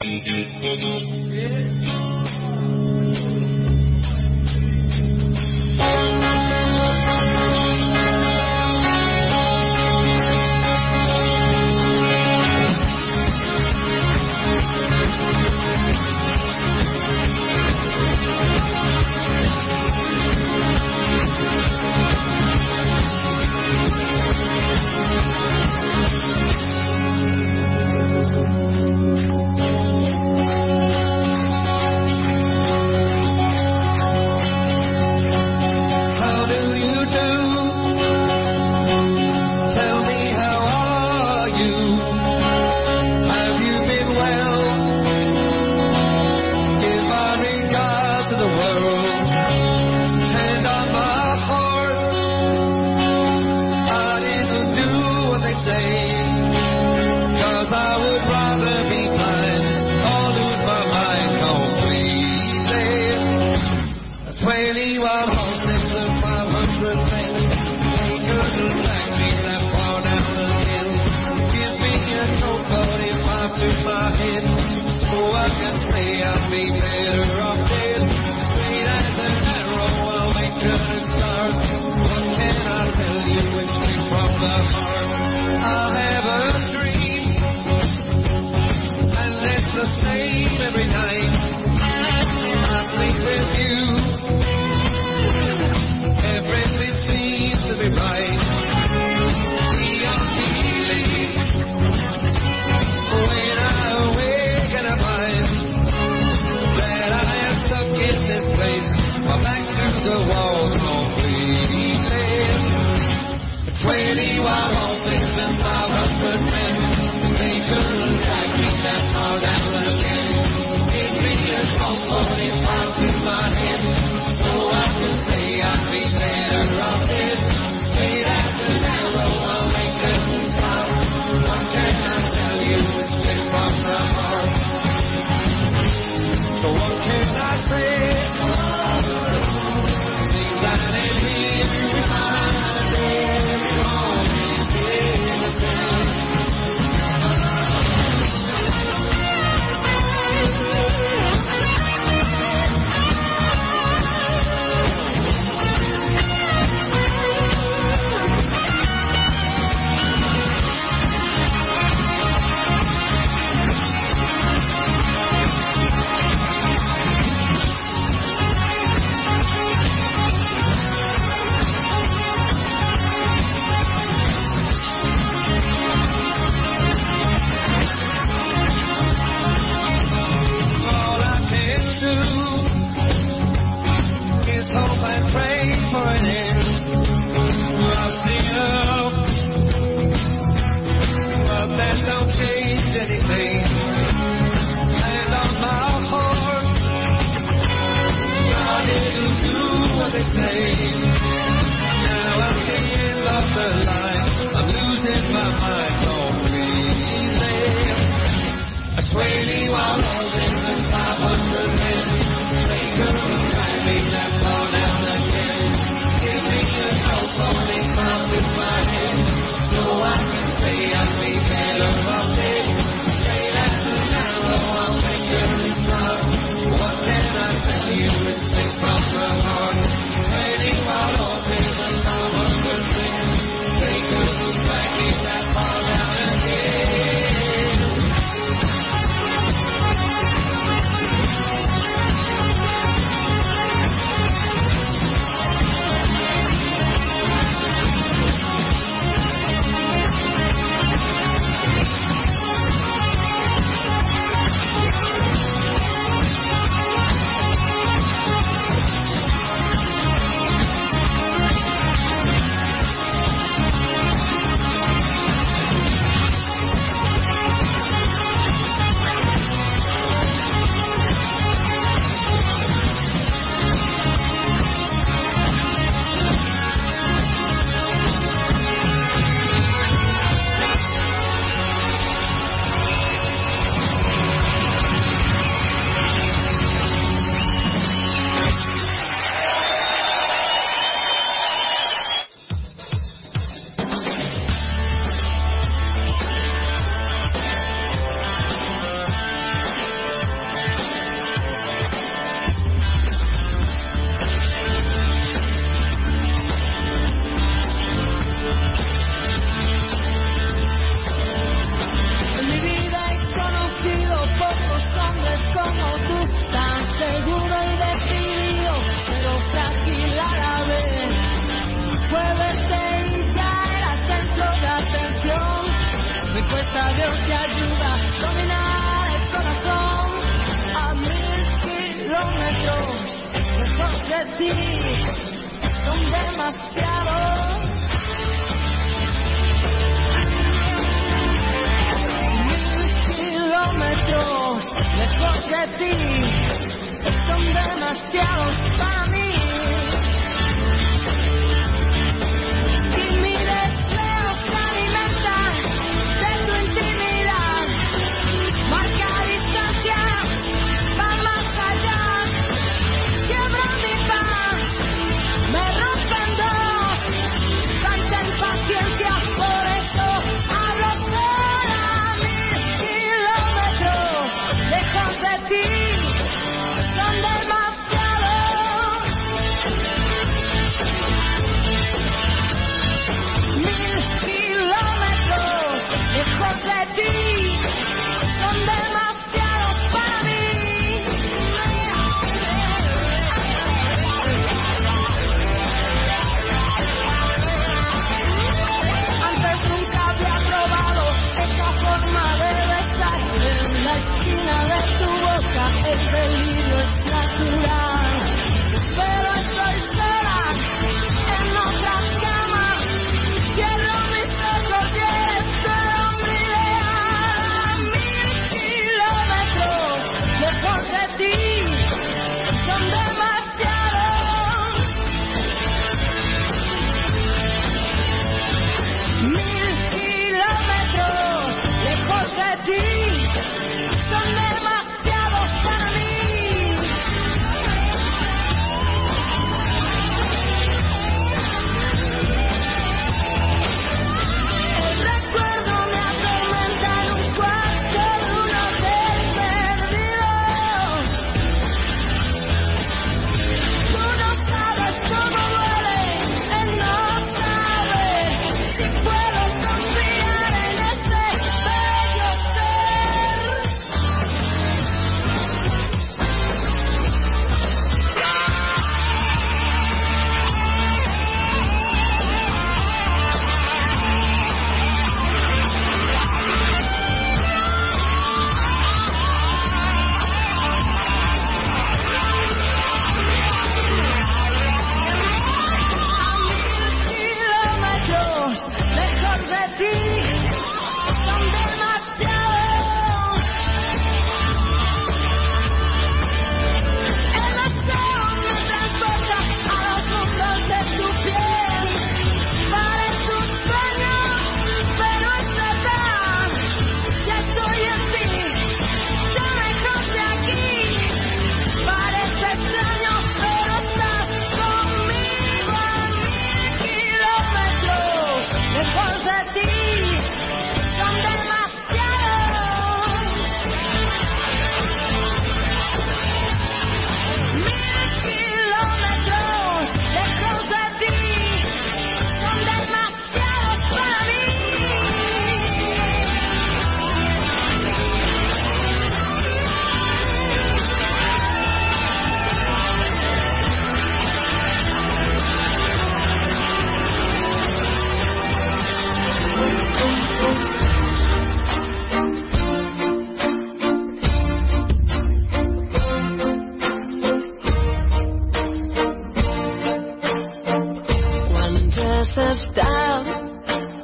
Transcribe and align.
Thank 0.00 0.28
you. 0.28 0.38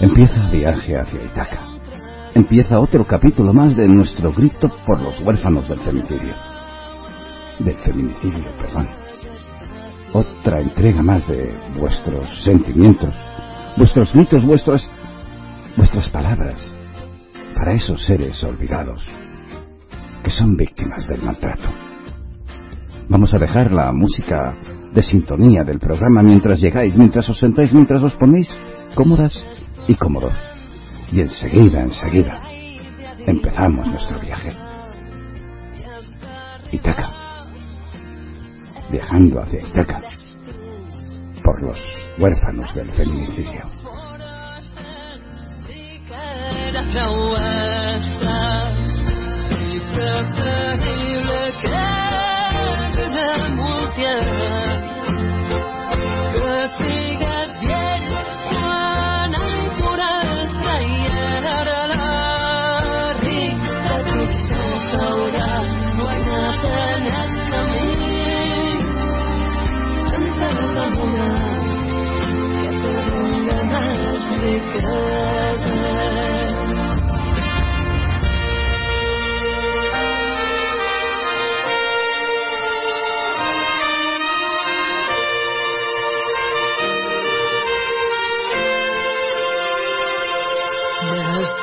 Empieza 0.00 0.36
el 0.44 0.50
viaje 0.50 0.94
hacia 0.94 1.24
Itaca. 1.24 1.60
Empieza 2.34 2.80
otro 2.80 3.06
capítulo 3.06 3.54
más 3.54 3.74
de 3.74 3.88
nuestro 3.88 4.30
grito 4.30 4.70
por 4.86 5.00
los 5.00 5.18
huérfanos 5.20 5.66
del 5.68 5.80
femicidio. 5.80 6.34
Del 7.60 7.76
feminicidio, 7.78 8.44
perdón. 8.60 8.88
Otra 10.12 10.60
entrega 10.60 11.02
más 11.02 11.26
de 11.26 11.50
vuestros 11.78 12.44
sentimientos, 12.44 13.14
vuestros 13.78 14.12
gritos, 14.12 14.44
vuestros, 14.44 14.86
vuestras 15.78 16.10
palabras 16.10 16.60
para 17.54 17.72
esos 17.72 18.04
seres 18.04 18.44
olvidados 18.44 19.02
que 20.22 20.30
son 20.30 20.56
víctimas 20.56 21.06
del 21.06 21.22
maltrato. 21.22 21.68
Vamos 23.08 23.32
a 23.32 23.38
dejar 23.38 23.72
la 23.72 23.92
música 23.92 24.54
de 24.92 25.02
sintonía 25.02 25.62
del 25.64 25.78
programa 25.78 26.22
mientras 26.22 26.60
llegáis, 26.60 26.96
mientras 26.96 27.26
os 27.30 27.38
sentáis, 27.38 27.72
mientras 27.72 28.02
os 28.02 28.12
ponéis 28.14 28.48
cómodas 28.94 29.46
y 29.88 29.94
cómodos. 29.94 30.32
Y 31.12 31.20
enseguida, 31.20 31.82
enseguida, 31.82 32.42
empezamos 33.26 33.86
nuestro 33.86 34.20
viaje. 34.20 34.52
Itaca. 36.72 37.12
Viajando 38.90 39.40
hacia 39.40 39.60
Itaca. 39.60 40.00
Por 41.42 41.62
los 41.62 41.78
huérfanos 42.18 42.74
del 42.74 42.90
feminicidio. 42.92 43.62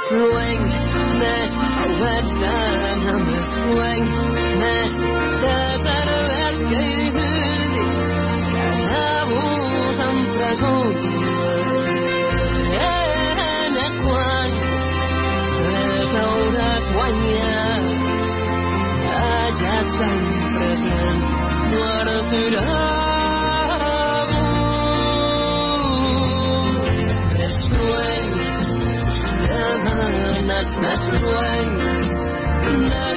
Swing, 0.10 0.62
mesh, 1.20 1.54
wet 2.00 2.26
dynamo, 2.40 3.40
swing, 3.54 4.06
mesh, 4.60 4.96
desert. 5.42 6.13
semuanya 17.04 17.84
Ajakan 19.04 20.20
perasaan 20.56 21.20
Wartudamu 21.76 23.04
Mesruai 27.36 28.24
Namanat 29.52 30.70
mesruai 30.80 31.64
Namanat 32.64 33.13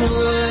Bueno, 0.00 0.49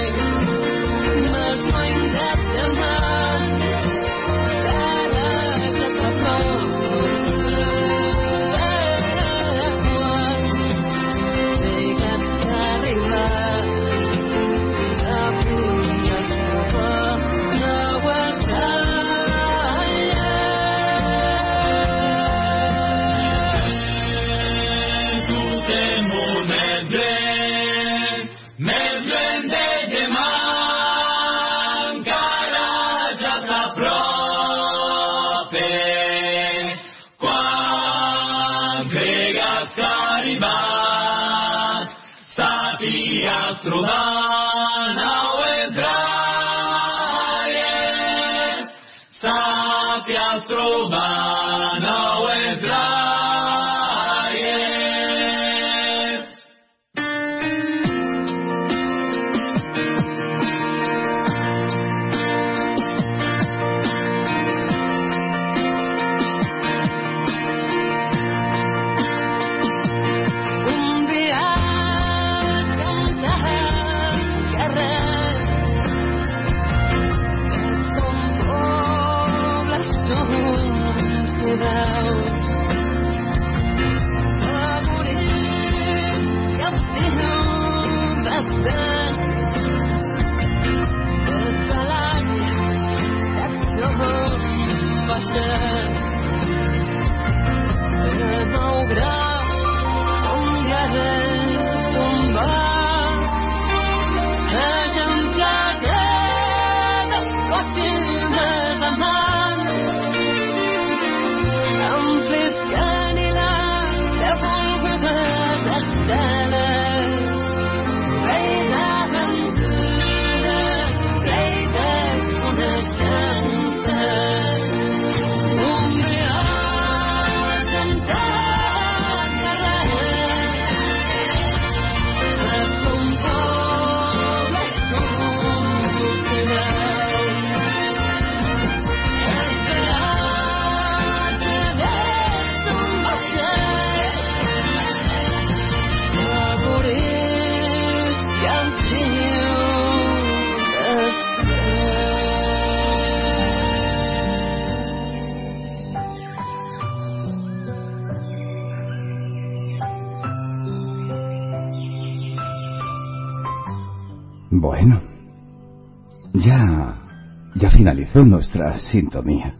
finalizó 167.89 168.19
nuestra 168.19 168.77
sintonía. 168.77 169.55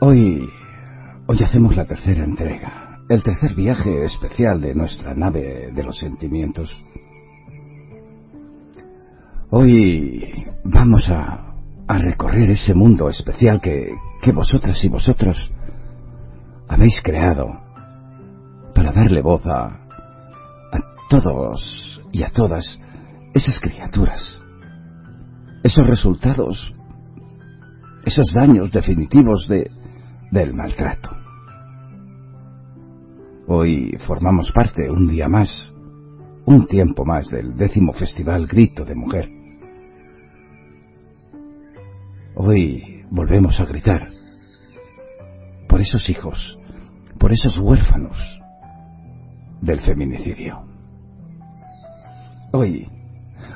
Hoy, 0.00 0.48
hoy 1.26 1.42
hacemos 1.44 1.76
la 1.76 1.84
tercera 1.84 2.24
entrega, 2.24 3.00
el 3.10 3.22
tercer 3.22 3.54
viaje 3.54 4.06
especial 4.06 4.62
de 4.62 4.74
nuestra 4.74 5.14
nave 5.14 5.72
de 5.74 5.82
los 5.82 5.98
sentimientos. 5.98 6.74
Hoy 9.50 10.46
vamos 10.64 11.06
a, 11.10 11.54
a 11.86 11.98
recorrer 11.98 12.50
ese 12.50 12.72
mundo 12.72 13.10
especial 13.10 13.60
que, 13.60 13.90
que 14.22 14.32
vosotras 14.32 14.82
y 14.82 14.88
vosotros 14.88 15.50
habéis 16.66 16.98
creado 17.02 17.60
para 18.74 18.90
darle 18.90 19.20
voz 19.20 19.44
a, 19.44 19.66
a 19.66 20.80
todos 21.10 22.00
y 22.10 22.22
a 22.22 22.30
todas 22.30 22.80
esas 23.34 23.60
criaturas, 23.60 24.40
esos 25.66 25.84
resultados, 25.84 26.72
esos 28.04 28.32
daños 28.32 28.70
definitivos 28.70 29.48
de, 29.48 29.68
del 30.30 30.54
maltrato. 30.54 31.10
Hoy 33.48 33.98
formamos 34.06 34.52
parte, 34.52 34.88
un 34.88 35.08
día 35.08 35.28
más, 35.28 35.74
un 36.44 36.68
tiempo 36.68 37.04
más 37.04 37.26
del 37.30 37.56
décimo 37.56 37.92
festival 37.94 38.46
Grito 38.46 38.84
de 38.84 38.94
Mujer. 38.94 39.28
Hoy 42.36 43.04
volvemos 43.10 43.58
a 43.58 43.64
gritar 43.64 44.08
por 45.68 45.80
esos 45.80 46.08
hijos, 46.08 46.60
por 47.18 47.32
esos 47.32 47.58
huérfanos 47.58 48.16
del 49.62 49.80
feminicidio. 49.80 50.62
Hoy, 52.52 52.88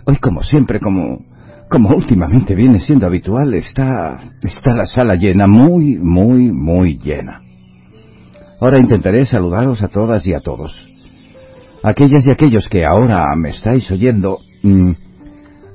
hoy 0.07 0.17
como 0.17 0.43
siempre, 0.43 0.81
como, 0.81 1.30
como 1.71 1.91
últimamente 1.91 2.57
viene 2.57 2.81
siendo 2.81 3.07
habitual, 3.07 3.55
está, 3.55 4.19
está 4.43 4.73
la 4.73 4.85
sala 4.87 5.15
llena, 5.15 5.47
muy, 5.47 5.99
muy, 5.99 6.51
muy 6.51 6.99
llena. 6.99 7.43
Ahora 8.61 8.79
intentaré 8.79 9.25
saludaros 9.25 9.81
a 9.83 9.89
todas 9.89 10.27
y 10.27 10.35
a 10.35 10.41
todos. 10.41 10.75
Aquellas 11.83 12.27
y 12.27 12.33
aquellos 12.33 12.69
que 12.69 12.85
ahora 12.85 13.25
me 13.37 13.51
estáis 13.51 13.89
oyendo, 13.91 14.39
mm, 14.65 14.91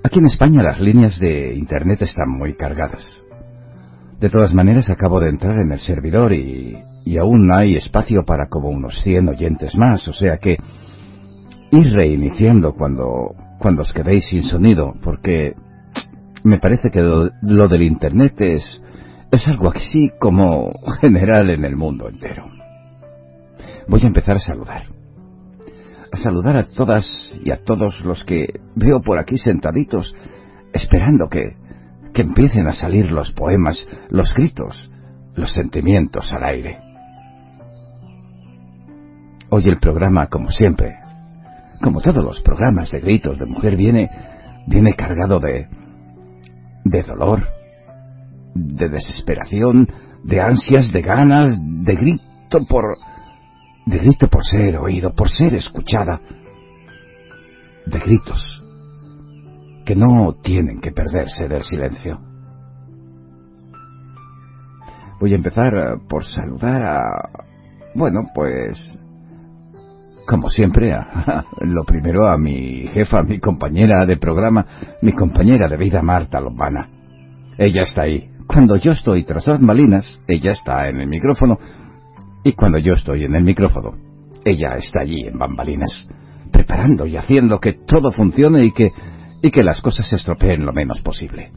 aquí 0.04 0.20
en 0.20 0.26
España 0.26 0.62
las 0.62 0.82
líneas 0.82 1.18
de 1.18 1.56
Internet 1.56 2.02
están 2.02 2.30
muy 2.30 2.56
cargadas. 2.56 3.04
De 4.20 4.30
todas 4.30 4.54
maneras, 4.54 4.90
acabo 4.90 5.22
de 5.22 5.30
entrar 5.30 5.58
en 5.60 5.72
el 5.72 5.80
servidor 5.80 6.34
y, 6.34 6.78
y 7.06 7.18
aún 7.18 7.52
hay 7.54 7.78
espacio 7.78 8.26
para 8.26 8.48
como 8.50 8.70
unos 8.70 9.02
100 9.02 9.30
oyentes 9.30 9.76
más, 9.78 10.06
o 10.10 10.14
sea 10.14 10.38
que 10.38 10.58
ir 11.72 11.94
reiniciando 11.94 12.74
cuando, 12.74 13.34
cuando 13.60 13.84
os 13.84 13.94
quedéis 13.94 14.26
sin 14.26 14.44
sonido, 14.44 14.94
porque 15.02 15.54
me 16.46 16.60
parece 16.60 16.92
que 16.92 17.02
lo, 17.02 17.68
del 17.68 17.82
Internet 17.82 18.40
es, 18.40 18.82
es 19.32 19.48
algo 19.48 19.70
así 19.70 20.12
como 20.20 20.72
general 21.02 21.50
en 21.50 21.66
el 21.66 21.76
mundo 21.76 22.08
entero. 22.08 22.46
Voy 23.88 24.02
a 24.04 24.08
empezar 24.08 24.36
a 24.36 24.40
saludar. 24.40 24.84
A 26.12 26.18
saludar 26.18 26.56
a 26.56 26.64
todas 26.64 27.36
y 27.44 27.50
a 27.50 27.64
todos 27.64 28.00
los 28.02 28.24
que 28.24 28.62
veo 28.76 29.02
por 29.02 29.18
aquí 29.18 29.40
sentaditos, 29.40 30.14
esperando 30.72 31.30
que, 31.30 31.58
que 32.14 32.22
empiecen 32.22 32.68
a 32.68 32.76
salir 32.76 33.12
los 33.12 33.32
poemas, 33.32 33.88
los 34.10 34.32
gritos, 34.36 34.92
los 35.36 35.52
sentimientos 35.52 36.32
al 36.32 36.44
aire. 36.44 36.80
Hoy 39.50 39.64
el 39.68 39.80
programa, 39.80 40.28
como 40.28 40.50
siempre, 40.50 40.96
como 41.82 42.02
todos 42.02 42.24
los 42.24 42.40
programas 42.42 42.92
de 42.92 43.00
gritos 43.00 43.40
de 43.40 43.48
mujer, 43.48 43.76
viene, 43.76 44.12
viene 44.68 44.94
cargado 44.94 45.40
de, 45.40 45.68
de 46.86 47.02
dolor, 47.02 47.46
de 48.54 48.88
desesperación, 48.88 49.88
de 50.24 50.40
ansias, 50.40 50.94
de 50.94 51.02
ganas, 51.02 51.58
de 51.60 51.96
grito 51.96 52.66
por, 52.70 52.98
de 53.86 53.98
grito 53.98 54.30
por 54.30 54.46
ser 54.46 54.78
oído, 54.78 55.14
por 55.14 55.30
ser 55.30 55.54
escuchada, 55.56 56.22
de 57.86 58.00
gritos 58.00 58.64
que 59.86 59.96
no 59.96 60.34
tienen 60.42 60.80
que 60.80 60.92
perderse 60.92 61.48
del 61.48 61.64
silencio. 61.64 62.20
Voy 65.20 65.34
a 65.34 65.36
empezar 65.36 65.76
eh, 65.76 65.98
por 66.10 66.26
saludar 66.26 66.84
a, 66.84 67.02
bueno, 67.94 68.22
pues, 68.34 68.78
como 70.26 70.50
siempre, 70.50 70.92
a, 70.94 71.46
lo 71.62 71.84
primero 71.84 72.28
a 72.28 72.38
mi 72.38 72.88
jefa, 72.88 73.24
mi 73.24 73.40
compañera 73.40 74.06
de 74.06 74.18
programa, 74.18 74.66
mi 75.02 75.14
compañera 75.14 75.68
de 75.68 75.78
vida, 75.78 76.02
Marta 76.02 76.40
Lombana. 76.40 76.90
Ella 77.58 77.84
está 77.84 78.04
ahí. 78.04 78.30
Cuando 78.48 78.76
yo 78.76 78.92
estoy 78.92 79.24
tras 79.24 79.48
las 79.48 79.62
malinas, 79.62 80.22
ella 80.28 80.52
está 80.52 80.90
en 80.90 81.02
el 81.02 81.08
micrófono. 81.08 81.58
Y 82.44 82.54
cuando 82.54 82.78
yo 82.78 82.94
estoy 82.94 83.24
en 83.24 83.36
el 83.36 83.44
micrófono, 83.44 83.96
ella 84.44 84.76
está 84.78 85.02
allí 85.02 85.26
en 85.26 85.40
bambalinas, 85.40 86.08
preparando 86.52 87.08
y 87.08 87.18
haciendo 87.18 87.60
que 87.60 87.74
todo 87.74 88.12
funcione 88.12 88.64
y 88.66 88.72
que, 88.72 88.92
y 89.42 89.50
que 89.50 89.64
las 89.64 89.82
cosas 89.82 90.08
se 90.08 90.16
estropeen 90.16 90.66
lo 90.66 90.74
menos 90.74 91.02
posible. 91.02 91.52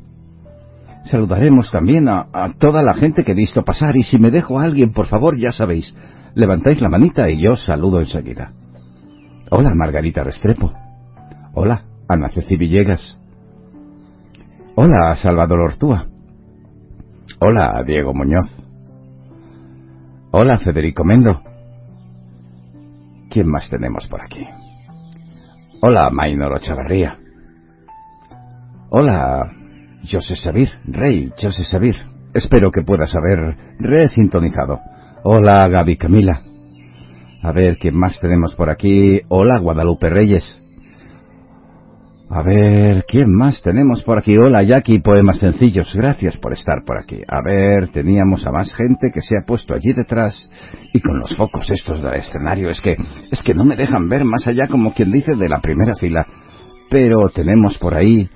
Saludaremos 1.04 1.70
también 1.70 2.08
a, 2.08 2.28
a, 2.32 2.52
toda 2.58 2.82
la 2.82 2.94
gente 2.94 3.24
que 3.24 3.32
he 3.32 3.34
visto 3.34 3.64
pasar 3.64 3.96
y 3.96 4.02
si 4.02 4.18
me 4.18 4.30
dejo 4.30 4.58
a 4.58 4.64
alguien, 4.64 4.92
por 4.92 5.06
favor, 5.06 5.36
ya 5.36 5.52
sabéis, 5.52 5.94
levantáis 6.34 6.80
la 6.80 6.88
manita 6.88 7.28
y 7.30 7.40
yo 7.40 7.56
saludo 7.56 8.00
enseguida. 8.00 8.52
Hola, 9.50 9.74
Margarita 9.74 10.24
Restrepo. 10.24 10.72
Hola, 11.54 11.82
Ana 12.08 12.28
Ceci 12.28 12.56
Villegas. 12.56 13.18
Hola, 14.74 15.16
Salvador 15.16 15.60
Ortúa. 15.60 16.06
Hola, 17.40 17.82
Diego 17.86 18.14
Muñoz. 18.14 18.46
Hola, 20.30 20.58
Federico 20.58 21.04
Mendo. 21.04 21.42
¿Quién 23.30 23.48
más 23.48 23.68
tenemos 23.70 24.06
por 24.06 24.22
aquí? 24.22 24.46
Hola, 25.80 26.10
Maynor 26.10 26.52
Ochavarría. 26.52 27.18
Hola, 28.90 29.52
José 30.10 30.36
Sabir, 30.36 30.70
Rey 30.84 31.32
José 31.40 31.64
Sabir. 31.64 31.96
Espero 32.34 32.70
que 32.70 32.82
puedas 32.82 33.14
haber 33.14 33.56
resintonizado. 33.78 34.80
Hola, 35.24 35.66
Gaby 35.66 35.96
Camila. 35.96 36.42
A 37.42 37.52
ver, 37.52 37.76
¿quién 37.78 37.98
más 37.98 38.20
tenemos 38.20 38.54
por 38.54 38.70
aquí? 38.70 39.20
Hola, 39.28 39.58
Guadalupe 39.58 40.08
Reyes. 40.08 40.44
A 42.30 42.42
ver, 42.44 43.04
¿quién 43.08 43.32
más 43.34 43.60
tenemos 43.60 44.02
por 44.04 44.18
aquí? 44.18 44.36
Hola, 44.36 44.62
Jackie, 44.62 45.00
Poemas 45.00 45.38
Sencillos. 45.38 45.92
Gracias 45.94 46.36
por 46.36 46.52
estar 46.52 46.84
por 46.86 46.98
aquí. 46.98 47.20
A 47.26 47.42
ver, 47.42 47.88
teníamos 47.88 48.46
a 48.46 48.52
más 48.52 48.72
gente 48.74 49.10
que 49.12 49.20
se 49.20 49.36
ha 49.36 49.44
puesto 49.44 49.74
allí 49.74 49.92
detrás 49.92 50.48
y 50.92 51.00
con 51.00 51.18
los 51.18 51.34
focos 51.36 51.68
estos 51.68 52.00
del 52.00 52.14
escenario. 52.14 52.70
Es 52.70 52.80
que, 52.80 52.96
es 53.30 53.42
que 53.42 53.54
no 53.54 53.64
me 53.64 53.76
dejan 53.76 54.08
ver 54.08 54.24
más 54.24 54.46
allá 54.46 54.68
como 54.68 54.94
quien 54.94 55.10
dice 55.10 55.34
de 55.34 55.48
la 55.48 55.60
primera 55.60 55.94
fila. 55.96 56.26
Pero 56.90 57.28
tenemos 57.34 57.76
por 57.78 57.94
ahí 57.96 58.28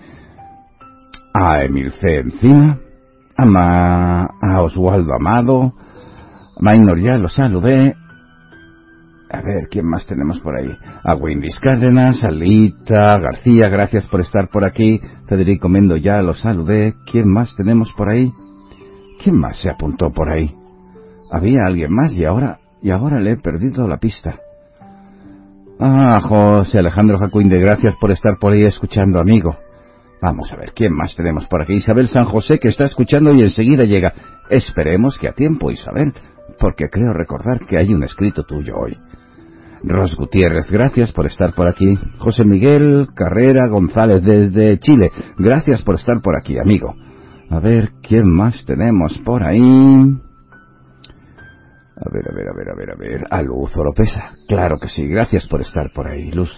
a 1.33 1.63
Emilce 1.63 2.19
Encina, 2.19 2.81
a, 3.37 3.47
Ma, 3.47 4.23
a 4.41 4.63
Oswaldo 4.63 5.15
Amado, 5.15 5.75
a 6.63 6.65
Maynor 6.65 7.01
ya 7.01 7.19
lo 7.19 7.29
saludé, 7.29 7.97
a 9.33 9.41
ver, 9.41 9.69
¿quién 9.71 9.89
más 9.89 10.07
tenemos 10.07 10.41
por 10.41 10.55
ahí? 10.55 10.71
A 11.03 11.15
Windis 11.15 11.59
Cárdenas, 11.59 12.23
a 12.23 12.31
Lita, 12.31 13.19
García, 13.19 13.71
gracias 13.71 14.07
por 14.07 14.21
estar 14.21 14.51
por 14.51 14.63
aquí. 14.63 15.01
Federico 15.27 15.71
Mendo, 15.71 15.97
ya 15.97 16.21
lo 16.21 16.35
saludé. 16.35 16.93
¿Quién 17.11 17.33
más 17.33 17.57
tenemos 17.57 17.91
por 17.95 18.11
ahí? 18.11 18.31
¿Quién 19.25 19.39
más 19.39 19.57
se 19.63 19.71
apuntó 19.71 20.11
por 20.11 20.31
ahí? 20.31 20.55
Había 21.31 21.61
alguien 21.67 21.95
más 21.95 22.13
y 22.13 22.27
ahora, 22.27 22.59
y 22.83 22.91
ahora 22.91 23.21
le 23.21 23.31
he 23.31 23.37
perdido 23.39 23.89
la 23.89 23.97
pista. 23.97 24.39
Ah, 25.81 26.21
José 26.21 26.81
Alejandro 26.81 27.19
Jacuinde, 27.19 27.59
gracias 27.59 27.97
por 27.99 28.11
estar 28.11 28.37
por 28.39 28.53
ahí 28.53 28.65
escuchando, 28.65 29.19
amigo. 29.19 29.57
Vamos 30.21 30.53
a 30.53 30.57
ver, 30.57 30.73
¿quién 30.75 30.95
más 30.95 31.17
tenemos 31.17 31.47
por 31.47 31.63
aquí? 31.63 31.73
Isabel 31.73 32.07
San 32.07 32.27
José, 32.27 32.59
que 32.59 32.69
está 32.69 32.85
escuchando 32.85 33.33
y 33.33 33.43
enseguida 33.43 33.85
llega. 33.85 34.13
Esperemos 34.51 35.17
que 35.19 35.29
a 35.29 35.33
tiempo, 35.33 35.71
Isabel, 35.71 36.13
porque 36.59 36.89
creo 36.89 37.13
recordar 37.13 37.61
que 37.67 37.77
hay 37.77 37.93
un 37.93 38.05
escrito 38.05 38.45
tuyo 38.45 38.77
hoy. 38.77 38.97
Ros 39.85 40.15
Gutiérrez, 40.15 40.71
gracias 40.71 41.13
por 41.13 41.27
estar 41.27 41.55
por 41.55 41.69
aquí. 41.69 41.99
José 42.19 42.45
Miguel 42.45 43.09
Carrera 43.15 43.69
González 43.69 44.23
desde 44.23 44.79
Chile, 44.79 45.11
gracias 45.39 45.83
por 45.83 45.97
estar 45.97 46.21
por 46.23 46.37
aquí, 46.39 46.59
amigo. 46.59 46.95
A 47.51 47.59
ver, 47.61 47.91
¿quién 48.01 48.33
más 48.33 48.65
tenemos 48.65 49.19
por 49.25 49.43
ahí? 49.43 49.61
A 52.05 52.11
ver, 52.11 52.29
a 52.29 52.35
ver, 52.35 52.49
a 52.49 52.55
ver, 52.55 52.71
a 52.71 52.75
ver, 52.75 52.91
a 52.91 52.95
ver. 52.97 53.25
A 53.31 53.43
Luz 53.43 53.77
Oropesa. 53.77 54.31
Claro 54.49 54.79
que 54.79 54.89
sí, 54.89 55.07
gracias 55.07 55.47
por 55.49 55.61
estar 55.61 55.93
por 55.93 56.09
ahí, 56.09 56.31
Luz. 56.31 56.51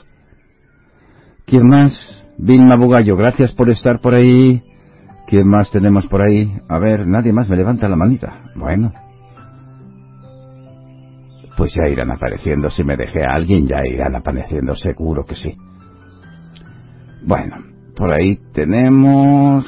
¿Quién 1.47 1.67
más? 1.67 1.93
Vilma 2.39 2.77
Bugallo, 2.77 3.17
gracias 3.17 3.53
por 3.53 3.69
estar 3.71 4.01
por 4.01 4.15
ahí. 4.15 4.63
¿Quién 5.27 5.49
más 5.49 5.71
tenemos 5.71 6.07
por 6.07 6.23
ahí? 6.23 6.55
A 6.69 6.79
ver, 6.79 7.07
nadie 7.07 7.33
más 7.33 7.49
me 7.49 7.57
levanta 7.57 7.89
la 7.89 7.97
manita. 7.97 8.53
Bueno, 8.55 8.93
pues 11.57 11.73
ya 11.75 11.89
irán 11.89 12.11
apareciendo. 12.11 12.71
Si 12.71 12.85
me 12.85 12.97
dejé 12.97 13.23
a 13.25 13.35
alguien, 13.35 13.67
ya 13.67 13.79
irán 13.87 14.15
apareciendo, 14.17 14.75
seguro 14.75 15.25
que 15.25 15.35
sí. 15.35 15.57
Bueno, 17.27 17.57
por 17.97 18.13
ahí 18.13 18.39
tenemos... 18.53 19.65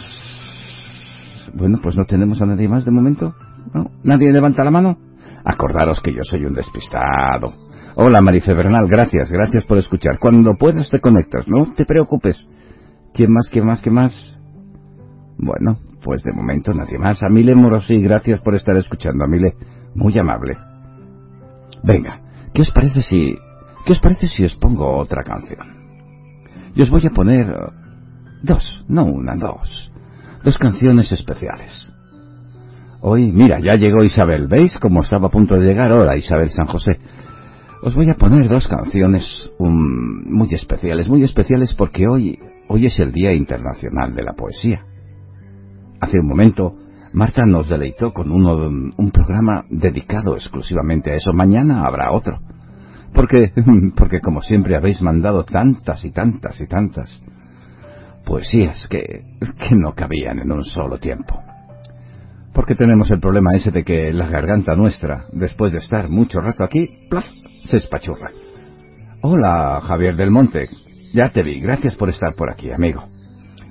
Bueno, 1.55 1.79
pues 1.83 1.97
no 1.97 2.05
tenemos 2.05 2.41
a 2.43 2.47
nadie 2.47 2.69
más 2.69 2.85
de 2.85 2.91
momento. 2.91 3.35
¿No? 3.73 3.91
¿Nadie 4.03 4.33
levanta 4.33 4.63
la 4.63 4.71
mano? 4.71 4.99
Acordaros 5.45 6.01
que 6.01 6.13
yo 6.13 6.23
soy 6.23 6.45
un 6.45 6.55
despistado. 6.55 7.53
Hola, 7.95 8.21
Marife 8.21 8.53
Bernal, 8.53 8.87
gracias, 8.89 9.31
gracias 9.31 9.65
por 9.65 9.79
escuchar. 9.79 10.19
Cuando 10.19 10.55
puedas 10.55 10.91
te 10.91 11.01
conectas, 11.01 11.49
no 11.49 11.73
te 11.75 11.87
preocupes. 11.87 12.37
¿Quién 13.15 13.33
más, 13.33 13.49
quién 13.51 13.65
más, 13.65 13.81
quién 13.81 13.95
más? 13.95 14.13
Bueno, 15.39 15.79
pues 16.03 16.23
de 16.23 16.33
momento 16.33 16.73
nadie 16.75 16.99
más. 16.99 17.23
Amile 17.23 17.55
Morosí, 17.55 18.03
gracias 18.03 18.41
por 18.41 18.55
estar 18.55 18.77
escuchando, 18.77 19.25
Amile. 19.25 19.55
Muy 19.95 20.19
amable. 20.19 20.59
Venga, 21.83 22.21
¿qué 22.53 22.63
os 22.63 22.71
parece 22.71 23.03
si... 23.03 23.37
¿Qué 23.85 23.93
os 23.93 24.01
parece 24.01 24.27
si 24.27 24.45
os 24.45 24.57
pongo 24.57 24.97
otra 24.97 25.23
canción? 25.23 25.77
Y 26.75 26.83
os 26.83 26.91
voy 26.91 27.07
a 27.07 27.11
poner 27.11 27.47
eh, 27.47 27.73
dos, 28.43 28.85
no 28.89 29.05
una, 29.05 29.37
dos. 29.37 29.91
Dos 30.43 30.59
canciones 30.59 31.11
especiales. 31.13 31.93
Hoy, 33.01 33.31
mira, 33.31 33.61
ya 33.61 33.77
llegó 33.77 34.03
Isabel. 34.03 34.49
¿Veis 34.49 34.77
cómo 34.79 35.03
estaba 35.03 35.29
a 35.29 35.31
punto 35.31 35.55
de 35.55 35.67
llegar 35.67 35.93
ahora 35.93 36.17
Isabel 36.17 36.51
San 36.51 36.67
José? 36.67 36.99
Os 37.83 37.95
voy 37.95 38.11
a 38.11 38.15
poner 38.15 38.49
dos 38.49 38.67
canciones 38.67 39.51
um, 39.59 40.25
muy 40.29 40.53
especiales, 40.53 41.09
muy 41.09 41.23
especiales 41.23 41.75
porque 41.75 42.09
hoy, 42.09 42.39
hoy 42.69 42.87
es 42.87 42.99
el 42.99 43.13
Día 43.13 43.33
Internacional 43.33 44.15
de 44.15 44.23
la 44.23 44.33
Poesía. 44.33 44.85
Hace 46.01 46.19
un 46.19 46.27
momento, 46.27 46.75
Marta 47.17 47.47
nos 47.47 47.67
deleitó 47.67 48.13
con 48.13 48.31
uno, 48.31 48.69
un 48.69 49.11
programa 49.11 49.65
dedicado 49.71 50.35
exclusivamente 50.35 51.11
a 51.11 51.15
eso. 51.15 51.33
Mañana 51.33 51.87
habrá 51.87 52.13
otro. 52.13 52.39
Porque, 53.15 53.55
porque 53.97 54.21
como 54.21 54.43
siempre 54.43 54.77
habéis 54.77 55.01
mandado 55.01 55.43
tantas 55.45 56.05
y 56.05 56.11
tantas 56.11 56.61
y 56.61 56.67
tantas 56.67 57.23
poesías 58.27 58.87
que, 58.91 59.25
que 59.41 59.75
no 59.75 59.95
cabían 59.95 60.41
en 60.41 60.53
un 60.53 60.63
solo 60.63 60.99
tiempo. 60.99 61.41
Porque 62.53 62.75
tenemos 62.75 63.11
el 63.11 63.19
problema 63.19 63.57
ese 63.57 63.71
de 63.71 63.83
que 63.83 64.13
la 64.13 64.29
garganta 64.29 64.77
nuestra, 64.77 65.25
después 65.33 65.73
de 65.73 65.79
estar 65.79 66.11
mucho 66.11 66.41
rato 66.41 66.65
aquí, 66.65 67.07
¡plaf! 67.09 67.25
se 67.65 67.79
espachurra. 67.79 68.31
Hola, 69.23 69.81
Javier 69.83 70.17
del 70.17 70.31
Monte. 70.31 70.69
Ya 71.15 71.31
te 71.31 71.43
vi. 71.43 71.61
Gracias 71.61 71.95
por 71.95 72.11
estar 72.11 72.35
por 72.35 72.53
aquí, 72.53 72.71
amigo. 72.71 73.16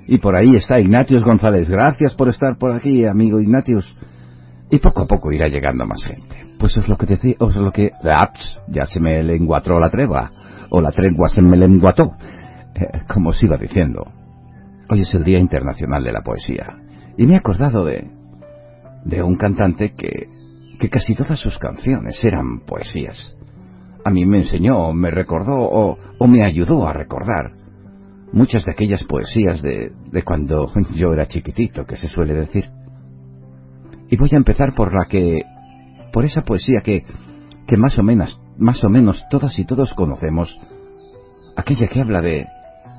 Y 0.06 0.18
por 0.18 0.36
ahí 0.36 0.56
está 0.56 0.78
Ignatius 0.78 1.24
González. 1.24 1.68
Gracias 1.68 2.14
por 2.14 2.28
estar 2.28 2.56
por 2.58 2.72
aquí, 2.72 3.04
amigo 3.04 3.40
Ignatius. 3.40 3.94
Y 4.70 4.78
poco 4.78 5.02
a 5.02 5.06
poco 5.06 5.32
irá 5.32 5.48
llegando 5.48 5.86
más 5.86 6.04
gente. 6.04 6.36
Pues 6.58 6.76
es 6.76 6.88
lo 6.88 6.96
que 6.96 7.06
decía, 7.06 7.36
es 7.38 7.56
lo 7.56 7.72
que... 7.72 7.90
Aps, 8.02 8.60
ya 8.68 8.86
se 8.86 9.00
me 9.00 9.22
lenguatró 9.22 9.78
la 9.78 9.90
tregua. 9.90 10.30
O 10.70 10.80
la 10.80 10.90
tregua 10.90 11.28
se 11.28 11.42
me 11.42 11.56
lenguató. 11.56 12.12
Eh, 12.74 13.02
como 13.12 13.30
os 13.30 13.42
iba 13.42 13.56
diciendo. 13.56 14.04
Hoy 14.88 15.00
es 15.00 15.14
el 15.14 15.24
Día 15.24 15.38
Internacional 15.38 16.02
de 16.02 16.12
la 16.12 16.22
Poesía. 16.22 16.78
Y 17.16 17.26
me 17.26 17.34
he 17.34 17.38
acordado 17.38 17.84
de... 17.84 18.08
de 19.04 19.22
un 19.22 19.36
cantante 19.36 19.92
que... 19.96 20.28
que 20.78 20.88
casi 20.88 21.14
todas 21.14 21.38
sus 21.38 21.58
canciones 21.58 22.22
eran 22.24 22.60
poesías 22.60 23.36
a 24.06 24.10
mí 24.10 24.24
me 24.24 24.38
enseñó, 24.38 24.92
me 24.92 25.10
recordó 25.10 25.56
o, 25.58 25.98
me 26.28 26.44
ayudó 26.44 26.86
a 26.86 26.92
recordar 26.92 27.54
muchas 28.32 28.64
de 28.64 28.72
aquellas 28.72 29.02
poesías 29.04 29.62
de, 29.62 29.92
de 30.10 30.22
cuando 30.22 30.72
yo 30.94 31.12
era 31.12 31.26
chiquitito, 31.26 31.84
que 31.84 31.96
se 31.96 32.08
suele 32.08 32.34
decir. 32.34 32.68
Y 34.08 34.16
voy 34.16 34.30
a 34.32 34.38
empezar 34.38 34.74
por 34.74 34.94
la 34.94 35.06
que, 35.06 35.42
por 36.12 36.24
esa 36.24 36.42
poesía 36.42 36.80
que, 36.80 37.04
que 37.66 37.76
más 37.76 37.98
o 37.98 38.02
menos, 38.02 38.40
más 38.56 38.82
o 38.84 38.88
menos 38.88 39.24
todas 39.30 39.58
y 39.58 39.64
todos 39.64 39.92
conocemos, 39.94 40.56
aquella 41.56 41.88
que 41.88 42.00
habla 42.00 42.20
de, 42.20 42.46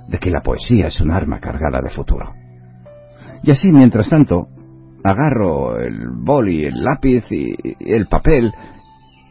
de 0.10 0.18
que 0.20 0.32
la 0.32 0.42
poesía 0.42 0.88
es 0.88 1.00
un 1.00 1.12
arma 1.12 1.40
cargada 1.40 1.80
de 1.82 1.90
futuro. 1.90 2.34
Y 3.44 3.52
así, 3.52 3.72
mientras 3.72 4.10
tanto, 4.10 4.48
agarro 5.04 5.80
el 5.80 6.10
boli, 6.10 6.66
el 6.66 6.84
lápiz 6.84 7.24
y 7.32 7.56
el 7.80 8.08
papel 8.08 8.52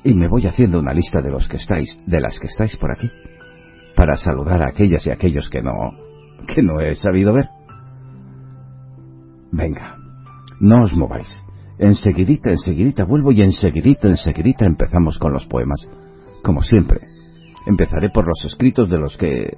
y 0.05 0.15
me 0.15 0.29
voy 0.29 0.47
haciendo 0.47 0.79
una 0.79 0.95
lista 0.95 1.21
de 1.21 1.31
los 1.31 1.49
que 1.49 1.57
estáis, 1.57 1.99
de 2.07 2.21
las 2.21 2.39
que 2.39 2.47
estáis 2.47 2.77
por 2.77 2.93
aquí, 2.93 3.11
para 3.97 4.17
saludar 4.17 4.63
a 4.63 4.69
aquellas 4.69 5.07
y 5.07 5.11
aquellos 5.11 5.49
que 5.49 5.63
no, 5.63 5.73
que 6.47 6.63
no 6.63 6.81
he 6.81 6.95
sabido 6.97 7.33
ver. 7.33 7.49
Venga, 9.51 9.97
no 10.61 10.83
os 10.83 10.93
mováis. 10.93 11.29
Enseguidita, 11.79 12.51
enseguidita 12.51 13.05
vuelvo 13.05 13.33
y 13.33 13.43
enseguidita, 13.43 14.09
enseguidita 14.09 14.65
empezamos 14.65 15.19
con 15.19 15.33
los 15.33 15.47
poemas. 15.47 15.81
Como 16.43 16.63
siempre, 16.63 17.01
empezaré 17.67 18.11
por 18.11 18.27
los 18.27 18.45
escritos 18.45 18.89
de 18.89 18.99
los 18.99 19.17
que, 19.17 19.57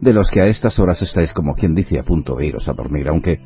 de 0.00 0.12
los 0.12 0.30
que 0.30 0.40
a 0.40 0.46
estas 0.46 0.78
horas 0.78 1.02
estáis 1.02 1.32
como 1.32 1.54
quien 1.54 1.74
dice 1.74 1.98
a 1.98 2.02
punto 2.02 2.36
de 2.36 2.46
iros 2.46 2.68
a 2.68 2.72
dormir, 2.72 3.08
aunque, 3.08 3.40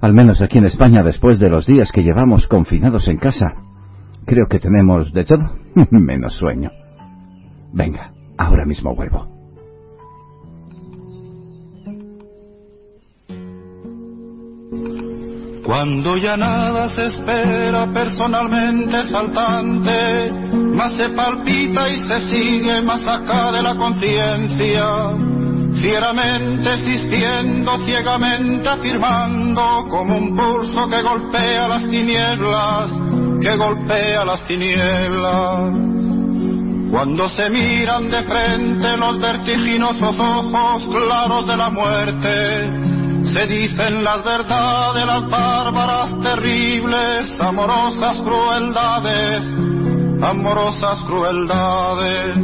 al 0.00 0.14
menos 0.14 0.40
aquí 0.40 0.58
en 0.58 0.64
España, 0.64 1.02
después 1.02 1.38
de 1.38 1.50
los 1.50 1.66
días 1.66 1.92
que 1.92 2.02
llevamos 2.02 2.46
confinados 2.46 3.08
en 3.08 3.18
casa, 3.18 3.66
Creo 4.26 4.48
que 4.48 4.58
tenemos 4.58 5.12
de 5.12 5.24
todo 5.24 5.52
menos 5.90 6.34
sueño. 6.34 6.70
Venga, 7.72 8.12
ahora 8.38 8.64
mismo 8.64 8.94
vuelvo. 8.94 9.36
Cuando 15.66 16.16
ya 16.16 16.36
nada 16.36 16.88
se 16.90 17.06
espera 17.08 17.90
personalmente 17.92 19.02
saltante, 19.10 20.30
más 20.76 20.92
se 20.92 21.08
palpita 21.08 21.88
y 21.88 22.06
se 22.06 22.20
sigue 22.30 22.80
más 22.82 23.04
acá 23.04 23.50
de 23.50 23.62
la 23.64 23.74
conciencia, 23.74 24.86
fieramente 25.82 26.72
existiendo, 26.72 27.78
ciegamente 27.84 28.68
afirmando, 28.68 29.86
como 29.88 30.16
un 30.16 30.36
pulso 30.36 30.88
que 30.88 31.02
golpea 31.02 31.66
las 31.66 31.82
tinieblas, 31.90 32.92
que 33.42 33.56
golpea 33.56 34.24
las 34.24 34.46
tinieblas. 34.46 35.74
Cuando 36.90 37.28
se 37.28 37.50
miran 37.50 38.10
de 38.10 38.22
frente 38.22 38.96
los 38.96 39.18
vertiginosos 39.18 40.16
ojos 40.18 40.84
claros 40.86 41.46
de 41.46 41.56
la 41.56 41.70
muerte, 41.70 43.26
se 43.32 43.46
dicen 43.46 44.04
las 44.04 44.24
verdades, 44.24 45.04
las 45.04 45.28
bárbaras, 45.28 46.20
terribles, 46.22 47.40
amorosas 47.40 48.16
crueldades, 48.22 49.42
amorosas 50.22 51.00
crueldades. 51.02 52.36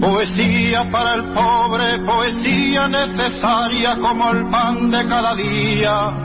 Poesía 0.00 0.90
para 0.90 1.14
el 1.14 1.24
pobre, 1.32 1.98
poesía 2.06 2.88
necesaria 2.88 3.96
como 3.98 4.30
el 4.30 4.46
pan 4.50 4.90
de 4.90 5.08
cada 5.08 5.34
día 5.34 6.24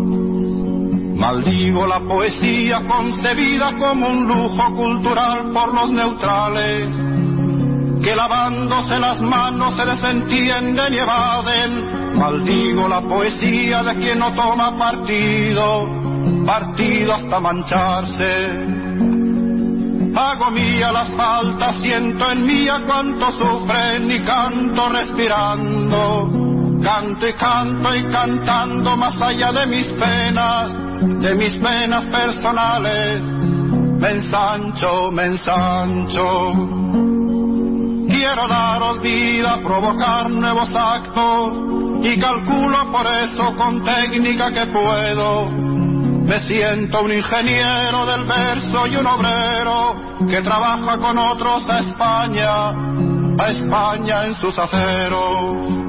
Maldigo 1.21 1.85
la 1.85 1.99
poesía 1.99 2.81
concebida 2.87 3.77
como 3.77 4.07
un 4.07 4.27
lujo 4.27 4.73
cultural 4.73 5.51
por 5.53 5.71
los 5.71 5.91
neutrales, 5.91 6.87
que 8.03 8.15
lavándose 8.15 8.97
las 8.97 9.21
manos 9.21 9.75
se 9.75 9.85
desentienden 9.85 10.91
y 10.91 10.97
evaden. 10.97 12.17
Maldigo 12.17 12.87
la 12.87 13.01
poesía 13.01 13.83
de 13.83 13.97
quien 13.97 14.17
no 14.17 14.33
toma 14.33 14.75
partido, 14.75 15.87
partido 16.43 17.13
hasta 17.13 17.39
mancharse. 17.39 18.33
Hago 20.15 20.49
mía 20.49 20.91
las 20.91 21.13
faltas, 21.13 21.79
siento 21.81 22.31
en 22.31 22.45
mía 22.47 22.81
cuánto 22.87 23.31
sufren 23.33 24.11
y 24.11 24.21
canto 24.21 24.89
respirando. 24.89 26.31
Canto 26.81 27.27
y 27.27 27.33
canto 27.33 27.95
y 27.95 28.03
cantando 28.05 28.97
más 28.97 29.21
allá 29.21 29.51
de 29.51 29.67
mis 29.67 29.85
penas 29.85 30.90
de 31.01 31.35
mis 31.35 31.55
penas 31.55 32.05
personales, 32.05 33.21
me 33.21 34.11
ensancho, 34.11 35.11
me 35.11 35.25
ensancho. 35.25 36.51
Quiero 38.07 38.47
daros 38.47 39.01
vida, 39.01 39.59
provocar 39.63 40.29
nuevos 40.29 40.69
actos 40.75 41.53
y 42.03 42.19
calculo 42.19 42.91
por 42.91 43.05
eso 43.07 43.55
con 43.55 43.83
técnica 43.83 44.51
que 44.51 44.65
puedo. 44.67 45.49
Me 45.49 46.39
siento 46.43 47.01
un 47.01 47.11
ingeniero 47.11 48.05
del 48.05 48.23
verso 48.25 48.87
y 48.87 48.95
un 48.95 49.07
obrero 49.07 49.95
que 50.29 50.41
trabaja 50.41 50.97
con 50.97 51.17
otros 51.17 51.69
a 51.69 51.79
España, 51.79 52.69
a 53.39 53.49
España 53.49 54.25
en 54.27 54.35
sus 54.35 54.57
aceros. 54.57 55.81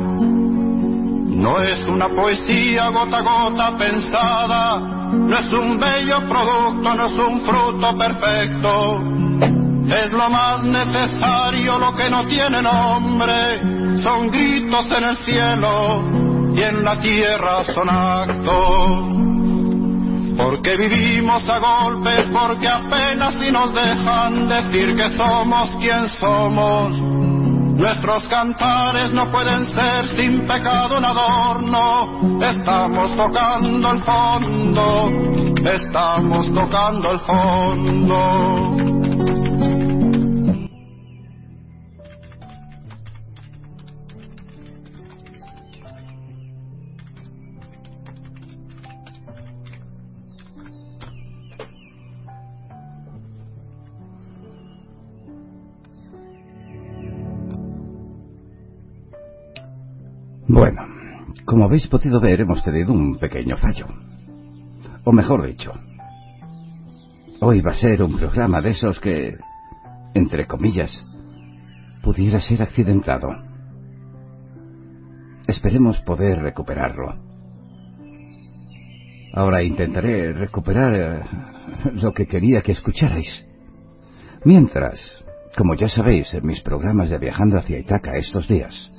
No 1.42 1.60
es 1.60 1.86
una 1.88 2.08
poesía 2.08 2.88
gota 2.88 3.18
a 3.18 3.20
gota 3.20 3.76
pensada, 3.76 5.01
no 5.12 5.38
es 5.38 5.52
un 5.52 5.78
bello 5.78 6.20
producto, 6.28 6.94
no 6.94 7.06
es 7.06 7.12
un 7.12 7.40
fruto 7.42 7.96
perfecto. 7.98 9.02
Es 9.88 10.12
lo 10.12 10.30
más 10.30 10.64
necesario, 10.64 11.78
lo 11.78 11.94
que 11.94 12.08
no 12.08 12.24
tiene 12.24 12.62
nombre, 12.62 13.98
son 14.02 14.30
gritos 14.30 14.86
en 14.86 15.04
el 15.04 15.16
cielo 15.18 16.54
y 16.54 16.62
en 16.62 16.82
la 16.82 17.00
tierra 17.00 17.64
son 17.74 17.88
actos. 17.90 19.22
porque 20.36 20.76
vivimos 20.76 21.46
a 21.48 21.58
golpes, 21.58 22.26
porque 22.32 22.66
apenas 22.66 23.34
si 23.34 23.52
nos 23.52 23.72
dejan 23.74 24.48
decir 24.48 24.96
que 24.96 25.16
somos 25.16 25.68
quien 25.78 26.08
somos. 26.08 27.11
Nuestros 27.74 28.28
cantares 28.28 29.12
no 29.12 29.30
pueden 29.30 29.66
ser 29.74 30.08
sin 30.16 30.46
pecado 30.46 30.98
un 30.98 31.04
adorno. 31.04 32.40
Estamos 32.42 33.16
tocando 33.16 33.90
el 33.92 34.02
fondo, 34.02 35.10
estamos 35.64 36.52
tocando 36.52 37.12
el 37.12 37.18
fondo. 37.20 38.91
Bueno, 60.52 60.84
como 61.46 61.64
habéis 61.64 61.86
podido 61.86 62.20
ver, 62.20 62.42
hemos 62.42 62.62
tenido 62.62 62.92
un 62.92 63.16
pequeño 63.16 63.56
fallo. 63.56 63.86
O 65.02 65.10
mejor 65.10 65.46
dicho, 65.46 65.72
hoy 67.40 67.62
va 67.62 67.70
a 67.70 67.74
ser 67.74 68.02
un 68.02 68.14
programa 68.14 68.60
de 68.60 68.72
esos 68.72 69.00
que, 69.00 69.38
entre 70.12 70.46
comillas, 70.46 70.90
pudiera 72.02 72.38
ser 72.38 72.62
accidentado. 72.62 73.28
Esperemos 75.48 75.98
poder 76.02 76.40
recuperarlo. 76.40 77.14
Ahora 79.32 79.62
intentaré 79.62 80.34
recuperar 80.34 80.94
eh, 80.94 81.22
lo 81.94 82.12
que 82.12 82.26
quería 82.26 82.60
que 82.60 82.72
escucharais. 82.72 83.46
Mientras, 84.44 85.00
como 85.56 85.74
ya 85.76 85.88
sabéis 85.88 86.34
en 86.34 86.46
mis 86.46 86.60
programas 86.60 87.08
de 87.08 87.16
Viajando 87.16 87.56
hacia 87.56 87.78
Itaca 87.78 88.18
estos 88.18 88.46
días, 88.46 88.92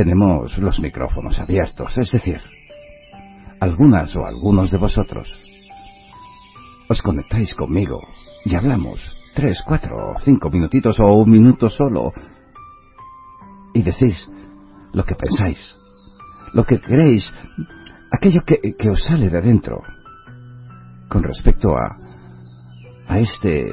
tenemos 0.00 0.56
los 0.56 0.80
micrófonos 0.80 1.38
abiertos, 1.40 1.98
es 1.98 2.10
decir, 2.10 2.40
algunas 3.60 4.16
o 4.16 4.24
algunos 4.24 4.70
de 4.70 4.78
vosotros. 4.78 5.28
Os 6.88 7.02
conectáis 7.02 7.54
conmigo 7.54 8.00
y 8.46 8.56
hablamos 8.56 8.98
tres, 9.34 9.62
cuatro, 9.66 10.14
cinco 10.24 10.48
minutitos 10.48 10.98
o 11.00 11.12
un 11.12 11.30
minuto 11.30 11.68
solo. 11.68 12.14
Y 13.74 13.82
decís 13.82 14.26
lo 14.94 15.04
que 15.04 15.14
pensáis, 15.16 15.78
lo 16.54 16.64
que 16.64 16.80
queréis, 16.80 17.30
aquello 18.10 18.40
que, 18.46 18.74
que 18.78 18.88
os 18.88 19.04
sale 19.04 19.28
de 19.28 19.42
dentro 19.42 19.82
con 21.10 21.22
respecto 21.22 21.76
a, 21.76 21.98
a 23.06 23.18
este, 23.18 23.66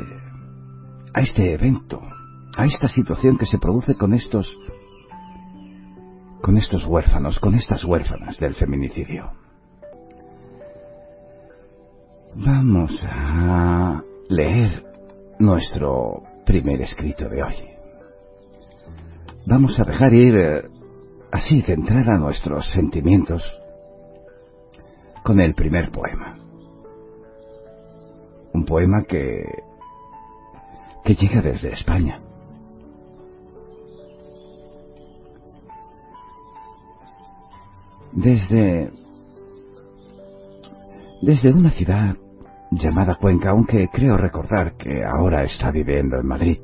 a 1.14 1.22
este 1.22 1.54
evento, 1.54 2.02
a 2.58 2.66
esta 2.66 2.90
situación 2.90 3.38
que 3.38 3.46
se 3.46 3.60
produce 3.60 3.96
con 3.96 4.14
estos 4.14 4.54
con 6.42 6.58
estos 6.58 6.86
huérfanos, 6.86 7.40
con 7.40 7.56
estas 7.56 7.84
huérfanas 7.84 8.40
del 8.40 8.56
feminicidio. 8.56 9.32
Vamos 12.36 12.92
a 13.10 14.02
leer 14.30 14.84
nuestro 15.40 16.24
primer 16.46 16.82
escrito 16.82 17.28
de 17.30 17.44
hoy. 17.44 17.56
Vamos 19.46 19.80
a 19.80 19.84
dejar 19.84 20.14
ir 20.14 20.36
eh, 20.36 20.64
así 21.32 21.62
centrar 21.62 22.10
a 22.10 22.18
nuestros 22.18 22.70
sentimientos 22.72 23.44
con 25.24 25.40
el 25.40 25.54
primer 25.56 25.92
poema. 25.92 26.38
Un 28.54 28.66
poema 28.66 29.04
que 29.04 29.46
que 31.08 31.16
llega 31.16 31.42
desde 31.42 31.72
España. 31.72 32.20
Desde 38.14 38.92
desde 41.22 41.52
una 41.52 41.72
ciudad 41.72 42.16
llamada 42.72 43.16
Cuenca, 43.16 43.52
aunque 43.52 43.88
creo 43.92 44.18
recordar 44.18 44.76
que 44.76 45.04
ahora 45.04 45.44
está 45.44 45.72
viviendo 45.72 46.18
en 46.18 46.28
Madrid. 46.28 46.60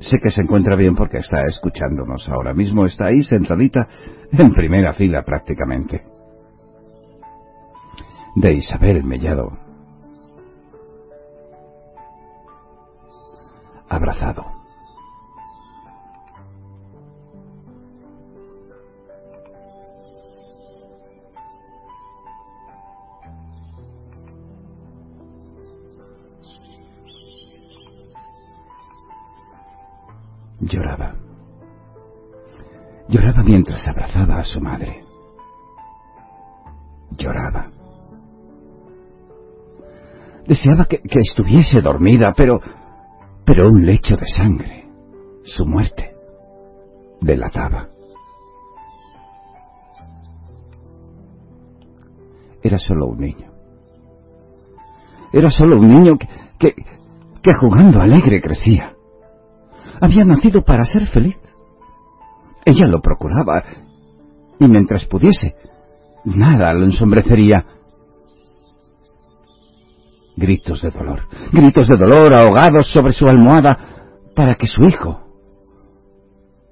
Sé 0.00 0.18
que 0.22 0.30
se 0.30 0.42
encuentra 0.42 0.76
bien 0.76 0.94
porque 0.94 1.18
está 1.18 1.42
escuchándonos 1.42 2.28
ahora 2.28 2.52
mismo, 2.54 2.86
está 2.86 3.06
ahí 3.06 3.22
sentadita 3.22 3.88
en 4.32 4.52
primera 4.52 4.92
fila 4.92 5.22
prácticamente. 5.22 6.04
De 8.34 8.52
Isabel 8.52 9.04
Mellado. 9.04 9.56
Abrazado. 13.88 14.55
Lloraba. 30.66 31.14
Lloraba 33.08 33.42
mientras 33.44 33.86
abrazaba 33.86 34.38
a 34.38 34.44
su 34.44 34.60
madre. 34.60 35.04
Lloraba. 37.10 37.70
Deseaba 40.46 40.86
que, 40.86 40.98
que, 40.98 41.20
estuviese 41.20 41.80
dormida, 41.80 42.34
pero... 42.36 42.60
pero 43.44 43.68
un 43.68 43.86
lecho 43.86 44.16
de 44.16 44.26
sangre, 44.26 44.88
su 45.44 45.64
muerte, 45.66 46.14
delataba. 47.20 47.88
Era 52.62 52.78
solo 52.78 53.06
un 53.06 53.18
niño. 53.18 53.52
Era 55.32 55.50
solo 55.50 55.76
un 55.76 55.86
niño 55.86 56.16
que, 56.18 56.28
que, 56.58 56.74
que 57.40 57.54
jugando 57.54 58.00
alegre 58.00 58.40
crecía 58.40 58.95
había 60.06 60.24
nacido 60.24 60.62
para 60.62 60.84
ser 60.84 61.06
feliz. 61.06 61.36
Ella 62.64 62.86
lo 62.86 63.00
procuraba, 63.00 63.62
y 64.58 64.66
mientras 64.66 65.04
pudiese, 65.06 65.54
nada 66.24 66.72
lo 66.72 66.84
ensombrecería. 66.84 67.64
Gritos 70.36 70.82
de 70.82 70.90
dolor, 70.90 71.22
gritos 71.52 71.88
de 71.88 71.96
dolor 71.96 72.34
ahogados 72.34 72.88
sobre 72.92 73.12
su 73.12 73.26
almohada 73.26 73.78
para 74.34 74.54
que 74.54 74.66
su 74.66 74.84
hijo 74.84 75.22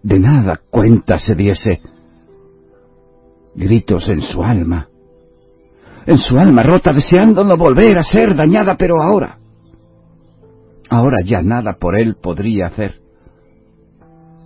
de 0.02 0.18
nada 0.18 0.60
cuenta 0.70 1.18
se 1.18 1.34
diese. 1.34 1.80
Gritos 3.54 4.08
en 4.08 4.20
su 4.20 4.42
alma, 4.42 4.88
en 6.06 6.18
su 6.18 6.38
alma 6.38 6.62
rota, 6.62 6.92
deseando 6.92 7.44
no 7.44 7.56
volver 7.56 7.98
a 7.98 8.04
ser 8.04 8.34
dañada, 8.34 8.76
pero 8.76 9.00
ahora, 9.00 9.38
ahora 10.90 11.16
ya 11.24 11.40
nada 11.40 11.74
por 11.74 11.96
él 11.96 12.16
podría 12.20 12.66
hacer. 12.66 13.03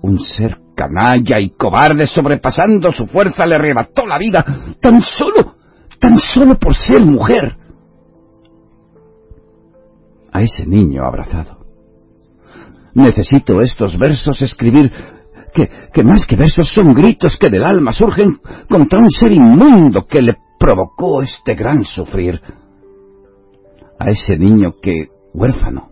Un 0.02 0.18
ser 0.18 0.58
canalla 0.76 1.40
y 1.40 1.50
cobarde 1.50 2.06
sobrepasando 2.06 2.92
su 2.92 3.06
fuerza 3.06 3.46
le 3.46 3.56
arrebató 3.56 4.06
la 4.06 4.18
vida 4.18 4.44
tan 4.80 5.00
solo, 5.02 5.54
tan 5.98 6.18
solo 6.18 6.56
por 6.56 6.74
ser 6.74 7.00
mujer. 7.00 7.56
A 10.32 10.42
ese 10.42 10.66
niño 10.66 11.04
abrazado. 11.04 11.58
Necesito 12.94 13.60
estos 13.60 13.98
versos 13.98 14.40
escribir 14.42 14.92
que, 15.52 15.70
que 15.92 16.04
más 16.04 16.24
que 16.26 16.36
versos 16.36 16.72
son 16.72 16.94
gritos 16.94 17.36
que 17.36 17.48
del 17.48 17.64
alma 17.64 17.92
surgen 17.92 18.38
contra 18.68 19.00
un 19.00 19.10
ser 19.10 19.32
inmundo 19.32 20.06
que 20.06 20.22
le 20.22 20.36
provocó 20.58 21.22
este 21.22 21.54
gran 21.54 21.82
sufrir. 21.82 22.40
A 23.98 24.10
ese 24.10 24.38
niño 24.38 24.74
que, 24.80 25.08
huérfano, 25.34 25.90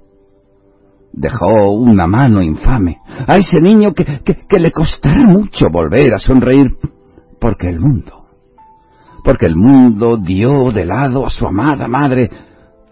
dejó 1.17 1.73
una 1.73 2.07
mano 2.07 2.43
infame 2.43 2.99
a 3.27 3.39
ese 3.39 3.61
niño 3.61 3.95
que, 3.95 4.05
que, 4.23 4.47
que, 4.47 4.59
le 4.59 4.71
costará 4.71 5.25
mucho 5.27 5.69
volver 5.71 6.15
a 6.15 6.19
sonreír, 6.19 6.77
porque 7.41 7.69
el 7.71 7.81
mundo, 7.81 8.13
porque 9.25 9.47
el 9.47 9.57
mundo 9.57 10.19
dio 10.19 10.71
de 10.71 10.85
lado 10.85 11.27
a 11.27 11.31
su 11.31 11.47
amada 11.47 11.89
madre, 11.89 12.31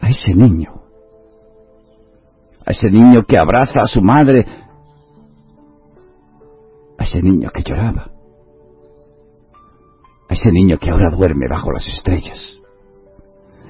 a 0.00 0.08
ese 0.08 0.34
niño, 0.34 0.72
a 2.66 2.70
ese 2.70 2.90
niño 2.90 3.24
que 3.24 3.36
abraza 3.36 3.82
a 3.82 3.86
su 3.86 4.00
madre, 4.00 4.46
a 6.98 7.04
ese 7.04 7.20
niño 7.20 7.50
que 7.50 7.62
lloraba, 7.62 8.10
a 10.30 10.32
ese 10.32 10.50
niño 10.50 10.78
que 10.78 10.90
ahora 10.90 11.14
duerme 11.14 11.46
bajo 11.48 11.70
las 11.70 11.86
estrellas, 11.88 12.58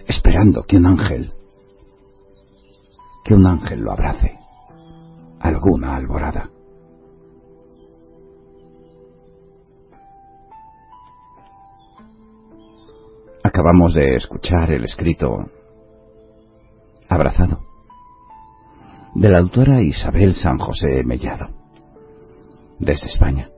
esperando 0.06 0.62
que 0.62 0.76
un 0.76 0.86
ángel, 0.86 1.32
que 3.24 3.34
un 3.34 3.46
ángel 3.46 3.80
lo 3.80 3.90
abrace 3.90 4.43
alguna 5.44 5.94
alborada. 5.94 6.50
Acabamos 13.42 13.94
de 13.94 14.16
escuchar 14.16 14.72
el 14.72 14.84
escrito 14.84 15.50
Abrazado 17.08 17.60
de 19.14 19.28
la 19.28 19.38
autora 19.38 19.82
Isabel 19.82 20.34
San 20.34 20.58
José 20.58 21.04
Mellado, 21.04 21.46
desde 22.80 23.06
España. 23.06 23.48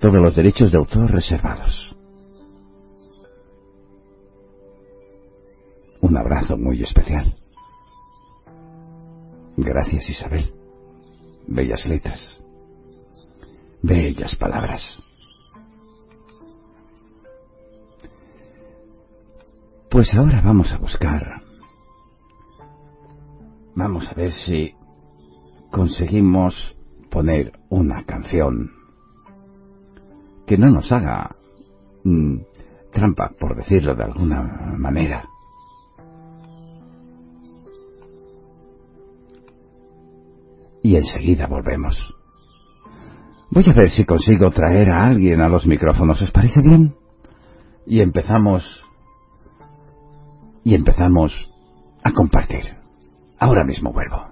Todos 0.00 0.16
los 0.16 0.34
derechos 0.34 0.70
de 0.72 0.78
autor 0.78 1.10
reservados. 1.12 1.96
Un 6.02 6.16
abrazo 6.18 6.58
muy 6.58 6.82
especial. 6.82 7.32
Gracias 9.56 10.10
Isabel. 10.10 10.55
Bellas 11.46 11.86
letras. 11.86 12.38
Bellas 13.82 14.36
palabras. 14.36 14.98
Pues 19.90 20.12
ahora 20.14 20.42
vamos 20.44 20.72
a 20.72 20.78
buscar. 20.78 21.40
Vamos 23.74 24.08
a 24.08 24.14
ver 24.14 24.32
si 24.32 24.74
conseguimos 25.70 26.76
poner 27.10 27.52
una 27.68 28.04
canción 28.04 28.70
que 30.46 30.58
no 30.58 30.70
nos 30.70 30.90
haga 30.92 31.36
mm, 32.04 32.38
trampa, 32.92 33.32
por 33.38 33.56
decirlo 33.56 33.94
de 33.94 34.04
alguna 34.04 34.74
manera. 34.78 35.28
Y 40.86 40.94
enseguida 40.94 41.48
volvemos. 41.48 41.96
Voy 43.50 43.64
a 43.68 43.72
ver 43.72 43.90
si 43.90 44.04
consigo 44.04 44.52
traer 44.52 44.88
a 44.90 45.04
alguien 45.04 45.40
a 45.40 45.48
los 45.48 45.66
micrófonos. 45.66 46.22
¿Os 46.22 46.30
parece 46.30 46.60
bien? 46.60 46.94
Y 47.88 48.02
empezamos 48.02 48.62
y 50.62 50.76
empezamos 50.76 51.32
a 52.04 52.12
compartir. 52.12 52.76
Ahora 53.40 53.64
mismo 53.64 53.92
vuelvo. 53.92 54.22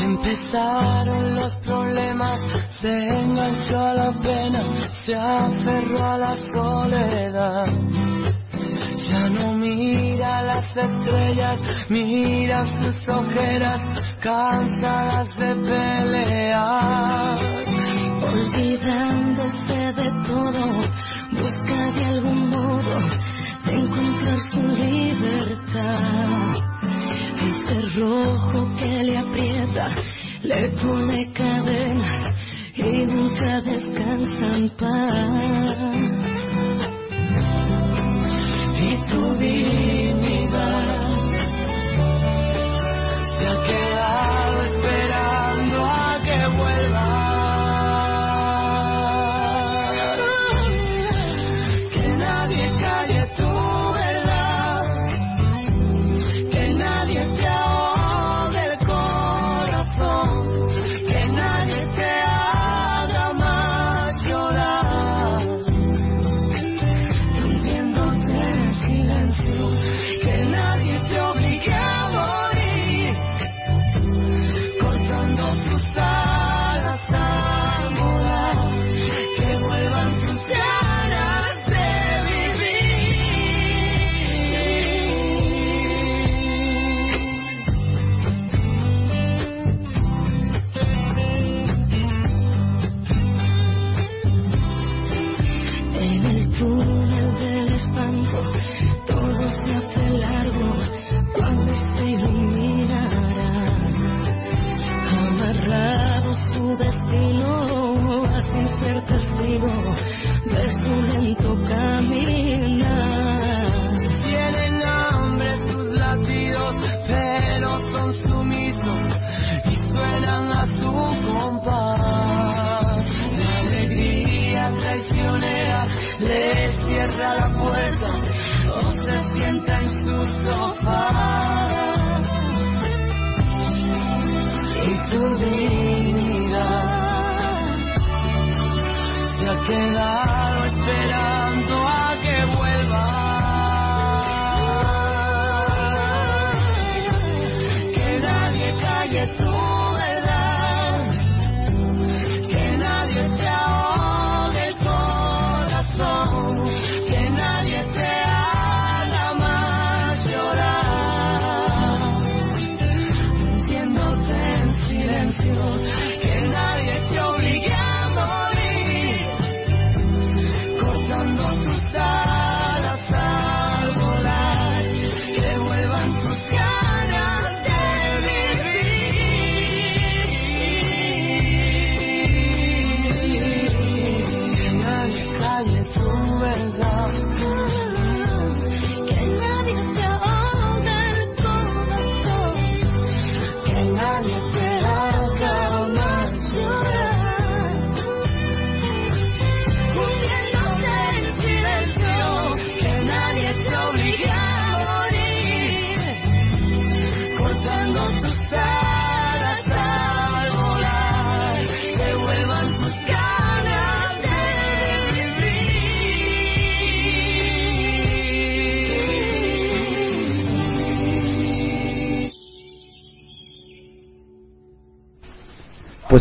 Empezaron 0.00 1.34
los 1.34 1.54
problemas, 1.66 2.40
se 2.80 2.88
enganchó 2.88 3.78
a 3.78 3.94
la 3.94 4.12
pena, 4.22 4.62
se 5.04 5.14
aferró 5.14 6.02
a 6.02 6.18
la 6.18 6.36
soledad. 6.52 7.66
Ya 9.08 9.28
no 9.28 9.52
mira 9.52 10.42
las 10.42 10.76
estrellas, 10.76 11.58
mira 11.88 12.64
sus 12.78 13.08
ojeras, 13.08 13.80
cansadas 14.20 15.28
de 15.36 15.54
pelear. 15.56 17.38
Olvidándose 18.32 19.92
de 20.00 20.10
todo, 20.26 20.62
busca 21.32 21.92
de 21.96 22.04
algún 22.04 22.50
modo 22.50 23.00
de 23.66 23.74
encontrar 23.74 24.40
su 24.52 24.62
libertad. 24.62 26.28
El 27.42 27.52
cerrojo 27.68 28.74
que 28.78 29.04
le 29.04 29.18
aprieta, 29.18 29.88
le 30.42 30.68
pone 30.70 31.32
cadenas 31.32 32.39
y 32.80 33.06
nunca 33.06 33.60
descansa 33.60 34.56
en 34.56 34.70
paz. 34.70 35.70
y 38.82 38.96
tu 39.10 39.34
dignidad 39.34 40.80
se 43.36 43.89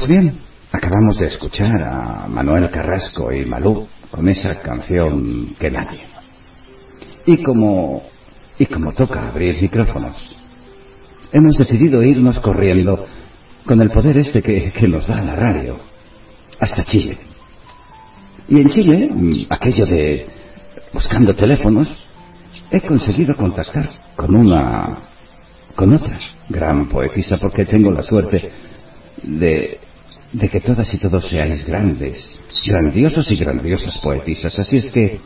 bien, 0.09 0.39
acabamos 0.71 1.19
de 1.19 1.27
escuchar 1.27 1.83
a 1.83 2.27
Manuel 2.27 2.71
Carrasco 2.71 3.31
y 3.31 3.45
Malú 3.45 3.87
con 4.09 4.27
esa 4.27 4.59
canción 4.59 5.55
que 5.59 5.69
nadie. 5.69 6.01
Y 7.27 7.43
como 7.43 8.01
y 8.57 8.65
como 8.65 8.91
toca 8.93 9.29
abrir 9.29 9.61
micrófonos, 9.61 10.15
hemos 11.31 11.55
decidido 11.57 12.01
irnos 12.01 12.39
corriendo 12.39 13.05
con 13.65 13.79
el 13.81 13.91
poder 13.91 14.17
este 14.17 14.41
que, 14.41 14.71
que 14.71 14.87
nos 14.87 15.05
da 15.07 15.21
la 15.21 15.35
radio 15.35 15.77
hasta 16.59 16.83
Chile. 16.85 17.19
Y 18.47 18.61
en 18.61 18.69
Chile, 18.69 19.11
mm, 19.13 19.45
aquello 19.47 19.85
de 19.85 20.25
buscando 20.91 21.35
teléfonos, 21.35 21.87
he 22.71 22.81
conseguido 22.81 23.37
contactar 23.37 23.91
con 24.15 24.35
una 24.35 25.03
con 25.75 25.93
otra 25.93 26.19
gran 26.49 26.89
poetisa 26.89 27.37
porque 27.37 27.63
tengo 27.65 27.91
la 27.91 28.01
suerte 28.01 28.51
de, 29.23 29.79
de 30.33 30.49
que 30.49 30.59
todas 30.59 30.93
y 30.93 30.97
todos 30.97 31.27
seáis 31.27 31.65
grandes, 31.65 32.27
grandiosos 32.65 33.29
y 33.31 33.35
grandiosas 33.35 33.97
poetisas. 33.99 34.57
Así 34.57 34.77
es 34.77 34.89
que, 34.91 35.19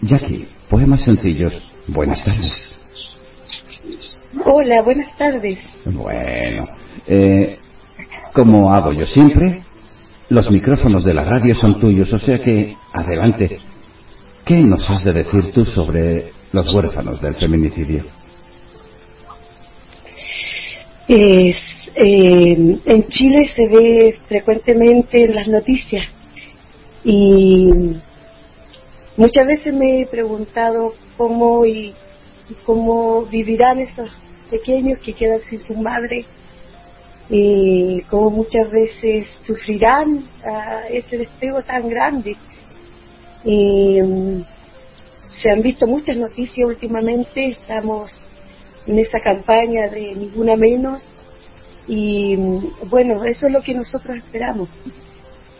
Jackie, 0.00 0.48
poemas 0.68 1.02
sencillos, 1.02 1.54
buenas 1.86 2.24
tardes. 2.24 2.76
Hola, 4.44 4.82
buenas 4.82 5.16
tardes. 5.16 5.58
Bueno, 5.86 6.68
eh, 7.06 7.58
como 8.32 8.72
hago 8.72 8.92
yo 8.92 9.06
siempre, 9.06 9.64
los 10.28 10.50
micrófonos 10.50 11.04
de 11.04 11.14
la 11.14 11.24
radio 11.24 11.54
son 11.54 11.78
tuyos, 11.78 12.12
o 12.12 12.18
sea 12.18 12.42
que, 12.42 12.76
adelante. 12.92 13.60
¿Qué 14.44 14.62
nos 14.62 14.88
has 14.88 15.04
de 15.04 15.12
decir 15.12 15.52
tú 15.52 15.64
sobre 15.64 16.30
los 16.52 16.72
huérfanos 16.72 17.20
del 17.20 17.34
feminicidio? 17.34 18.04
Es, 21.08 21.56
eh, 21.98 22.78
en 22.84 23.08
Chile 23.08 23.48
se 23.48 23.68
ve 23.68 24.18
frecuentemente 24.26 25.24
en 25.24 25.34
las 25.34 25.48
noticias 25.48 26.04
y 27.02 27.70
muchas 29.16 29.46
veces 29.46 29.72
me 29.72 30.02
he 30.02 30.06
preguntado 30.06 30.92
cómo 31.16 31.64
y, 31.64 31.94
cómo 32.66 33.22
vivirán 33.22 33.78
esos 33.78 34.10
pequeños 34.50 34.98
que 34.98 35.14
quedan 35.14 35.40
sin 35.48 35.58
su 35.60 35.74
madre 35.74 36.26
y 37.30 38.02
cómo 38.10 38.28
muchas 38.28 38.70
veces 38.70 39.26
sufrirán 39.42 40.22
ah, 40.44 40.82
ese 40.90 41.16
despego 41.16 41.62
tan 41.62 41.88
grande. 41.88 42.36
Y, 43.42 44.00
mm, 44.02 44.44
se 45.40 45.50
han 45.50 45.62
visto 45.62 45.86
muchas 45.86 46.18
noticias 46.18 46.68
últimamente, 46.68 47.46
estamos 47.46 48.20
en 48.86 48.98
esa 48.98 49.18
campaña 49.18 49.88
de 49.88 50.14
ninguna 50.14 50.56
menos 50.56 51.02
y 51.86 52.36
bueno, 52.86 53.24
eso 53.24 53.46
es 53.46 53.52
lo 53.52 53.62
que 53.62 53.74
nosotros 53.74 54.16
esperamos, 54.16 54.68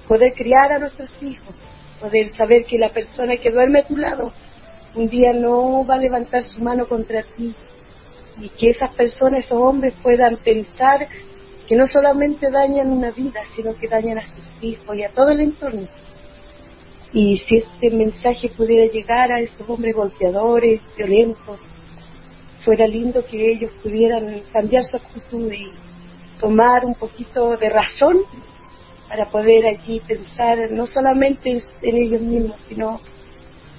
poder 0.09 0.33
criar 0.35 0.72
a 0.72 0.79
nuestros 0.79 1.14
hijos, 1.22 1.55
poder 2.01 2.35
saber 2.37 2.64
que 2.64 2.79
la 2.79 2.91
persona 2.91 3.37
que 3.37 3.51
duerme 3.51 3.81
a 3.81 3.87
tu 3.87 3.97
lado 3.97 4.33
un 4.95 5.09
día 5.09 5.33
no 5.33 5.85
va 5.87 5.95
a 5.95 5.99
levantar 5.99 6.43
su 6.43 6.61
mano 6.62 6.89
contra 6.89 7.22
ti 7.22 7.55
y 8.39 8.49
que 8.51 8.70
esas 8.70 8.91
personas, 8.93 9.45
esos 9.45 9.61
hombres 9.61 9.95
puedan 10.03 10.37
pensar 10.39 11.07
que 11.68 11.77
no 11.77 11.87
solamente 11.87 12.51
dañan 12.51 12.91
una 12.91 13.11
vida, 13.11 13.41
sino 13.55 13.77
que 13.77 13.89
dañan 13.89 14.18
a 14.18 14.27
sus 14.27 14.49
hijos 14.62 14.97
y 14.97 15.03
a 15.03 15.11
todo 15.11 15.31
el 15.31 15.41
entorno. 15.41 15.89
Y 17.12 17.39
si 17.39 17.57
este 17.57 17.91
mensaje 17.91 18.51
pudiera 18.51 18.91
llegar 18.93 19.33
a 19.33 19.41
esos 19.41 19.68
hombres 19.68 19.95
golpeadores, 19.95 20.81
violentos, 20.97 21.61
fuera 22.61 22.87
lindo 22.87 23.24
que 23.27 23.53
ellos 23.53 23.70
pudieran 23.83 24.43
cambiar 24.53 24.85
su 24.85 24.97
actitud 24.97 25.51
tomar 26.41 26.84
un 26.84 26.95
poquito 26.95 27.57
de 27.57 27.68
razón 27.70 28.18
para 29.09 29.30
poder 29.30 29.66
allí 29.66 30.01
pensar 30.07 30.70
no 30.70 30.87
solamente 30.87 31.62
en, 31.82 31.97
ellos 31.97 32.20
mismos, 32.20 32.61
sino 32.68 33.01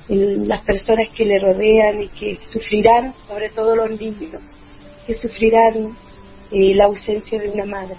en 0.08 0.48
las 0.48 0.62
personas 0.62 1.10
que 1.16 1.26
le 1.26 1.40
rodean 1.40 2.02
y 2.02 2.08
que 2.10 2.40
sufrirán, 2.50 3.14
sobre 3.28 3.50
todo 3.50 3.76
los 3.76 3.90
niños, 4.00 4.42
que 5.06 5.14
sufrirán 5.16 5.98
eh, 6.52 6.74
la 6.76 6.86
ausencia 6.86 7.40
de 7.40 7.50
una 7.50 7.66
madre. 7.66 7.98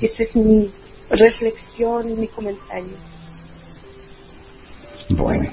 Y 0.00 0.06
esa 0.06 0.24
es 0.24 0.34
mi 0.34 0.72
reflexión 1.08 2.10
y 2.10 2.14
mi 2.14 2.28
comentario. 2.28 2.96
Bueno, 5.10 5.50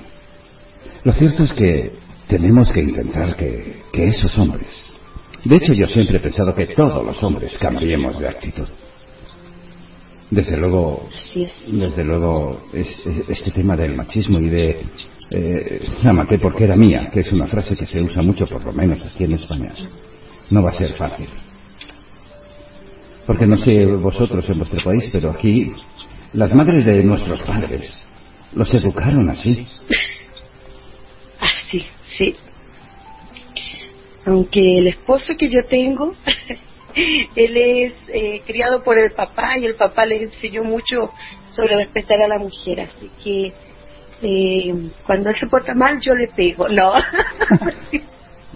lo 1.04 1.14
cierto 1.14 1.44
es 1.44 1.54
que 1.54 1.92
tenemos 2.28 2.72
que 2.72 2.82
intentar 2.82 3.36
que, 3.36 3.84
que 3.92 4.08
esos 4.08 4.36
hombres... 4.38 4.93
De 5.46 5.56
hecho, 5.58 5.74
yo 5.74 5.88
siempre 5.88 6.18
he 6.18 6.20
pensado 6.20 6.56
que 6.56 6.68
todos 6.68 7.06
los 7.06 7.22
hombres 7.24 7.58
cambiemos 7.58 8.18
de 8.20 8.30
actitud. 8.30 8.68
Desde 10.32 10.58
luego, 10.58 11.08
desde 11.68 12.04
luego, 12.04 12.62
es- 12.74 13.06
es- 13.06 13.30
este 13.30 13.52
tema 13.52 13.76
del 13.76 13.96
machismo 13.96 14.40
y 14.40 14.50
de 14.50 14.86
eh, 15.36 15.82
la 16.04 16.14
maté 16.14 16.38
porque 16.38 16.64
era 16.66 16.76
mía, 16.76 17.10
que 17.12 17.22
es 17.22 17.32
una 17.32 17.48
frase 17.48 17.76
que 17.76 17.86
se 17.86 18.02
usa 18.02 18.22
mucho, 18.22 18.46
por 18.46 18.64
lo 18.64 18.72
menos 18.74 19.02
aquí 19.04 19.24
en 19.24 19.34
España, 19.34 19.74
no 20.50 20.62
va 20.64 20.70
a 20.70 20.74
ser 20.74 20.94
fácil. 20.94 21.28
Porque 23.26 23.48
no 23.48 23.58
sé 23.58 23.86
vosotros 23.86 24.48
en 24.50 24.58
vuestro 24.60 24.84
país, 24.84 25.10
pero 25.12 25.32
aquí 25.32 25.72
las 26.34 26.54
madres 26.54 26.86
de 26.86 27.04
nuestros 27.04 27.42
padres 27.42 28.06
los 28.54 28.72
educaron 28.74 29.30
así. 29.30 29.68
Así, 31.40 31.84
sí. 32.16 32.34
Aunque 34.26 34.78
el 34.80 34.88
esposo 34.88 35.34
que 35.38 35.50
yo 35.50 35.66
tengo, 35.70 36.14
él 37.36 37.58
es 37.58 37.94
eh, 38.14 38.42
criado 38.46 38.84
por 38.84 38.98
el 38.98 39.12
papá 39.12 39.58
y 39.58 39.66
el 39.66 39.76
papá 39.76 40.06
le 40.06 40.24
enseñó 40.24 40.64
mucho 40.64 41.12
sobre 41.50 41.76
respetar 41.76 42.22
a 42.22 42.28
la 42.28 42.38
mujer, 42.40 42.82
así 42.82 43.10
que 43.24 43.52
eh, 44.22 44.74
cuando 45.06 45.30
él 45.30 45.36
se 45.36 45.48
porta 45.48 45.74
mal 45.76 46.00
yo 46.00 46.14
le 46.16 46.28
pego, 46.30 46.70
no. 46.70 46.94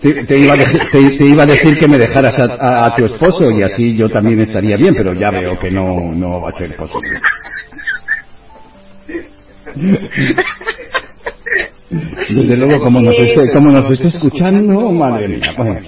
Te, 0.02 0.14
te 0.26 0.38
iba 0.38 0.54
a 0.54 0.58
decir, 0.58 0.80
te- 0.92 1.18
te 1.18 1.26
iba 1.26 1.42
a 1.42 1.46
decir 1.48 1.76
que 1.76 1.88
me 1.88 1.98
dejaras 1.98 2.38
a, 2.38 2.44
a- 2.54 2.86
a 2.86 2.96
tu 2.96 3.04
esposo 3.06 3.50
y 3.50 3.64
así 3.64 3.96
yo 3.98 4.08
también 4.08 4.40
estaría 4.42 4.78
bien, 4.78 4.94
pero 4.94 5.12
ya 5.16 5.32
veo 5.32 5.58
que 5.58 5.72
no, 5.72 6.14
no 6.14 6.40
va 6.42 6.50
a 6.50 6.52
ser 6.52 6.76
posible. 6.76 7.20
Desde 11.90 12.58
luego, 12.58 12.84
como 12.84 13.02
nos 13.02 13.18
esté, 13.18 13.52
como 13.54 13.72
nos 13.72 13.90
esté 13.92 14.10
escuchando, 14.10 14.92
madre 14.92 15.28
mía. 15.28 15.54
Bueno. 15.58 15.80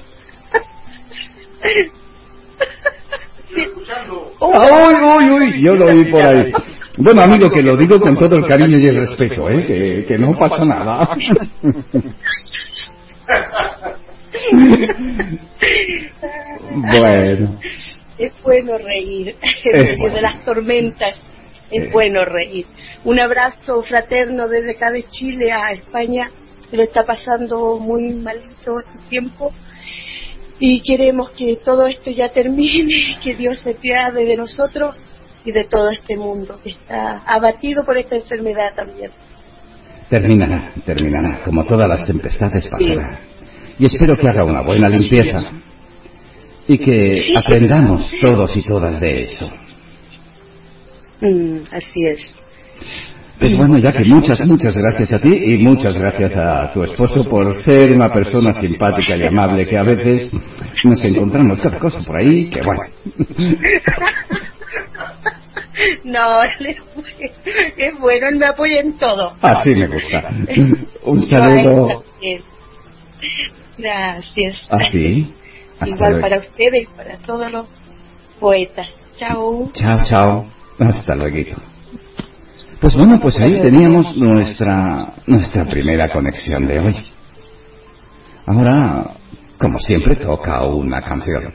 Uy, 4.42 4.96
uy, 5.04 5.30
uy, 5.30 5.62
yo 5.62 5.74
lo 5.76 5.86
oí 5.88 6.06
por 6.06 6.22
ahí. 6.22 6.52
Bueno, 6.98 7.22
amigo, 7.24 7.50
que 7.50 7.62
lo 7.62 7.76
digo 7.78 8.00
con 8.00 8.18
todo 8.18 8.36
el 8.38 8.46
cariño 8.46 8.78
y 8.78 8.88
el 8.88 8.96
respeto, 9.08 9.50
¿eh? 9.50 9.66
que, 9.66 10.06
que 10.06 10.18
no 10.18 10.38
pasa 10.38 10.66
nada. 10.66 11.10
Bueno, 16.72 17.60
Es 18.18 18.34
bueno 18.44 18.78
reír 18.78 19.36
en 19.64 19.82
medio 19.82 20.12
de 20.12 20.22
las 20.22 20.44
tormentas. 20.44 21.20
Es 21.72 21.92
bueno 21.92 22.26
reír. 22.26 22.66
Un 23.04 23.20
abrazo 23.20 23.82
fraterno 23.84 24.48
desde 24.48 24.72
acá 24.72 24.92
de 24.92 25.04
Chile 25.04 25.52
a 25.52 25.72
España, 25.72 26.32
que 26.70 26.78
lo 26.78 26.84
está 26.84 27.06
pasando 27.06 27.78
muy 27.78 28.14
malito 28.14 28.80
este 28.80 29.10
tiempo. 29.10 29.54
Y 30.60 30.82
queremos 30.82 31.32
que 31.32 31.58
todo 31.64 31.88
esto 31.88 32.12
ya 32.12 32.30
termine, 32.30 33.18
que 33.24 33.36
Dios 33.36 33.60
se 33.60 33.76
piade 33.76 34.26
de 34.26 34.36
nosotros 34.36 34.96
y 35.46 35.52
de 35.52 35.64
todo 35.64 35.90
este 35.90 36.18
mundo 36.18 36.60
que 36.62 36.72
está 36.72 37.20
abatido 37.20 37.86
por 37.86 37.98
esta 37.98 38.16
enfermedad 38.16 38.74
también. 38.76 39.12
terminará, 40.10 40.72
terminará, 40.86 41.42
como 41.46 41.64
todas 41.66 41.88
las 41.88 42.06
tempestades 42.06 42.68
pasará. 42.68 43.20
Y 43.78 43.86
espero 43.86 44.18
que 44.18 44.28
haga 44.28 44.44
una 44.44 44.62
buena 44.62 44.90
limpieza 44.90 45.44
y 46.68 46.78
que 46.78 47.34
aprendamos 47.38 48.12
todos 48.22 48.56
y 48.58 48.62
todas 48.62 49.00
de 49.00 49.24
eso. 49.24 49.50
Mm, 51.22 51.60
así 51.72 52.06
es. 52.08 52.36
Pues 53.40 53.56
bueno, 53.56 53.78
ya 53.78 53.92
que 53.94 54.04
muchas, 54.06 54.42
muchas 54.46 54.76
gracias 54.76 55.14
a 55.14 55.20
ti 55.20 55.30
y 55.34 55.58
muchas 55.60 55.98
gracias 55.98 56.36
a 56.36 56.74
tu 56.74 56.84
esposo 56.84 57.28
por 57.30 57.62
ser 57.64 57.94
una 57.94 58.12
persona 58.12 58.52
simpática 58.54 59.16
y 59.16 59.24
amable 59.26 59.66
que 59.66 59.78
a 59.78 59.84
veces 59.84 60.30
nos 60.84 61.02
encontramos 61.06 61.60
cada 61.62 61.80
cosa 61.80 62.00
por 62.06 62.18
ahí 62.18 62.50
que 62.50 62.62
bueno. 62.62 62.82
No, 66.04 66.44
él 66.44 66.66
es, 66.68 66.78
bu- 66.94 67.32
es 67.78 68.00
bueno, 68.00 68.28
él 68.28 68.36
me 68.38 68.46
apoya 68.48 68.82
en 68.82 68.98
todo. 68.98 69.34
Así 69.42 69.70
me 69.76 69.88
gusta. 69.88 70.30
Un 71.04 71.22
saludo. 71.24 72.04
Gracias. 73.78 74.68
Así. 74.70 75.34
Hasta 75.80 75.88
Igual 75.88 76.12
luego. 76.12 76.22
para 76.22 76.38
ustedes 76.40 76.84
y 76.84 76.86
para 76.98 77.18
todos 77.20 77.50
los 77.52 77.66
poetas. 78.42 78.90
Chao. 79.16 79.72
Chao, 79.74 80.02
chao. 80.04 80.46
Hasta 80.80 81.16
luego. 81.16 81.62
Pues 82.80 82.96
bueno, 82.96 83.20
pues 83.20 83.38
ahí 83.38 83.60
teníamos 83.62 84.16
nuestra, 84.18 85.14
nuestra 85.28 85.66
primera 85.66 86.10
conexión 86.10 86.66
de 86.66 86.80
hoy. 86.80 86.96
Ahora, 88.46 89.12
como 89.60 89.78
siempre, 89.80 90.16
toca 90.16 90.64
una 90.64 91.02
canción. 91.02 91.54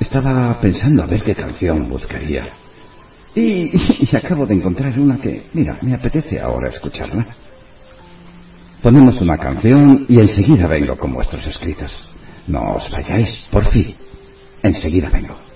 estaba 0.00 0.58
pensando 0.60 1.02
a 1.02 1.06
ver 1.06 1.22
qué 1.22 1.34
canción 1.34 1.88
buscaría. 1.88 2.48
Y, 3.34 3.70
y 4.10 4.16
acabo 4.16 4.46
de 4.46 4.54
encontrar 4.54 4.98
una 4.98 5.18
que, 5.18 5.46
mira, 5.52 5.78
me 5.82 5.94
apetece 5.94 6.40
ahora 6.40 6.70
escucharla. 6.70 7.26
Ponemos 8.82 9.20
una 9.20 9.38
canción 9.38 10.06
y 10.08 10.18
enseguida 10.18 10.66
vengo 10.66 10.96
con 10.96 11.12
vuestros 11.12 11.46
escritos. 11.46 11.92
No 12.46 12.74
os 12.74 12.90
vayáis, 12.90 13.48
por 13.50 13.64
fin. 13.66 13.94
Enseguida 14.62 15.08
vengo. 15.10 15.51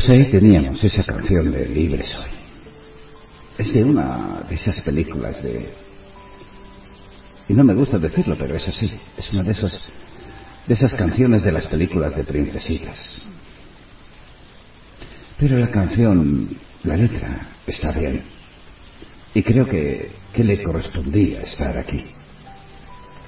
Pues 0.00 0.12
ahí 0.12 0.30
teníamos 0.30 0.82
esa 0.82 1.04
canción 1.04 1.52
de 1.52 1.68
Libre 1.68 2.02
Soy. 2.02 2.30
Es 3.58 3.74
de 3.74 3.84
una 3.84 4.46
de 4.48 4.54
esas 4.54 4.80
películas 4.80 5.42
de... 5.42 5.74
Y 7.50 7.52
no 7.52 7.64
me 7.64 7.74
gusta 7.74 7.98
decirlo, 7.98 8.34
pero 8.38 8.56
es 8.56 8.66
así. 8.66 8.90
Es 9.18 9.30
una 9.30 9.42
de 9.42 9.52
esas, 9.52 9.78
de 10.66 10.72
esas 10.72 10.94
canciones 10.94 11.42
de 11.42 11.52
las 11.52 11.66
películas 11.66 12.16
de 12.16 12.24
princesitas. 12.24 12.96
Pero 15.38 15.58
la 15.58 15.70
canción, 15.70 16.48
la 16.84 16.96
letra, 16.96 17.48
está 17.66 17.92
bien. 17.92 18.22
Y 19.34 19.42
creo 19.42 19.66
que, 19.66 20.12
que 20.32 20.44
le 20.44 20.62
correspondía 20.62 21.42
estar 21.42 21.76
aquí. 21.76 22.06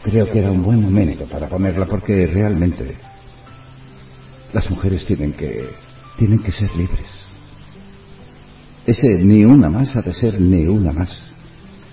Creo 0.05 0.27
que 0.31 0.39
era 0.39 0.51
un 0.51 0.63
buen 0.63 0.81
momento 0.81 1.27
para 1.27 1.51
ponerla 1.51 1.85
porque 1.85 2.27
realmente 2.29 2.97
las 4.55 4.71
mujeres 4.71 5.05
tienen 5.05 5.35
que 5.35 5.82
tienen 6.17 6.39
que 6.41 6.53
ser 6.53 6.75
libres. 6.77 7.09
Ese 8.87 9.15
ni 9.19 9.45
una 9.45 9.69
más 9.69 9.95
ha 9.97 10.03
de 10.03 10.13
ser 10.13 10.41
ni 10.41 10.67
una 10.67 10.93
más, 10.93 11.33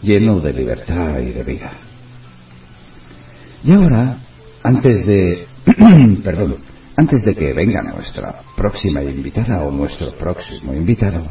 lleno 0.01 0.39
de 0.39 0.53
libertad 0.53 1.19
y 1.19 1.31
de 1.31 1.43
vida. 1.43 1.71
Y 3.63 3.71
ahora, 3.71 4.17
antes 4.63 5.05
de, 5.05 5.47
perdón, 6.23 6.57
antes 6.95 7.23
de 7.23 7.35
que 7.35 7.53
venga 7.53 7.81
nuestra 7.81 8.41
próxima 8.55 9.03
invitada 9.03 9.63
o 9.63 9.71
nuestro 9.71 10.11
próximo 10.15 10.73
invitado, 10.73 11.27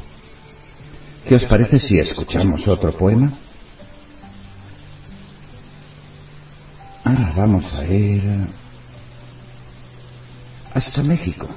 ¿qué 1.27 1.35
os 1.35 1.45
parece 1.45 1.79
si 1.79 1.99
escuchamos 1.99 2.67
otro 2.69 2.97
poema? 2.97 3.37
Ahora 7.05 7.33
vamos 7.37 7.65
a 7.75 7.83
ver. 7.83 8.49
hasta 10.75 11.03
México. 11.03 11.49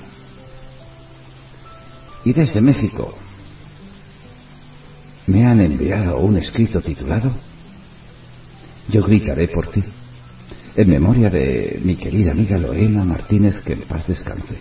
Y 2.23 2.33
desde 2.33 2.61
México 2.61 3.15
me 5.27 5.45
han 5.45 5.59
enviado 5.59 6.19
un 6.19 6.37
escrito 6.37 6.81
titulado 6.81 7.31
Yo 8.89 9.03
gritaré 9.03 9.47
por 9.47 9.69
ti, 9.69 9.83
en 10.75 10.89
memoria 10.89 11.29
de 11.29 11.79
mi 11.83 11.95
querida 11.95 12.31
amiga 12.31 12.57
Lorena 12.57 13.03
Martínez, 13.03 13.59
que 13.61 13.73
en 13.73 13.81
paz 13.81 14.07
descanse, 14.07 14.55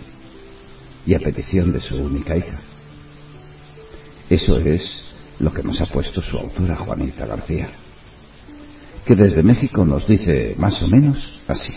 y 1.05 1.13
a 1.13 1.19
petición 1.19 1.71
de 1.71 1.81
su 1.81 1.97
única 2.03 2.35
hija. 2.35 2.59
Eso 4.29 4.57
es 4.59 5.13
lo 5.39 5.51
que 5.51 5.63
nos 5.63 5.81
ha 5.81 5.85
puesto 5.87 6.21
su 6.21 6.37
autora 6.37 6.75
Juanita 6.77 7.25
García, 7.25 7.69
que 9.05 9.15
desde 9.15 9.43
México 9.43 9.85
nos 9.85 10.07
dice 10.07 10.55
más 10.57 10.81
o 10.81 10.87
menos 10.87 11.41
así. 11.47 11.73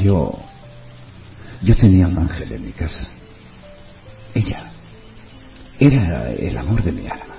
Yo... 0.00 0.38
Yo 1.62 1.76
tenía 1.76 2.06
un 2.06 2.18
ángel 2.18 2.52
en 2.52 2.64
mi 2.66 2.72
casa. 2.72 3.08
Ella 4.32 4.70
era 5.78 6.30
el 6.30 6.56
amor 6.56 6.82
de 6.82 6.92
mi 6.92 7.06
alma. 7.06 7.34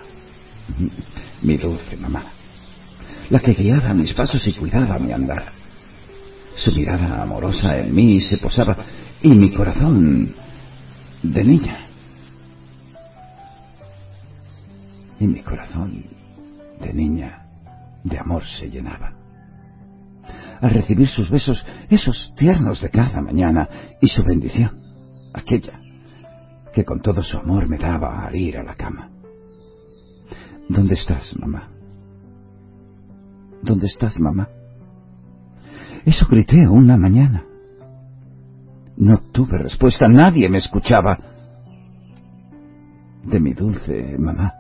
Mi 1.41 1.55
dulce 1.55 1.95
mamá. 1.95 2.26
La 3.30 3.39
que 3.39 3.53
guiaba 3.53 3.93
mis 3.93 4.14
pasos 4.14 4.45
y 4.45 4.53
cuidaba 4.53 4.99
mi 4.99 5.14
andar. 5.14 5.53
Su 6.55 6.76
mirada 6.76 7.22
amorosa 7.22 7.80
en 7.80 7.95
mí 7.95 8.20
se 8.20 8.38
posaba 8.38 8.76
y 9.22 9.30
mi 9.30 9.51
corazón 9.53 10.36
de 11.24 11.43
niña. 11.43 11.86
Y 15.18 15.28
mi 15.28 15.41
corazón 15.41 16.03
de 16.82 16.93
niña 16.93 17.45
de 18.03 18.18
amor 18.18 18.43
se 18.45 18.70
llenaba 18.70 19.19
al 20.62 20.72
recibir 20.72 21.07
sus 21.07 21.30
besos, 21.30 21.66
esos 21.89 22.34
tiernos 22.36 22.82
de 22.82 22.89
cada 22.89 23.22
mañana, 23.22 23.68
y 24.01 24.07
su 24.07 24.24
bendición, 24.24 24.72
aquella 25.34 25.80
que 26.74 26.86
con 26.86 27.01
todo 27.01 27.24
su 27.24 27.38
amor 27.38 27.68
me 27.68 27.78
daba 27.78 28.28
al 28.28 28.36
ir 28.36 28.57
a 28.57 28.64
la 28.64 28.76
cama. 28.76 29.10
¿Dónde 30.68 30.93
estás, 30.93 31.36
mamá? 31.38 31.70
¿Dónde 33.62 33.88
estás, 33.88 34.20
mamá? 34.20 34.47
Eso 36.05 36.28
grité 36.28 36.68
una 36.68 36.95
mañana. 36.95 37.43
No 38.97 39.18
tuve 39.32 39.57
respuesta, 39.57 40.07
nadie 40.07 40.47
me 40.49 40.60
escuchaba. 40.60 41.18
De 43.24 43.39
mi 43.39 43.53
dulce 43.53 44.18
mamá. 44.18 44.53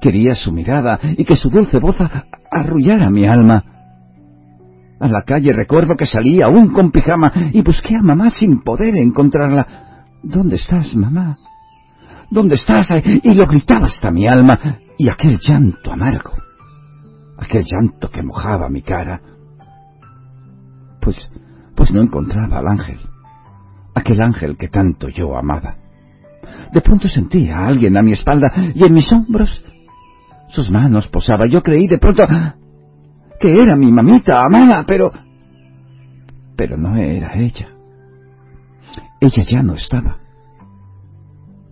Quería 0.00 0.34
su 0.34 0.52
mirada 0.52 1.00
y 1.16 1.24
que 1.24 1.36
su 1.36 1.48
dulce 1.48 1.78
voz 1.78 1.96
arrullara 2.50 3.10
mi 3.10 3.24
alma. 3.24 3.64
A 5.00 5.08
la 5.08 5.22
calle 5.22 5.52
recuerdo 5.52 5.94
que 5.96 6.06
salí 6.06 6.42
aún 6.42 6.72
con 6.72 6.90
pijama 6.90 7.32
y 7.52 7.62
busqué 7.62 7.94
a 7.96 8.02
mamá 8.02 8.30
sin 8.30 8.62
poder 8.62 8.96
encontrarla. 8.96 9.66
¿Dónde 10.22 10.56
estás, 10.56 10.94
mamá? 10.96 11.38
¿Dónde 12.30 12.56
estás? 12.56 12.92
Y 13.22 13.34
lo 13.34 13.46
gritaba 13.46 13.86
hasta 13.86 14.10
mi 14.10 14.26
alma. 14.26 14.58
Y 14.98 15.08
aquel 15.08 15.38
llanto 15.38 15.92
amargo. 15.92 16.32
Aquel 17.38 17.64
llanto 17.64 18.10
que 18.10 18.22
mojaba 18.22 18.68
mi 18.68 18.82
cara. 18.82 19.20
Pues, 21.00 21.16
pues 21.76 21.92
no 21.92 22.00
encontraba 22.00 22.58
al 22.58 22.66
ángel. 22.66 22.98
Aquel 23.94 24.20
ángel 24.20 24.56
que 24.58 24.68
tanto 24.68 25.08
yo 25.08 25.36
amaba. 25.36 25.76
De 26.72 26.80
pronto 26.80 27.08
sentí 27.08 27.48
a 27.50 27.66
alguien 27.66 27.96
a 27.96 28.02
mi 28.02 28.12
espalda 28.12 28.48
y 28.74 28.84
en 28.84 28.92
mis 28.92 29.10
hombros 29.12 29.62
sus 30.48 30.70
manos 30.70 31.08
posaba. 31.08 31.46
Yo 31.46 31.62
creí 31.62 31.86
de 31.86 31.98
pronto 31.98 32.24
que 33.38 33.54
era 33.54 33.76
mi 33.76 33.92
mamita 33.92 34.42
amada, 34.44 34.84
pero... 34.86 35.12
Pero 36.56 36.76
no 36.76 36.96
era 36.96 37.34
ella. 37.34 37.68
Ella 39.20 39.42
ya 39.44 39.62
no 39.62 39.74
estaba. 39.74 40.18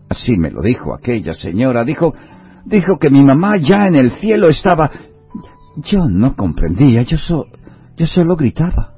Así 0.09 0.37
me 0.37 0.51
lo 0.51 0.63
dijo 0.63 0.95
aquella 0.95 1.35
señora. 1.35 1.85
Dijo, 1.85 2.15
dijo 2.65 2.99
que 2.99 3.11
mi 3.11 3.23
mamá 3.23 3.57
ya 3.57 3.89
en 3.89 3.97
el 3.97 4.13
cielo 4.13 4.49
estaba. 4.49 4.91
Yo 5.77 6.09
no 6.09 6.37
comprendía, 6.37 7.03
yo, 7.03 7.17
yo 7.97 8.07
solo 8.07 8.37
gritaba. 8.37 8.93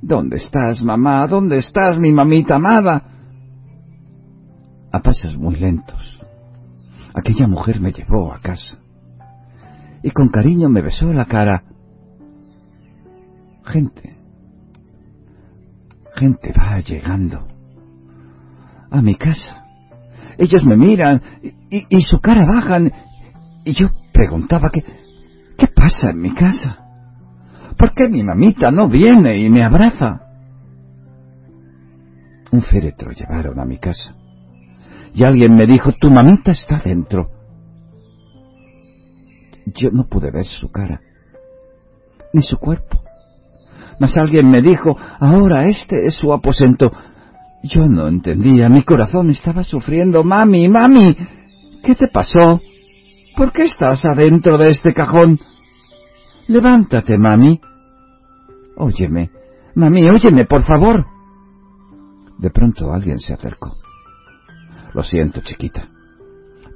¿Dónde 0.00 0.38
estás, 0.38 0.82
mamá? 0.82 1.26
¿Dónde 1.26 1.58
estás, 1.58 1.98
mi 1.98 2.12
mamita 2.12 2.56
amada? 2.56 3.02
A 4.90 5.00
pasos 5.00 5.36
muy 5.36 5.56
lentos, 5.56 6.18
aquella 7.14 7.48
mujer 7.48 7.80
me 7.80 7.92
llevó 7.92 8.32
a 8.32 8.38
casa 8.38 8.78
y 10.04 10.10
con 10.10 10.28
cariño 10.28 10.68
me 10.68 10.82
besó 10.82 11.12
la 11.12 11.24
cara 11.24 11.64
Gente. 13.64 14.16
Gente 16.16 16.52
va 16.52 16.80
llegando. 16.80 17.46
A 18.90 19.02
mi 19.02 19.16
casa. 19.16 19.64
Ellos 20.38 20.64
me 20.64 20.76
miran 20.76 21.20
y, 21.70 22.00
su 22.02 22.20
cara 22.20 22.44
bajan. 22.44 22.92
Y 23.64 23.72
yo 23.72 23.88
preguntaba 24.12 24.70
qué, 24.70 24.84
qué 25.56 25.68
pasa 25.68 26.10
en 26.10 26.20
mi 26.20 26.34
casa. 26.34 26.78
¿Por 27.76 27.94
qué 27.94 28.08
mi 28.08 28.22
mamita 28.22 28.70
no 28.70 28.88
viene 28.88 29.38
y 29.38 29.50
me 29.50 29.64
abraza? 29.64 30.20
Un 32.52 32.62
féretro 32.62 33.10
llevaron 33.10 33.58
a 33.58 33.64
mi 33.64 33.78
casa. 33.78 34.14
Y 35.12 35.24
alguien 35.24 35.54
me 35.54 35.66
dijo, 35.66 35.92
tu 35.92 36.10
mamita 36.10 36.52
está 36.52 36.78
dentro. 36.78 37.30
Yo 39.66 39.90
no 39.90 40.06
pude 40.06 40.30
ver 40.30 40.44
su 40.44 40.70
cara, 40.70 41.00
ni 42.32 42.42
su 42.42 42.58
cuerpo. 42.58 43.03
Mas 43.98 44.16
alguien 44.16 44.50
me 44.50 44.60
dijo, 44.60 44.96
ahora 45.20 45.66
este 45.68 46.06
es 46.06 46.14
su 46.14 46.32
aposento. 46.32 46.92
Yo 47.62 47.86
no 47.86 48.08
entendía, 48.08 48.68
mi 48.68 48.82
corazón 48.82 49.30
estaba 49.30 49.62
sufriendo. 49.64 50.24
Mami, 50.24 50.68
mami, 50.68 51.16
¿qué 51.82 51.94
te 51.94 52.08
pasó? 52.08 52.60
¿Por 53.36 53.52
qué 53.52 53.64
estás 53.64 54.04
adentro 54.04 54.58
de 54.58 54.70
este 54.70 54.92
cajón? 54.92 55.40
Levántate, 56.48 57.16
mami. 57.18 57.60
Óyeme, 58.76 59.30
mami, 59.74 60.08
óyeme, 60.08 60.44
por 60.44 60.62
favor. 60.62 61.06
De 62.38 62.50
pronto 62.50 62.92
alguien 62.92 63.18
se 63.18 63.32
acercó. 63.32 63.76
Lo 64.92 65.02
siento, 65.02 65.40
chiquita. 65.40 65.88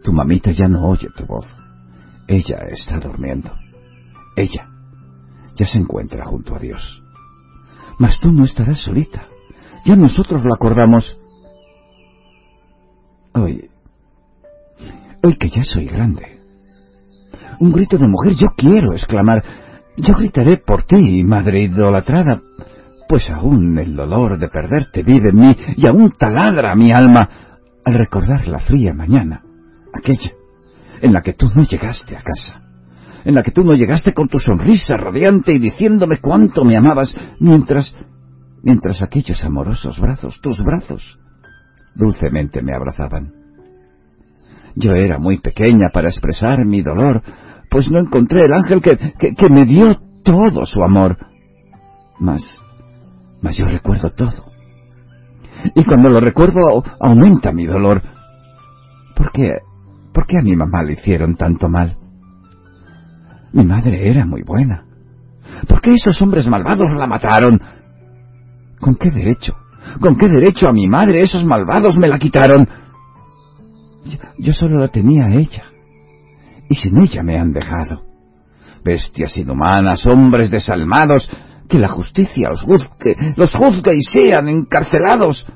Tu 0.02 0.12
mamita 0.12 0.52
ya 0.52 0.68
no 0.68 0.88
oye 0.88 1.08
tu 1.16 1.26
voz. 1.26 1.46
Ella 2.26 2.66
está 2.70 2.98
durmiendo. 2.98 3.52
Ella 4.36 4.68
ya 5.54 5.66
se 5.66 5.78
encuentra 5.78 6.24
junto 6.24 6.54
a 6.54 6.58
Dios. 6.58 7.02
Mas 7.98 8.18
tú 8.20 8.32
no 8.32 8.44
estarás 8.44 8.78
solita. 8.78 9.26
Ya 9.84 9.96
nosotros 9.96 10.44
lo 10.44 10.54
acordamos. 10.54 11.18
Hoy, 13.34 13.68
hoy 15.22 15.36
que 15.36 15.48
ya 15.48 15.62
soy 15.62 15.86
grande. 15.86 16.38
Un 17.60 17.72
grito 17.72 17.98
de 17.98 18.06
mujer 18.06 18.34
yo 18.34 18.48
quiero 18.56 18.92
exclamar. 18.92 19.42
Yo 19.96 20.14
gritaré 20.14 20.58
por 20.58 20.84
ti, 20.84 21.24
madre 21.24 21.62
idolatrada, 21.62 22.40
pues 23.08 23.28
aún 23.30 23.76
el 23.78 23.96
dolor 23.96 24.38
de 24.38 24.48
perderte 24.48 25.02
vive 25.02 25.30
en 25.30 25.36
mí 25.36 25.56
y 25.76 25.86
aún 25.86 26.12
taladra 26.16 26.76
mi 26.76 26.92
alma 26.92 27.28
al 27.84 27.94
recordar 27.94 28.46
la 28.46 28.60
fría 28.60 28.94
mañana, 28.94 29.42
aquella 29.92 30.32
en 31.00 31.12
la 31.12 31.22
que 31.22 31.32
tú 31.32 31.50
no 31.54 31.64
llegaste 31.64 32.16
a 32.16 32.22
casa 32.22 32.67
en 33.24 33.34
la 33.34 33.42
que 33.42 33.50
tú 33.50 33.64
no 33.64 33.74
llegaste 33.74 34.12
con 34.12 34.28
tu 34.28 34.38
sonrisa 34.38 34.96
radiante 34.96 35.52
y 35.52 35.58
diciéndome 35.58 36.18
cuánto 36.20 36.64
me 36.64 36.76
amabas, 36.76 37.16
mientras, 37.40 37.94
mientras 38.62 39.02
aquellos 39.02 39.42
amorosos 39.44 39.98
brazos, 40.00 40.40
tus 40.40 40.62
brazos, 40.62 41.18
dulcemente 41.94 42.62
me 42.62 42.74
abrazaban. 42.74 43.32
Yo 44.74 44.92
era 44.92 45.18
muy 45.18 45.38
pequeña 45.38 45.88
para 45.92 46.08
expresar 46.08 46.64
mi 46.64 46.82
dolor, 46.82 47.22
pues 47.70 47.90
no 47.90 47.98
encontré 47.98 48.44
el 48.44 48.52
ángel 48.52 48.80
que, 48.80 48.96
que, 49.18 49.34
que 49.34 49.50
me 49.50 49.64
dio 49.64 49.98
todo 50.22 50.64
su 50.66 50.82
amor. 50.82 51.18
Mas, 52.20 52.42
mas 53.42 53.56
yo 53.56 53.66
recuerdo 53.66 54.10
todo. 54.10 54.48
Y 55.74 55.84
cuando 55.84 56.08
lo 56.08 56.20
recuerdo 56.20 56.60
aumenta 57.00 57.52
mi 57.52 57.66
dolor. 57.66 58.02
¿Por 59.16 59.32
qué, 59.32 59.58
por 60.12 60.26
qué 60.26 60.38
a 60.38 60.42
mi 60.42 60.54
mamá 60.54 60.82
le 60.82 60.92
hicieron 60.92 61.34
tanto 61.34 61.68
mal? 61.68 61.96
Mi 63.52 63.64
madre 63.64 64.08
era 64.08 64.26
muy 64.26 64.42
buena. 64.42 64.84
¿Por 65.66 65.80
qué 65.80 65.92
esos 65.92 66.20
hombres 66.20 66.46
malvados 66.46 66.86
la 66.96 67.06
mataron? 67.06 67.60
¿Con 68.80 68.94
qué 68.94 69.10
derecho? 69.10 69.56
¿Con 70.00 70.16
qué 70.16 70.28
derecho 70.28 70.68
a 70.68 70.72
mi 70.72 70.86
madre 70.86 71.22
esos 71.22 71.44
malvados 71.44 71.96
me 71.96 72.08
la 72.08 72.18
quitaron? 72.18 72.68
Yo, 74.38 74.52
solo 74.52 74.78
la 74.78 74.88
tenía 74.88 75.24
a 75.24 75.34
ella. 75.34 75.64
Y 76.68 76.74
sin 76.74 76.98
ella 77.00 77.22
me 77.22 77.38
han 77.38 77.52
dejado. 77.52 78.04
Bestias 78.84 79.36
inhumanas, 79.36 80.06
hombres 80.06 80.50
desalmados, 80.50 81.28
que 81.68 81.78
la 81.78 81.88
justicia 81.88 82.48
los 82.50 82.62
juzgue, 82.62 83.34
los 83.36 83.54
juzgue 83.54 83.96
y 83.96 84.02
sean 84.02 84.48
encarcelados. 84.48 85.46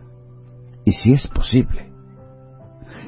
Y 0.85 0.93
si 0.93 1.13
es 1.13 1.29
posible, 1.29 1.93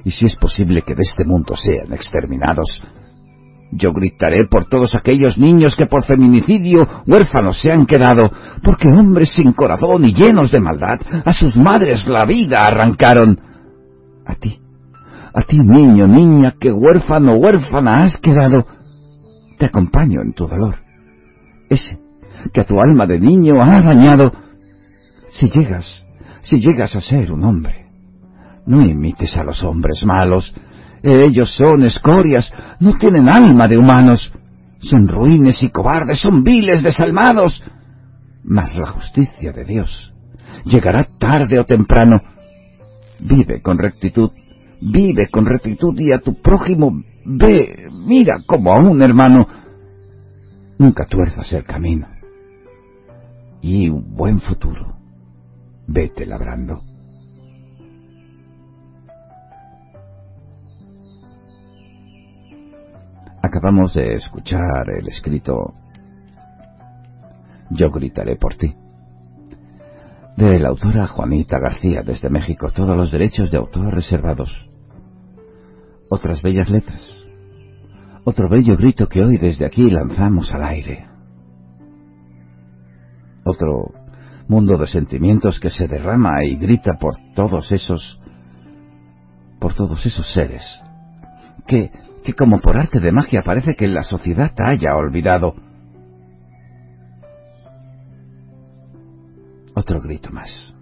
y 0.04 0.10
si 0.10 0.26
es 0.26 0.36
posible 0.36 0.82
que 0.82 0.94
de 0.94 1.02
este 1.02 1.24
mundo 1.24 1.56
sean 1.56 1.92
exterminados. 1.92 2.82
Yo 3.72 3.92
gritaré 3.92 4.46
por 4.46 4.66
todos 4.66 4.94
aquellos 4.94 5.36
niños 5.38 5.74
que 5.74 5.86
por 5.86 6.04
feminicidio 6.04 6.86
huérfanos 7.06 7.60
se 7.60 7.72
han 7.72 7.86
quedado, 7.86 8.30
porque 8.62 8.88
hombres 8.88 9.32
sin 9.32 9.52
corazón 9.52 10.04
y 10.04 10.12
llenos 10.12 10.52
de 10.52 10.60
maldad 10.60 11.00
a 11.24 11.32
sus 11.32 11.56
madres 11.56 12.06
la 12.06 12.24
vida 12.24 12.60
arrancaron. 12.60 13.40
A 14.26 14.34
ti, 14.34 14.60
a 15.34 15.42
ti 15.42 15.58
niño, 15.58 16.06
niña, 16.06 16.54
que 16.58 16.72
huérfano, 16.72 17.36
huérfana 17.36 18.04
has 18.04 18.18
quedado, 18.18 18.66
te 19.58 19.66
acompaño 19.66 20.22
en 20.22 20.32
tu 20.32 20.46
dolor. 20.46 20.76
Ese 21.68 21.98
que 22.52 22.60
a 22.60 22.64
tu 22.64 22.80
alma 22.80 23.06
de 23.06 23.20
niño 23.20 23.60
ha 23.62 23.80
dañado, 23.80 24.32
si 25.28 25.48
llegas, 25.48 26.06
si 26.42 26.60
llegas 26.60 26.94
a 26.94 27.00
ser 27.00 27.32
un 27.32 27.44
hombre, 27.44 27.86
no 28.66 28.82
imites 28.82 29.36
a 29.36 29.44
los 29.44 29.62
hombres 29.62 30.04
malos, 30.04 30.54
ellos 31.04 31.54
son 31.54 31.84
escorias, 31.84 32.50
no 32.80 32.96
tienen 32.96 33.28
alma 33.28 33.68
de 33.68 33.76
humanos. 33.76 34.32
Son 34.80 35.06
ruines 35.06 35.62
y 35.62 35.68
cobardes, 35.68 36.18
son 36.18 36.42
viles, 36.42 36.82
desalmados. 36.82 37.62
Mas 38.42 38.74
la 38.74 38.86
justicia 38.86 39.52
de 39.52 39.64
Dios 39.64 40.14
llegará 40.64 41.06
tarde 41.18 41.58
o 41.58 41.64
temprano. 41.64 42.22
Vive 43.20 43.60
con 43.60 43.78
rectitud, 43.78 44.30
vive 44.80 45.28
con 45.28 45.44
rectitud 45.44 45.94
y 45.98 46.10
a 46.12 46.20
tu 46.20 46.40
prójimo 46.40 47.02
ve, 47.24 47.86
mira 47.92 48.38
como 48.46 48.72
a 48.72 48.80
un 48.80 49.02
hermano. 49.02 49.46
Nunca 50.78 51.04
tuerzas 51.04 51.52
el 51.52 51.64
camino. 51.64 52.08
Y 53.60 53.90
un 53.90 54.14
buen 54.14 54.40
futuro, 54.40 54.96
vete 55.86 56.24
labrando. 56.24 56.93
Acabamos 63.44 63.92
de 63.92 64.14
escuchar 64.14 64.88
el 64.98 65.06
escrito 65.06 65.74
Yo 67.68 67.90
gritaré 67.90 68.36
por 68.36 68.54
ti, 68.54 68.74
de 70.38 70.58
la 70.58 70.70
autora 70.70 71.06
Juanita 71.06 71.58
García 71.58 72.02
desde 72.02 72.30
México, 72.30 72.70
todos 72.74 72.96
los 72.96 73.12
derechos 73.12 73.50
de 73.50 73.58
autor 73.58 73.92
reservados. 73.92 74.50
Otras 76.08 76.40
bellas 76.40 76.70
letras, 76.70 77.22
otro 78.24 78.48
bello 78.48 78.78
grito 78.78 79.10
que 79.10 79.22
hoy 79.22 79.36
desde 79.36 79.66
aquí 79.66 79.90
lanzamos 79.90 80.50
al 80.54 80.64
aire. 80.64 81.06
Otro 83.44 83.92
mundo 84.48 84.78
de 84.78 84.86
sentimientos 84.86 85.60
que 85.60 85.68
se 85.68 85.86
derrama 85.86 86.42
y 86.44 86.56
grita 86.56 86.92
por 86.98 87.16
todos 87.34 87.70
esos, 87.72 88.18
por 89.60 89.74
todos 89.74 90.06
esos 90.06 90.32
seres 90.32 90.62
que 91.66 91.90
que 92.24 92.32
como 92.34 92.58
por 92.58 92.76
arte 92.78 93.00
de 93.00 93.12
magia 93.12 93.42
parece 93.42 93.76
que 93.76 93.86
la 93.86 94.02
sociedad 94.02 94.52
haya 94.58 94.96
olvidado. 94.96 95.54
Otro 99.74 100.00
grito 100.00 100.30
más. 100.30 100.74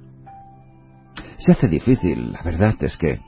Se 1.36 1.50
hace 1.50 1.66
difícil, 1.66 2.32
la 2.32 2.42
verdad 2.42 2.76
es 2.80 2.96
que 2.96 3.20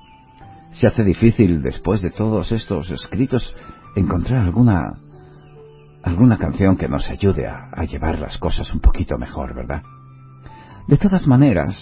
se 0.70 0.86
hace 0.86 1.02
difícil 1.02 1.60
después 1.60 2.02
de 2.02 2.10
todos 2.10 2.52
estos 2.52 2.88
escritos 2.90 3.52
encontrar 3.96 4.44
alguna 4.44 4.94
alguna 6.04 6.36
canción 6.36 6.76
que 6.76 6.86
nos 6.86 7.08
ayude 7.10 7.46
a, 7.46 7.70
a 7.72 7.84
llevar 7.84 8.18
las 8.18 8.38
cosas 8.38 8.72
un 8.72 8.80
poquito 8.80 9.16
mejor, 9.18 9.54
¿verdad? 9.54 9.82
De 10.86 10.98
todas 10.98 11.26
maneras, 11.26 11.74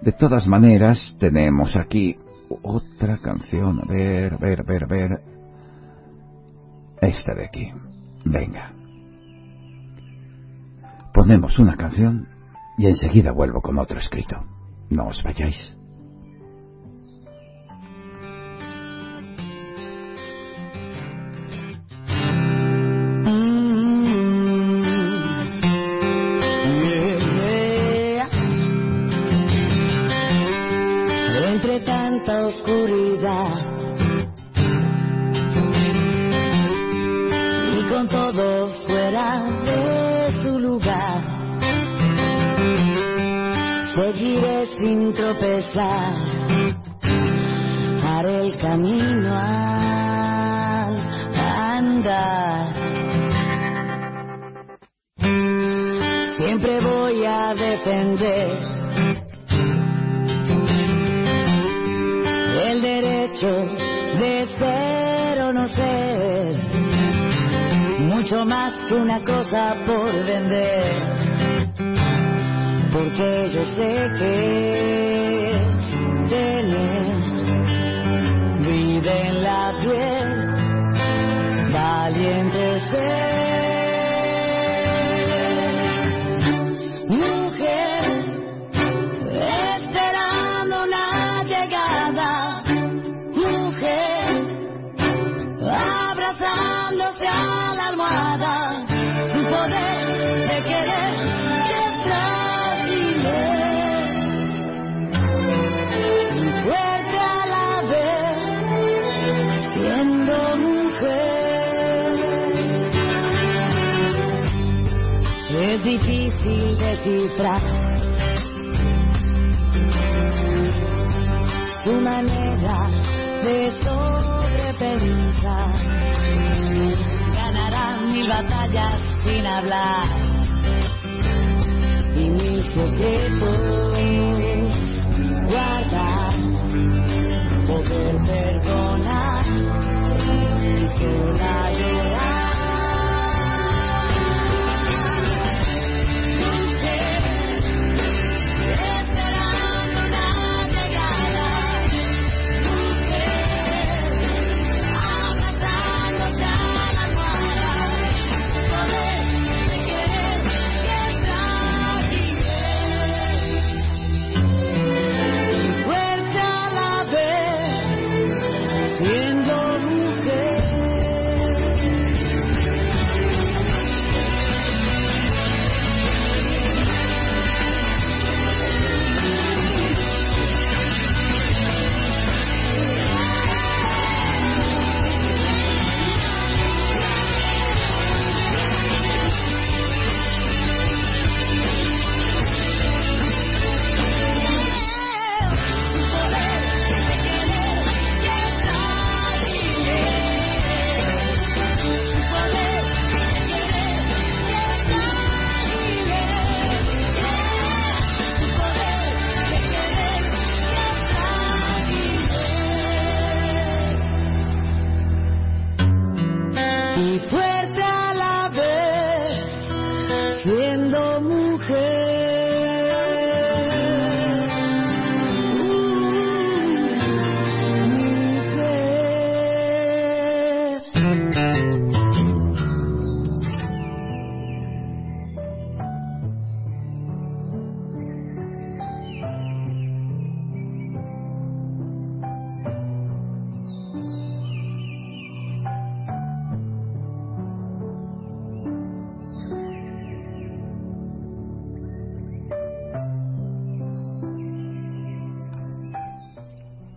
de 0.00 0.12
todas 0.12 0.46
maneras 0.46 1.16
tenemos 1.18 1.74
aquí 1.76 2.16
otra 2.62 3.18
canción. 3.18 3.80
A 3.80 3.84
ver, 3.86 4.34
a 4.34 4.36
ver, 4.36 4.60
a 4.60 4.62
ver, 4.62 4.84
a 4.84 4.86
ver. 4.86 5.20
Esta 7.00 7.34
de 7.34 7.44
aquí. 7.44 7.72
Venga. 8.24 8.72
Ponemos 11.12 11.58
una 11.58 11.76
canción 11.76 12.28
y 12.78 12.86
enseguida 12.86 13.32
vuelvo 13.32 13.60
con 13.60 13.78
otro 13.78 13.98
escrito. 13.98 14.36
No 14.90 15.06
os 15.08 15.22
vayáis. 15.22 15.76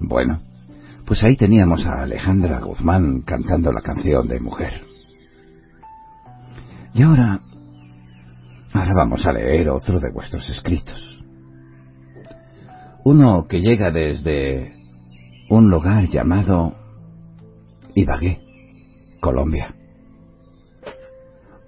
Bueno, 0.09 0.41
pues 1.05 1.23
ahí 1.23 1.37
teníamos 1.37 1.85
a 1.85 2.01
Alejandra 2.01 2.59
Guzmán 2.61 3.21
cantando 3.21 3.71
la 3.71 3.81
canción 3.81 4.27
de 4.27 4.39
Mujer. 4.39 4.83
Y 6.95 7.03
ahora, 7.03 7.39
ahora 8.73 8.93
vamos 8.95 9.23
a 9.27 9.31
leer 9.31 9.69
otro 9.69 9.99
de 9.99 10.11
vuestros 10.11 10.49
escritos. 10.49 10.97
Uno 13.03 13.47
que 13.47 13.61
llega 13.61 13.91
desde 13.91 14.73
un 15.47 15.69
lugar 15.69 16.07
llamado 16.07 16.73
Ibagué, 17.93 18.41
Colombia. 19.21 19.75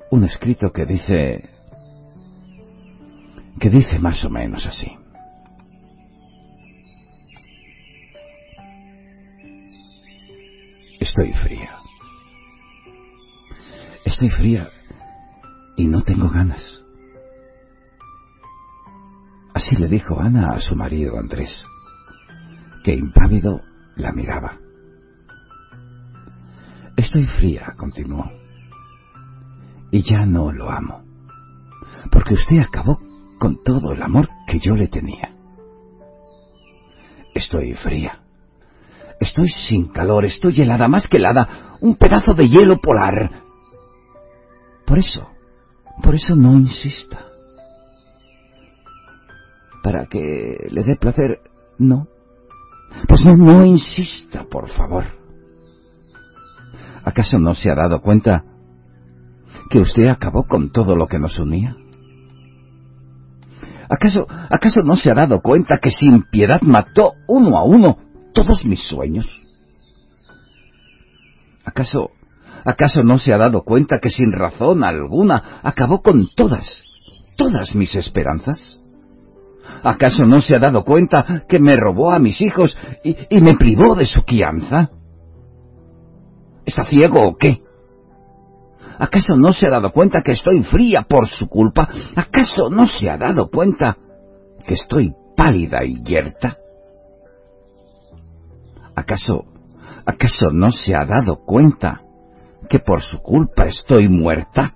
Un 0.10 0.24
escrito 0.24 0.72
que 0.72 0.88
dice 0.88 1.48
que 3.60 3.70
dice 3.70 4.00
más 4.00 4.26
o 4.26 4.32
menos 4.32 4.66
así. 4.66 5.01
Estoy 11.12 11.34
fría. 11.34 11.78
Estoy 14.06 14.30
fría 14.30 14.70
y 15.76 15.86
no 15.90 16.04
tengo 16.04 16.30
ganas. 16.30 16.82
Así 19.54 19.76
le 19.76 19.90
dijo 19.90 20.18
Ana 20.22 20.54
a 20.54 20.60
su 20.62 20.74
marido 20.74 21.20
Andrés, 21.20 21.66
que 22.86 22.94
impávido 22.94 23.60
la 23.98 24.14
miraba. 24.14 24.54
Estoy 26.96 27.26
fría, 27.26 27.74
continuó, 27.76 28.32
y 29.92 30.04
ya 30.04 30.26
no 30.26 30.54
lo 30.54 30.72
amo, 30.72 31.04
porque 32.10 32.36
usted 32.36 32.60
acabó 32.60 32.98
con 33.38 33.62
todo 33.66 33.92
el 33.92 34.02
amor 34.02 34.30
que 34.48 34.60
yo 34.60 34.78
le 34.78 34.88
tenía. 34.88 35.36
Estoy 37.36 37.74
fría. 37.74 38.21
Estoy 39.22 39.50
sin 39.50 39.90
calor, 39.90 40.26
estoy 40.26 40.62
helada, 40.62 40.88
más 40.88 41.08
que 41.08 41.18
helada, 41.18 41.78
un 41.80 41.96
pedazo 41.96 42.34
de 42.34 42.50
hielo 42.50 42.80
polar. 42.82 43.30
Por 44.84 44.98
eso, 44.98 45.30
por 46.02 46.16
eso 46.16 46.36
no 46.36 46.54
insista. 46.54 47.28
Para 49.84 50.08
que 50.08 50.68
le 50.72 50.84
dé 50.84 50.96
placer, 51.00 51.40
no. 51.78 52.08
Pues 53.08 53.24
no, 53.24 53.38
no 53.38 53.64
insista, 53.64 54.44
por 54.50 54.68
favor. 54.70 55.04
¿Acaso 57.04 57.38
no 57.38 57.54
se 57.54 57.70
ha 57.70 57.76
dado 57.76 58.02
cuenta 58.02 58.44
que 59.70 59.82
usted 59.82 60.08
acabó 60.08 60.48
con 60.48 60.72
todo 60.72 60.96
lo 60.96 61.06
que 61.06 61.20
nos 61.20 61.38
unía? 61.38 61.76
¿Acaso, 63.88 64.26
acaso 64.50 64.82
no 64.82 64.96
se 64.96 65.12
ha 65.12 65.14
dado 65.14 65.42
cuenta 65.42 65.78
que 65.78 65.92
sin 65.92 66.24
piedad 66.24 66.62
mató 66.64 67.14
uno 67.28 67.56
a 67.56 67.64
uno 67.64 68.11
todos 68.34 68.66
mis 68.66 68.82
sueños? 68.88 69.26
¿Acaso, 71.64 72.12
acaso 72.66 73.04
no 73.04 73.18
se 73.18 73.34
ha 73.34 73.38
dado 73.38 73.64
cuenta 73.64 74.00
que 74.00 74.10
sin 74.10 74.32
razón 74.32 74.84
alguna 74.84 75.60
acabó 75.64 76.02
con 76.02 76.30
todas, 76.36 76.84
todas 77.38 77.76
mis 77.76 77.96
esperanzas? 77.96 78.78
¿Acaso 79.84 80.26
no 80.26 80.42
se 80.42 80.56
ha 80.56 80.60
dado 80.60 80.84
cuenta 80.84 81.44
que 81.48 81.60
me 81.60 81.76
robó 81.76 82.12
a 82.12 82.20
mis 82.20 82.42
hijos 82.42 82.76
y, 83.04 83.42
me 83.42 83.56
privó 83.56 83.96
de 83.96 84.06
su 84.06 84.24
crianza? 84.24 84.90
¿Está 86.66 86.84
ciego 86.84 87.22
o 87.28 87.36
qué? 87.36 87.60
¿Acaso 89.00 89.36
no 89.36 89.52
se 89.52 89.68
ha 89.68 89.72
dado 89.72 89.92
cuenta 89.92 90.22
que 90.22 90.34
estoy 90.34 90.62
fría 90.62 91.02
por 91.04 91.28
su 91.28 91.48
culpa? 91.48 91.90
¿Acaso 92.16 92.70
no 92.70 92.86
se 92.86 93.10
ha 93.10 93.18
dado 93.18 93.50
cuenta 93.50 93.98
que 94.66 94.76
estoy 94.76 95.12
pálida 95.36 95.84
y 95.84 96.04
yerta? 96.04 96.56
¿Acaso, 99.02 99.46
acaso 100.06 100.52
no 100.52 100.72
se 100.72 100.94
ha 100.94 101.04
dado 101.08 101.44
cuenta 101.44 102.04
que 102.70 102.78
por 102.78 103.02
su 103.02 103.18
culpa 103.18 103.66
estoy 103.66 104.08
muerta? 104.08 104.76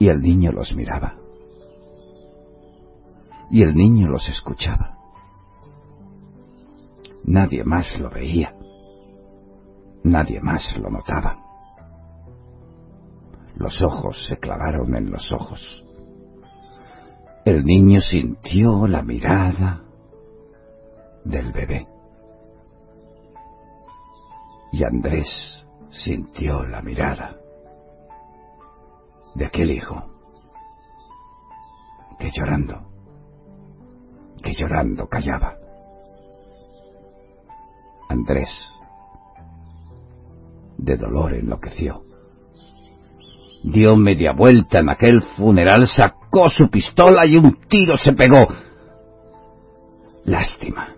Y 0.00 0.08
el 0.08 0.20
niño 0.20 0.50
los 0.50 0.74
miraba. 0.74 1.14
Y 3.52 3.62
el 3.62 3.76
niño 3.76 4.08
los 4.08 4.28
escuchaba. 4.28 4.96
Nadie 7.22 7.62
más 7.62 8.00
lo 8.00 8.10
veía. 8.10 8.52
Nadie 10.02 10.40
más 10.40 10.76
lo 10.76 10.90
notaba. 10.90 11.38
Los 13.54 13.80
ojos 13.80 14.26
se 14.26 14.38
clavaron 14.38 14.96
en 14.96 15.12
los 15.12 15.30
ojos. 15.30 15.87
El 17.48 17.64
niño 17.64 18.02
sintió 18.02 18.86
la 18.86 19.02
mirada 19.02 19.80
del 21.24 21.50
bebé. 21.50 21.88
Y 24.70 24.84
Andrés 24.84 25.64
sintió 25.88 26.66
la 26.66 26.82
mirada 26.82 27.38
de 29.34 29.46
aquel 29.46 29.70
hijo 29.70 29.98
que 32.18 32.30
llorando, 32.30 32.82
que 34.42 34.52
llorando 34.52 35.08
callaba. 35.08 35.54
Andrés, 38.10 38.50
de 40.76 40.98
dolor 40.98 41.32
enloqueció. 41.32 42.02
Dio 43.62 43.96
media 43.96 44.32
vuelta 44.32 44.80
en 44.80 44.90
aquel 44.90 45.22
funeral, 45.22 45.88
sacó 45.88 46.17
su 46.48 46.70
pistola 46.70 47.26
y 47.26 47.36
un 47.36 47.58
tiro 47.68 47.96
se 47.96 48.12
pegó. 48.12 48.46
Lástima. 50.24 50.94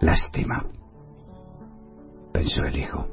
Lástima. 0.00 0.64
Pensó 2.32 2.64
el 2.64 2.78
hijo. 2.78 3.08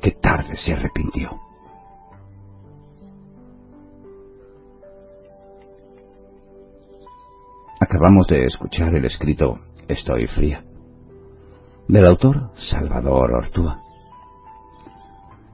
Qué 0.00 0.12
tarde 0.12 0.56
se 0.56 0.72
arrepintió. 0.72 1.30
Acabamos 7.80 8.26
de 8.26 8.46
escuchar 8.46 8.94
el 8.94 9.04
escrito 9.04 9.58
Estoy 9.88 10.26
fría, 10.26 10.64
del 11.86 12.06
autor 12.06 12.50
Salvador 12.56 13.32
Ortúa. 13.36 13.80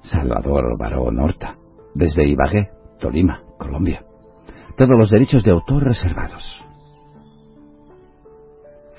Salvador 0.02 0.78
Barón 0.78 1.18
Horta, 1.20 1.56
desde 1.94 2.26
Ibagué, 2.26 2.70
Tolima, 2.98 3.41
Colombia. 3.62 4.04
Todos 4.76 4.98
los 4.98 5.10
derechos 5.10 5.42
de 5.44 5.50
autor 5.50 5.84
reservados. 5.84 6.62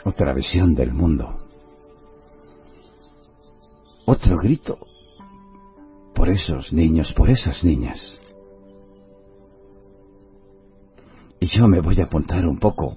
Otra 0.06 0.34
visión 0.34 0.74
del 0.76 0.94
mundo. 0.94 1.36
Otro 4.06 4.38
grito 4.38 4.78
por 6.14 6.30
esos 6.30 6.72
niños, 6.72 7.14
por 7.14 7.30
esas 7.30 7.64
niñas. 7.64 8.20
Y 11.40 11.48
yo 11.48 11.68
me 11.68 11.82
voy 11.82 12.00
a 12.00 12.06
apuntar 12.06 12.46
un 12.48 12.60
poco 12.60 12.96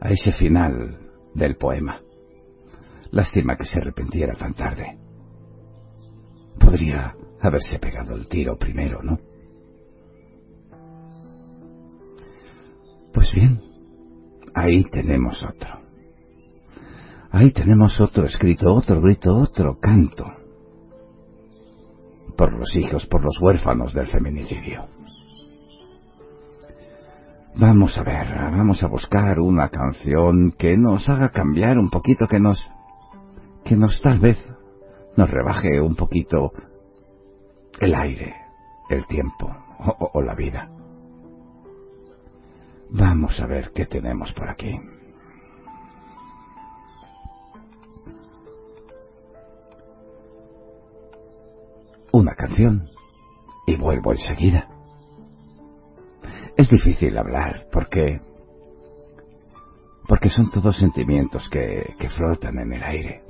a 0.00 0.10
ese 0.10 0.32
final 0.32 0.98
del 1.34 1.56
poema. 1.56 2.00
Lástima 3.10 3.56
que 3.56 3.64
se 3.64 3.78
arrepintiera 3.78 4.34
tan 4.34 4.54
tarde. 4.54 4.98
Podría 6.58 7.14
haberse 7.40 7.78
pegado 7.78 8.14
el 8.16 8.28
tiro 8.28 8.56
primero, 8.56 9.02
¿no? 9.02 9.18
Pues 13.14 13.32
bien, 13.32 13.62
ahí 14.54 14.82
tenemos 14.90 15.42
otro. 15.44 15.70
Ahí 17.30 17.52
tenemos 17.52 18.00
otro 18.00 18.26
escrito, 18.26 18.74
otro 18.74 19.00
grito, 19.00 19.36
otro 19.36 19.78
canto. 19.80 20.24
Por 22.36 22.52
los 22.52 22.74
hijos, 22.76 23.06
por 23.06 23.24
los 23.24 23.40
huérfanos 23.40 23.94
del 23.94 24.08
feminicidio. 24.08 24.88
Vamos 27.56 27.96
a 27.96 28.02
ver, 28.02 28.26
vamos 28.50 28.82
a 28.82 28.88
buscar 28.88 29.38
una 29.38 29.68
canción 29.68 30.52
que 30.58 30.76
nos 30.76 31.08
haga 31.08 31.30
cambiar 31.30 31.78
un 31.78 31.90
poquito, 31.90 32.26
que 32.26 32.40
nos... 32.40 32.64
que 33.64 33.76
nos 33.76 34.00
tal 34.02 34.18
vez 34.18 34.44
nos 35.16 35.30
rebaje 35.30 35.80
un 35.80 35.94
poquito 35.94 36.50
el 37.80 37.94
aire, 37.94 38.34
el 38.90 39.06
tiempo 39.06 39.54
o, 39.78 40.20
la 40.20 40.34
vida. 40.34 40.68
Vamos 42.90 43.38
a 43.40 43.46
ver 43.46 43.72
qué 43.74 43.86
tenemos 43.86 44.32
por 44.32 44.48
aquí. 44.48 44.78
Una 52.12 52.34
canción 52.34 52.82
y 53.66 53.76
vuelvo 53.76 54.12
enseguida. 54.12 54.68
Es 56.56 56.70
difícil 56.70 57.18
hablar 57.18 57.66
porque 57.72 58.20
porque 60.06 60.28
son 60.28 60.50
todos 60.50 60.76
sentimientos 60.76 61.48
que, 61.48 61.94
que 61.98 62.10
flotan 62.10 62.58
en 62.58 62.72
el 62.74 62.82
aire. 62.82 63.22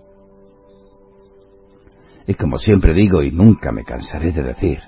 Y 2.26 2.34
como 2.34 2.59
siempre 2.59 2.92
digo 2.92 3.22
y 3.22 3.30
nunca 3.30 3.70
me 3.70 3.84
cansaré 3.84 4.32
de 4.32 4.42
decir, 4.42 4.80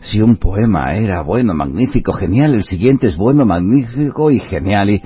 si 0.00 0.20
un 0.20 0.36
poema 0.36 0.94
era 0.94 1.22
bueno, 1.22 1.54
magnífico, 1.54 2.12
genial, 2.12 2.54
el 2.54 2.64
siguiente 2.64 3.08
es 3.08 3.16
bueno, 3.16 3.44
magnífico 3.44 4.30
y 4.30 4.40
genial 4.40 4.90
y... 4.90 5.02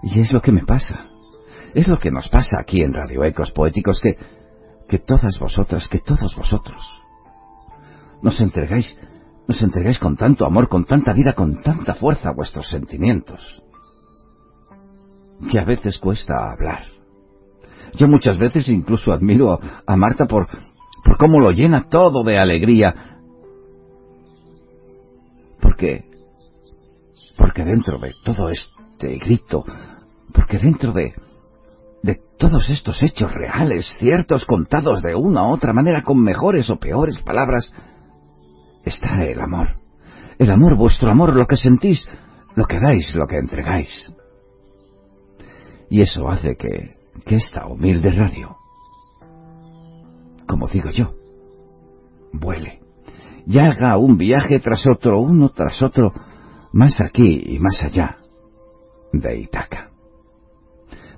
Y 0.00 0.20
es 0.20 0.32
lo 0.32 0.40
que 0.40 0.52
me 0.52 0.64
pasa. 0.64 1.06
Es 1.74 1.88
lo 1.88 1.98
que 1.98 2.12
nos 2.12 2.28
pasa 2.28 2.58
aquí 2.60 2.82
en 2.82 2.94
Radio 2.94 3.24
Ecos 3.24 3.50
Poéticos 3.50 4.00
que, 4.00 4.16
que 4.88 4.98
todas 4.98 5.38
vosotras, 5.40 5.88
que 5.88 5.98
todos 5.98 6.36
vosotros 6.36 6.98
nos 8.22 8.40
entregáis, 8.40 8.96
nos 9.46 9.60
entregáis 9.62 9.98
con 9.98 10.16
tanto 10.16 10.44
amor, 10.44 10.68
con 10.68 10.84
tanta 10.84 11.12
vida, 11.12 11.34
con 11.34 11.60
tanta 11.62 11.94
fuerza 11.94 12.32
vuestros 12.32 12.68
sentimientos, 12.68 13.62
que 15.50 15.58
a 15.58 15.64
veces 15.64 15.98
cuesta 15.98 16.34
hablar. 16.50 16.82
Yo 17.94 18.06
muchas 18.08 18.38
veces 18.38 18.68
incluso 18.68 19.12
admiro 19.12 19.60
a 19.86 19.96
Marta 19.96 20.26
por, 20.26 20.46
por 21.04 21.16
cómo 21.16 21.40
lo 21.40 21.50
llena 21.50 21.88
todo 21.88 22.22
de 22.22 22.38
alegría. 22.38 23.17
Porque, 25.60 26.04
porque 27.36 27.64
dentro 27.64 27.98
de 27.98 28.12
todo 28.24 28.50
este 28.50 29.18
grito, 29.18 29.64
porque 30.34 30.58
dentro 30.58 30.92
de, 30.92 31.14
de 32.02 32.20
todos 32.38 32.68
estos 32.70 33.02
hechos 33.02 33.32
reales, 33.32 33.94
ciertos, 33.98 34.44
contados 34.44 35.02
de 35.02 35.14
una 35.14 35.48
u 35.48 35.54
otra 35.54 35.72
manera, 35.72 36.02
con 36.02 36.22
mejores 36.22 36.70
o 36.70 36.76
peores 36.76 37.20
palabras, 37.22 37.72
está 38.84 39.24
el 39.24 39.40
amor. 39.40 39.68
El 40.38 40.50
amor, 40.50 40.76
vuestro 40.76 41.10
amor, 41.10 41.34
lo 41.34 41.46
que 41.46 41.56
sentís, 41.56 42.06
lo 42.54 42.64
que 42.66 42.78
dais, 42.78 43.14
lo 43.14 43.26
que 43.26 43.38
entregáis. 43.38 44.12
Y 45.90 46.02
eso 46.02 46.28
hace 46.28 46.56
que, 46.56 46.90
que 47.24 47.36
esta 47.36 47.66
humilde 47.66 48.10
radio, 48.12 48.56
como 50.46 50.68
digo 50.68 50.90
yo, 50.90 51.12
vuele 52.32 52.77
y 53.48 53.58
haga 53.58 53.96
un 53.96 54.18
viaje 54.18 54.60
tras 54.60 54.86
otro, 54.86 55.20
uno 55.20 55.48
tras 55.48 55.82
otro, 55.82 56.12
más 56.72 57.00
aquí 57.00 57.42
y 57.46 57.58
más 57.58 57.82
allá 57.82 58.18
de 59.10 59.40
Itaca. 59.40 59.88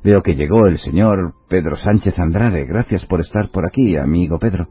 Veo 0.04 0.22
que 0.22 0.36
llegó 0.36 0.68
el 0.68 0.78
señor 0.78 1.32
Pedro 1.48 1.74
Sánchez 1.74 2.16
Andrade. 2.20 2.64
Gracias 2.66 3.04
por 3.04 3.20
estar 3.20 3.50
por 3.50 3.66
aquí, 3.66 3.96
amigo 3.96 4.38
Pedro. 4.38 4.68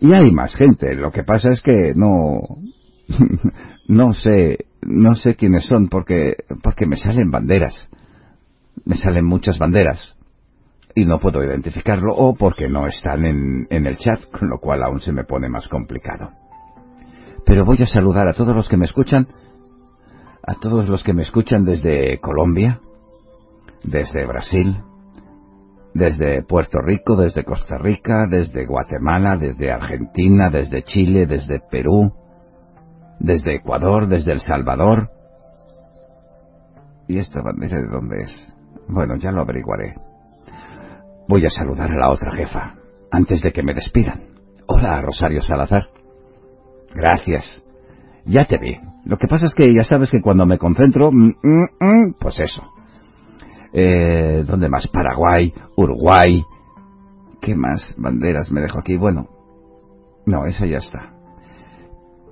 Y 0.00 0.12
hay 0.12 0.32
más 0.32 0.56
gente. 0.56 0.96
Lo 0.96 1.12
que 1.12 1.22
pasa 1.22 1.50
es 1.50 1.62
que 1.62 1.92
no, 1.94 2.40
no 3.88 4.12
sé, 4.14 4.66
no 4.82 5.14
sé 5.14 5.36
quiénes 5.36 5.64
son 5.64 5.88
porque, 5.88 6.38
porque 6.60 6.86
me 6.86 6.96
salen 6.96 7.30
banderas. 7.30 7.88
Me 8.84 8.96
salen 8.96 9.24
muchas 9.24 9.58
banderas. 9.58 10.13
Y 10.94 11.04
no 11.04 11.18
puedo 11.18 11.42
identificarlo 11.42 12.14
o 12.14 12.34
porque 12.34 12.68
no 12.68 12.86
están 12.86 13.24
en, 13.24 13.66
en 13.70 13.86
el 13.86 13.98
chat, 13.98 14.20
con 14.30 14.48
lo 14.48 14.58
cual 14.58 14.82
aún 14.82 15.00
se 15.00 15.12
me 15.12 15.24
pone 15.24 15.48
más 15.48 15.66
complicado. 15.68 16.30
Pero 17.44 17.64
voy 17.64 17.82
a 17.82 17.86
saludar 17.86 18.28
a 18.28 18.34
todos 18.34 18.54
los 18.54 18.68
que 18.68 18.76
me 18.76 18.86
escuchan, 18.86 19.26
a 20.46 20.54
todos 20.60 20.88
los 20.88 21.02
que 21.02 21.12
me 21.12 21.22
escuchan 21.22 21.64
desde 21.64 22.18
Colombia, 22.20 22.80
desde 23.82 24.24
Brasil, 24.26 24.82
desde 25.94 26.42
Puerto 26.42 26.78
Rico, 26.80 27.16
desde 27.16 27.44
Costa 27.44 27.78
Rica, 27.78 28.26
desde 28.28 28.66
Guatemala, 28.66 29.36
desde 29.36 29.70
Argentina, 29.70 30.50
desde 30.50 30.82
Chile, 30.82 31.26
desde 31.26 31.60
Perú, 31.70 32.12
desde 33.20 33.56
Ecuador, 33.56 34.08
desde 34.08 34.32
El 34.32 34.40
Salvador. 34.40 35.10
¿Y 37.06 37.18
esta 37.18 37.42
bandera 37.42 37.78
de 37.78 37.88
dónde 37.88 38.16
es? 38.24 38.34
Bueno, 38.88 39.16
ya 39.16 39.30
lo 39.30 39.42
averiguaré. 39.42 39.94
Voy 41.26 41.46
a 41.46 41.50
saludar 41.50 41.90
a 41.90 41.96
la 41.96 42.10
otra 42.10 42.32
jefa, 42.32 42.74
antes 43.10 43.40
de 43.40 43.52
que 43.52 43.62
me 43.62 43.74
despidan. 43.74 44.22
Hola, 44.66 45.00
Rosario 45.00 45.40
Salazar. 45.40 45.88
Gracias. 46.94 47.62
Ya 48.26 48.44
te 48.44 48.58
vi. 48.58 48.76
Lo 49.04 49.16
que 49.16 49.26
pasa 49.26 49.46
es 49.46 49.54
que 49.54 49.72
ya 49.74 49.84
sabes 49.84 50.10
que 50.10 50.20
cuando 50.20 50.46
me 50.46 50.58
concentro, 50.58 51.10
mm, 51.10 51.34
mm, 51.42 51.68
mm, 51.80 52.14
pues 52.20 52.40
eso. 52.40 52.62
Eh, 53.72 54.44
¿Dónde 54.46 54.68
más? 54.68 54.86
Paraguay, 54.88 55.52
Uruguay. 55.76 56.42
¿Qué 57.40 57.54
más 57.54 57.94
banderas 57.96 58.50
me 58.50 58.60
dejo 58.60 58.78
aquí? 58.78 58.96
Bueno, 58.96 59.28
no, 60.26 60.46
esa 60.46 60.66
ya 60.66 60.78
está. 60.78 61.12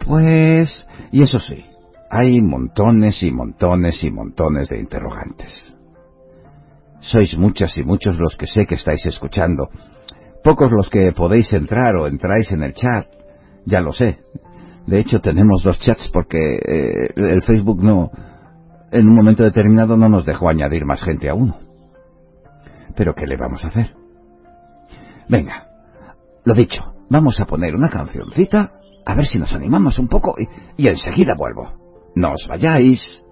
Pues, 0.07 0.87
y 1.11 1.23
eso 1.23 1.39
sí, 1.39 1.65
hay 2.11 2.41
montones 2.41 3.23
y 3.23 3.31
montones 3.31 4.03
y 4.05 4.11
montones 4.11 4.69
de 4.69 4.81
interrogantes. 4.81 5.72
Sois 7.03 7.37
muchas 7.37 7.77
y 7.77 7.83
muchos 7.83 8.17
los 8.19 8.37
que 8.37 8.47
sé 8.47 8.65
que 8.65 8.77
estáis 8.77 9.05
escuchando. 9.05 9.69
Pocos 10.45 10.71
los 10.71 10.89
que 10.89 11.13
podéis 11.13 11.53
entrar 11.53 11.97
o 11.97 12.07
entráis 12.07 12.51
en 12.53 12.63
el 12.63 12.75
chat. 12.75 13.07
Ya 13.67 13.81
lo 13.81 13.93
sé. 13.93 14.21
De 14.87 15.01
hecho, 15.01 15.21
tenemos 15.21 15.63
dos 15.63 15.79
chats 15.81 16.09
porque 16.13 16.57
eh, 16.57 17.11
el 17.17 17.43
Facebook 17.43 17.83
no, 17.83 18.11
en 18.93 19.09
un 19.09 19.17
momento 19.17 19.43
determinado 19.43 19.97
no 19.97 20.09
nos 20.09 20.25
dejó 20.25 20.49
añadir 20.49 20.85
más 20.85 21.03
gente 21.03 21.29
a 21.29 21.35
uno. 21.35 21.57
Pero 22.95 23.15
¿qué 23.15 23.27
le 23.27 23.37
vamos 23.37 23.65
a 23.65 23.69
hacer? 23.69 23.95
Venga, 25.29 25.67
lo 26.45 26.55
dicho, 26.55 26.95
vamos 27.11 27.41
a 27.41 27.47
poner 27.47 27.75
una 27.75 27.89
cancioncita, 27.89 28.71
a 29.05 29.15
ver 29.15 29.27
si 29.27 29.39
nos 29.39 29.55
animamos 29.55 29.99
un 29.99 30.09
poco 30.09 30.37
y, 30.39 30.47
y 30.77 30.89
enseguida 30.89 31.35
vuelvo. 31.35 31.73
No 32.15 32.33
os 32.33 32.47
vayáis. 32.47 33.23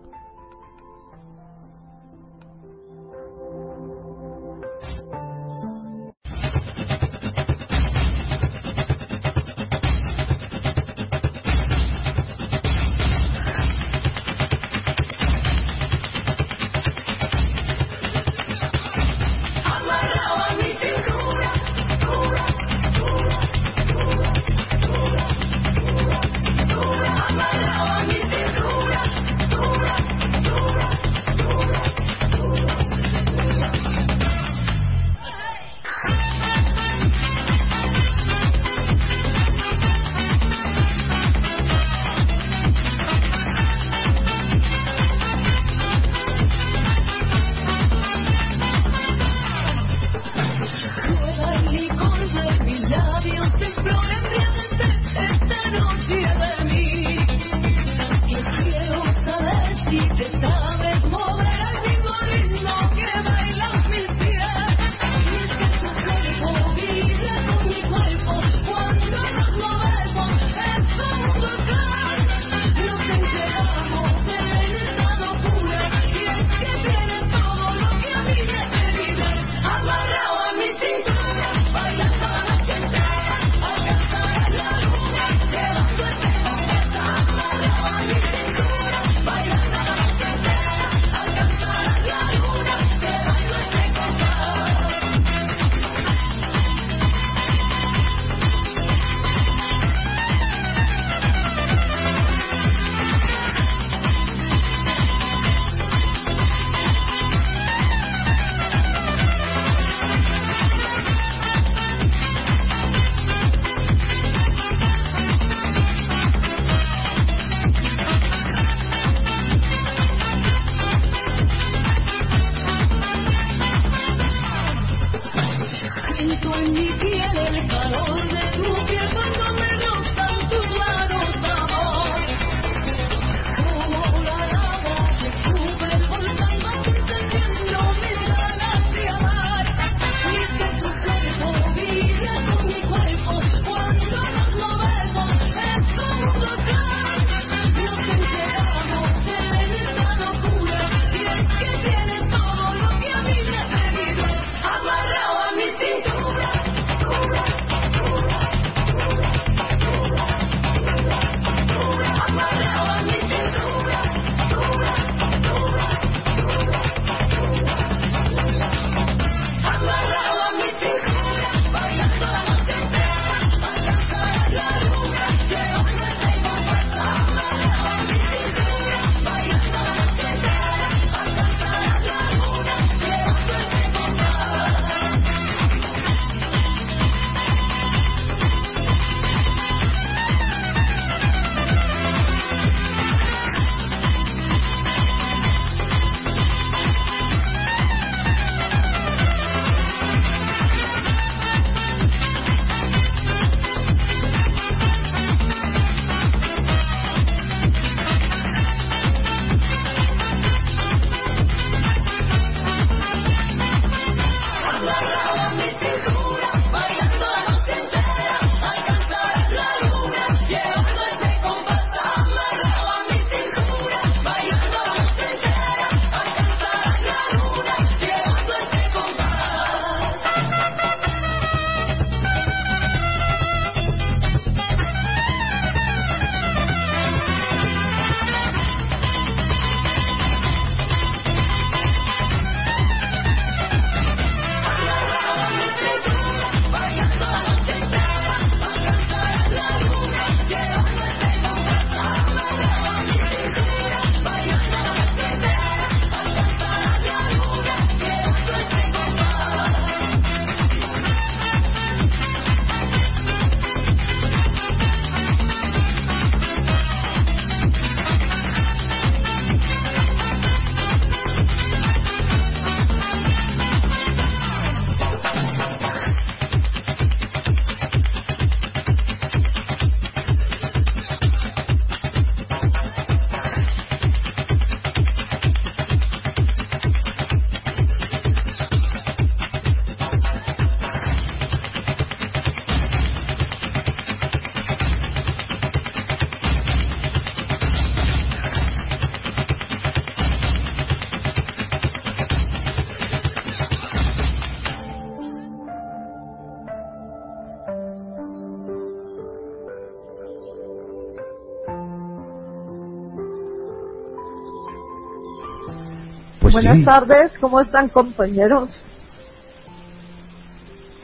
Pues 316.53 316.64
Buenas 316.64 316.79
sí. 316.81 316.85
tardes, 316.85 317.33
¿cómo 317.41 317.61
están 317.61 317.89
compañeros? 317.91 318.83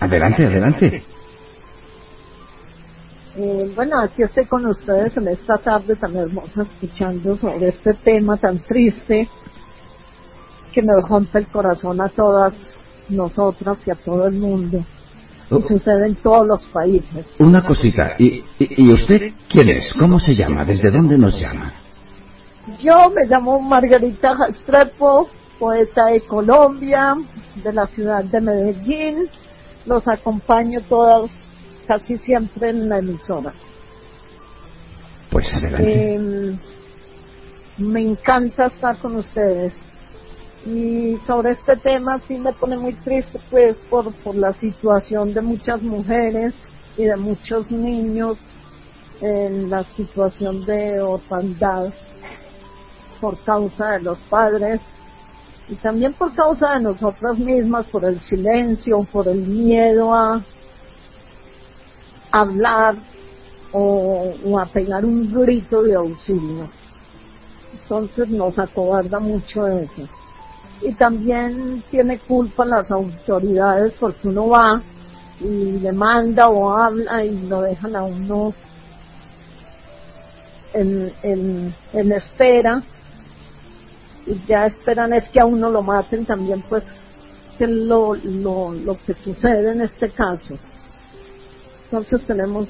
Adelante, 0.01 0.45
adelante. 0.45 1.05
Eh, 3.37 3.73
bueno, 3.77 4.01
aquí 4.01 4.23
estoy 4.23 4.47
con 4.47 4.67
ustedes 4.67 5.17
en 5.17 5.29
esta 5.29 5.57
tarde 5.59 5.95
tan 5.97 6.17
hermosa 6.17 6.63
escuchando 6.63 7.37
sobre 7.37 7.69
este 7.69 7.93
tema 7.95 8.37
tan 8.39 8.59
triste 8.61 9.29
que 10.73 10.83
nos 10.83 11.09
rompe 11.09 11.39
el 11.39 11.47
corazón 11.49 12.01
a 12.01 12.09
todas 12.09 12.55
nosotras 13.09 13.79
y 13.87 13.91
a 13.91 13.95
todo 13.95 14.27
el 14.27 14.35
mundo. 14.35 14.85
Oh. 15.51 15.59
Y 15.61 15.63
sucede 15.63 16.09
en 16.09 16.17
todos 16.17 16.45
los 16.47 16.65
países. 16.67 17.25
Una 17.39 17.65
cosita. 17.65 18.17
¿Y, 18.19 18.43
y, 18.59 18.83
y 18.83 18.93
usted 18.93 19.33
quién 19.49 19.69
es? 19.69 19.95
¿Cómo 19.99 20.19
se 20.19 20.35
llama? 20.35 20.65
¿Desde 20.65 20.91
dónde 20.91 21.17
nos 21.17 21.39
llama? 21.41 21.73
Yo 22.75 23.11
me 23.11 23.27
llamo 23.27 23.61
Margarita 23.61 24.35
Restrepo, 24.35 25.29
poeta 25.59 26.07
de 26.07 26.23
Colombia, 26.23 27.15
de 27.63 27.73
la 27.73 27.87
ciudad 27.87 28.25
de 28.25 28.41
Medellín. 28.41 29.29
Los 29.85 30.09
acompaño 30.09 30.81
todas, 30.83 31.31
casi 31.87 32.19
siempre 32.19 32.71
en 32.71 32.89
la 32.89 32.99
emisora. 32.99 33.53
Pues 35.31 35.55
adelante. 35.55 36.15
Eh, 36.15 36.59
me 37.79 38.03
encanta 38.03 38.67
estar 38.67 38.99
con 38.99 39.15
ustedes. 39.15 39.73
Y 40.67 41.19
sobre 41.25 41.53
este 41.53 41.77
tema 41.77 42.19
sí 42.19 42.37
me 42.39 42.53
pone 42.53 42.77
muy 42.77 42.95
triste, 42.95 43.39
pues, 43.49 43.77
por, 43.89 44.13
por 44.25 44.35
la 44.35 44.53
situación 44.55 45.33
de 45.33 45.41
muchas 45.41 45.81
mujeres 45.83 46.53
y 46.97 47.05
de 47.05 47.17
muchos 47.17 47.71
niños 47.71 48.39
en 49.21 49.71
la 49.71 49.85
situación 49.85 50.67
de 50.67 51.01
orfandad 51.01 51.93
por 53.21 53.39
causa 53.41 53.93
de 53.93 54.03
los 54.03 54.19
padres 54.31 54.81
y 55.69 55.75
también 55.77 56.13
por 56.13 56.35
causa 56.35 56.75
de 56.75 56.85
nosotras 56.85 57.39
mismas, 57.39 57.87
por 57.87 58.05
el 58.05 58.21
silencio, 58.21 59.03
por 59.11 59.27
el 59.27 59.41
miedo 59.41 60.15
a 60.15 60.41
hablar 62.31 62.95
o, 63.73 64.33
o 64.45 64.59
a 64.59 64.67
pegar 64.67 65.05
un 65.05 65.33
grito 65.33 65.83
de 65.83 65.95
auxilio. 65.95 66.69
Entonces 67.73 68.29
nos 68.29 68.59
acobarda 68.59 69.19
mucho 69.19 69.67
eso. 69.67 70.09
Y 70.83 70.93
también 70.95 71.83
tiene 71.91 72.19
culpa 72.19 72.65
las 72.65 72.91
autoridades 72.91 73.95
porque 73.99 74.29
uno 74.29 74.49
va 74.49 74.83
y 75.41 75.79
demanda 75.79 76.49
o 76.49 76.71
habla 76.71 77.25
y 77.25 77.47
lo 77.47 77.63
dejan 77.63 77.97
a 77.97 78.05
uno 78.05 78.55
en, 80.73 81.13
en, 81.23 81.75
en 81.93 82.13
espera 82.13 82.83
y 84.27 84.45
ya 84.45 84.67
esperan 84.67 85.13
es 85.13 85.29
que 85.29 85.41
a 85.41 85.47
uno 85.47 85.71
lo 85.71 85.83
maten 85.83 86.27
también 86.27 86.63
pues 86.69 86.85
que 87.59 87.67
lo, 87.67 88.15
lo, 88.15 88.73
lo 88.73 88.97
que 88.99 89.15
sucede 89.15 89.73
en 89.73 89.83
este 89.83 90.11
caso. 90.11 90.55
Entonces 91.85 92.27
tenemos 92.27 92.69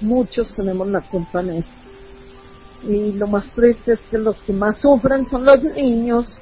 muchos 0.00 0.52
tenemos 0.54 0.88
la 0.88 1.00
culpa 1.08 1.40
en 1.40 1.50
esto. 1.50 1.72
Y 2.82 3.12
lo 3.12 3.26
más 3.26 3.52
triste 3.54 3.92
es 3.94 4.00
que 4.10 4.18
los 4.18 4.40
que 4.42 4.52
más 4.52 4.80
sufren 4.80 5.26
son 5.28 5.44
los 5.44 5.62
niños 5.62 6.36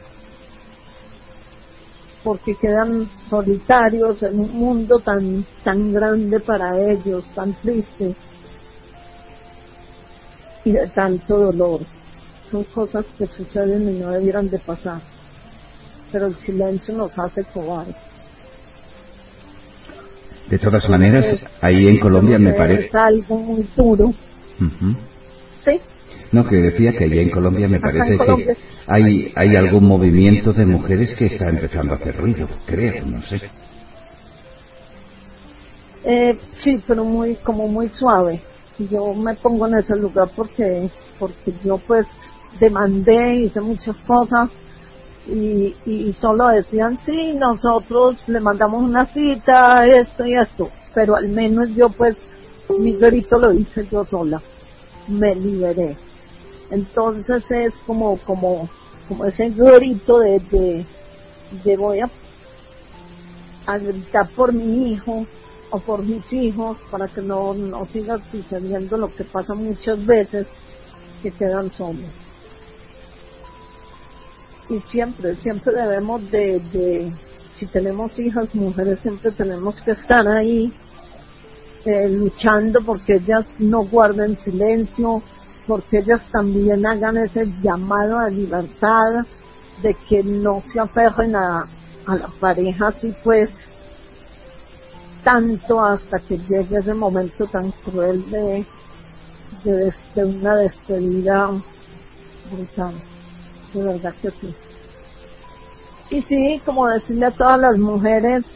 porque 2.24 2.57
quedan 2.57 3.09
solitarios 3.28 4.23
en 4.23 4.41
un 4.41 4.53
mundo 4.53 4.99
tan 4.99 5.47
tan 5.62 5.93
grande 5.93 6.41
para 6.41 6.77
ellos 6.91 7.24
tan 7.35 7.55
triste 7.61 8.16
y 10.65 10.73
de 10.73 10.89
tanto 10.89 11.39
dolor 11.39 11.87
son 12.51 12.64
cosas 12.64 13.06
que 13.18 13.27
suceden 13.27 13.89
y 13.94 13.98
no 13.98 14.10
debieran 14.10 14.48
de 14.48 14.59
pasar 14.60 15.01
pero 16.12 16.27
el 16.28 16.36
silencio 16.36 16.94
nos 16.97 17.10
hace 17.18 17.43
cobardes 17.52 17.97
De 20.48 20.59
todas 20.59 20.89
maneras, 20.89 21.44
ahí 21.60 21.89
en 21.89 21.98
Colombia 21.98 22.39
me 22.39 22.51
Es 22.51 22.56
parece... 22.56 22.89
algo 22.98 23.36
muy 23.39 23.68
duro 23.77 24.06
Ujú. 24.60 24.97
sí 25.60 25.81
No, 26.32 26.47
que 26.47 26.56
decía 26.56 26.93
que 26.93 27.05
allí 27.05 27.18
en 27.18 27.31
Colombia 27.31 27.68
me 27.68 27.81
parece 27.81 28.16
Colombia. 28.16 28.55
que 28.55 28.60
hay, 28.86 29.32
hay 29.35 29.56
algún 29.56 29.85
movimiento 29.86 30.52
de 30.52 30.64
mujeres 30.66 31.14
que 31.18 31.27
está 31.27 31.48
empezando 31.48 31.94
a 31.94 31.97
hacer 31.97 32.16
ruido, 32.16 32.48
creo, 32.66 33.05
no 33.06 33.20
sé. 33.23 33.51
Eh, 36.05 36.39
sí, 36.55 36.81
pero 36.86 37.05
muy, 37.05 37.35
como 37.36 37.66
muy 37.66 37.89
suave. 37.89 38.40
Yo 38.78 39.12
me 39.14 39.35
pongo 39.35 39.66
en 39.66 39.74
ese 39.78 39.97
lugar 39.97 40.28
porque, 40.36 40.89
porque 41.18 41.52
yo 41.64 41.78
pues 41.78 42.06
demandé, 42.59 43.37
hice 43.37 43.61
muchas 43.61 43.97
cosas 44.05 44.51
y, 45.27 45.74
y 45.85 46.12
solo 46.12 46.49
decían, 46.49 46.99
sí, 47.05 47.35
nosotros 47.35 48.28
le 48.28 48.41
mandamos 48.41 48.83
una 48.83 49.07
cita, 49.07 49.85
esto 49.85 50.24
y 50.24 50.35
esto, 50.35 50.70
pero 50.95 51.16
al 51.16 51.28
menos 51.28 51.70
yo 51.74 51.89
pues 51.89 52.16
mi 52.78 52.93
grito 52.93 53.39
lo 53.39 53.53
hice 53.53 53.87
yo 53.91 54.05
sola, 54.05 54.41
me 55.09 55.35
liberé. 55.35 55.97
Entonces 56.70 57.45
es 57.51 57.74
como, 57.87 58.19
como, 58.19 58.69
como 59.09 59.24
ese 59.24 59.51
grito 59.51 60.19
de, 60.19 60.41
de, 60.51 60.87
de 61.65 61.77
voy 61.77 62.01
a 62.01 62.11
a 63.66 63.78
gritar 63.78 64.28
por 64.35 64.53
mi 64.53 64.93
hijo 64.93 65.27
o 65.70 65.81
por 65.81 66.03
mis 66.03 66.33
hijos 66.33 66.78
para 66.91 67.09
que 67.09 67.20
no, 67.20 67.53
no 67.53 67.85
siga 67.87 68.19
sucediendo 68.31 68.97
lo 68.97 69.15
que 69.15 69.24
pasa 69.24 69.55
muchas 69.55 70.05
veces 70.07 70.47
que 71.23 71.33
quedan 71.33 71.70
solos. 71.73 72.11
Y 74.68 74.80
siempre, 74.80 75.36
siempre 75.36 75.72
debemos 75.72 76.28
de, 76.30 77.12
si 77.52 77.66
tenemos 77.66 78.18
hijas, 78.18 78.55
mujeres, 78.55 79.01
siempre 79.01 79.30
tenemos 79.30 79.80
que 79.82 79.93
estar 79.93 80.26
ahí 80.26 80.72
eh, 81.84 82.09
luchando 82.09 82.80
porque 82.84 83.14
ellas 83.14 83.47
no 83.59 83.84
guarden 83.84 84.36
silencio, 84.38 85.22
porque 85.66 85.98
ellas 85.98 86.22
también 86.32 86.84
hagan 86.84 87.16
ese 87.18 87.47
llamado 87.62 88.18
a 88.18 88.28
libertad, 88.28 89.24
de 89.82 89.94
que 90.09 90.22
no 90.22 90.62
se 90.72 90.80
aferren 90.80 91.36
a, 91.36 91.66
a 92.06 92.16
la 92.16 92.28
pareja 92.40 92.88
así 92.88 93.14
pues 93.22 93.51
tanto 95.22 95.84
hasta 95.84 96.20
que 96.20 96.38
llegue 96.38 96.78
ese 96.78 96.94
momento 96.94 97.47
tan 97.47 97.72
cruel 97.84 98.24
de, 98.30 98.64
de 99.64 100.24
una 100.24 100.55
despedida 100.56 101.51
brutal. 102.51 102.94
De 103.77 103.82
verdad 103.82 104.15
que 104.23 104.31
sí. 104.31 104.55
Y 106.09 106.23
sí, 106.23 106.62
como 106.65 106.89
decirle 106.89 107.27
a 107.27 107.31
todas 107.31 107.61
las 107.61 107.77
mujeres, 107.77 108.47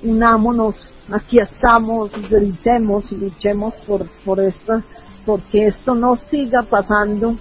unámonos, 0.00 0.94
aquí 1.10 1.40
estamos, 1.40 2.12
gritemos 2.30 3.10
y 3.10 3.16
luchemos 3.16 3.74
por, 3.88 4.08
por 4.24 4.38
esto, 4.38 4.84
porque 5.26 5.66
esto 5.66 5.96
no 5.96 6.14
siga 6.14 6.62
pasando 6.62 7.36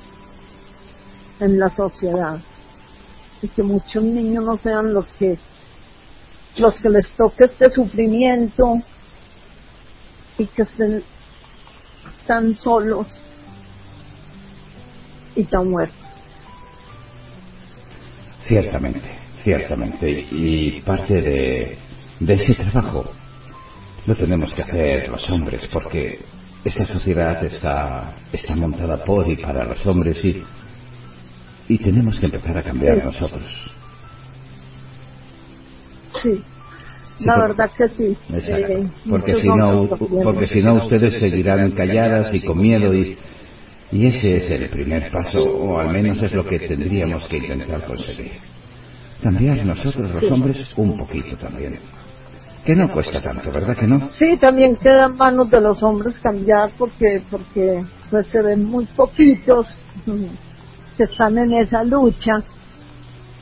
en 1.40 1.60
la 1.60 1.70
sociedad 1.70 2.40
y 3.44 3.48
que 3.50 3.62
muchos 3.62 4.04
niños 4.04 4.44
no 4.44 4.58
sean 4.58 4.92
los 4.92 5.06
que 5.14 5.38
los 6.58 6.80
que 6.82 6.90
les 6.90 7.16
toque 7.16 7.44
este 7.44 7.70
sufrimiento 7.70 8.82
y 10.40 10.48
que 10.48 10.64
estén 10.64 11.04
tan 12.26 12.58
solos 12.58 13.06
y 15.36 15.44
tan 15.46 15.70
muertos. 15.70 16.09
Ciertamente, 18.50 19.02
ciertamente. 19.44 20.10
Y 20.32 20.82
parte 20.82 21.22
de, 21.22 21.78
de 22.20 22.34
ese 22.34 22.56
trabajo 22.56 23.12
lo 24.08 24.16
tenemos 24.16 24.52
que 24.54 24.64
hacer 24.64 25.08
los 25.10 25.30
hombres, 25.30 25.70
porque 25.72 26.20
esta 26.66 26.86
sociedad 26.86 27.44
está, 27.46 28.16
está 28.34 28.56
montada 28.56 29.04
por 29.06 29.30
y 29.30 29.38
para 29.38 29.64
los 29.66 29.86
hombres 29.86 30.24
y, 30.26 30.44
y 31.68 31.78
tenemos 31.78 32.20
que 32.20 32.26
empezar 32.26 32.58
a 32.58 32.64
cambiar 32.64 32.98
Sí. 32.98 33.02
nosotros. 33.06 33.46
Sí, 36.24 36.44
la 37.20 37.38
verdad 37.40 37.72
que 37.78 37.88
sí. 37.90 38.18
Exacto. 38.34 38.74
Eh, 38.74 38.90
Porque 39.10 39.36
si 39.36 39.48
no, 39.48 39.90
porque 40.24 40.48
si 40.48 40.64
no 40.64 40.74
ustedes 40.74 41.20
seguirán 41.20 41.72
calladas 41.72 42.34
y 42.34 42.42
con 42.44 42.58
miedo 42.60 42.94
y, 42.96 43.16
y 43.92 44.08
ese 44.08 44.38
es 44.38 44.50
el 44.52 44.70
primer 44.70 45.12
paso, 45.12 45.44
o 45.44 45.80
al 45.80 45.90
menos 45.90 46.22
es 46.22 46.34
lo 46.34 46.46
que 46.46 46.60
tendríamos 46.60 47.28
que 47.28 47.38
intentar 47.38 47.86
conseguir. 47.86 48.34
Cambiar 49.22 49.66
nosotros 49.66 50.12
los 50.12 50.20
Sí. 50.22 50.28
hombres 50.28 50.74
un 50.78 50.98
poquito 50.98 51.36
también. 51.38 51.78
Que 52.64 52.76
no 52.76 52.92
cuesta 52.92 53.22
tanto, 53.22 53.52
¿verdad 53.52 53.76
que 53.76 53.88
no? 53.88 54.08
Sí, 54.10 54.38
también 54.38 54.76
queda 54.76 55.06
en 55.06 55.16
manos 55.18 55.50
de 55.50 55.60
los 55.62 55.82
hombres 55.82 56.20
cambiar 56.20 56.72
porque 56.78 57.22
porque 57.32 57.84
pues 58.12 58.28
se 58.28 58.42
ven 58.42 58.66
muy 58.66 58.86
poquitos 58.86 59.68
mm, 60.06 60.26
que 60.98 61.04
están 61.04 61.38
en 61.38 61.54
esa 61.54 61.84
lucha 61.84 62.44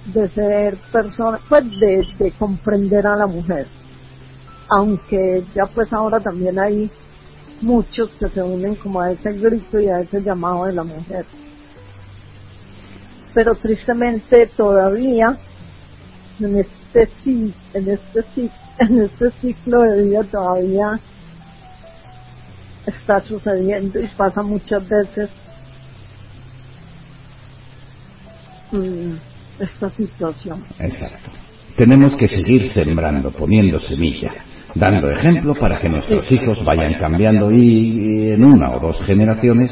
de 0.05 0.29
ser 0.29 0.77
personas, 0.91 1.41
pues 1.49 1.63
de, 1.79 2.07
de 2.17 2.31
comprender 2.33 3.05
a 3.05 3.17
la 3.17 3.27
mujer. 3.27 3.67
Aunque 4.69 5.43
ya 5.53 5.63
pues 5.73 5.91
ahora 5.93 6.19
también 6.19 6.57
hay 6.59 6.89
muchos 7.61 8.11
que 8.19 8.29
se 8.29 8.41
unen 8.41 8.75
como 8.75 9.01
a 9.01 9.11
ese 9.11 9.31
grito 9.33 9.79
y 9.79 9.87
a 9.87 9.99
ese 9.99 10.21
llamado 10.21 10.65
de 10.65 10.73
la 10.73 10.83
mujer. 10.83 11.25
pero 13.33 13.55
tristemente 13.55 14.47
todavía 14.47 15.37
en 16.39 16.57
este 16.57 17.09
en 17.73 17.89
este 17.89 18.23
en 18.79 19.01
este 19.03 19.31
ciclo 19.39 19.81
de 19.81 20.03
vida 20.03 20.23
todavía 20.23 20.99
está 22.85 23.19
sucediendo 23.19 23.99
y 23.99 24.07
pasa 24.07 24.41
muchas 24.41 24.87
veces 24.87 25.29
mm, 28.71 29.13
esta 29.59 29.89
situación. 29.91 30.65
Exacto. 30.79 31.31
Tenemos 31.75 32.15
que 32.15 32.27
seguir 32.27 32.67
sembrando, 32.71 33.31
poniendo 33.31 33.79
semilla, 33.79 34.33
dando 34.75 35.09
ejemplo 35.09 35.55
para 35.55 35.79
que 35.79 35.89
nuestros 35.89 36.31
hijos 36.31 36.63
vayan 36.63 36.95
cambiando 36.95 37.51
y 37.51 38.31
en 38.31 38.43
una 38.43 38.71
o 38.71 38.79
dos 38.79 39.01
generaciones 39.03 39.71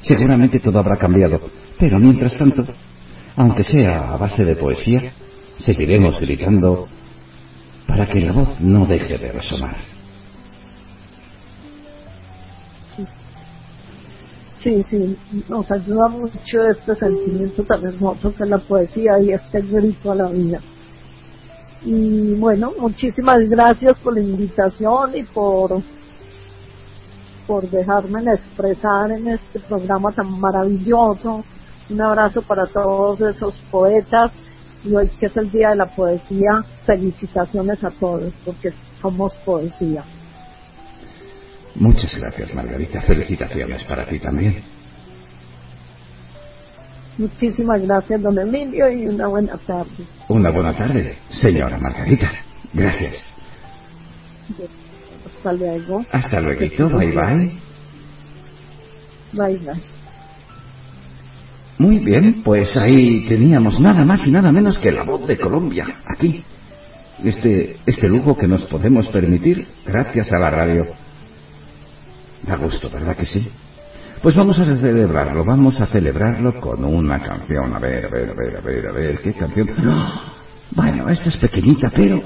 seguramente 0.00 0.60
todo 0.60 0.78
habrá 0.78 0.96
cambiado. 0.96 1.40
Pero 1.78 1.98
mientras 1.98 2.36
tanto, 2.36 2.64
aunque 3.36 3.64
sea 3.64 4.12
a 4.12 4.16
base 4.16 4.44
de 4.44 4.56
poesía, 4.56 5.12
seguiremos 5.58 6.20
gritando 6.20 6.88
para 7.86 8.06
que 8.06 8.20
la 8.20 8.32
voz 8.32 8.60
no 8.60 8.86
deje 8.86 9.18
de 9.18 9.32
resonar. 9.32 9.76
Sí, 14.58 14.82
sí, 14.82 15.16
nos 15.48 15.70
ayuda 15.70 16.08
mucho 16.08 16.66
este 16.68 16.96
sentimiento 16.96 17.62
tan 17.62 17.84
hermoso 17.84 18.34
que 18.34 18.44
la 18.46 18.58
poesía 18.58 19.20
y 19.20 19.30
este 19.30 19.60
grito 19.60 20.10
a 20.10 20.14
la 20.16 20.28
vida. 20.28 20.60
Y 21.86 22.34
bueno, 22.34 22.72
muchísimas 22.80 23.48
gracias 23.48 23.96
por 24.00 24.14
la 24.14 24.20
invitación 24.20 25.16
y 25.16 25.22
por 25.22 25.80
por 27.46 27.70
dejarme 27.70 28.22
expresar 28.32 29.12
en 29.12 29.28
este 29.28 29.60
programa 29.60 30.10
tan 30.10 30.40
maravilloso. 30.40 31.44
Un 31.88 32.02
abrazo 32.02 32.42
para 32.42 32.66
todos 32.66 33.20
esos 33.20 33.62
poetas 33.70 34.32
y 34.82 34.96
hoy 34.96 35.08
que 35.20 35.26
es 35.26 35.36
el 35.36 35.48
Día 35.52 35.70
de 35.70 35.76
la 35.76 35.86
Poesía, 35.86 36.64
felicitaciones 36.84 37.84
a 37.84 37.90
todos 37.92 38.34
porque 38.44 38.72
somos 39.00 39.36
poesía. 39.44 40.04
Muchas 41.76 42.18
gracias, 42.18 42.52
Margarita. 42.52 43.00
Felicitaciones 43.02 43.84
para 43.84 44.04
ti 44.06 44.18
también. 44.18 44.75
Muchísimas 47.18 47.80
gracias, 47.82 48.22
don 48.22 48.38
Emilio, 48.38 48.90
y 48.90 49.06
una 49.06 49.26
buena 49.28 49.56
tarde. 49.66 50.04
Una 50.28 50.50
buena 50.50 50.72
tarde, 50.74 51.16
señora 51.30 51.78
Margarita. 51.78 52.30
Gracias. 52.72 53.34
Hasta 55.24 55.52
luego. 55.52 56.04
Hasta 56.12 56.40
luego. 56.40 56.60
Bye 56.98 57.12
bye. 57.12 57.52
Bye 59.32 59.58
bye. 59.58 59.82
Muy 61.78 61.98
bien, 61.98 62.42
pues 62.42 62.76
ahí 62.76 63.26
teníamos 63.28 63.80
nada 63.80 64.04
más 64.04 64.26
y 64.26 64.30
nada 64.30 64.50
menos 64.50 64.78
que 64.78 64.92
la 64.92 65.02
voz 65.02 65.26
de 65.26 65.36
Colombia, 65.36 65.86
aquí. 66.06 66.42
Este, 67.22 67.76
este 67.86 68.08
lujo 68.08 68.36
que 68.36 68.46
nos 68.46 68.62
podemos 68.64 69.08
permitir 69.08 69.66
gracias 69.86 70.32
a 70.32 70.38
la 70.38 70.50
radio. 70.50 70.86
Da 72.42 72.56
gusto, 72.56 72.90
¿verdad 72.90 73.16
que 73.16 73.26
sí? 73.26 73.48
Pues 74.26 74.34
vamos 74.34 74.58
a 74.58 74.64
celebrarlo, 74.64 75.44
vamos 75.44 75.80
a 75.80 75.86
celebrarlo 75.86 76.60
con 76.60 76.84
una 76.84 77.22
canción. 77.22 77.72
A 77.72 77.78
ver, 77.78 78.06
a 78.06 78.08
ver, 78.08 78.30
a 78.30 78.34
ver, 78.34 78.56
a 78.56 78.60
ver, 78.60 78.86
a 78.88 78.90
ver, 78.90 79.20
¿qué 79.20 79.32
canción? 79.32 79.70
¡Ah! 79.86 80.32
Bueno, 80.72 81.08
esta 81.08 81.28
es 81.28 81.36
pequeñita, 81.36 81.92
pero, 81.94 82.22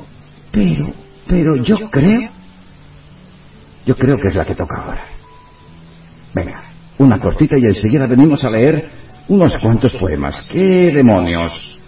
pero, 0.50 0.90
pero 1.28 1.56
yo 1.56 1.90
creo, 1.90 2.30
yo 3.84 3.94
creo 3.96 4.16
que 4.16 4.28
es 4.28 4.34
la 4.34 4.46
que 4.46 4.54
toca 4.54 4.76
ahora. 4.80 5.04
Venga, 6.32 6.70
una 6.96 7.20
cortita 7.20 7.58
y 7.58 7.66
enseguida 7.66 8.06
venimos 8.06 8.42
a 8.44 8.48
leer 8.48 8.88
unos 9.28 9.58
cuantos 9.58 9.94
poemas. 9.96 10.48
¡Qué 10.50 10.90
demonios! 10.94 11.79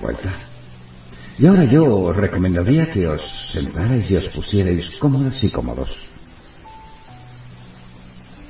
Vuelta. 0.00 0.32
Y 1.38 1.46
ahora 1.46 1.64
yo 1.64 1.84
os 1.84 2.16
recomendaría 2.16 2.90
que 2.90 3.06
os 3.06 3.22
sentarais 3.52 4.10
y 4.10 4.16
os 4.16 4.28
pusierais 4.28 4.90
cómodas 4.98 5.42
y 5.42 5.50
cómodos. 5.50 5.90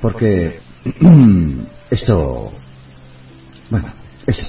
Porque 0.01 0.59
esto... 1.89 2.51
Bueno, 3.69 3.93
eso. 4.25 4.43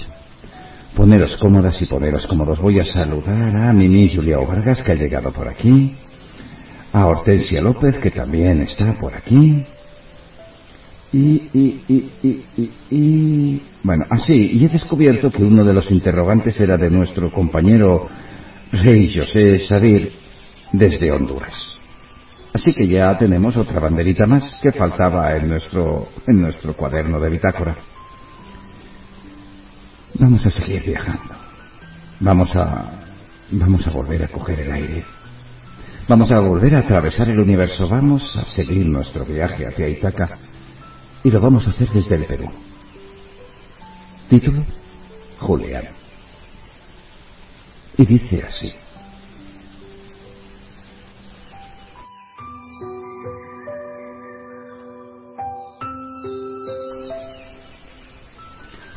Poneros 0.96 1.36
cómodas 1.36 1.80
y 1.80 1.86
poneros 1.86 2.26
cómodos. 2.26 2.60
Voy 2.60 2.80
a 2.80 2.84
saludar 2.84 3.54
a 3.54 3.72
Mimi 3.72 4.14
Julia 4.14 4.38
Vargas, 4.38 4.82
que 4.82 4.92
ha 4.92 4.96
llegado 4.96 5.32
por 5.32 5.48
aquí. 5.48 5.96
A 6.92 7.06
Hortensia 7.06 7.62
López, 7.62 7.98
que 7.98 8.10
también 8.10 8.62
está 8.62 8.94
por 8.94 9.14
aquí. 9.14 9.64
Y, 11.12 11.50
y, 11.52 11.82
y, 12.22 12.70
y, 12.90 13.62
Bueno, 13.82 14.04
así, 14.08 14.52
y 14.54 14.64
he 14.64 14.68
descubierto 14.68 15.30
que 15.30 15.42
uno 15.42 15.62
de 15.62 15.74
los 15.74 15.90
interrogantes 15.90 16.58
era 16.58 16.78
de 16.78 16.90
nuestro 16.90 17.30
compañero 17.30 18.08
Rey 18.72 19.14
José 19.14 19.66
Sadir 19.68 20.12
desde 20.72 21.12
Honduras. 21.12 21.78
Así 22.54 22.72
que 22.72 22.86
ya 22.86 23.16
tenemos 23.18 23.56
otra 23.56 23.78
banderita 23.78 24.26
más 24.26 24.58
que 24.62 24.72
faltaba 24.72 25.36
en 25.36 25.48
nuestro, 25.48 26.08
en 26.26 26.40
nuestro 26.40 26.74
cuaderno 26.74 27.20
de 27.20 27.30
bitácora. 27.30 27.76
Vamos 30.14 30.44
a 30.46 30.50
seguir 30.50 30.82
viajando. 30.84 31.34
Vamos 32.20 32.54
a... 32.56 32.98
Vamos 33.54 33.86
a 33.86 33.90
volver 33.90 34.24
a 34.24 34.28
coger 34.28 34.60
el 34.60 34.72
aire. 34.72 35.04
Vamos 36.08 36.30
a 36.30 36.40
volver 36.40 36.74
a 36.74 36.78
atravesar 36.78 37.28
el 37.28 37.38
universo. 37.38 37.86
Vamos 37.86 38.34
a 38.36 38.44
seguir 38.44 38.86
nuestro 38.86 39.26
viaje 39.26 39.66
hacia 39.66 39.88
Itaca. 39.88 40.38
Y 41.24 41.30
lo 41.30 41.40
vamos 41.40 41.66
a 41.66 41.70
hacer 41.70 41.88
desde 41.90 42.16
el 42.16 42.24
Perú. 42.26 42.48
Título, 44.28 44.64
Julián. 45.38 45.84
Y 47.98 48.04
dice 48.06 48.42
así. 48.42 48.72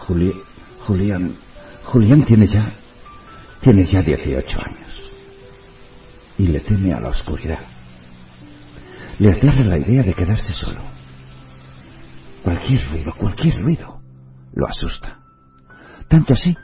Juli- 0.08 0.34
Julián, 0.86 1.36
Julián 1.86 2.24
tiene 2.26 2.48
ya, 2.48 2.72
tiene 3.62 3.86
ya 3.86 4.02
18 4.02 4.60
años. 4.60 5.12
Y 6.38 6.48
le 6.48 6.60
teme 6.60 6.94
a 6.94 7.00
la 7.00 7.10
oscuridad. 7.10 7.60
Le 9.20 9.32
aterra 9.32 9.64
la 9.64 9.78
idea 9.80 10.04
de 10.04 10.14
quedarse 10.14 10.54
solo. 10.54 10.82
Cualquier 12.46 12.88
ruido, 12.92 13.12
cualquier 13.18 13.60
ruido, 13.64 14.02
lo 14.54 14.68
asusta. 14.68 15.18
Tanto 16.08 16.34
así 16.34 16.56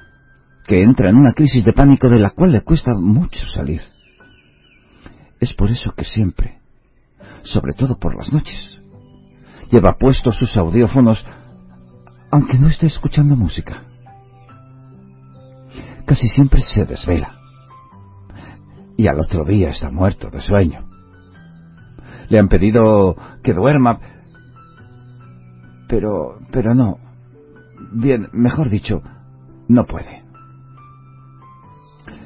que 0.67 0.83
entra 0.83 1.09
en 1.09 1.15
una 1.15 1.33
crisis 1.33 1.65
de 1.65 1.73
pánico 1.73 2.07
de 2.07 2.19
la 2.19 2.29
cual 2.29 2.51
le 2.51 2.61
cuesta 2.61 2.93
mucho 2.93 3.47
salir. 3.47 3.81
Es 5.39 5.55
por 5.55 5.71
eso 5.71 5.91
que 5.95 6.05
siempre, 6.05 6.59
sobre 7.41 7.73
todo 7.73 7.97
por 7.97 8.15
las 8.15 8.31
noches, 8.31 8.79
lleva 9.71 9.97
puestos 9.97 10.37
sus 10.37 10.55
audiófonos 10.55 11.25
aunque 12.29 12.59
no 12.59 12.67
esté 12.67 12.85
escuchando 12.85 13.35
música. 13.35 13.81
Casi 16.05 16.29
siempre 16.29 16.61
se 16.61 16.85
desvela. 16.85 17.39
Y 18.97 19.07
al 19.07 19.19
otro 19.19 19.43
día 19.45 19.69
está 19.69 19.89
muerto 19.89 20.29
de 20.29 20.41
sueño. 20.41 20.87
Le 22.29 22.37
han 22.37 22.49
pedido 22.49 23.17
que 23.41 23.53
duerma, 23.53 23.99
pero, 25.91 26.39
pero 26.53 26.73
no. 26.73 26.99
Bien, 27.91 28.29
mejor 28.31 28.69
dicho, 28.69 29.03
no 29.67 29.85
puede. 29.85 30.23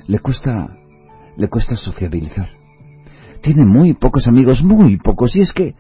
Le 0.06 0.20
cuesta, 0.20 0.78
le 1.36 1.50
cuesta 1.50 1.76
sociabilizar. 1.76 2.48
Tiene 3.42 3.66
muy 3.66 3.96
pocos 3.96 4.28
amigos, 4.28 4.62
muy 4.64 4.98
pocos, 4.98 5.36
y 5.36 5.42
es 5.42 5.52
que, 5.52 5.74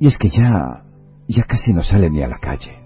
y 0.00 0.06
es 0.06 0.16
que 0.16 0.30
ya, 0.30 0.84
ya 1.28 1.44
casi 1.44 1.74
no 1.74 1.82
sale 1.82 2.08
ni 2.08 2.22
a 2.22 2.28
la 2.28 2.38
calle. 2.38 2.78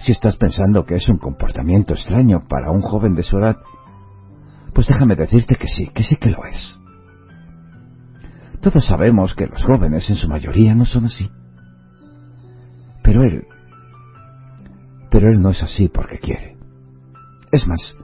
Si 0.00 0.12
estás 0.12 0.36
pensando 0.36 0.84
que 0.84 0.96
es 0.96 1.08
un 1.08 1.16
comportamiento 1.16 1.94
extraño 1.94 2.46
para 2.46 2.70
un 2.70 2.82
joven 2.82 3.14
de 3.14 3.22
su 3.22 3.38
edad, 3.38 3.56
pues 4.74 4.86
déjame 4.86 5.16
decirte 5.16 5.56
que 5.56 5.68
sí, 5.68 5.88
que 5.94 6.02
sí 6.02 6.16
que 6.16 6.28
lo 6.28 6.44
es. 6.44 6.79
Todos 8.60 8.84
sabemos 8.84 9.34
que 9.34 9.46
los 9.46 9.62
jóvenes 9.62 10.08
en 10.10 10.16
su 10.16 10.28
mayoría 10.28 10.74
no 10.74 10.84
son 10.84 11.06
así. 11.06 11.30
Pero 13.02 13.24
él, 13.24 13.44
pero 15.10 15.32
él 15.32 15.40
no 15.40 15.50
es 15.50 15.62
así 15.62 15.88
porque 15.88 16.18
quiere. 16.18 16.56
Es 17.50 17.66
más, 17.66 17.96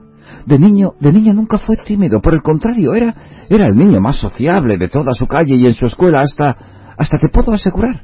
de 0.45 0.59
niño, 0.59 0.93
de 0.99 1.13
niño 1.13 1.33
nunca 1.33 1.57
fue 1.57 1.77
tímido, 1.77 2.21
por 2.21 2.33
el 2.33 2.41
contrario, 2.41 2.93
era, 2.95 3.15
era 3.49 3.67
el 3.67 3.77
niño 3.77 4.01
más 4.01 4.19
sociable 4.19 4.77
de 4.77 4.89
toda 4.89 5.13
su 5.13 5.27
calle 5.27 5.55
y 5.55 5.65
en 5.65 5.73
su 5.73 5.85
escuela 5.85 6.21
hasta, 6.21 6.55
hasta 6.97 7.17
te 7.17 7.29
puedo 7.29 7.53
asegurar 7.53 8.03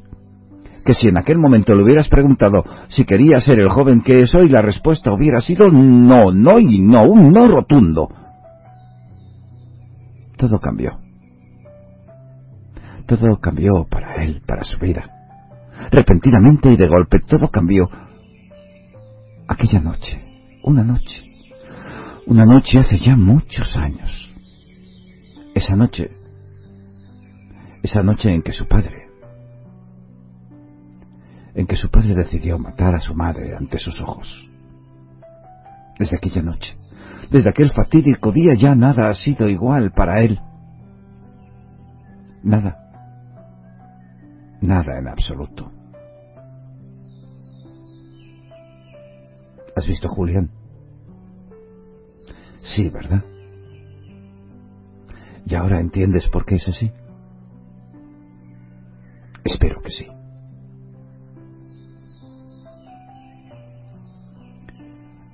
que 0.85 0.93
si 0.93 1.07
en 1.07 1.17
aquel 1.17 1.39
momento 1.39 1.75
le 1.75 1.84
hubieras 1.84 2.09
preguntado 2.09 2.63
si 2.89 3.05
quería 3.05 3.39
ser 3.39 3.59
el 3.59 3.69
joven 3.69 4.01
que 4.01 4.21
es 4.21 4.35
hoy, 4.35 4.49
la 4.49 4.61
respuesta 4.61 5.13
hubiera 5.13 5.39
sido 5.39 5.71
no, 5.71 6.31
no 6.31 6.59
y 6.59 6.80
no, 6.80 7.03
un 7.03 7.31
no 7.31 7.47
rotundo. 7.47 8.09
Todo 10.38 10.59
cambió. 10.59 11.02
Todo 13.05 13.39
cambió 13.39 13.85
para 13.89 14.23
él, 14.23 14.41
para 14.45 14.63
su 14.63 14.80
vida. 14.80 15.09
Repentinamente 15.91 16.71
y 16.71 16.77
de 16.77 16.88
golpe 16.88 17.19
todo 17.19 17.49
cambió. 17.49 17.89
Aquella 19.47 19.80
noche, 19.80 20.21
una 20.63 20.84
noche, 20.84 21.23
una 22.25 22.45
noche 22.45 22.80
hace 22.80 22.97
ya 22.97 23.15
muchos 23.15 23.75
años. 23.75 24.34
Esa 25.53 25.75
noche, 25.75 26.11
esa 27.84 28.01
noche 28.01 28.34
en 28.34 28.41
que 28.41 28.53
su 28.53 28.67
padre, 28.67 29.09
en 31.53 31.67
que 31.67 31.75
su 31.75 31.89
padre 31.89 32.15
decidió 32.15 32.57
matar 32.57 32.95
a 32.95 32.99
su 32.99 33.13
madre 33.13 33.55
ante 33.55 33.77
sus 33.77 33.99
ojos. 34.01 34.47
Desde 35.99 36.17
aquella 36.17 36.41
noche, 36.41 36.75
desde 37.30 37.49
aquel 37.49 37.69
fatídico 37.69 38.31
día 38.31 38.53
ya 38.57 38.73
nada 38.73 39.09
ha 39.09 39.13
sido 39.13 39.47
igual 39.49 39.91
para 39.91 40.23
él. 40.23 40.39
Nada. 42.41 42.82
Nada 44.64 44.98
en 44.98 45.10
absoluto. 45.10 45.69
¿Has 49.76 49.85
visto 49.85 50.07
Julián? 50.07 50.49
Sí, 52.61 52.88
¿verdad? 52.88 53.26
¿Y 55.45 55.56
ahora 55.56 55.81
entiendes 55.81 56.30
por 56.30 56.45
qué 56.45 56.56
es 56.56 56.68
así? 56.69 56.90
Espero 59.44 59.81
que 59.81 59.91
sí. 59.91 60.07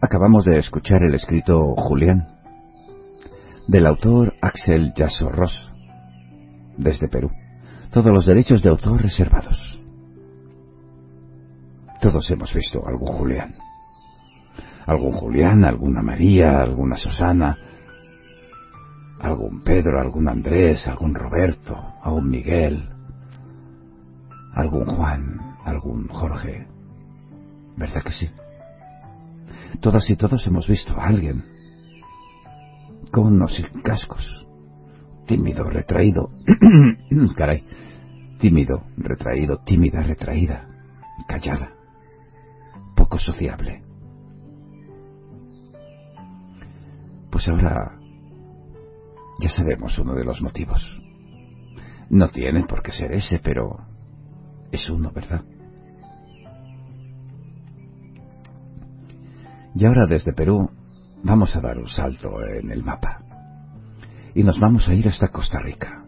Acabamos 0.01 0.43
de 0.45 0.57
escuchar 0.57 1.03
el 1.03 1.13
escrito 1.13 1.75
Julián, 1.75 2.39
del 3.67 3.85
autor 3.85 4.33
Axel 4.41 4.91
Yasso 4.95 5.29
Ross, 5.29 5.71
desde 6.77 7.07
Perú. 7.07 7.29
Todos 7.91 8.13
los 8.13 8.25
derechos 8.25 8.61
de 8.61 8.69
autor 8.69 9.01
reservados. 9.01 9.79
Todos 12.01 12.29
hemos 12.31 12.53
visto 12.53 12.85
algún 12.85 13.07
Julián. 13.07 13.55
Algún 14.85 15.11
Julián, 15.11 15.63
alguna 15.65 16.01
María, 16.01 16.61
alguna 16.61 16.95
Susana, 16.97 17.57
algún 19.19 19.63
Pedro, 19.63 19.99
algún 19.99 20.27
Andrés, 20.27 20.87
algún 20.87 21.13
Roberto, 21.13 21.77
algún 22.01 22.29
Miguel, 22.29 22.89
algún 24.53 24.85
Juan, 24.85 25.57
algún 25.65 26.07
Jorge. 26.07 26.67
¿Verdad 27.75 28.03
que 28.03 28.11
sí? 28.11 28.29
Todas 29.79 30.09
y 30.09 30.15
todos 30.15 30.45
hemos 30.47 30.67
visto 30.67 30.93
a 30.99 31.07
alguien 31.07 31.43
con 33.11 33.27
unos 33.27 33.63
cascos, 33.83 34.45
tímido, 35.29 35.63
retraído, 35.63 36.31
caray, 37.37 37.63
tímido, 38.39 38.85
retraído, 38.97 39.59
tímida, 39.63 40.01
retraída, 40.01 40.67
callada, 41.27 41.71
poco 42.95 43.19
sociable. 43.19 43.83
Pues 47.29 47.47
ahora 47.47 47.99
ya 49.39 49.49
sabemos 49.49 49.99
uno 49.99 50.15
de 50.15 50.25
los 50.25 50.41
motivos. 50.41 50.81
No 52.09 52.29
tiene 52.29 52.63
por 52.63 52.81
qué 52.81 52.91
ser 52.91 53.11
ese, 53.11 53.37
pero 53.37 53.85
es 54.71 54.89
uno, 54.89 55.11
¿verdad? 55.11 55.43
Y 59.75 59.85
ahora 59.85 60.07
desde 60.07 60.33
Perú 60.33 60.71
vamos 61.21 61.55
a 61.55 61.61
dar 61.61 61.77
un 61.77 61.87
salto 61.87 62.43
en 62.43 62.71
el 62.71 62.83
mapa. 62.83 63.28
Y 64.35 64.43
nos 64.43 64.59
vamos 64.59 64.87
a 64.87 64.93
ir 64.93 65.07
hasta 65.07 65.29
Costa 65.29 65.59
Rica. 65.59 66.05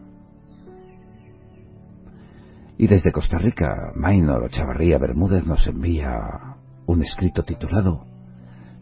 Y 2.78 2.86
desde 2.86 3.12
Costa 3.12 3.38
Rica, 3.38 3.92
Maynor 3.94 4.50
Chavarría 4.50 4.98
Bermúdez 4.98 5.46
nos 5.46 5.66
envía 5.66 6.56
un 6.86 7.02
escrito 7.02 7.44
titulado 7.44 8.06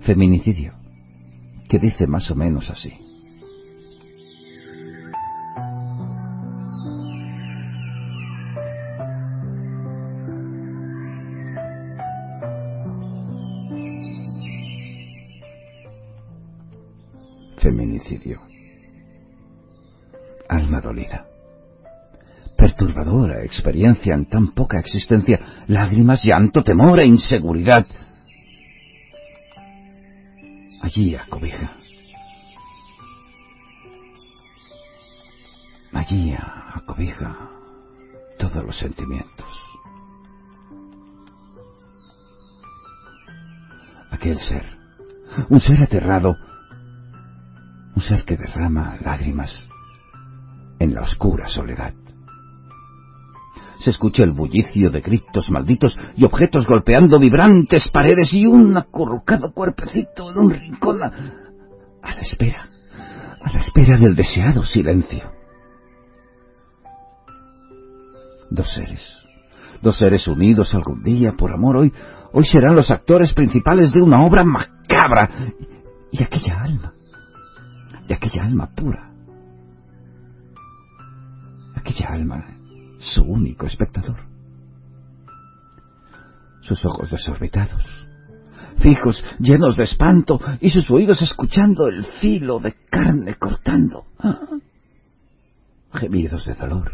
Feminicidio, 0.01 0.75
que 1.69 1.79
dice 1.79 2.07
más 2.07 2.31
o 2.31 2.35
menos 2.35 2.71
así. 2.71 2.99
Feminicidio. 17.59 18.41
Alma 20.51 20.81
dolida. 20.81 21.27
Perturbadora 22.57 23.45
experiencia 23.45 24.15
en 24.15 24.27
tan 24.27 24.49
poca 24.49 24.81
existencia. 24.81 25.39
Lágrimas, 25.69 26.25
llanto, 26.25 26.65
temor 26.65 26.99
e 26.99 27.07
inseguridad. 27.07 27.87
Allí 30.83 31.15
acobija. 31.15 31.77
Allí 35.93 36.35
acobija 36.75 37.37
todos 38.39 38.65
los 38.65 38.77
sentimientos. 38.77 39.47
aquel 44.21 44.39
ser, 44.39 44.65
un 45.49 45.61
ser 45.61 45.83
aterrado, 45.83 46.37
un 47.97 48.03
ser 48.03 48.23
que 48.25 48.37
derrama 48.37 48.99
lágrimas 49.01 49.67
en 50.81 50.95
la 50.95 51.03
oscura 51.03 51.47
soledad. 51.47 51.95
Se 53.79 53.91
escucha 53.91 54.25
el 54.25 54.33
bullicio 54.33 54.91
de 54.91 55.01
gritos 55.01 55.49
malditos 55.51 55.97
y 56.17 56.25
objetos 56.25 56.67
golpeando 56.67 57.19
vibrantes 57.19 57.89
paredes 57.89 58.33
y 58.35 58.47
un 58.47 58.77
acurrucado 58.77 59.53
cuerpecito 59.53 60.31
en 60.31 60.39
un 60.39 60.51
rincón 60.51 61.03
a, 61.03 61.13
a 62.03 62.15
la 62.15 62.21
espera, 62.21 62.69
a 63.43 63.53
la 63.53 63.61
espera 63.61 63.97
del 63.97 64.17
deseado 64.17 64.65
silencio. 64.65 65.31
Dos 68.51 68.69
seres, 68.75 69.17
dos 69.81 69.97
seres 69.97 70.27
unidos 70.27 70.75
algún 70.75 71.03
día 71.03 71.33
por 71.33 71.53
amor 71.53 71.77
hoy, 71.77 71.93
hoy 72.33 72.45
serán 72.45 72.75
los 72.75 72.91
actores 72.91 73.33
principales 73.33 73.93
de 73.93 74.03
una 74.03 74.25
obra 74.27 74.45
macabra. 74.45 75.31
Y 76.13 76.23
aquella 76.23 76.61
alma, 76.61 76.93
y 78.09 78.13
aquella 78.13 78.43
alma 78.43 78.69
pura, 78.75 79.10
aquella 81.81 82.11
alma, 82.11 82.45
su 82.99 83.23
único 83.23 83.67
espectador. 83.67 84.19
Sus 86.63 86.85
ojos 86.85 87.11
desorbitados, 87.11 87.83
fijos, 88.79 89.25
llenos 89.39 89.77
de 89.77 89.85
espanto, 89.85 90.41
y 90.61 90.71
sus 90.71 90.91
oídos 90.91 91.21
escuchando 91.23 91.89
el 91.89 92.05
filo 92.05 92.59
de 92.61 92.75
carne 92.91 93.35
cortando. 93.35 94.05
Gemidos 95.93 96.47
de 96.47 96.55
dolor, 96.55 96.93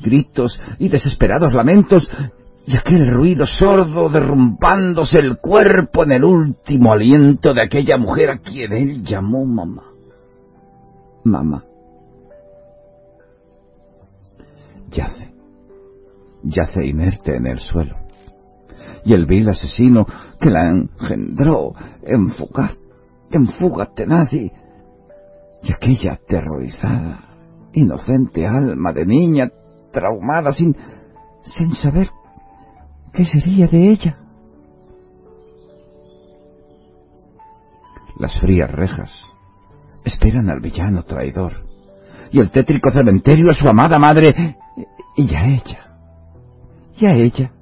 gritos 0.00 0.58
y 0.78 0.88
desesperados 0.88 1.52
lamentos, 1.52 2.08
y 2.66 2.76
aquel 2.76 3.06
ruido 3.08 3.46
sordo 3.46 4.08
derrumbándose 4.08 5.18
el 5.18 5.36
cuerpo 5.38 6.02
en 6.02 6.12
el 6.12 6.24
último 6.24 6.92
aliento 6.92 7.54
de 7.54 7.62
aquella 7.62 7.96
mujer 7.96 8.30
a 8.30 8.38
quien 8.38 8.72
él 8.72 9.04
llamó 9.04 9.44
mamá. 9.44 9.84
Mamá. 11.24 11.64
Yace, 14.96 15.30
yace 16.42 16.86
inerte 16.86 17.36
en 17.36 17.46
el 17.46 17.58
suelo. 17.58 17.96
Y 19.04 19.12
el 19.12 19.26
vil 19.26 19.48
asesino 19.50 20.06
que 20.40 20.48
la 20.48 20.70
engendró 20.70 21.74
en 22.02 22.30
fuga, 22.30 22.74
en 23.30 23.46
fuga 23.52 23.92
tenaz 23.94 24.32
y, 24.32 24.50
y 25.62 25.72
aquella 25.72 26.14
aterrorizada, 26.14 27.20
inocente 27.74 28.46
alma 28.46 28.92
de 28.94 29.04
niña 29.04 29.50
traumada 29.92 30.50
sin, 30.52 30.74
sin 31.44 31.74
saber 31.74 32.08
qué 33.12 33.24
sería 33.26 33.66
de 33.66 33.90
ella. 33.90 34.18
Las 38.18 38.40
frías 38.40 38.70
rejas 38.70 39.12
esperan 40.06 40.48
al 40.48 40.60
villano 40.60 41.02
traidor 41.02 41.66
y 42.32 42.40
el 42.40 42.50
tétrico 42.50 42.90
cementerio 42.90 43.50
a 43.50 43.54
su 43.54 43.68
amada 43.68 43.98
madre 43.98 44.56
y 45.16 45.34
a 45.34 45.46
ella, 45.46 45.98
y 46.96 47.06
a 47.06 47.14
ella, 47.14 47.52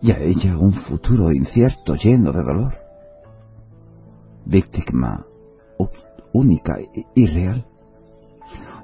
y 0.00 0.10
a 0.10 0.18
ella 0.18 0.56
un 0.56 0.72
futuro 0.72 1.30
incierto 1.32 1.94
lleno 1.94 2.32
de 2.32 2.42
dolor. 2.42 2.74
Víctima 4.46 5.24
única 6.32 6.74
y 7.14 7.26
real 7.26 7.64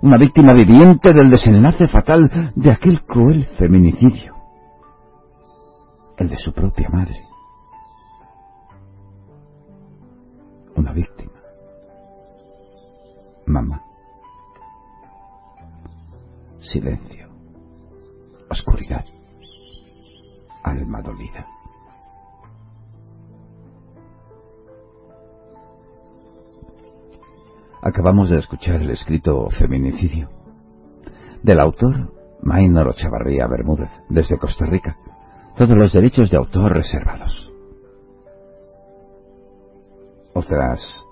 una 0.02 0.16
víctima 0.16 0.54
viviente 0.54 1.12
del 1.12 1.30
desenlace 1.30 1.86
fatal 1.86 2.52
de 2.54 2.70
aquel 2.70 3.02
cruel 3.02 3.44
feminicidio, 3.58 4.34
el 6.16 6.28
de 6.28 6.36
su 6.36 6.54
propia 6.54 6.88
madre. 6.88 7.22
Una 10.76 10.92
víctima. 10.92 11.32
Mamá. 13.46 13.82
Silencio. 16.60 17.19
Oscuridad. 18.50 19.04
Alma 20.64 21.00
dolida. 21.02 21.46
Acabamos 27.80 28.28
de 28.28 28.38
escuchar 28.38 28.82
el 28.82 28.90
escrito 28.90 29.48
Feminicidio 29.50 30.28
del 31.42 31.60
autor 31.60 32.12
Maynor 32.42 32.94
Chavarría 32.94 33.46
Bermúdez, 33.46 33.88
desde 34.08 34.36
Costa 34.36 34.66
Rica. 34.66 34.96
Todos 35.56 35.76
los 35.76 35.92
derechos 35.92 36.28
de 36.30 36.36
autor 36.36 36.72
reservados. 36.72 37.52
Otras. 40.34 41.06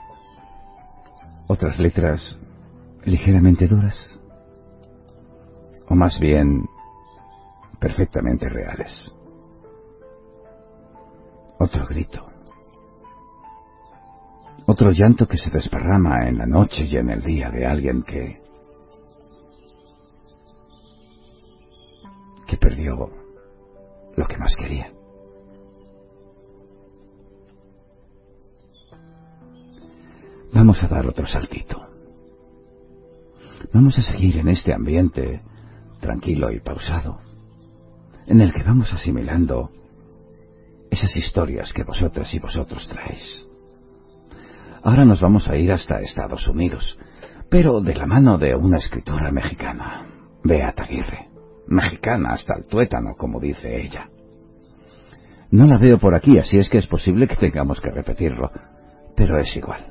otras 1.48 1.78
letras 1.78 2.36
ligeramente 3.04 3.68
duras. 3.68 4.14
O 5.88 5.94
más 5.94 6.18
bien 6.18 6.66
perfectamente 7.80 8.48
reales. 8.48 9.10
Otro 11.58 11.86
grito 11.86 12.28
otro 14.70 14.90
llanto 14.90 15.26
que 15.26 15.38
se 15.38 15.48
desparrama 15.48 16.28
en 16.28 16.36
la 16.36 16.44
noche 16.44 16.84
y 16.84 16.94
en 16.96 17.08
el 17.08 17.22
día 17.22 17.50
de 17.50 17.64
alguien 17.64 18.02
que... 18.02 18.36
que 22.46 22.56
perdió 22.58 23.10
lo 24.14 24.26
que 24.26 24.36
más 24.36 24.54
quería. 24.56 24.92
Vamos 30.52 30.82
a 30.82 30.88
dar 30.88 31.06
otro 31.06 31.26
saltito. 31.26 31.80
Vamos 33.72 33.98
a 33.98 34.02
seguir 34.02 34.36
en 34.36 34.48
este 34.48 34.74
ambiente 34.74 35.40
tranquilo 35.98 36.52
y 36.52 36.60
pausado, 36.60 37.20
en 38.28 38.40
el 38.40 38.52
que 38.52 38.62
vamos 38.62 38.92
asimilando 38.92 39.70
esas 40.90 41.16
historias 41.16 41.72
que 41.72 41.82
vosotras 41.82 42.32
y 42.34 42.38
vosotros 42.38 42.86
traéis. 42.88 43.44
Ahora 44.82 45.04
nos 45.04 45.20
vamos 45.20 45.48
a 45.48 45.56
ir 45.56 45.72
hasta 45.72 46.00
Estados 46.00 46.46
Unidos, 46.46 46.98
pero 47.50 47.80
de 47.80 47.94
la 47.94 48.06
mano 48.06 48.38
de 48.38 48.54
una 48.54 48.76
escritora 48.76 49.30
mexicana, 49.30 50.06
Beata 50.44 50.84
Aguirre. 50.84 51.28
Mexicana 51.66 52.30
hasta 52.32 52.54
el 52.54 52.66
tuétano, 52.66 53.14
como 53.16 53.40
dice 53.40 53.80
ella. 53.82 54.08
No 55.50 55.66
la 55.66 55.78
veo 55.78 55.98
por 55.98 56.14
aquí, 56.14 56.38
así 56.38 56.58
es 56.58 56.68
que 56.68 56.78
es 56.78 56.86
posible 56.86 57.26
que 57.26 57.36
tengamos 57.36 57.80
que 57.80 57.90
repetirlo, 57.90 58.48
pero 59.16 59.38
es 59.38 59.54
igual. 59.56 59.86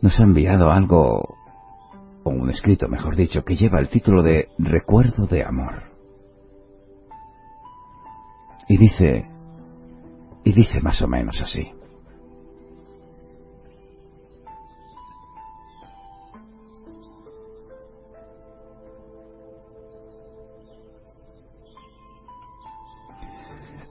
Nos 0.00 0.18
ha 0.18 0.22
enviado 0.22 0.70
algo, 0.70 1.36
o 2.24 2.30
un 2.30 2.50
escrito, 2.50 2.88
mejor 2.88 3.16
dicho, 3.16 3.44
que 3.44 3.54
lleva 3.54 3.78
el 3.78 3.88
título 3.88 4.22
de 4.22 4.48
Recuerdo 4.58 5.26
de 5.26 5.44
Amor. 5.44 5.82
Y 8.66 8.78
dice, 8.78 9.26
y 10.42 10.52
dice 10.52 10.80
más 10.80 11.00
o 11.02 11.06
menos 11.06 11.40
así. 11.40 11.70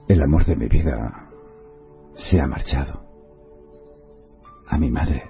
El 0.08 0.22
amor 0.22 0.44
de 0.44 0.56
mi 0.56 0.66
vida 0.66 1.28
se 2.14 2.40
ha 2.40 2.46
marchado. 2.46 3.04
A 4.68 4.76
mi 4.76 4.90
madre, 4.90 5.22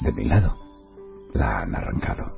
de 0.00 0.12
mi 0.12 0.24
lado, 0.24 0.65
la 1.36 1.60
han 1.60 1.74
arrancado. 1.74 2.32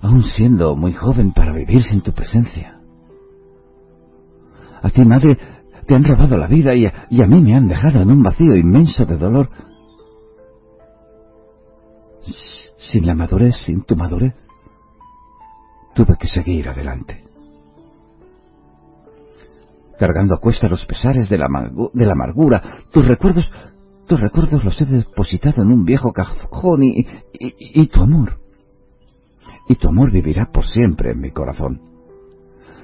Aún 0.00 0.22
siendo 0.22 0.76
muy 0.76 0.92
joven 0.92 1.32
para 1.32 1.52
vivir 1.52 1.82
sin 1.82 2.02
tu 2.02 2.12
presencia. 2.12 2.80
A 4.82 4.90
ti, 4.90 5.04
madre, 5.04 5.38
te 5.86 5.94
han 5.94 6.04
robado 6.04 6.36
la 6.36 6.46
vida 6.46 6.74
y 6.74 6.86
a, 6.86 7.26
mí 7.26 7.40
me 7.40 7.54
han 7.54 7.68
dejado 7.68 8.00
en 8.00 8.10
un 8.10 8.22
vacío 8.22 8.54
inmenso 8.54 9.06
de 9.06 9.16
dolor. 9.16 9.48
Sin 12.76 13.06
la 13.06 13.14
madurez, 13.14 13.56
sin 13.56 13.82
tu 13.84 13.96
madurez, 13.96 14.34
tuve 15.94 16.16
que 16.18 16.28
seguir 16.28 16.68
adelante 16.68 17.22
cargando 19.96 20.34
a 20.34 20.40
cuesta 20.40 20.68
los 20.68 20.84
pesares 20.84 21.28
de 21.28 21.38
la 21.38 22.12
amargura. 22.12 22.78
Tus 22.92 23.06
recuerdos, 23.06 23.44
tus 24.06 24.20
recuerdos 24.20 24.64
los 24.64 24.80
he 24.80 24.86
depositado 24.86 25.62
en 25.62 25.72
un 25.72 25.84
viejo 25.84 26.12
cajón 26.12 26.82
y, 26.82 27.06
y, 27.32 27.86
tu 27.88 28.02
amor. 28.02 28.38
Y 29.68 29.76
tu 29.76 29.88
amor 29.88 30.10
vivirá 30.10 30.50
por 30.52 30.66
siempre 30.66 31.12
en 31.12 31.20
mi 31.20 31.30
corazón. 31.30 31.80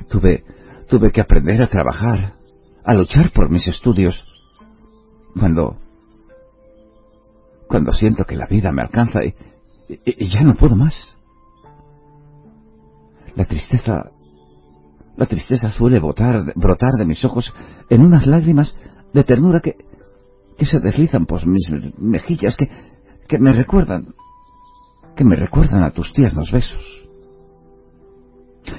Tuve, 0.09 0.45
tuve 0.89 1.13
que 1.13 1.21
aprender 1.21 1.61
a 1.63 1.69
trabajar, 1.69 2.35
a 2.85 2.95
luchar 2.95 3.33
por 3.33 3.51
mis 3.51 3.67
estudios. 3.67 4.25
Cuando, 5.39 5.77
cuando 7.69 7.93
siento 7.93 8.25
que 8.25 8.37
la 8.37 8.47
vida 8.47 8.73
me 8.73 8.83
alcanza 8.83 9.21
y, 9.25 9.35
y 10.05 10.29
ya 10.29 10.43
no 10.43 10.55
puedo 10.55 10.75
más. 10.75 10.95
La 13.37 13.45
tristeza 13.45 14.11
la 15.17 15.27
tristeza 15.27 15.71
suele 15.71 15.99
botar, 15.99 16.55
brotar 16.57 16.95
de 16.95 17.05
mis 17.05 17.23
ojos 17.27 17.53
en 17.91 18.01
unas 18.01 18.27
lágrimas 18.27 18.75
de 19.13 19.23
ternura 19.23 19.61
que, 19.61 19.77
que 20.61 20.67
se 20.67 20.79
deslizan 20.79 21.25
por 21.25 21.47
mis 21.47 21.71
mejillas, 21.97 22.55
que, 22.55 22.69
que 23.27 23.39
me 23.39 23.51
recuerdan, 23.51 24.15
que 25.17 25.25
me 25.25 25.35
recuerdan 25.35 25.83
a 25.83 25.91
tus 25.91 26.13
tiernos 26.13 26.51
besos. 26.51 26.85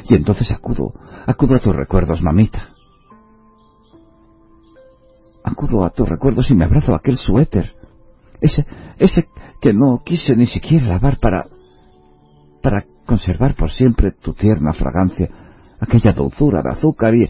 Y 0.08 0.14
entonces 0.14 0.52
acudo, 0.52 0.94
acudo 1.26 1.56
a 1.56 1.60
tus 1.60 1.76
recuerdos, 1.76 2.22
mamita. 2.22 2.70
Acudo 5.44 5.84
a 5.84 5.90
tus 5.90 6.08
recuerdos 6.08 6.52
y 6.52 6.54
me 6.54 6.66
abrazo 6.66 6.94
a 6.94 6.98
aquel 6.98 7.18
suéter, 7.18 7.74
ese, 8.40 8.64
ese 9.00 9.26
que 9.60 9.74
no 9.74 10.04
quise 10.06 10.36
ni 10.36 10.46
siquiera 10.46 10.86
lavar 10.86 11.18
para, 11.20 11.48
para 12.62 12.86
conservar 13.08 13.56
por 13.56 13.72
siempre 13.72 14.12
tu 14.22 14.34
tierna 14.34 14.72
fragancia, 14.74 15.32
aquella 15.80 16.14
dulzura 16.14 16.62
de 16.62 16.74
azúcar 16.74 17.16
y, 17.16 17.28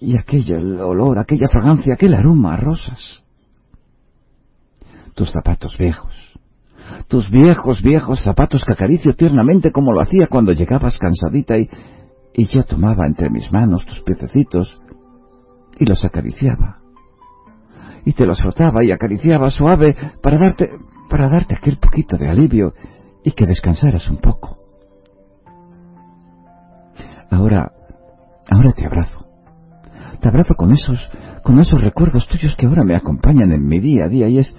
y 0.00 0.18
aquel 0.18 0.80
olor, 0.80 1.16
aquella 1.16 1.46
fragancia, 1.46 1.94
aquel 1.94 2.14
aroma 2.14 2.54
a 2.54 2.56
rosas. 2.56 3.23
Tus 5.14 5.30
zapatos 5.30 5.78
viejos, 5.78 6.14
tus 7.08 7.30
viejos, 7.30 7.82
viejos 7.82 8.22
zapatos 8.22 8.64
que 8.64 8.72
acaricio 8.72 9.14
tiernamente 9.14 9.72
como 9.72 9.92
lo 9.92 10.00
hacía 10.00 10.26
cuando 10.28 10.52
llegabas 10.52 10.98
cansadita 10.98 11.56
y, 11.58 11.68
y 12.34 12.46
yo 12.46 12.64
tomaba 12.64 13.06
entre 13.06 13.30
mis 13.30 13.50
manos 13.52 13.86
tus 13.86 14.02
piececitos 14.02 14.80
y 15.78 15.84
los 15.86 16.04
acariciaba. 16.04 16.78
Y 18.04 18.12
te 18.12 18.26
los 18.26 18.40
frotaba 18.42 18.84
y 18.84 18.90
acariciaba 18.90 19.50
suave 19.50 19.96
para 20.22 20.38
darte, 20.38 20.70
para 21.08 21.28
darte 21.28 21.54
aquel 21.54 21.78
poquito 21.78 22.16
de 22.16 22.28
alivio 22.28 22.74
y 23.24 23.32
que 23.32 23.46
descansaras 23.46 24.08
un 24.10 24.18
poco. 24.18 24.58
Ahora, 27.30 27.72
ahora 28.50 28.72
te 28.72 28.86
abrazo. 28.86 29.24
Te 30.20 30.28
abrazo 30.28 30.54
con 30.54 30.72
esos, 30.72 31.10
con 31.42 31.58
esos 31.58 31.80
recuerdos 31.80 32.26
tuyos 32.28 32.54
que 32.56 32.66
ahora 32.66 32.84
me 32.84 32.94
acompañan 32.94 33.52
en 33.52 33.66
mi 33.66 33.80
día 33.80 34.04
a 34.04 34.08
día 34.08 34.28
y 34.28 34.38
es, 34.38 34.54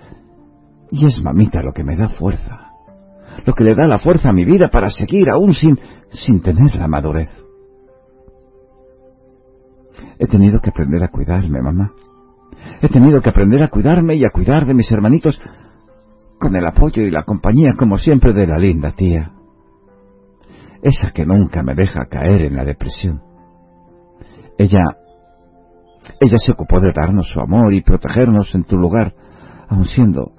y 0.92 1.06
es 1.06 1.22
mamita 1.22 1.62
lo 1.62 1.74
que 1.74 1.84
me 1.84 1.96
da 1.96 2.08
fuerza. 2.08 2.72
Lo 3.46 3.54
que 3.54 3.64
le 3.64 3.76
da 3.76 3.88
la 3.88 4.00
fuerza 4.00 4.30
a 4.30 4.34
mi 4.34 4.46
vida 4.46 4.70
para 4.70 4.90
seguir 4.90 5.30
aún 5.30 5.54
sin, 5.54 5.80
sin 6.10 6.42
tener 6.42 6.76
la 6.76 6.88
madurez. 6.88 7.30
He 10.18 10.28
tenido 10.28 10.60
que 10.62 10.70
aprender 10.70 11.04
a 11.04 11.10
cuidarme, 11.10 11.62
mamá. 11.62 11.92
He 12.82 12.90
tenido 12.90 13.22
que 13.22 13.30
aprender 13.30 13.62
a 13.64 13.70
cuidarme 13.70 14.16
y 14.16 14.26
a 14.26 14.30
cuidar 14.30 14.66
de 14.66 14.74
mis 14.74 14.92
hermanitos 14.92 15.40
con 16.40 16.56
el 16.56 16.66
apoyo 16.66 17.02
y 17.02 17.12
la 17.12 17.24
compañía, 17.24 17.74
como 17.78 17.98
siempre, 17.98 18.34
de 18.34 18.48
la 18.48 18.58
linda 18.58 18.92
tía. 18.92 19.32
Esa 20.82 21.12
que 21.12 21.26
nunca 21.26 21.64
me 21.64 21.74
deja 21.74 22.06
caer 22.10 22.44
en 22.44 22.56
la 22.56 22.64
depresión. 22.64 23.22
Ella, 24.58 24.84
ella 26.20 26.38
se 26.38 26.52
ocupó 26.52 26.80
de 26.80 26.94
darnos 26.94 27.28
su 27.30 27.40
amor 27.40 27.74
y 27.74 27.82
protegernos 27.82 28.54
en 28.56 28.64
tu 28.64 28.78
lugar, 28.78 29.14
aun 29.68 29.86
siendo, 29.86 30.32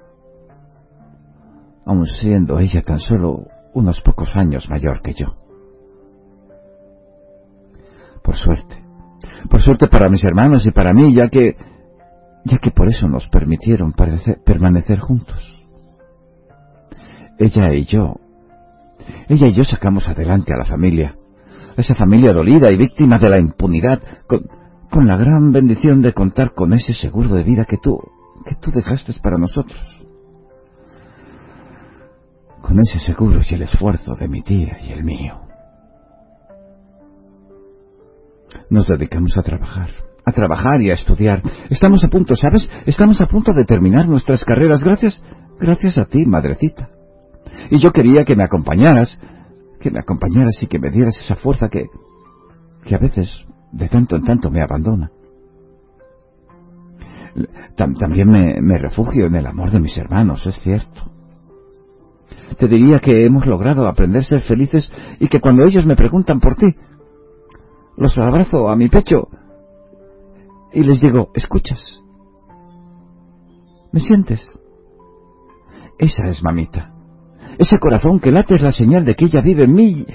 aun 1.87 2.05
siendo 2.05 2.59
ella 2.59 2.81
tan 2.81 2.99
solo 2.99 3.47
unos 3.73 4.01
pocos 4.01 4.35
años 4.35 4.69
mayor 4.69 5.01
que 5.01 5.13
yo. 5.13 5.35
Por 8.21 8.35
suerte, 8.35 8.83
por 9.49 9.61
suerte 9.61 9.87
para 9.87 10.09
mis 10.09 10.23
hermanos 10.23 10.65
y 10.65 10.71
para 10.71 10.93
mí, 10.93 11.13
ya 11.13 11.29
que, 11.29 11.55
ya 12.43 12.57
que 12.57 12.71
por 12.71 12.89
eso 12.89 13.07
nos 13.07 13.27
permitieron 13.29 13.93
permanecer 14.45 14.99
juntos. 14.99 15.41
Ella 17.39 17.73
y 17.73 17.85
yo, 17.85 18.15
ella 19.29 19.47
y 19.47 19.53
yo 19.53 19.63
sacamos 19.63 20.09
adelante 20.09 20.51
a 20.53 20.57
la 20.57 20.65
familia, 20.65 21.15
a 21.77 21.81
esa 21.81 21.95
familia 21.95 22.33
dolida 22.33 22.69
y 22.69 22.77
víctima 22.77 23.17
de 23.17 23.29
la 23.29 23.39
impunidad, 23.39 24.01
con, 24.27 24.41
con 24.89 25.07
la 25.07 25.15
gran 25.15 25.53
bendición 25.53 26.01
de 26.01 26.13
contar 26.13 26.53
con 26.53 26.73
ese 26.73 26.93
seguro 26.93 27.29
de 27.29 27.43
vida 27.43 27.63
que 27.63 27.77
tú, 27.77 27.97
que 28.45 28.55
tú 28.55 28.71
dejaste 28.71 29.13
para 29.21 29.37
nosotros. 29.37 29.96
Con 32.61 32.79
ese 32.79 32.99
seguro 32.99 33.39
y 33.49 33.53
el 33.53 33.61
esfuerzo 33.61 34.15
de 34.15 34.27
mi 34.27 34.41
tía 34.41 34.77
y 34.81 34.91
el 34.91 35.03
mío. 35.03 35.41
Nos 38.69 38.87
dedicamos 38.87 39.37
a 39.37 39.41
trabajar, 39.41 39.89
a 40.25 40.31
trabajar 40.31 40.81
y 40.81 40.91
a 40.91 40.95
estudiar. 40.95 41.41
Estamos 41.69 42.03
a 42.03 42.09
punto, 42.09 42.35
¿sabes? 42.35 42.69
Estamos 42.85 43.21
a 43.21 43.27
punto 43.27 43.53
de 43.53 43.63
terminar 43.63 44.07
nuestras 44.07 44.43
carreras 44.43 44.83
gracias, 44.83 45.21
gracias 45.59 45.97
a 45.97 46.05
ti, 46.05 46.25
madrecita. 46.25 46.89
Y 47.69 47.79
yo 47.79 47.91
quería 47.91 48.25
que 48.25 48.35
me 48.35 48.43
acompañaras, 48.43 49.19
que 49.79 49.91
me 49.91 49.99
acompañaras 49.99 50.61
y 50.61 50.67
que 50.67 50.79
me 50.79 50.89
dieras 50.89 51.17
esa 51.17 51.35
fuerza 51.35 51.69
que, 51.69 51.85
que 52.83 52.95
a 52.95 52.99
veces, 52.99 53.45
de 53.71 53.87
tanto 53.87 54.15
en 54.15 54.23
tanto, 54.23 54.51
me 54.51 54.61
abandona. 54.61 55.11
también 57.75 58.29
me, 58.29 58.59
me 58.61 58.79
refugio 58.79 59.27
en 59.27 59.35
el 59.35 59.45
amor 59.45 59.71
de 59.71 59.79
mis 59.79 59.97
hermanos, 59.97 60.45
es 60.45 60.59
cierto. 60.61 61.16
Te 62.57 62.67
diría 62.67 62.99
que 62.99 63.25
hemos 63.25 63.45
logrado 63.45 63.87
aprender 63.87 64.21
a 64.21 64.25
ser 64.25 64.41
felices 64.41 64.89
y 65.19 65.27
que 65.27 65.39
cuando 65.39 65.65
ellos 65.65 65.85
me 65.85 65.95
preguntan 65.95 66.39
por 66.39 66.55
ti, 66.55 66.75
los 67.97 68.17
abrazo 68.17 68.69
a 68.69 68.75
mi 68.75 68.89
pecho 68.89 69.27
y 70.71 70.81
les 70.83 71.01
digo, 71.01 71.31
¿escuchas? 71.33 72.03
¿Me 73.91 73.99
sientes? 73.99 74.51
Esa 75.97 76.27
es 76.27 76.43
mamita. 76.43 76.93
Ese 77.57 77.79
corazón 77.79 78.19
que 78.19 78.31
late 78.31 78.55
es 78.55 78.61
la 78.61 78.71
señal 78.71 79.03
de 79.03 79.15
que 79.15 79.25
ella 79.25 79.41
vive 79.41 79.63
en 79.63 79.73
mí 79.73 80.05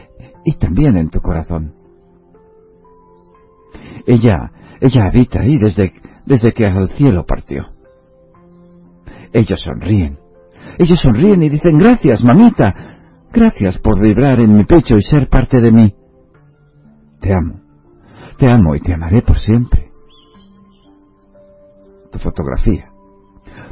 y 0.45 0.53
también 0.55 0.97
en 0.97 1.11
tu 1.11 1.21
corazón. 1.21 1.75
Ella, 4.07 4.53
ella 4.81 5.07
habita 5.09 5.41
ahí 5.41 5.59
desde, 5.59 5.93
desde 6.27 6.53
que 6.53 6.67
al 6.67 6.89
cielo 6.91 7.25
partió. 7.27 7.67
Ellos 9.33 9.61
sonríen. 9.61 10.22
Ellos 10.79 11.01
sonríen 11.01 11.43
y 11.43 11.49
dicen 11.49 11.79
gracias, 11.79 12.25
mamita. 12.25 12.75
Gracias 13.33 13.79
por 13.79 14.01
vibrar 14.01 14.41
en 14.41 14.57
mi 14.57 14.65
pecho 14.65 14.97
y 14.97 15.03
ser 15.03 15.29
parte 15.29 15.61
de 15.61 15.73
mí. 15.73 15.95
Te 17.21 17.33
amo. 17.33 17.61
Te 18.39 18.49
amo 18.49 18.75
y 18.75 18.81
te 18.81 18.93
amaré 18.93 19.23
por 19.23 19.39
siempre. 19.39 19.91
Tu 22.11 22.19
fotografía. 22.19 22.91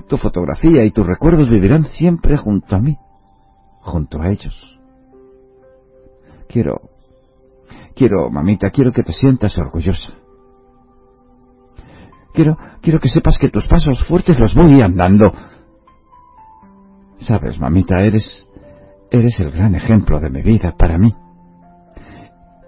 Tu 0.08 0.16
fotografía 0.16 0.84
y 0.84 0.90
tus 0.90 1.06
recuerdos 1.06 1.50
vivirán 1.50 1.84
siempre 1.84 2.36
junto 2.36 2.76
a 2.76 2.80
mí 2.80 2.96
junto 3.80 4.20
a 4.20 4.30
ellos. 4.30 4.54
Quiero, 6.48 6.80
quiero, 7.94 8.30
mamita, 8.30 8.70
quiero 8.70 8.92
que 8.92 9.02
te 9.02 9.12
sientas 9.12 9.56
orgullosa. 9.58 10.12
Quiero, 12.32 12.56
quiero 12.80 13.00
que 13.00 13.08
sepas 13.08 13.38
que 13.38 13.50
tus 13.50 13.66
pasos 13.66 14.04
fuertes 14.06 14.38
los 14.38 14.54
voy 14.54 14.80
andando. 14.80 15.32
Sabes, 17.26 17.58
mamita, 17.58 18.00
eres, 18.00 18.46
eres 19.10 19.38
el 19.40 19.50
gran 19.50 19.74
ejemplo 19.74 20.20
de 20.20 20.30
mi 20.30 20.42
vida 20.42 20.74
para 20.76 20.98
mí. 20.98 21.14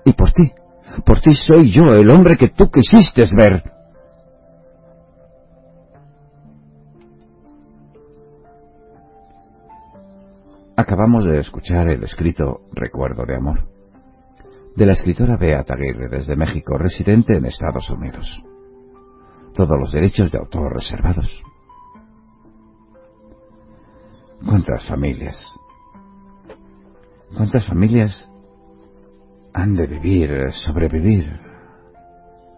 Y 0.05 0.13
por 0.13 0.33
ti, 0.33 0.53
por 1.07 1.21
ti 1.21 1.35
soy 1.35 1.71
yo 1.71 1.95
el 1.95 2.11
hombre 2.11 2.37
que 2.37 2.49
tú 2.49 2.71
quisiste 2.71 3.25
ver. 3.35 3.63
Acabamos 10.77 11.25
de 11.25 11.39
escuchar 11.39 11.89
el 11.89 12.03
escrito 12.03 12.63
Recuerdo 12.73 13.25
de 13.25 13.37
Amor, 13.37 13.61
de 14.75 14.87
la 14.87 14.95
escritora 14.95 15.37
Beata 15.37 15.75
Aguirre 15.75 16.09
desde 16.09 16.35
México, 16.35 16.77
residente 16.77 17.37
en 17.37 17.47
Estados 17.47 17.89
Unidos. 17.89 18.43
Todos 19.55 19.79
los 19.79 19.93
derechos 19.93 20.31
de 20.31 20.39
autor 20.39 20.75
reservados. 20.75 21.43
¿Cuántas 24.45 24.87
familias? 24.87 25.37
¿Cuántas 27.37 27.67
familias 27.67 28.29
han 29.55 29.75
de 29.75 29.87
vivir, 29.87 30.53
sobrevivir 30.53 31.41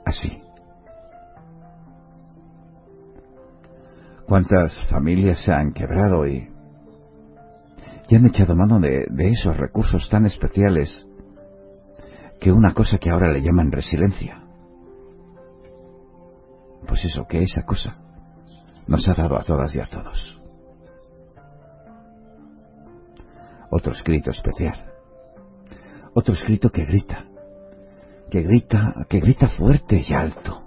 así? 0.05 0.41
¿Cuántas 4.27 4.77
familias 4.89 5.45
se 5.45 5.53
han 5.53 5.73
quebrado 5.73 6.27
y 6.27 6.55
y 8.09 8.17
han 8.17 8.27
echado 8.27 8.55
mano 8.55 8.81
de, 8.81 9.07
esos 9.19 9.57
recursos 9.57 10.09
tan 10.09 10.27
especiales 10.27 11.07
que 12.41 12.53
una 12.53 12.75
cosa 12.75 12.99
que 12.99 13.11
ahora 13.11 13.33
le 13.33 13.41
llaman 13.41 13.73
resiliencia. 13.73 14.43
Pues 16.87 17.05
eso, 17.05 17.27
que 17.27 17.43
esa 17.43 17.65
cosa 17.65 17.97
nos 18.87 19.09
ha 19.09 19.15
dado 19.15 19.39
a 19.39 19.45
todas 19.45 19.75
y 19.75 19.81
a 19.81 19.87
todos. 19.87 20.44
Otro 23.77 23.93
escrito 23.93 24.31
especial. 24.31 24.93
Otro 26.15 26.35
escrito 26.35 26.71
que 26.71 26.85
grita. 26.85 27.25
Que 28.31 28.43
grita, 28.43 29.05
que 29.09 29.19
grita 29.19 29.49
fuerte 29.49 30.01
y 30.09 30.15
alto. 30.15 30.63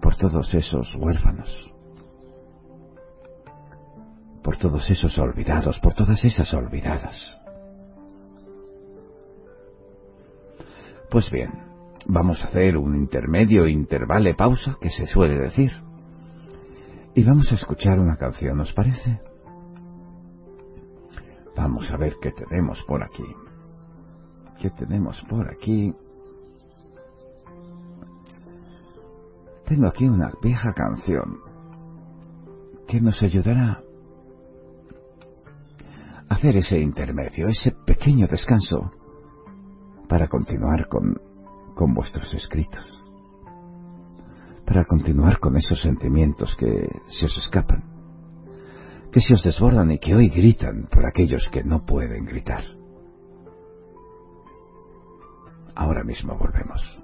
Por 0.00 0.16
todos 0.16 0.54
esos 0.54 0.94
huérfanos 0.94 1.70
por 4.42 4.58
todos 4.58 4.88
esos 4.90 5.18
olvidados, 5.18 5.80
por 5.80 5.94
todas 5.94 6.22
esas 6.22 6.52
olvidadas. 6.52 7.40
Pues 11.10 11.30
bien, 11.30 11.50
vamos 12.04 12.42
a 12.42 12.48
hacer 12.48 12.76
un 12.76 12.94
intermedio 12.94 13.66
intervale 13.66 14.34
pausa, 14.34 14.76
que 14.82 14.90
se 14.90 15.06
suele 15.06 15.38
decir. 15.38 15.72
Y 17.14 17.24
vamos 17.24 17.50
a 17.52 17.54
escuchar 17.54 17.98
una 17.98 18.18
canción, 18.18 18.60
¿os 18.60 18.74
parece? 18.74 19.33
Vamos 21.56 21.90
a 21.90 21.96
ver 21.96 22.16
qué 22.20 22.32
tenemos 22.32 22.82
por 22.86 23.02
aquí. 23.02 23.24
¿Qué 24.60 24.70
tenemos 24.70 25.20
por 25.28 25.48
aquí? 25.48 25.92
Tengo 29.66 29.88
aquí 29.88 30.06
una 30.06 30.32
vieja 30.42 30.72
canción 30.72 31.38
que 32.86 33.00
nos 33.00 33.22
ayudará 33.22 33.80
a 36.28 36.34
hacer 36.34 36.56
ese 36.56 36.80
intermedio, 36.80 37.48
ese 37.48 37.72
pequeño 37.86 38.26
descanso 38.26 38.90
para 40.08 40.28
continuar 40.28 40.86
con, 40.88 41.20
con 41.74 41.94
vuestros 41.94 42.32
escritos, 42.34 43.04
para 44.66 44.84
continuar 44.84 45.40
con 45.40 45.56
esos 45.56 45.80
sentimientos 45.80 46.54
que 46.56 46.88
se 47.08 47.26
os 47.26 47.36
escapan, 47.38 47.93
que 49.14 49.20
se 49.20 49.32
os 49.32 49.44
desbordan 49.44 49.92
y 49.92 49.98
que 50.00 50.12
hoy 50.12 50.28
gritan 50.28 50.88
por 50.90 51.06
aquellos 51.06 51.48
que 51.52 51.62
no 51.62 51.86
pueden 51.86 52.24
gritar. 52.24 52.64
Ahora 55.76 56.02
mismo 56.02 56.36
volvemos. 56.36 57.03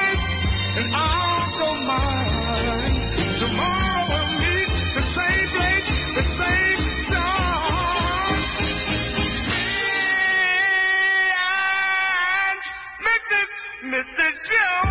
and 0.81 0.95
I'll 0.95 1.59
go 1.59 1.69
mine. 1.85 2.95
Tomorrow 3.39 4.01
we'll 4.09 4.31
meet 4.39 4.69
the 4.95 5.03
same 5.15 5.47
place, 5.55 5.89
the 6.17 6.23
same. 6.39 6.79
And 12.43 12.59
Mrs. 13.05 13.49
Mrs. 13.93 14.35
Jones, 14.49 14.90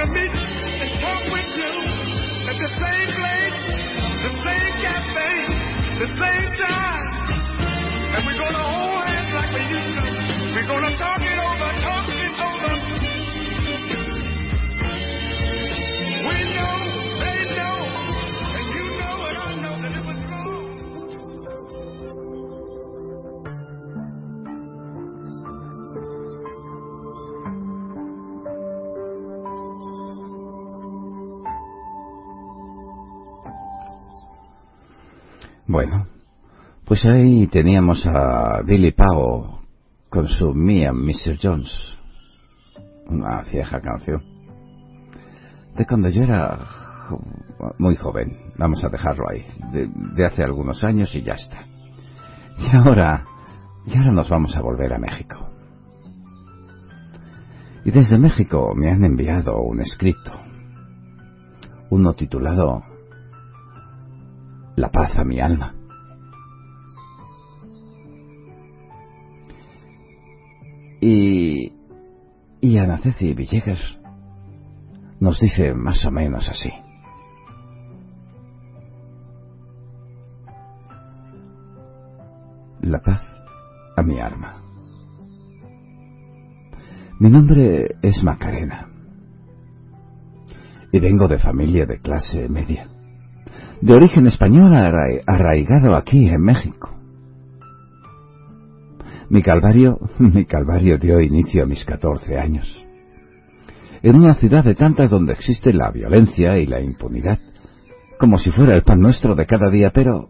gonna 0.00 0.12
meet 0.12 0.32
and 0.32 0.90
talk 1.00 1.22
with 1.28 1.50
you 1.60 1.72
at 2.48 2.56
the 2.56 2.70
same 2.80 3.08
place, 3.20 3.60
the 4.24 4.32
same 4.48 4.72
cafe, 4.80 5.32
the 6.00 6.08
same 6.16 6.48
time. 6.56 7.08
And 8.16 8.24
we're 8.24 8.38
gonna 8.38 8.64
hold 8.64 9.04
hands 9.04 9.34
like 9.34 9.52
we 9.52 9.62
used 9.68 9.92
to. 10.00 10.54
We're 10.56 10.66
gonna 10.66 10.96
talk 10.96 11.20
it 11.20 11.39
Bueno, 35.70 36.08
pues 36.84 37.04
ahí 37.04 37.46
teníamos 37.46 38.04
a 38.04 38.60
Billy 38.66 38.90
Pago 38.90 39.60
con 40.08 40.26
su 40.26 40.52
Me 40.52 40.84
and 40.84 40.98
Mr. 40.98 41.38
Jones, 41.40 41.70
una 43.06 43.42
vieja 43.42 43.78
canción. 43.78 44.20
De 45.76 45.86
cuando 45.86 46.08
yo 46.08 46.24
era 46.24 46.58
muy 47.78 47.94
joven, 47.94 48.52
vamos 48.58 48.82
a 48.82 48.88
dejarlo 48.88 49.30
ahí, 49.30 49.46
de, 49.72 49.88
de 50.16 50.26
hace 50.26 50.42
algunos 50.42 50.82
años 50.82 51.14
y 51.14 51.22
ya 51.22 51.34
está. 51.34 51.64
Y 52.58 52.76
ahora, 52.76 53.24
y 53.86 53.96
ahora 53.96 54.10
nos 54.10 54.28
vamos 54.28 54.56
a 54.56 54.62
volver 54.62 54.92
a 54.92 54.98
México. 54.98 55.50
Y 57.84 57.92
desde 57.92 58.18
México 58.18 58.72
me 58.74 58.90
han 58.90 59.04
enviado 59.04 59.62
un 59.62 59.82
escrito, 59.82 60.32
uno 61.90 62.12
titulado 62.14 62.89
La 64.80 64.88
paz 64.88 65.14
a 65.18 65.24
mi 65.24 65.38
alma. 65.38 65.74
Y, 71.02 71.70
y 72.62 72.78
Ana 72.78 72.96
Ceci 72.96 73.34
Villegas 73.34 73.98
nos 75.20 75.38
dice 75.38 75.74
más 75.74 76.02
o 76.06 76.10
menos 76.10 76.48
así. 76.48 76.72
La 82.80 83.02
paz 83.02 83.20
a 83.98 84.02
mi 84.02 84.18
alma. 84.18 84.62
Mi 87.18 87.28
nombre 87.28 87.96
es 88.00 88.24
Macarena 88.24 88.88
y 90.90 90.98
vengo 90.98 91.28
de 91.28 91.38
familia 91.38 91.84
de 91.84 92.00
clase 92.00 92.48
media, 92.48 92.88
de 93.80 93.94
origen 93.94 94.26
español 94.26 94.74
arra- 94.74 95.22
arraigado 95.26 95.96
aquí 95.96 96.28
en 96.28 96.40
México. 96.40 96.90
Mi 99.30 99.42
calvario, 99.42 99.98
mi 100.18 100.44
calvario 100.44 100.98
dio 100.98 101.20
inicio 101.20 101.62
a 101.62 101.66
mis 101.66 101.84
14 101.84 102.36
años. 102.38 102.66
En 104.02 104.16
una 104.16 104.34
ciudad 104.34 104.64
de 104.64 104.74
tantas 104.74 105.10
donde 105.10 105.32
existe 105.34 105.72
la 105.72 105.90
violencia 105.90 106.58
y 106.58 106.66
la 106.66 106.80
impunidad, 106.80 107.38
como 108.18 108.38
si 108.38 108.50
fuera 108.50 108.74
el 108.74 108.82
pan 108.82 109.00
nuestro 109.00 109.34
de 109.34 109.46
cada 109.46 109.70
día, 109.70 109.90
pero, 109.92 110.28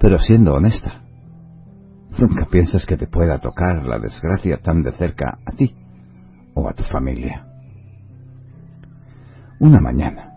pero 0.00 0.18
siendo 0.18 0.54
honesta, 0.54 1.02
nunca 2.18 2.46
piensas 2.46 2.86
que 2.86 2.96
te 2.96 3.06
pueda 3.06 3.38
tocar 3.38 3.84
la 3.84 3.98
desgracia 3.98 4.58
tan 4.58 4.82
de 4.82 4.92
cerca 4.92 5.38
a 5.44 5.52
ti 5.52 5.74
o 6.54 6.68
a 6.68 6.72
tu 6.72 6.84
familia. 6.84 7.46
Una 9.58 9.80
mañana, 9.80 10.31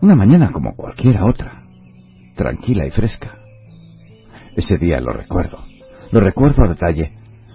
una 0.00 0.14
mañana 0.14 0.50
como 0.52 0.74
cualquiera 0.74 1.24
otra, 1.24 1.62
tranquila 2.36 2.86
y 2.86 2.90
fresca. 2.90 3.38
Ese 4.56 4.78
día 4.78 5.00
lo 5.00 5.12
recuerdo, 5.12 5.64
lo 6.10 6.20
recuerdo 6.20 6.64
a 6.64 6.68
detalle. 6.68 7.12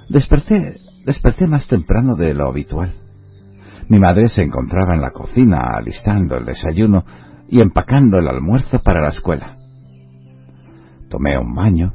Desperté, 0.10 0.78
desperté 1.06 1.48
más 1.48 1.68
temprano 1.68 2.16
de 2.16 2.34
lo 2.34 2.48
habitual. 2.48 2.94
Mi 3.88 4.00
madre 4.00 4.30
se 4.30 4.44
encontraba 4.44 4.96
en 4.96 5.02
la 5.02 5.12
cocina 5.12 5.72
alistando 5.76 6.38
el 6.38 6.46
desayuno 6.46 7.04
y 7.48 7.62
empacando 7.62 8.18
el 8.18 8.28
almuerzo 8.28 8.80
para 8.80 9.02
la 9.02 9.10
escuela. 9.10 9.58
Tomé 11.10 11.38
un 11.38 11.54
baño 11.54 11.94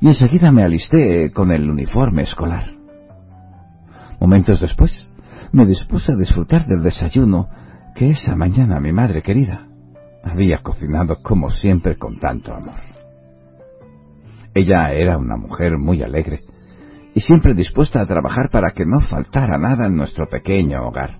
y 0.00 0.08
enseguida 0.08 0.52
me 0.52 0.62
alisté 0.62 1.32
con 1.32 1.50
el 1.50 1.68
uniforme 1.68 2.22
escolar. 2.22 2.70
Momentos 4.20 4.60
después, 4.60 5.06
me 5.52 5.66
dispuse 5.66 6.12
a 6.12 6.16
disfrutar 6.16 6.66
del 6.66 6.82
desayuno 6.82 7.48
que 7.98 8.10
esa 8.10 8.36
mañana 8.36 8.78
mi 8.78 8.92
madre 8.92 9.22
querida 9.22 9.66
había 10.22 10.58
cocinado 10.58 11.20
como 11.20 11.50
siempre 11.50 11.98
con 11.98 12.20
tanto 12.20 12.54
amor. 12.54 12.80
Ella 14.54 14.92
era 14.92 15.18
una 15.18 15.36
mujer 15.36 15.78
muy 15.78 16.00
alegre 16.04 16.42
y 17.12 17.20
siempre 17.20 17.54
dispuesta 17.54 18.00
a 18.00 18.06
trabajar 18.06 18.50
para 18.50 18.70
que 18.70 18.84
no 18.86 19.00
faltara 19.00 19.58
nada 19.58 19.86
en 19.86 19.96
nuestro 19.96 20.28
pequeño 20.28 20.86
hogar. 20.86 21.18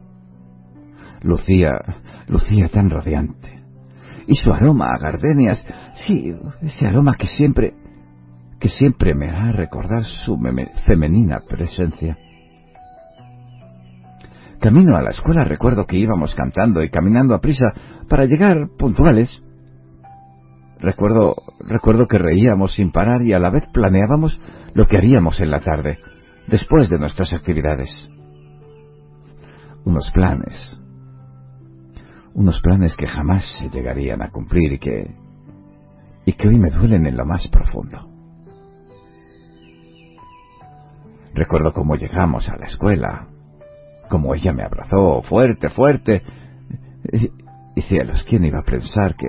Lucía, 1.23 1.73
lucía 2.29 2.69
tan 2.69 2.91
radiante. 2.91 3.61
Y 4.29 4.37
su 4.37 4.53
aroma 4.53 4.95
a 4.95 4.99
gardenias, 4.99 5.67
sí, 6.07 6.33
ese 6.63 6.87
aroma 6.87 7.17
que 7.17 7.27
siempre, 7.27 7.75
que 8.61 8.69
siempre 8.69 9.17
me 9.17 9.27
hará 9.27 9.51
recordar 9.51 10.05
su 10.05 10.39
femenina 10.87 11.41
presencia. 11.49 12.17
Camino 14.61 14.97
a 14.97 15.03
la 15.03 15.11
escuela 15.11 15.45
recuerdo 15.45 15.87
que 15.87 15.97
íbamos 15.97 16.35
cantando 16.35 16.83
y 16.83 16.91
caminando 16.91 17.35
a 17.35 17.41
prisa 17.41 17.67
para 18.09 18.25
llegar 18.25 18.69
puntuales. 18.77 19.43
Recuerdo, 20.81 21.37
recuerdo 21.61 22.07
que 22.07 22.19
reíamos 22.19 22.75
sin 22.75 22.91
parar 22.91 23.23
y 23.23 23.33
a 23.33 23.39
la 23.39 23.51
vez 23.51 23.67
planeábamos 23.73 24.41
lo 24.75 24.87
que 24.87 24.97
haríamos 24.97 25.41
en 25.41 25.51
la 25.51 25.61
tarde, 25.61 25.99
después 26.47 26.89
de 26.89 26.99
nuestras 26.99 27.33
actividades. 27.33 28.11
Unos 29.85 30.11
planes, 30.11 30.79
unos 32.35 32.61
planes 32.61 32.97
que 32.97 33.07
jamás 33.07 33.45
se 33.61 33.71
llegarían 33.71 34.23
a 34.23 34.31
cumplir 34.31 34.73
y 34.73 34.79
que, 34.79 35.15
y 36.25 36.33
que 36.33 36.49
hoy 36.49 36.59
me 36.59 36.71
duelen 36.71 37.07
en 37.07 37.17
lo 37.17 37.25
más 37.25 37.47
profundo. 37.49 38.09
Recuerdo 41.35 41.73
cómo 41.73 41.95
llegamos 41.95 42.49
a 42.49 42.57
la 42.57 42.67
escuela, 42.67 43.29
como 44.09 44.35
ella 44.35 44.53
me 44.53 44.63
abrazó 44.63 45.23
fuerte, 45.23 45.71
fuerte. 45.71 46.23
Y, 47.13 47.31
y 47.77 47.83
cielos, 47.83 48.25
¿quién 48.29 48.45
iba 48.45 48.61
a 48.61 48.65
pensar 48.65 49.15
que, 49.17 49.29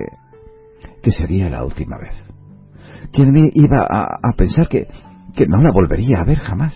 que 1.02 1.12
sería 1.12 1.48
la 1.48 1.64
última 1.64 1.98
vez? 1.98 2.14
¿Quién 3.12 3.34
iba 3.54 3.86
a, 3.88 4.18
a 4.22 4.32
pensar 4.36 4.68
que, 4.68 4.86
que 5.34 5.46
no 5.46 5.62
la 5.62 5.72
volvería 5.72 6.20
a 6.20 6.24
ver 6.24 6.38
jamás? 6.38 6.74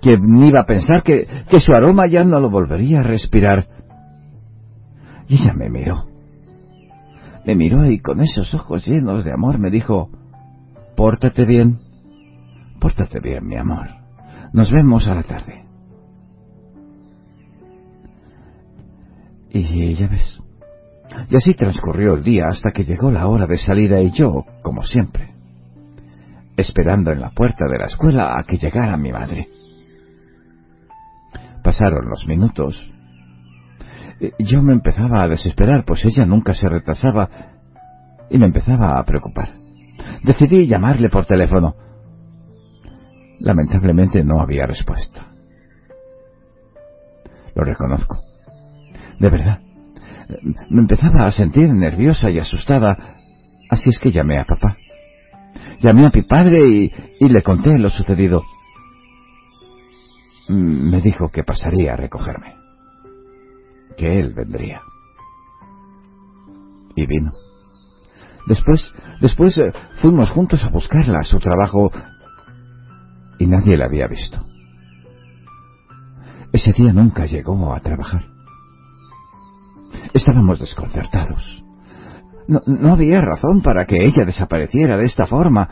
¿Quién 0.00 0.42
iba 0.42 0.60
a 0.60 0.66
pensar 0.66 1.02
que, 1.02 1.26
que 1.48 1.60
su 1.60 1.72
aroma 1.72 2.06
ya 2.06 2.24
no 2.24 2.40
lo 2.40 2.50
volvería 2.50 3.00
a 3.00 3.04
respirar? 3.04 3.68
Y 5.28 5.34
ella 5.34 5.52
me 5.52 5.68
miró. 5.68 6.06
Me 7.44 7.54
miró 7.54 7.84
y 7.90 8.00
con 8.00 8.20
esos 8.20 8.52
ojos 8.54 8.86
llenos 8.86 9.24
de 9.24 9.32
amor 9.32 9.58
me 9.58 9.70
dijo, 9.70 10.10
Pórtate 10.96 11.44
bien, 11.44 11.80
pórtate 12.80 13.20
bien, 13.20 13.46
mi 13.46 13.56
amor. 13.56 13.88
Nos 14.52 14.70
vemos 14.70 15.06
a 15.06 15.14
la 15.14 15.22
tarde. 15.22 15.69
Y 19.52 19.94
ya 19.94 20.06
ves. 20.06 20.40
Y 21.28 21.36
así 21.36 21.54
transcurrió 21.54 22.14
el 22.14 22.22
día 22.22 22.46
hasta 22.48 22.70
que 22.70 22.84
llegó 22.84 23.10
la 23.10 23.26
hora 23.26 23.46
de 23.46 23.58
salida 23.58 24.00
y 24.00 24.12
yo, 24.12 24.44
como 24.62 24.84
siempre, 24.84 25.34
esperando 26.56 27.10
en 27.10 27.20
la 27.20 27.30
puerta 27.30 27.66
de 27.68 27.78
la 27.78 27.86
escuela 27.86 28.36
a 28.38 28.44
que 28.44 28.58
llegara 28.58 28.96
mi 28.96 29.10
madre. 29.10 29.48
Pasaron 31.64 32.08
los 32.08 32.26
minutos. 32.26 32.80
Eh, 34.20 34.32
Yo 34.38 34.62
me 34.62 34.72
empezaba 34.72 35.22
a 35.22 35.28
desesperar, 35.28 35.84
pues 35.84 36.04
ella 36.04 36.24
nunca 36.24 36.54
se 36.54 36.68
retrasaba 36.68 37.28
y 38.30 38.38
me 38.38 38.46
empezaba 38.46 38.98
a 38.98 39.04
preocupar. 39.04 39.50
Decidí 40.22 40.66
llamarle 40.66 41.08
por 41.08 41.26
teléfono. 41.26 41.74
Lamentablemente 43.40 44.22
no 44.22 44.40
había 44.40 44.66
respuesta. 44.66 45.32
Lo 47.54 47.64
reconozco. 47.64 48.29
De 49.20 49.28
verdad. 49.28 49.60
Me 50.70 50.80
empezaba 50.80 51.26
a 51.26 51.32
sentir 51.32 51.72
nerviosa 51.72 52.30
y 52.30 52.38
asustada, 52.38 53.16
así 53.68 53.90
es 53.90 53.98
que 53.98 54.10
llamé 54.10 54.38
a 54.38 54.44
papá. 54.44 54.76
Llamé 55.80 56.06
a 56.06 56.10
mi 56.12 56.22
padre 56.22 56.66
y, 56.68 57.28
le 57.28 57.42
conté 57.42 57.78
lo 57.78 57.90
sucedido. 57.90 58.42
Me 60.48 61.00
dijo 61.00 61.28
que 61.28 61.44
pasaría 61.44 61.92
a 61.92 61.96
recogerme, 61.96 62.54
que 63.96 64.18
él 64.18 64.32
vendría. 64.34 64.80
Y 66.96 67.06
vino. 67.06 67.32
Después, 68.46 68.82
después 69.20 69.56
eh, 69.58 69.72
fuimos 70.00 70.30
juntos 70.30 70.64
a 70.64 70.70
buscarla 70.70 71.20
a 71.20 71.24
su 71.24 71.38
trabajo 71.38 71.92
y 73.38 73.46
nadie 73.46 73.76
la 73.76 73.84
había 73.84 74.06
visto. 74.06 74.44
Ese 76.52 76.72
día 76.72 76.92
nunca 76.92 77.26
llegó 77.26 77.72
a 77.72 77.80
trabajar. 77.80 78.29
Estábamos 80.12 80.58
desconcertados. 80.58 81.64
No, 82.48 82.62
no 82.66 82.92
había 82.92 83.20
razón 83.20 83.62
para 83.62 83.86
que 83.86 84.04
ella 84.04 84.24
desapareciera 84.24 84.96
de 84.96 85.04
esta 85.04 85.26
forma. 85.26 85.68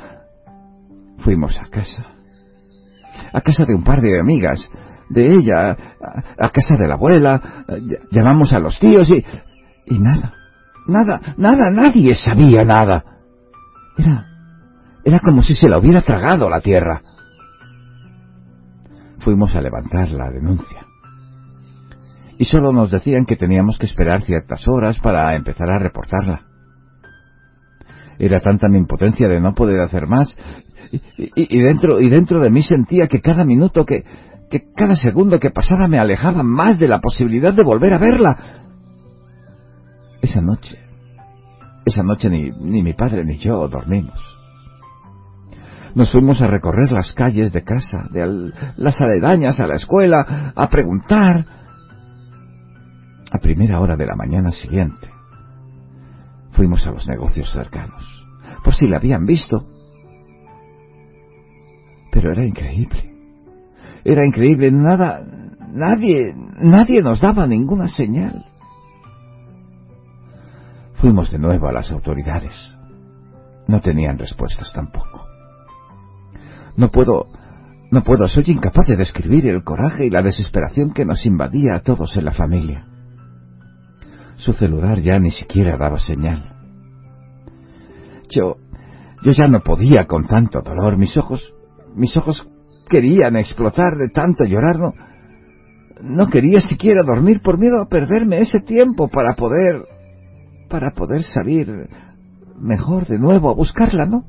Fuimos 1.18 1.58
a 1.58 1.66
casa. 1.68 2.04
A 3.32 3.40
casa 3.40 3.64
de 3.64 3.74
un 3.74 3.82
par 3.82 4.00
de 4.00 4.20
amigas. 4.20 4.70
De 5.08 5.34
ella, 5.34 5.70
a, 5.70 6.46
a 6.46 6.50
casa 6.50 6.76
de 6.76 6.86
la 6.86 6.94
abuela. 6.94 7.64
Llamamos 8.10 8.52
a 8.52 8.60
los 8.60 8.78
tíos 8.78 9.10
y... 9.10 9.24
Y 9.86 9.98
nada. 9.98 10.34
Nada, 10.86 11.20
nada, 11.36 11.70
nadie 11.70 12.14
sabía 12.14 12.64
nada. 12.64 13.04
Era... 13.96 14.26
Era 15.04 15.20
como 15.20 15.42
si 15.42 15.54
se 15.54 15.68
la 15.68 15.78
hubiera 15.78 16.02
tragado 16.02 16.50
la 16.50 16.60
tierra. 16.60 17.00
Fuimos 19.20 19.54
a 19.54 19.60
levantar 19.60 20.10
la 20.10 20.30
denuncia. 20.30 20.87
Y 22.38 22.44
solo 22.44 22.72
nos 22.72 22.90
decían 22.90 23.26
que 23.26 23.36
teníamos 23.36 23.78
que 23.78 23.86
esperar 23.86 24.22
ciertas 24.22 24.66
horas 24.68 25.00
para 25.00 25.34
empezar 25.34 25.68
a 25.70 25.78
reportarla. 25.78 26.42
Era 28.18 28.40
tanta 28.40 28.68
mi 28.68 28.78
impotencia 28.78 29.28
de 29.28 29.40
no 29.40 29.54
poder 29.54 29.80
hacer 29.80 30.06
más. 30.06 30.36
Y, 31.16 31.58
dentro, 31.58 32.00
y 32.00 32.08
dentro 32.08 32.40
de 32.40 32.50
mí 32.50 32.62
sentía 32.62 33.08
que 33.08 33.20
cada 33.20 33.44
minuto 33.44 33.84
que, 33.84 34.04
que 34.50 34.72
cada 34.74 34.94
segundo 34.94 35.38
que 35.38 35.50
pasaba 35.50 35.88
me 35.88 35.98
alejaba 35.98 36.42
más 36.42 36.78
de 36.78 36.88
la 36.88 37.00
posibilidad 37.00 37.52
de 37.52 37.62
volver 37.62 37.92
a 37.92 37.98
verla. 37.98 38.38
Esa 40.22 40.40
noche, 40.40 40.78
esa 41.84 42.02
noche 42.02 42.30
ni, 42.30 42.50
ni 42.50 42.82
mi 42.82 42.92
padre 42.92 43.24
ni 43.24 43.36
yo 43.36 43.68
dormimos. 43.68 44.18
Nos 45.94 46.12
fuimos 46.12 46.40
a 46.42 46.46
recorrer 46.46 46.92
las 46.92 47.12
calles 47.12 47.52
de 47.52 47.64
casa, 47.64 48.06
de 48.10 48.52
las 48.76 49.00
aledañas 49.00 49.58
a 49.58 49.66
la 49.66 49.76
escuela, 49.76 50.52
a 50.54 50.68
preguntar. 50.68 51.58
A 53.30 53.38
primera 53.38 53.80
hora 53.80 53.96
de 53.96 54.06
la 54.06 54.16
mañana 54.16 54.52
siguiente, 54.52 55.10
fuimos 56.52 56.86
a 56.86 56.92
los 56.92 57.06
negocios 57.06 57.52
cercanos, 57.52 58.02
por 58.64 58.74
si 58.74 58.86
la 58.86 58.96
habían 58.96 59.26
visto. 59.26 59.66
Pero 62.10 62.32
era 62.32 62.44
increíble. 62.44 63.14
Era 64.04 64.24
increíble, 64.24 64.70
nada, 64.70 65.22
nadie, 65.72 66.34
nadie 66.34 67.02
nos 67.02 67.20
daba 67.20 67.46
ninguna 67.46 67.88
señal. 67.88 68.46
Fuimos 70.94 71.30
de 71.30 71.38
nuevo 71.38 71.68
a 71.68 71.72
las 71.72 71.90
autoridades. 71.92 72.54
No 73.66 73.80
tenían 73.80 74.18
respuestas 74.18 74.72
tampoco. 74.72 75.26
No 76.76 76.90
puedo, 76.90 77.26
no 77.90 78.02
puedo, 78.02 78.26
soy 78.26 78.44
incapaz 78.46 78.86
de 78.86 78.96
describir 78.96 79.46
el 79.46 79.62
coraje 79.62 80.06
y 80.06 80.10
la 80.10 80.22
desesperación 80.22 80.92
que 80.92 81.04
nos 81.04 81.26
invadía 81.26 81.76
a 81.76 81.82
todos 81.82 82.16
en 82.16 82.24
la 82.24 82.32
familia. 82.32 82.86
Su 84.38 84.52
celular 84.52 85.00
ya 85.00 85.18
ni 85.18 85.32
siquiera 85.32 85.76
daba 85.76 85.98
señal. 85.98 86.54
Yo, 88.30 88.56
yo 89.24 89.32
ya 89.32 89.48
no 89.48 89.60
podía 89.60 90.06
con 90.06 90.26
tanto 90.28 90.60
dolor. 90.62 90.96
Mis 90.96 91.16
ojos, 91.16 91.52
mis 91.96 92.16
ojos 92.16 92.46
querían 92.88 93.36
explotar 93.36 93.96
de 93.98 94.10
tanto 94.10 94.44
llorar. 94.44 94.78
No, 94.78 94.94
no 96.02 96.28
quería 96.28 96.60
siquiera 96.60 97.02
dormir 97.02 97.42
por 97.42 97.58
miedo 97.58 97.82
a 97.82 97.88
perderme 97.88 98.40
ese 98.40 98.60
tiempo 98.60 99.08
para 99.08 99.34
poder, 99.34 99.84
para 100.68 100.92
poder 100.92 101.24
salir 101.24 101.88
mejor 102.56 103.06
de 103.06 103.18
nuevo 103.18 103.50
a 103.50 103.54
buscarla, 103.54 104.06
¿no? 104.06 104.24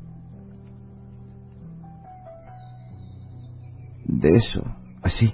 De 4.06 4.30
eso, 4.30 4.64
así, 5.02 5.32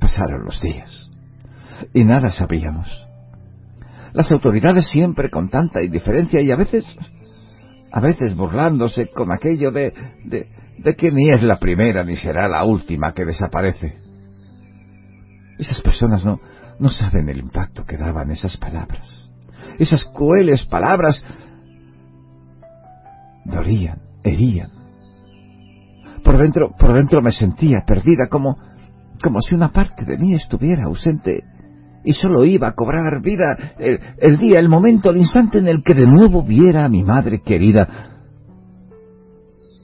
pasaron 0.00 0.46
los 0.46 0.58
días. 0.62 1.10
Y 1.92 2.04
nada 2.04 2.32
sabíamos. 2.32 3.07
Las 4.18 4.32
autoridades 4.32 4.88
siempre 4.88 5.30
con 5.30 5.48
tanta 5.48 5.80
indiferencia 5.80 6.40
y 6.40 6.50
a 6.50 6.56
veces, 6.56 6.84
a 7.92 8.00
veces 8.00 8.34
burlándose 8.34 9.12
con 9.12 9.30
aquello 9.30 9.70
de, 9.70 9.94
de, 10.24 10.96
que 10.96 11.12
ni 11.12 11.30
es 11.30 11.40
la 11.40 11.60
primera 11.60 12.02
ni 12.02 12.16
será 12.16 12.48
la 12.48 12.64
última 12.64 13.14
que 13.14 13.24
desaparece. 13.24 13.96
Esas 15.56 15.80
personas 15.82 16.24
no, 16.24 16.40
no 16.80 16.88
saben 16.88 17.28
el 17.28 17.38
impacto 17.38 17.84
que 17.84 17.96
daban 17.96 18.32
esas 18.32 18.56
palabras. 18.56 19.06
Esas 19.78 20.04
crueles 20.06 20.66
palabras 20.66 21.22
dolían, 23.44 24.00
herían. 24.24 24.72
Por 26.24 26.38
dentro, 26.38 26.74
por 26.76 26.92
dentro 26.92 27.22
me 27.22 27.30
sentía 27.30 27.84
perdida, 27.86 28.26
como, 28.28 28.56
como 29.22 29.40
si 29.42 29.54
una 29.54 29.68
parte 29.68 30.04
de 30.04 30.18
mí 30.18 30.34
estuviera 30.34 30.86
ausente 30.86 31.44
y 32.08 32.14
solo 32.14 32.42
iba 32.46 32.68
a 32.68 32.72
cobrar 32.72 33.20
vida 33.20 33.74
el, 33.78 34.38
día, 34.38 34.58
el 34.60 34.70
momento, 34.70 35.10
el 35.10 35.18
instante 35.18 35.58
en 35.58 35.68
el 35.68 35.82
que 35.82 35.92
de 35.92 36.06
nuevo 36.06 36.42
viera 36.42 36.86
a 36.86 36.88
mi 36.88 37.04
madre 37.04 37.42
querida. 37.42 37.86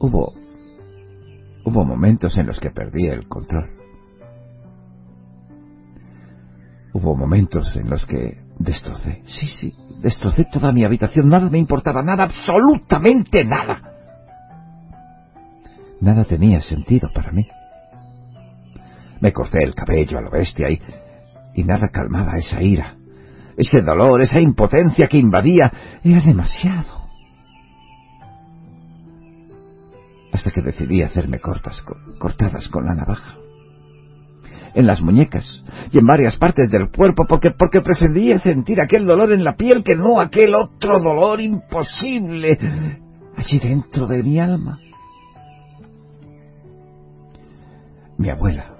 Hubo, 0.01 0.33
hubo 1.67 1.85
momentos 1.85 2.35
en 2.39 2.47
los 2.47 2.59
que 2.59 2.71
perdí 2.71 3.09
el 3.09 3.29
control. 3.29 3.69
Hubo 6.95 7.15
momentos 7.15 7.77
en 7.77 7.91
los 7.91 8.07
que 8.07 8.39
destrocé, 8.59 9.21
sí, 9.27 9.47
sí, 9.59 9.75
destrocé 10.01 10.47
toda 10.51 10.73
mi 10.73 10.83
habitación, 10.83 11.29
nada 11.29 11.51
me 11.51 11.59
importaba, 11.59 12.03
nada, 12.03 12.25
absolutamente 12.25 13.45
nada. 13.45 13.83
Nada 16.01 16.25
tenía 16.25 16.63
sentido 16.63 17.11
para 17.15 17.33
mí. 17.33 17.47
Me 19.21 19.31
corté 19.31 19.63
el 19.63 19.75
cabello 19.75 20.17
a 20.17 20.23
lo 20.23 20.31
bestia 20.31 20.71
y, 20.71 20.81
y 21.55 21.65
nada 21.65 21.89
calmaba 21.89 22.37
esa 22.39 22.63
ira. 22.63 22.97
Ese 23.57 23.81
dolor, 23.83 24.21
esa 24.21 24.41
impotencia 24.41 25.07
que 25.07 25.17
invadía, 25.19 25.73
era 26.03 26.21
demasiado. 26.21 27.05
Hasta 30.33 30.51
que 30.51 30.63
decidí 30.63 31.03
hacerme 31.03 31.39
cortas, 31.39 31.81
co- 31.83 31.97
cortadas 32.19 32.69
con 32.69 32.85
la 32.85 32.95
navaja. 32.95 33.37
En 34.75 34.89
las 34.89 35.01
muñecas 35.01 35.63
y 35.93 35.99
en 36.01 36.05
varias 36.07 36.37
partes 36.37 36.69
del 36.69 36.91
cuerpo 36.91 37.27
porque, 37.29 37.53
porque 37.57 37.81
prefería 37.81 38.41
sentir 38.41 38.81
aquel 38.81 39.07
dolor 39.07 39.31
en 39.33 39.45
la 39.45 39.55
piel 39.55 39.85
que 39.85 39.95
no 39.95 40.19
aquel 40.19 40.53
otro 40.57 40.99
dolor 41.01 41.41
imposible 41.41 42.59
allí 43.37 43.61
dentro 43.61 44.09
de 44.09 44.21
mi 44.25 44.41
alma. 44.41 44.81
Mi 48.19 48.31
abuela, 48.31 48.74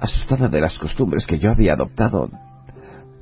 asustada 0.00 0.48
de 0.48 0.60
las 0.60 0.78
costumbres 0.78 1.26
que 1.26 1.38
yo 1.38 1.50
había 1.50 1.74
adoptado, 1.74 2.30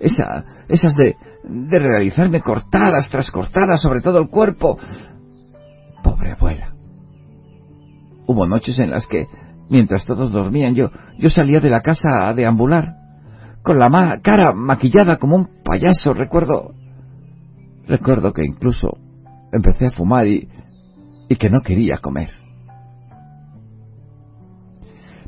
esa, 0.01 0.45
esas 0.69 0.95
de, 0.97 1.17
de 1.45 1.79
realizarme 1.79 2.41
cortadas 2.41 3.09
tras 3.11 3.31
cortadas 3.31 3.81
sobre 3.81 4.01
todo 4.01 4.19
el 4.19 4.29
cuerpo. 4.29 4.79
Pobre 6.03 6.33
abuela. 6.33 6.75
Hubo 8.27 8.47
noches 8.47 8.79
en 8.79 8.91
las 8.91 9.07
que, 9.07 9.27
mientras 9.69 10.05
todos 10.05 10.33
dormían, 10.33 10.75
yo, 10.75 10.91
yo 11.19 11.31
salía 11.31 11.61
de 11.61 11.71
la 11.71 11.81
casa 11.81 12.29
a 12.29 12.35
deambular, 12.35 12.95
con 13.63 13.79
la 13.79 14.21
cara 14.23 14.53
maquillada 14.53 15.17
como 15.17 15.37
un 15.37 15.63
payaso. 15.63 16.15
Recuerdo, 16.15 16.75
recuerdo 17.87 18.33
que 18.33 18.43
incluso 18.45 18.99
empecé 19.53 19.87
a 19.87 19.91
fumar 19.91 20.27
y, 20.27 20.49
y 21.29 21.37
que 21.37 21.51
no 21.51 21.61
quería 21.63 21.99
comer. 21.99 22.44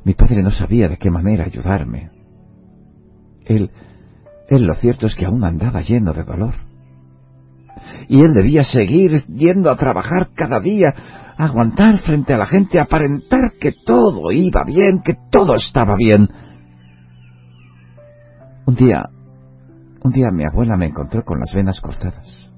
Mi 0.07 0.15
padre 0.15 0.41
no 0.41 0.53
sabía 0.53 0.89
de 0.89 0.99
qué 0.99 1.11
manera 1.11 1.47
ayudarme. 1.47 2.11
Él, 3.45 3.73
él 4.49 4.63
lo 4.63 4.77
cierto 4.77 5.09
es 5.09 5.17
que 5.17 5.27
aún 5.27 5.43
andaba 5.43 5.81
lleno 5.83 6.13
de 6.13 6.23
dolor. 6.23 6.55
Y 8.09 8.23
él 8.23 8.33
debía 8.33 8.63
seguir 8.63 9.11
yendo 9.27 9.69
a 9.69 9.75
trabajar 9.75 10.29
cada 10.33 10.61
día, 10.61 10.95
aguantar 11.37 11.99
frente 11.99 12.33
a 12.33 12.39
la 12.39 12.47
gente, 12.47 12.79
aparentar 12.79 13.55
que 13.61 13.73
todo 13.85 14.31
iba 14.31 14.63
bien, 14.65 15.03
que 15.05 15.17
todo 15.33 15.57
estaba 15.57 15.97
bien. 15.97 16.29
Un 18.65 18.75
día, 18.77 19.09
un 20.05 20.13
día 20.13 20.29
mi 20.33 20.45
abuela 20.45 20.77
me 20.77 20.87
encontró 20.87 21.25
con 21.25 21.41
las 21.41 21.53
venas 21.53 21.81
cortadas. 21.81 22.49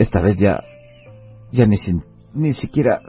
Esta 0.00 0.20
vez 0.20 0.36
ya, 0.36 0.64
ya 1.52 1.64
ni, 1.64 1.78
sin- 1.78 2.02
ni 2.34 2.54
siquiera, 2.54 3.00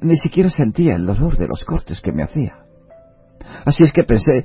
ni 0.00 0.16
siquiera 0.16 0.50
sentía 0.50 0.94
el 0.94 1.06
dolor 1.06 1.36
de 1.36 1.48
los 1.48 1.64
cortes 1.64 2.00
que 2.00 2.12
me 2.12 2.22
hacía. 2.22 2.58
Así 3.64 3.82
es 3.82 3.92
que 3.92 4.04
pensé, 4.04 4.44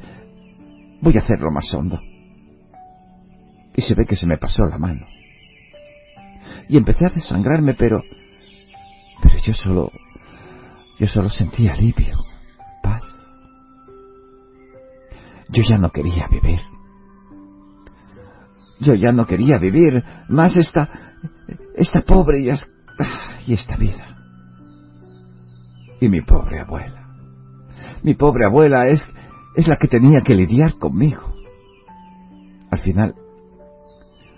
voy 1.01 1.15
a 1.17 1.21
hacerlo 1.21 1.51
más 1.51 1.73
hondo. 1.73 1.99
Y 3.75 3.81
se 3.81 3.93
ve 3.93 4.05
que 4.05 4.15
se 4.15 4.25
me 4.25 4.37
pasó 4.37 4.65
la 4.65 4.77
mano. 4.77 5.05
Y 6.69 6.77
empecé 6.77 7.05
a 7.05 7.09
desangrarme, 7.09 7.73
pero... 7.73 8.01
Pero 9.21 9.35
yo 9.45 9.53
solo... 9.53 9.91
Yo 10.97 11.07
solo 11.07 11.29
sentía 11.29 11.73
alivio, 11.73 12.17
paz. 12.81 13.03
Yo 15.49 15.61
ya 15.61 15.77
no 15.77 15.89
quería 15.89 16.27
vivir. 16.29 16.61
Yo 18.79 18.93
ya 18.93 19.11
no 19.11 19.25
quería 19.27 19.57
vivir 19.57 20.03
más 20.29 20.55
esta... 20.55 20.89
Esta 21.75 22.01
pobre 22.01 22.39
y, 22.39 22.49
y 23.47 23.53
esta 23.53 23.75
vida. 23.75 24.14
Y 26.05 26.09
mi 26.09 26.21
pobre 26.21 26.59
abuela. 26.59 27.07
Mi 28.03 28.13
pobre 28.13 28.45
abuela 28.45 28.87
es, 28.89 29.01
es 29.55 29.67
la 29.67 29.75
que 29.75 29.87
tenía 29.87 30.21
que 30.23 30.35
lidiar 30.35 30.75
conmigo. 30.75 31.33
Al 32.69 32.77
final, 32.77 33.15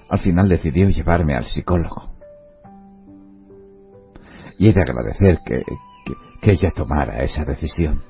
al 0.10 0.20
final 0.20 0.48
decidió 0.48 0.88
llevarme 0.88 1.36
al 1.36 1.44
psicólogo. 1.44 2.10
Y 4.58 4.70
he 4.70 4.74
de 4.74 4.80
agradecer 4.80 5.40
que, 5.46 5.62
que, 6.06 6.14
que 6.42 6.52
ella 6.54 6.70
tomara 6.74 7.22
esa 7.22 7.44
decisión. 7.44 8.02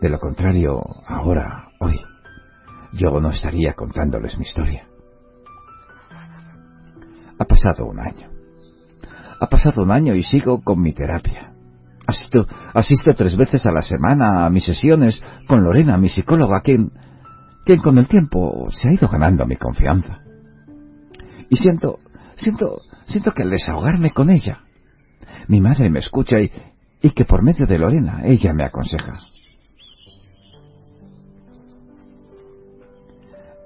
De 0.00 0.08
lo 0.08 0.20
contrario, 0.20 0.80
ahora, 1.08 1.70
hoy, 1.80 2.00
yo 2.92 3.20
no 3.20 3.30
estaría 3.30 3.72
contándoles 3.72 4.38
mi 4.38 4.44
historia. 4.44 4.86
Ha 7.36 7.44
pasado 7.44 7.86
un 7.86 7.98
año. 7.98 8.31
Ha 9.42 9.48
pasado 9.48 9.82
un 9.82 9.90
año 9.90 10.14
y 10.14 10.22
sigo 10.22 10.62
con 10.62 10.80
mi 10.80 10.92
terapia. 10.92 11.52
Asisto, 12.06 12.46
asisto 12.74 13.10
tres 13.12 13.36
veces 13.36 13.66
a 13.66 13.72
la 13.72 13.82
semana 13.82 14.46
a 14.46 14.50
mis 14.50 14.64
sesiones 14.64 15.20
con 15.48 15.64
Lorena, 15.64 15.98
mi 15.98 16.10
psicóloga, 16.10 16.60
quien, 16.60 16.92
quien 17.64 17.80
con 17.80 17.98
el 17.98 18.06
tiempo 18.06 18.68
se 18.70 18.88
ha 18.88 18.92
ido 18.92 19.08
ganando 19.08 19.44
mi 19.44 19.56
confianza. 19.56 20.20
Y 21.50 21.56
siento, 21.56 21.98
siento, 22.36 22.82
siento 23.08 23.32
que 23.32 23.42
al 23.42 23.50
desahogarme 23.50 24.12
con 24.12 24.30
ella, 24.30 24.60
mi 25.48 25.60
madre 25.60 25.90
me 25.90 25.98
escucha 25.98 26.38
y, 26.38 26.52
y 27.00 27.10
que 27.10 27.24
por 27.24 27.42
medio 27.42 27.66
de 27.66 27.78
Lorena 27.80 28.20
ella 28.24 28.52
me 28.52 28.62
aconseja. 28.62 29.22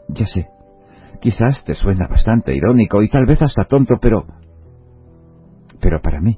Ya 0.08 0.24
sé, 0.24 0.46
quizás 1.20 1.66
te 1.66 1.74
suena 1.74 2.08
bastante 2.08 2.56
irónico 2.56 3.02
y 3.02 3.10
tal 3.10 3.26
vez 3.26 3.42
hasta 3.42 3.64
tonto, 3.64 3.98
pero... 4.00 4.45
Pero 5.86 6.02
para 6.02 6.20
mí, 6.20 6.36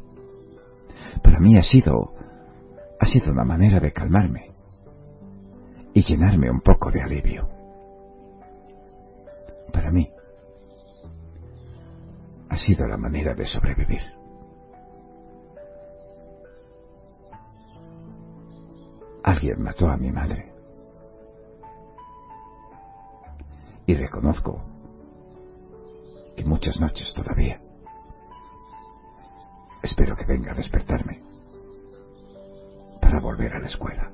para 1.22 1.40
mí 1.40 1.56
ha 1.56 1.62
sido... 1.62 2.12
ha 3.00 3.06
sido 3.06 3.32
una 3.32 3.44
manera 3.44 3.80
de 3.80 3.94
calmarme 3.94 4.52
y 5.94 6.02
llenarme 6.02 6.50
un 6.50 6.60
poco 6.60 6.90
de 6.90 7.00
alivio. 7.00 7.48
Para 9.72 9.90
mí, 9.90 10.06
ha 12.50 12.58
sido 12.58 12.86
la 12.86 12.98
manera 12.98 13.32
de 13.32 13.46
sobrevivir. 13.46 14.02
Alguien 19.22 19.62
mató 19.62 19.88
a 19.88 19.96
mi 19.96 20.12
madre. 20.12 20.52
Y 23.86 23.94
reconozco 23.94 24.62
que 26.36 26.44
muchas 26.44 26.78
noches 26.78 27.14
todavía 27.14 27.58
espero 29.82 30.16
que 30.16 30.24
venga 30.24 30.52
a 30.52 30.54
despertarme 30.54 31.22
para 33.00 33.20
volver 33.20 33.54
a 33.54 33.60
la 33.60 33.66
escuela. 33.66 34.12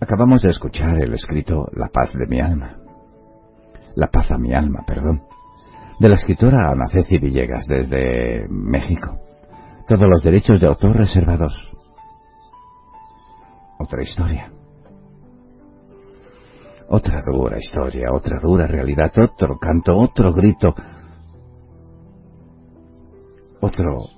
Acabamos 0.00 0.42
de 0.42 0.50
escuchar 0.50 1.02
el 1.02 1.14
escrito 1.14 1.68
La 1.72 1.88
paz 1.88 2.12
de 2.12 2.26
mi 2.26 2.40
alma. 2.40 2.74
La 3.94 4.08
paz 4.08 4.30
a 4.30 4.38
mi 4.38 4.52
alma, 4.52 4.84
perdón. 4.86 5.22
De 5.98 6.08
la 6.08 6.16
escritora 6.16 6.70
Ana 6.70 6.86
Ceci 6.86 7.18
Villegas 7.18 7.66
desde 7.66 8.46
México. 8.48 9.18
Todos 9.86 10.08
los 10.08 10.22
derechos 10.22 10.60
de 10.60 10.66
autor 10.66 10.96
reservados. 10.96 11.54
Otra 13.78 14.02
historia. 14.02 14.52
Otra 16.88 17.20
dura 17.20 17.58
historia, 17.58 18.06
otra 18.12 18.38
dura 18.40 18.66
realidad, 18.66 19.12
otro 19.18 19.58
canto, 19.58 19.96
otro 19.96 20.32
grito. 20.32 20.74
Otro... 23.60 24.08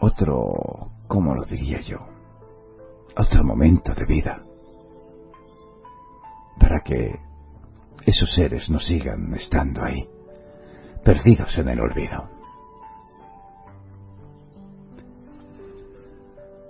Otro... 0.00 0.92
¿Cómo 1.06 1.34
lo 1.34 1.44
diría 1.44 1.80
yo? 1.80 1.98
Otro 3.16 3.44
momento 3.44 3.94
de 3.94 4.04
vida. 4.06 4.40
Para 6.58 6.80
que 6.80 7.20
esos 8.06 8.34
seres 8.34 8.70
no 8.70 8.80
sigan 8.80 9.32
estando 9.34 9.84
ahí, 9.84 10.08
perdidos 11.04 11.56
en 11.58 11.68
el 11.68 11.80
olvido. 11.80 12.28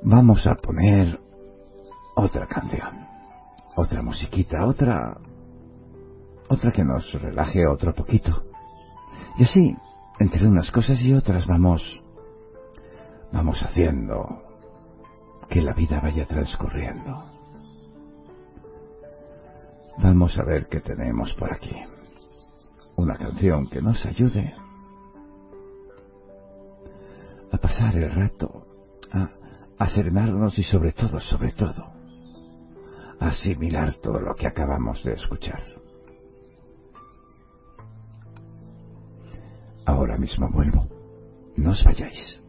Vamos 0.02 0.46
a 0.46 0.54
poner 0.54 1.25
otra 2.16 2.46
canción, 2.46 3.06
otra 3.76 4.02
musiquita, 4.02 4.66
otra... 4.66 5.18
otra 6.48 6.72
que 6.72 6.82
nos 6.82 7.12
relaje 7.12 7.66
otro 7.66 7.94
poquito. 7.94 8.32
Y 9.36 9.44
así, 9.44 9.76
entre 10.18 10.48
unas 10.48 10.70
cosas 10.72 10.98
y 11.00 11.12
otras 11.12 11.46
vamos... 11.46 11.82
vamos 13.32 13.62
haciendo 13.62 14.42
que 15.50 15.60
la 15.60 15.74
vida 15.74 16.00
vaya 16.00 16.26
transcurriendo. 16.26 17.24
Vamos 19.98 20.36
a 20.38 20.44
ver 20.44 20.66
qué 20.70 20.80
tenemos 20.80 21.34
por 21.34 21.52
aquí. 21.52 21.76
Una 22.96 23.16
canción 23.16 23.68
que 23.68 23.82
nos 23.82 24.04
ayude 24.06 24.54
a 27.52 27.58
pasar 27.58 27.94
el 27.94 28.10
rato, 28.10 28.66
a, 29.12 29.28
a 29.78 29.88
serenarnos 29.90 30.58
y 30.58 30.62
sobre 30.62 30.92
todo, 30.92 31.20
sobre 31.20 31.52
todo, 31.52 31.95
asimilar 33.20 33.94
todo 33.96 34.20
lo 34.20 34.34
que 34.34 34.46
acabamos 34.46 35.02
de 35.04 35.14
escuchar. 35.14 35.62
Ahora 39.84 40.16
mismo 40.16 40.48
vuelvo. 40.50 40.88
No 41.56 41.70
os 41.70 41.82
vayáis. 41.84 42.40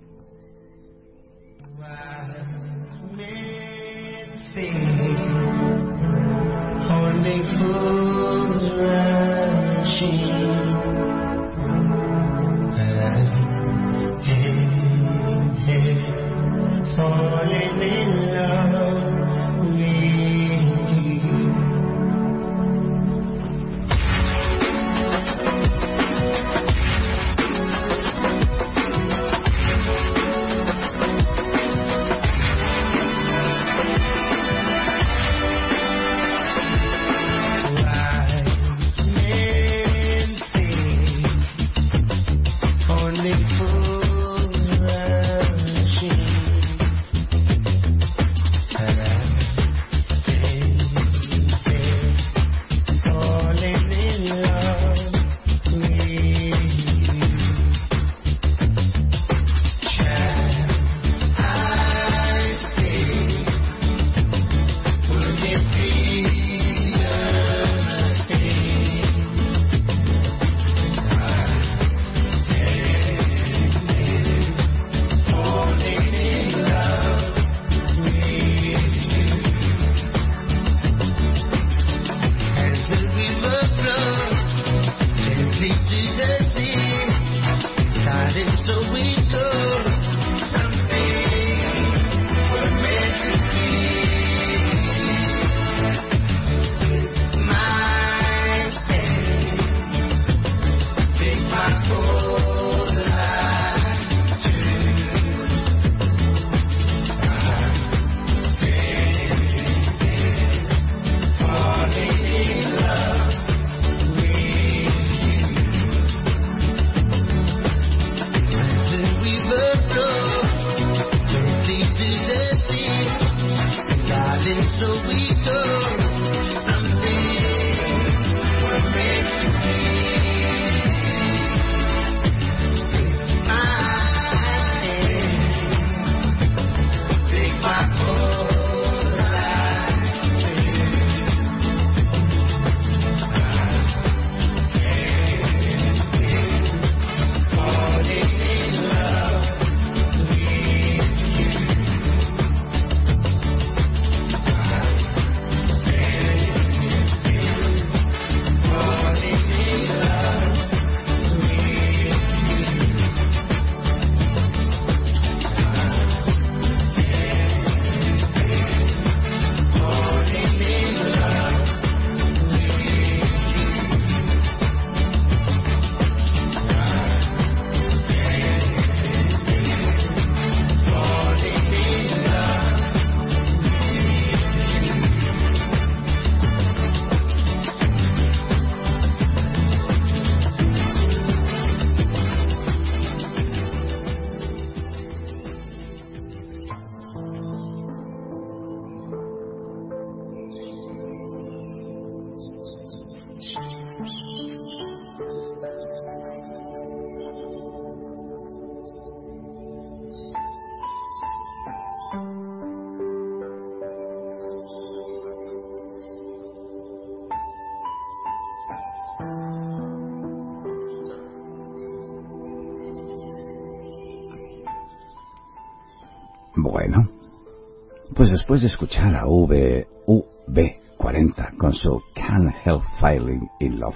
De 228.62 228.68
escuchar 228.68 229.16
a 229.16 229.28
V, 229.28 229.88
UB40 230.08 231.58
con 231.58 231.74
su 231.74 232.02
Can't 232.16 232.56
Help 232.66 232.84
Falling 233.00 233.48
in 233.60 233.80
Love, 233.80 233.96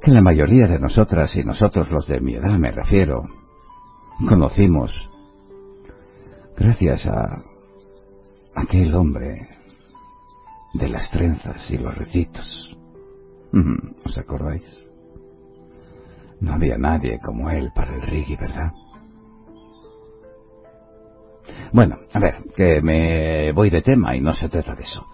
que 0.00 0.10
la 0.10 0.20
mayoría 0.20 0.66
de 0.66 0.78
nosotras 0.78 1.34
y 1.36 1.44
nosotros 1.44 1.90
los 1.90 2.06
de 2.06 2.20
mi 2.20 2.34
edad 2.34 2.58
me 2.58 2.70
refiero, 2.70 3.22
conocimos 4.28 4.92
gracias 6.56 7.06
a 7.06 7.42
aquel 8.54 8.94
hombre 8.94 9.46
de 10.74 10.88
las 10.88 11.10
trenzas 11.10 11.70
y 11.70 11.78
los 11.78 11.96
recitos. 11.96 12.76
¿Os 14.04 14.18
acordáis? 14.18 14.64
No 16.40 16.54
había 16.54 16.78
nadie 16.78 17.20
como 17.20 17.50
él 17.50 17.70
para 17.74 17.94
el 17.94 18.02
reggae, 18.02 18.36
¿verdad? 18.36 18.72
Bueno, 21.72 21.96
a 22.12 22.18
ver, 22.18 22.36
que 22.54 22.80
me 22.82 23.52
voy 23.52 23.70
de 23.70 23.82
tema 23.82 24.14
y 24.16 24.20
no 24.20 24.34
se 24.34 24.48
trata 24.48 24.74
de 24.74 24.84
eso. 24.84 25.06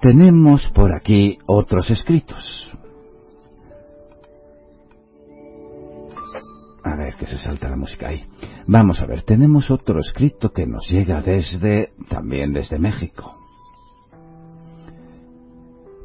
Tenemos 0.00 0.66
por 0.74 0.94
aquí 0.94 1.38
otros 1.46 1.90
escritos. 1.90 2.70
A 6.84 6.96
ver, 6.96 7.14
que 7.14 7.26
se 7.26 7.38
salta 7.38 7.70
la 7.70 7.76
música 7.76 8.08
ahí. 8.08 8.22
Vamos 8.66 9.00
a 9.00 9.06
ver, 9.06 9.22
tenemos 9.22 9.70
otro 9.70 10.00
escrito 10.00 10.52
que 10.52 10.66
nos 10.66 10.88
llega 10.90 11.22
desde, 11.22 11.90
también 12.08 12.52
desde 12.52 12.78
México. 12.78 13.34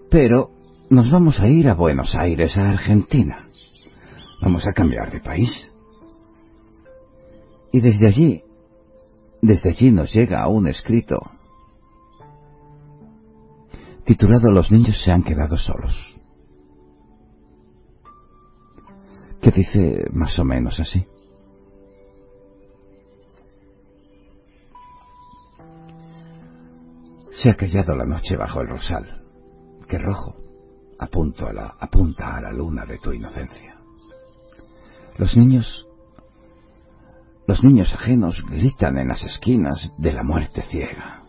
Pero 0.10 0.52
nos 0.90 1.12
vamos 1.12 1.40
a 1.40 1.48
ir 1.48 1.68
a 1.68 1.74
Buenos 1.74 2.16
Aires, 2.16 2.58
a 2.58 2.70
Argentina. 2.70 3.46
Vamos 4.42 4.66
a 4.66 4.72
cambiar 4.72 5.12
de 5.12 5.20
país. 5.20 5.70
Y 7.72 7.82
desde 7.82 8.08
allí, 8.08 8.44
desde 9.42 9.70
allí 9.70 9.92
nos 9.92 10.14
llega 10.14 10.48
un 10.48 10.68
escrito 10.68 11.32
titulado 14.10 14.50
Los 14.50 14.72
niños 14.72 15.00
se 15.04 15.12
han 15.12 15.22
quedado 15.22 15.56
solos. 15.56 15.96
Que 19.40 19.52
dice 19.52 20.08
más 20.12 20.38
o 20.40 20.44
menos 20.44 20.80
así. 20.80 21.06
Se 27.32 27.52
ha 27.52 27.56
callado 27.56 27.96
la 27.96 28.06
noche 28.06 28.36
bajo 28.36 28.62
el 28.62 28.68
rosal, 28.68 29.24
que 29.88 30.00
rojo 30.00 30.36
apunto 30.98 31.48
a 31.48 31.54
la, 31.54 31.76
apunta 31.80 32.36
a 32.36 32.42
la 32.42 32.52
luna 32.52 32.86
de 32.86 32.98
tu 32.98 33.14
inocencia. 33.14 33.80
Los 35.18 35.38
niños, 35.38 35.88
los 37.50 37.64
niños 37.64 37.92
ajenos 37.96 38.46
gritan 38.48 39.00
en 39.00 39.08
las 39.08 39.24
esquinas 39.24 39.92
de 39.98 40.14
la 40.14 40.22
muerte 40.22 40.62
ciega. 40.70 41.24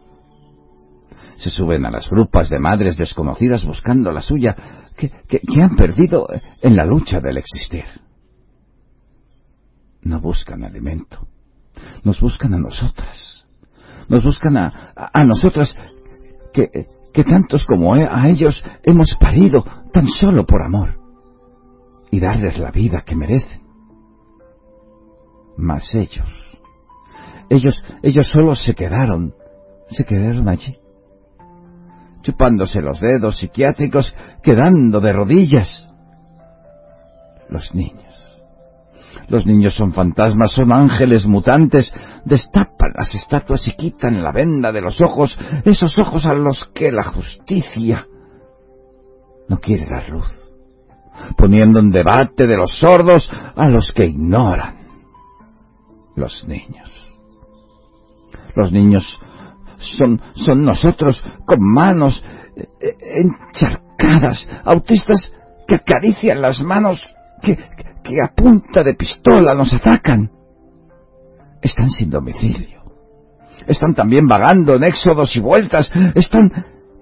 Se 1.39 1.49
suben 1.49 1.87
a 1.87 1.91
las 1.91 2.11
grupas 2.11 2.51
de 2.51 2.59
madres 2.59 2.99
desconocidas 2.99 3.65
buscando 3.65 4.13
la 4.13 4.21
suya 4.21 4.55
que, 4.99 5.09
que, 5.27 5.41
han 5.63 5.75
perdido 5.77 6.29
en 6.61 6.77
la 6.77 6.85
lucha 6.85 7.21
del 7.21 7.39
existir. 7.39 7.87
No 10.03 10.21
buscan 10.21 10.63
alimento, 10.63 11.27
nos 12.05 12.21
buscan 12.21 12.53
a 12.53 12.59
nosotras, 12.59 13.47
nos 14.11 14.23
buscan 14.23 14.59
a, 14.59 14.93
a, 14.95 15.25
nosotras 15.25 15.75
que, 16.53 16.87
que 17.15 17.25
tantos 17.25 17.65
como 17.65 17.95
a 17.95 18.29
ellos 18.29 18.63
hemos 18.83 19.15
parido 19.19 19.65
tan 19.91 20.07
solo 20.07 20.45
por 20.45 20.63
amor 20.63 20.99
y 22.11 22.21
darles 22.21 22.59
la 22.59 22.71
vida 22.71 23.05
que 23.07 23.17
merecen. 23.17 23.70
Mas 25.61 25.95
ellos, 25.95 26.27
ellos, 27.51 27.85
ellos 28.03 28.29
solo 28.29 28.55
se 28.55 28.75
quedaron, 28.75 29.35
se 29.91 30.05
quedaron 30.05 30.49
allí, 30.49 30.75
chupándose 32.23 32.81
los 32.81 32.99
dedos 32.99 33.37
psiquiátricos, 33.39 34.15
quedando 34.43 35.01
de 35.01 35.13
rodillas. 35.13 35.87
Los 37.51 37.75
niños. 37.75 38.05
Los 39.29 39.45
niños 39.45 39.75
son 39.75 39.93
fantasmas, 39.93 40.53
son 40.53 40.73
ángeles 40.73 41.27
mutantes, 41.27 41.93
destapan 42.25 42.93
las 42.97 43.15
estatuas 43.15 43.67
y 43.69 43.73
quitan 43.73 44.23
la 44.23 44.33
venda 44.33 44.73
de 44.73 44.81
los 44.81 45.01
ojos, 45.01 45.39
esos 45.65 45.99
ojos 45.99 46.25
a 46.25 46.33
los 46.33 46.71
que 46.75 46.91
la 46.91 47.05
justicia 47.05 48.07
no 49.49 49.59
quiere 49.59 49.85
dar 49.85 50.09
luz, 50.09 50.35
poniendo 51.37 51.81
en 51.81 51.91
debate 51.91 52.47
de 52.47 52.57
los 52.57 52.79
sordos 52.79 53.29
a 53.57 53.69
los 53.69 53.93
que 53.93 54.07
ignoran. 54.07 54.80
Los 56.17 56.45
niños. 56.47 56.91
Los 58.55 58.73
niños 58.73 59.19
son, 59.79 60.21
son 60.35 60.65
nosotros 60.65 61.23
con 61.47 61.61
manos 61.63 62.23
encharcadas, 63.01 64.49
autistas 64.65 65.33
que 65.67 65.77
acarician 65.77 66.41
las 66.43 66.63
manos, 66.63 67.01
que, 67.43 67.57
que 67.57 68.21
a 68.21 68.35
punta 68.35 68.83
de 68.83 68.95
pistola 68.95 69.55
nos 69.55 69.73
atacan. 69.73 70.31
Están 71.63 71.91
sin 71.91 72.11
domicilio. 72.11 72.81
Están 73.67 73.95
también 73.95 74.27
vagando 74.27 74.75
en 74.75 74.85
éxodos 74.85 75.37
y 75.37 75.41
vueltas. 75.41 75.93
Están, 76.15 76.51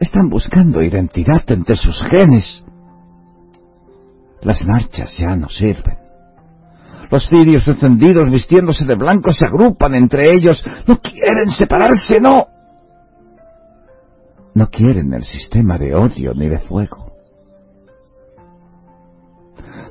están 0.00 0.28
buscando 0.28 0.82
identidad 0.82 1.42
entre 1.50 1.76
sus 1.76 2.00
genes. 2.02 2.64
Las 4.42 4.64
marchas 4.66 5.16
ya 5.16 5.36
no 5.36 5.48
sirven. 5.48 6.07
Los 7.10 7.26
cirios 7.28 7.66
encendidos 7.66 8.30
vistiéndose 8.30 8.84
de 8.84 8.94
blanco 8.94 9.32
se 9.32 9.46
agrupan 9.46 9.94
entre 9.94 10.30
ellos. 10.30 10.62
No 10.86 11.00
quieren 11.00 11.50
separarse, 11.50 12.20
no. 12.20 12.46
No 14.54 14.68
quieren 14.68 15.12
el 15.14 15.24
sistema 15.24 15.78
de 15.78 15.94
odio 15.94 16.34
ni 16.34 16.48
de 16.48 16.58
fuego 16.58 17.08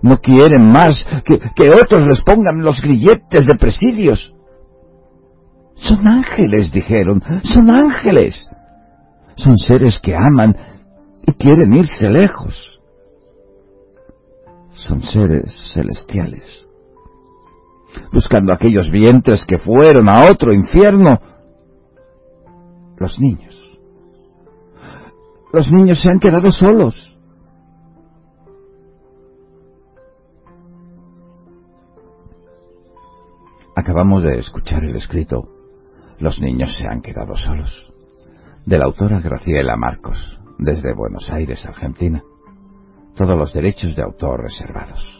no 0.01 0.19
quieren 0.19 0.71
más 0.71 1.05
que, 1.25 1.39
que 1.55 1.69
otros 1.69 2.05
les 2.05 2.21
pongan 2.21 2.61
los 2.61 2.81
grilletes 2.81 3.45
de 3.45 3.55
presidios. 3.55 4.33
Son 5.75 6.07
ángeles, 6.07 6.71
dijeron, 6.71 7.21
son 7.43 7.69
ángeles. 7.69 8.47
Son 9.35 9.55
seres 9.57 9.99
que 9.99 10.15
aman 10.15 10.55
y 11.25 11.31
quieren 11.33 11.73
irse 11.73 12.09
lejos. 12.09 12.79
Son 14.73 15.01
seres 15.01 15.71
celestiales, 15.73 16.66
buscando 18.11 18.53
aquellos 18.53 18.89
vientres 18.89 19.45
que 19.45 19.57
fueron 19.57 20.09
a 20.09 20.25
otro 20.29 20.53
infierno. 20.53 21.19
Los 22.97 23.19
niños. 23.19 23.55
Los 25.53 25.71
niños 25.71 26.01
se 26.01 26.09
han 26.09 26.19
quedado 26.19 26.51
solos. 26.51 27.15
Acabamos 33.75 34.23
de 34.23 34.39
escuchar 34.39 34.83
el 34.83 34.95
escrito 34.95 35.43
Los 36.19 36.41
niños 36.41 36.75
se 36.75 36.87
han 36.87 37.01
quedado 37.01 37.35
solos, 37.35 37.87
de 38.65 38.79
la 38.79 38.85
autora 38.85 39.19
Graciela 39.21 39.77
Marcos, 39.77 40.39
desde 40.57 40.95
Buenos 40.95 41.29
Aires, 41.29 41.63
Argentina. 41.63 42.23
Todos 43.15 43.37
los 43.37 43.53
derechos 43.53 43.95
de 43.95 44.01
autor 44.01 44.41
reservados. 44.41 45.16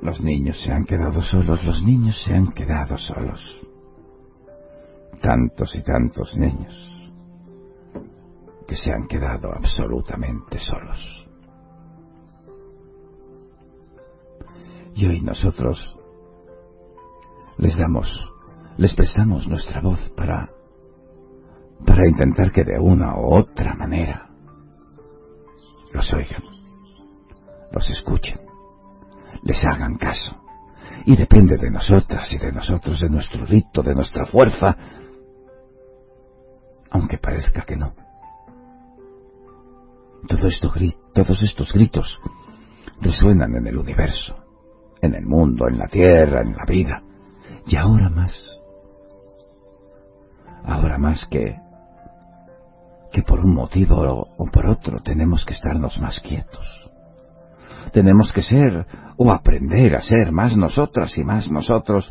Los 0.00 0.20
niños 0.20 0.60
se 0.62 0.72
han 0.72 0.84
quedado 0.84 1.22
solos, 1.22 1.64
los 1.64 1.82
niños 1.82 2.20
se 2.24 2.34
han 2.34 2.52
quedado 2.52 2.96
solos. 2.96 3.40
Tantos 5.20 5.74
y 5.74 5.82
tantos 5.82 6.36
niños 6.36 6.74
que 8.66 8.76
se 8.76 8.92
han 8.92 9.08
quedado 9.08 9.52
absolutamente 9.52 10.58
solos. 10.58 11.28
Y 14.94 15.06
hoy 15.06 15.20
nosotros 15.22 15.96
les 17.56 17.76
damos, 17.76 18.08
les 18.76 18.94
prestamos 18.94 19.48
nuestra 19.48 19.80
voz 19.80 20.00
para, 20.16 20.48
para 21.84 22.08
intentar 22.08 22.52
que 22.52 22.64
de 22.64 22.78
una 22.78 23.16
u 23.16 23.34
otra 23.34 23.74
manera 23.74 24.28
los 25.92 26.12
oigan, 26.12 26.42
los 27.72 27.90
escuchen, 27.90 28.47
les 29.42 29.64
hagan 29.66 29.96
caso. 29.96 30.36
Y 31.06 31.16
depende 31.16 31.56
de 31.56 31.70
nosotras 31.70 32.30
y 32.32 32.38
de 32.38 32.52
nosotros, 32.52 33.00
de 33.00 33.08
nuestro 33.08 33.46
rito, 33.46 33.82
de 33.82 33.94
nuestra 33.94 34.26
fuerza, 34.26 34.76
aunque 36.90 37.18
parezca 37.18 37.62
que 37.62 37.76
no. 37.76 37.92
Todos 40.28 41.42
estos 41.42 41.72
gritos 41.72 42.18
resuenan 43.00 43.54
en 43.54 43.66
el 43.66 43.78
universo 43.78 44.48
en 45.00 45.14
el 45.14 45.26
mundo, 45.26 45.68
en 45.68 45.78
la 45.78 45.86
tierra, 45.86 46.42
en 46.42 46.56
la 46.56 46.64
vida. 46.64 47.02
Y 47.66 47.76
ahora 47.76 48.08
más, 48.08 48.32
ahora 50.64 50.98
más 50.98 51.26
que, 51.26 51.56
que 53.12 53.22
por 53.22 53.40
un 53.40 53.54
motivo 53.54 54.26
o 54.36 54.46
por 54.46 54.66
otro 54.66 55.00
tenemos 55.00 55.44
que 55.44 55.54
estarnos 55.54 55.98
más 55.98 56.20
quietos. 56.20 56.77
Tenemos 57.92 58.32
que 58.32 58.42
ser 58.42 58.86
o 59.16 59.30
aprender 59.30 59.96
a 59.96 60.02
ser 60.02 60.32
más 60.32 60.56
nosotras 60.56 61.16
y 61.18 61.24
más 61.24 61.50
nosotros 61.50 62.10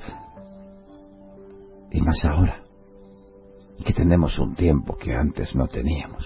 Y 1.91 2.01
más 2.01 2.23
ahora, 2.25 2.63
que 3.85 3.93
tenemos 3.93 4.37
un 4.39 4.55
tiempo 4.55 4.97
que 4.97 5.15
antes 5.15 5.55
no 5.55 5.67
teníamos. 5.67 6.25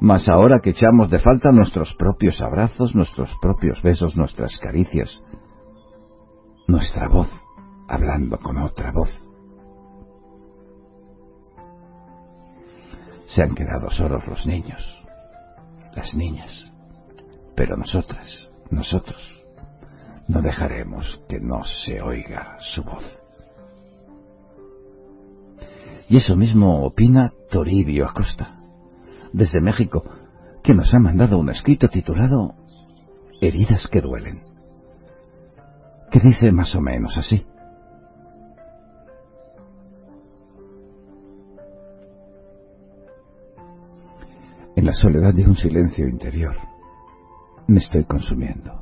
Más 0.00 0.28
ahora 0.28 0.60
que 0.60 0.70
echamos 0.70 1.10
de 1.10 1.18
falta 1.18 1.50
nuestros 1.50 1.94
propios 1.94 2.40
abrazos, 2.40 2.94
nuestros 2.94 3.30
propios 3.40 3.82
besos, 3.82 4.16
nuestras 4.16 4.56
caricias, 4.58 5.20
nuestra 6.68 7.08
voz 7.08 7.28
hablando 7.88 8.38
con 8.38 8.58
otra 8.58 8.92
voz. 8.92 9.10
Se 13.26 13.42
han 13.42 13.54
quedado 13.54 13.90
solos 13.90 14.26
los 14.26 14.46
niños, 14.46 14.80
las 15.96 16.14
niñas, 16.14 16.72
pero 17.58 17.76
nosotras, 17.76 18.48
nosotros, 18.70 19.20
no 20.28 20.40
dejaremos 20.40 21.20
que 21.28 21.40
no 21.40 21.64
se 21.64 22.00
oiga 22.00 22.56
su 22.60 22.84
voz. 22.84 23.04
Y 26.08 26.18
eso 26.18 26.36
mismo 26.36 26.84
opina 26.84 27.32
Toribio 27.50 28.06
Acosta, 28.06 28.60
desde 29.32 29.60
México, 29.60 30.04
que 30.62 30.72
nos 30.72 30.94
ha 30.94 31.00
mandado 31.00 31.36
un 31.36 31.50
escrito 31.50 31.88
titulado 31.88 32.54
Heridas 33.40 33.88
que 33.88 34.02
duelen, 34.02 34.40
que 36.12 36.20
dice 36.20 36.52
más 36.52 36.76
o 36.76 36.80
menos 36.80 37.18
así. 37.18 37.44
En 44.76 44.86
la 44.86 44.92
soledad 44.92 45.34
de 45.34 45.42
un 45.42 45.56
silencio 45.56 46.06
interior, 46.06 46.54
me 47.68 47.78
estoy 47.78 48.04
consumiendo. 48.04 48.72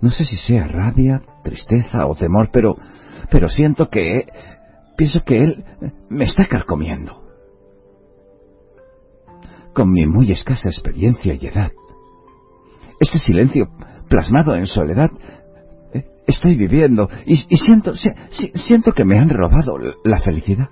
No 0.00 0.10
sé 0.10 0.26
si 0.26 0.36
sea 0.36 0.66
rabia, 0.68 1.22
tristeza 1.42 2.06
o 2.06 2.14
temor, 2.14 2.50
pero, 2.52 2.76
pero 3.30 3.48
siento 3.48 3.88
que, 3.88 4.26
pienso 4.96 5.24
que 5.24 5.42
él 5.42 5.64
me 6.10 6.24
está 6.24 6.46
carcomiendo. 6.46 7.22
Con 9.74 9.90
mi 9.92 10.06
muy 10.06 10.30
escasa 10.32 10.68
experiencia 10.68 11.34
y 11.34 11.46
edad, 11.46 11.72
este 13.00 13.18
silencio 13.18 13.68
plasmado 14.08 14.54
en 14.56 14.66
soledad, 14.66 15.10
eh, 15.92 16.04
estoy 16.26 16.56
viviendo 16.56 17.08
y, 17.26 17.36
siento, 17.56 17.94
si- 17.94 18.10
si- 18.30 18.52
siento 18.54 18.92
que 18.92 19.04
me 19.04 19.18
han 19.18 19.28
robado 19.30 19.78
la 20.04 20.20
felicidad. 20.20 20.68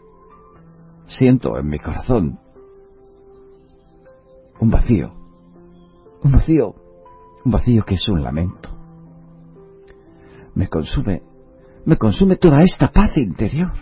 Siento 1.06 1.56
en 1.58 1.68
mi 1.68 1.78
corazón 1.78 2.38
un 4.58 4.70
vacío, 4.70 5.12
un 6.22 6.32
vacío, 6.32 6.74
un 7.44 7.52
vacío 7.52 7.84
que 7.84 7.94
es 7.94 8.08
un 8.08 8.22
lamento. 8.22 8.70
Me 10.54 10.68
consume, 10.68 11.22
me 11.84 11.96
consume 11.96 12.36
toda 12.36 12.62
esta 12.62 12.90
paz 12.90 13.16
interior. 13.18 13.72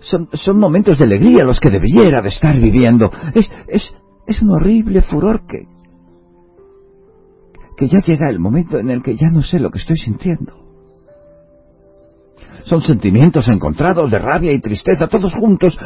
Son, 0.00 0.28
son 0.32 0.58
momentos 0.58 0.98
de 0.98 1.04
alegría 1.04 1.44
los 1.44 1.60
que 1.60 1.70
debiera 1.70 2.22
de 2.22 2.28
estar 2.28 2.58
viviendo. 2.58 3.10
Es, 3.34 3.50
es, 3.66 3.94
es 4.26 4.42
un 4.42 4.50
horrible 4.50 5.02
furor 5.02 5.46
que, 5.46 5.66
que 7.76 7.88
ya 7.88 7.98
llega 8.00 8.28
el 8.28 8.38
momento 8.38 8.78
en 8.78 8.90
el 8.90 9.02
que 9.02 9.16
ya 9.16 9.30
no 9.30 9.42
sé 9.42 9.58
lo 9.58 9.70
que 9.70 9.78
estoy 9.78 9.96
sintiendo. 9.96 10.52
Son 12.64 12.82
sentimientos 12.82 13.48
encontrados 13.48 14.10
de 14.10 14.18
rabia 14.18 14.52
y 14.52 14.60
tristeza, 14.60 15.08
todos 15.08 15.32
juntos, 15.32 15.78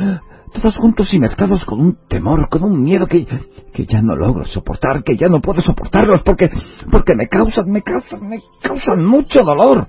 todos 0.53 0.77
juntos 0.77 1.13
y 1.13 1.19
mezclados 1.19 1.65
con 1.65 1.81
un 1.81 1.99
temor, 2.09 2.49
con 2.49 2.63
un 2.63 2.83
miedo 2.83 3.07
que, 3.07 3.27
que 3.73 3.87
ya 3.87 4.03
no 4.03 4.15
logro 4.15 4.45
soportar, 4.45 5.03
que 5.03 5.17
ya 5.17 5.29
no 5.29 5.41
puedo 5.41 5.63
soportarlos 5.63 6.23
porque, 6.23 6.51
porque 6.91 7.15
me 7.15 7.29
causan, 7.29 7.71
me 7.71 7.83
causan, 7.83 8.29
me 8.29 8.43
causan 8.63 9.05
mucho 9.05 9.43
dolor. 9.43 9.87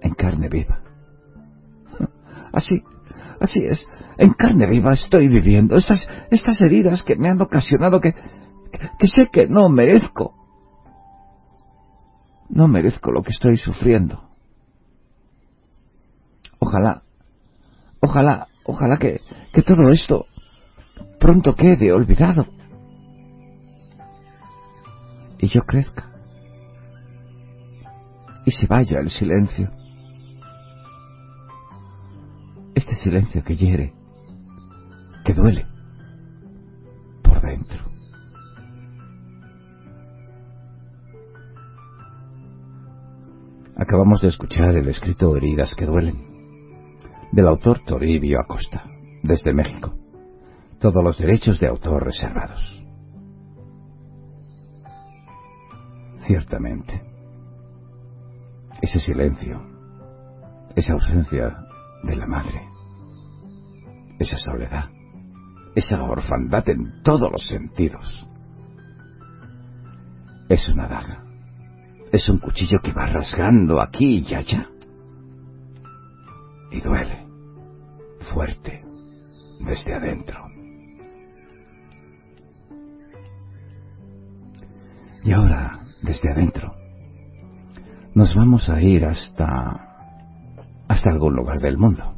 En 0.00 0.14
carne 0.14 0.48
viva. 0.48 0.80
Así, 2.52 2.82
así 3.40 3.64
es. 3.64 3.86
En 4.16 4.32
carne 4.32 4.66
viva 4.66 4.94
estoy 4.94 5.28
viviendo 5.28 5.76
estas, 5.76 6.06
estas 6.30 6.60
heridas 6.62 7.02
que 7.02 7.16
me 7.16 7.28
han 7.28 7.40
ocasionado 7.40 8.00
que, 8.00 8.14
que, 8.14 8.90
que 8.98 9.08
sé 9.08 9.28
que 9.30 9.46
no 9.46 9.68
merezco. 9.68 10.34
No 12.48 12.68
merezco 12.68 13.12
lo 13.12 13.22
que 13.22 13.32
estoy 13.32 13.56
sufriendo. 13.56 14.22
Ojalá, 16.60 17.02
ojalá, 18.06 18.46
ojalá 18.64 18.98
que, 18.98 19.20
que 19.52 19.62
todo 19.62 19.90
esto 19.90 20.26
pronto 21.18 21.54
quede 21.54 21.92
olvidado. 21.92 22.46
Y 25.38 25.48
yo 25.48 25.62
crezca. 25.62 26.10
Y 28.44 28.52
se 28.52 28.66
vaya 28.66 29.00
el 29.00 29.10
silencio. 29.10 29.70
Este 32.74 32.94
silencio 32.94 33.42
que 33.42 33.56
hiere, 33.56 33.92
que 35.24 35.34
duele 35.34 35.66
por 37.22 37.40
dentro. 37.40 37.84
Acabamos 43.76 44.22
de 44.22 44.28
escuchar 44.28 44.74
el 44.76 44.88
escrito 44.88 45.36
Heridas 45.36 45.74
que 45.74 45.86
duelen, 45.86 46.25
del 47.32 47.48
autor 47.48 47.80
Toribio 47.80 48.40
Acosta, 48.40 48.84
desde 49.22 49.52
México. 49.52 49.94
Todos 50.78 51.02
los 51.02 51.18
derechos 51.18 51.58
de 51.58 51.68
autor 51.68 52.04
reservados. 52.04 52.82
Ciertamente, 56.26 57.02
ese 58.82 59.00
silencio, 59.00 59.62
esa 60.74 60.92
ausencia 60.92 61.56
de 62.02 62.16
la 62.16 62.26
madre, 62.26 62.62
esa 64.18 64.36
soledad, 64.36 64.90
esa 65.74 66.02
orfandad 66.02 66.68
en 66.68 67.02
todos 67.02 67.30
los 67.30 67.46
sentidos, 67.46 68.28
es 70.48 70.68
una 70.68 70.88
daga 70.88 71.26
es 72.12 72.28
un 72.28 72.38
cuchillo 72.38 72.78
que 72.82 72.92
va 72.92 73.06
rasgando 73.06 73.80
aquí 73.80 74.24
y 74.26 74.34
allá. 74.34 74.68
Y 76.76 76.80
duele, 76.82 77.26
fuerte, 78.34 78.82
desde 79.60 79.94
adentro. 79.94 80.44
Y 85.24 85.32
ahora, 85.32 85.86
desde 86.02 86.30
adentro, 86.30 86.74
nos 88.14 88.34
vamos 88.34 88.68
a 88.68 88.82
ir 88.82 89.06
hasta... 89.06 89.46
hasta 90.86 91.10
algún 91.10 91.34
lugar 91.34 91.60
del 91.60 91.78
mundo. 91.78 92.14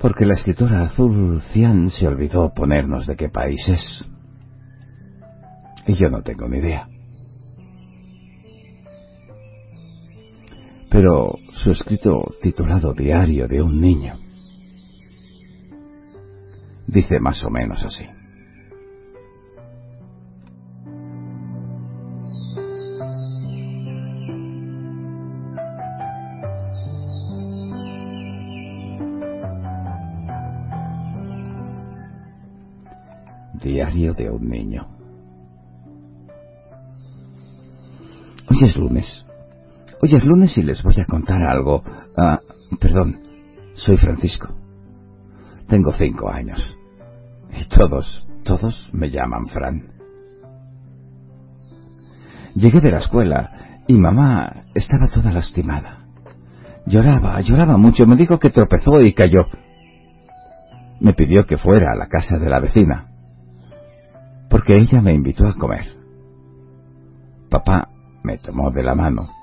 Porque 0.00 0.26
la 0.26 0.34
escritora 0.34 0.82
Azul 0.82 1.40
Cian 1.52 1.88
se 1.88 2.08
olvidó 2.08 2.52
ponernos 2.52 3.06
de 3.06 3.14
qué 3.14 3.28
país 3.28 3.64
es. 3.68 4.08
Y 5.86 5.94
yo 5.94 6.10
no 6.10 6.20
tengo 6.22 6.48
ni 6.48 6.58
idea. 6.58 6.88
Pero 10.94 11.40
su 11.54 11.72
escrito 11.72 12.36
titulado 12.40 12.94
Diario 12.94 13.48
de 13.48 13.60
un 13.60 13.80
niño 13.80 14.16
dice 16.86 17.18
más 17.18 17.42
o 17.42 17.50
menos 17.50 17.82
así. 17.82 18.04
Diario 33.60 34.14
de 34.14 34.30
un 34.30 34.48
niño. 34.48 34.86
Hoy 38.48 38.58
es 38.62 38.76
lunes. 38.76 39.24
Hoy 40.00 40.14
es 40.14 40.24
lunes 40.24 40.56
y 40.58 40.62
les 40.62 40.82
voy 40.82 41.00
a 41.00 41.06
contar 41.06 41.42
algo. 41.42 41.82
Ah, 42.16 42.40
perdón, 42.80 43.20
soy 43.74 43.96
Francisco. 43.96 44.48
Tengo 45.68 45.92
cinco 45.92 46.28
años. 46.28 46.76
Y 47.52 47.68
todos, 47.68 48.26
todos 48.42 48.90
me 48.92 49.10
llaman 49.10 49.46
Fran. 49.46 49.92
Llegué 52.54 52.80
de 52.80 52.90
la 52.90 52.98
escuela 52.98 53.82
y 53.86 53.94
mamá 53.94 54.64
estaba 54.74 55.08
toda 55.08 55.32
lastimada. 55.32 56.00
Lloraba, 56.86 57.40
lloraba 57.40 57.76
mucho. 57.76 58.06
Me 58.06 58.16
dijo 58.16 58.38
que 58.38 58.50
tropezó 58.50 59.00
y 59.00 59.12
cayó. 59.12 59.46
Me 61.00 61.14
pidió 61.14 61.46
que 61.46 61.56
fuera 61.56 61.92
a 61.92 61.96
la 61.96 62.08
casa 62.08 62.38
de 62.38 62.48
la 62.48 62.60
vecina. 62.60 63.08
Porque 64.50 64.76
ella 64.76 65.00
me 65.00 65.12
invitó 65.12 65.46
a 65.48 65.54
comer. 65.54 65.94
Papá 67.48 67.88
me 68.22 68.38
tomó 68.38 68.70
de 68.70 68.82
la 68.82 68.94
mano 68.94 69.33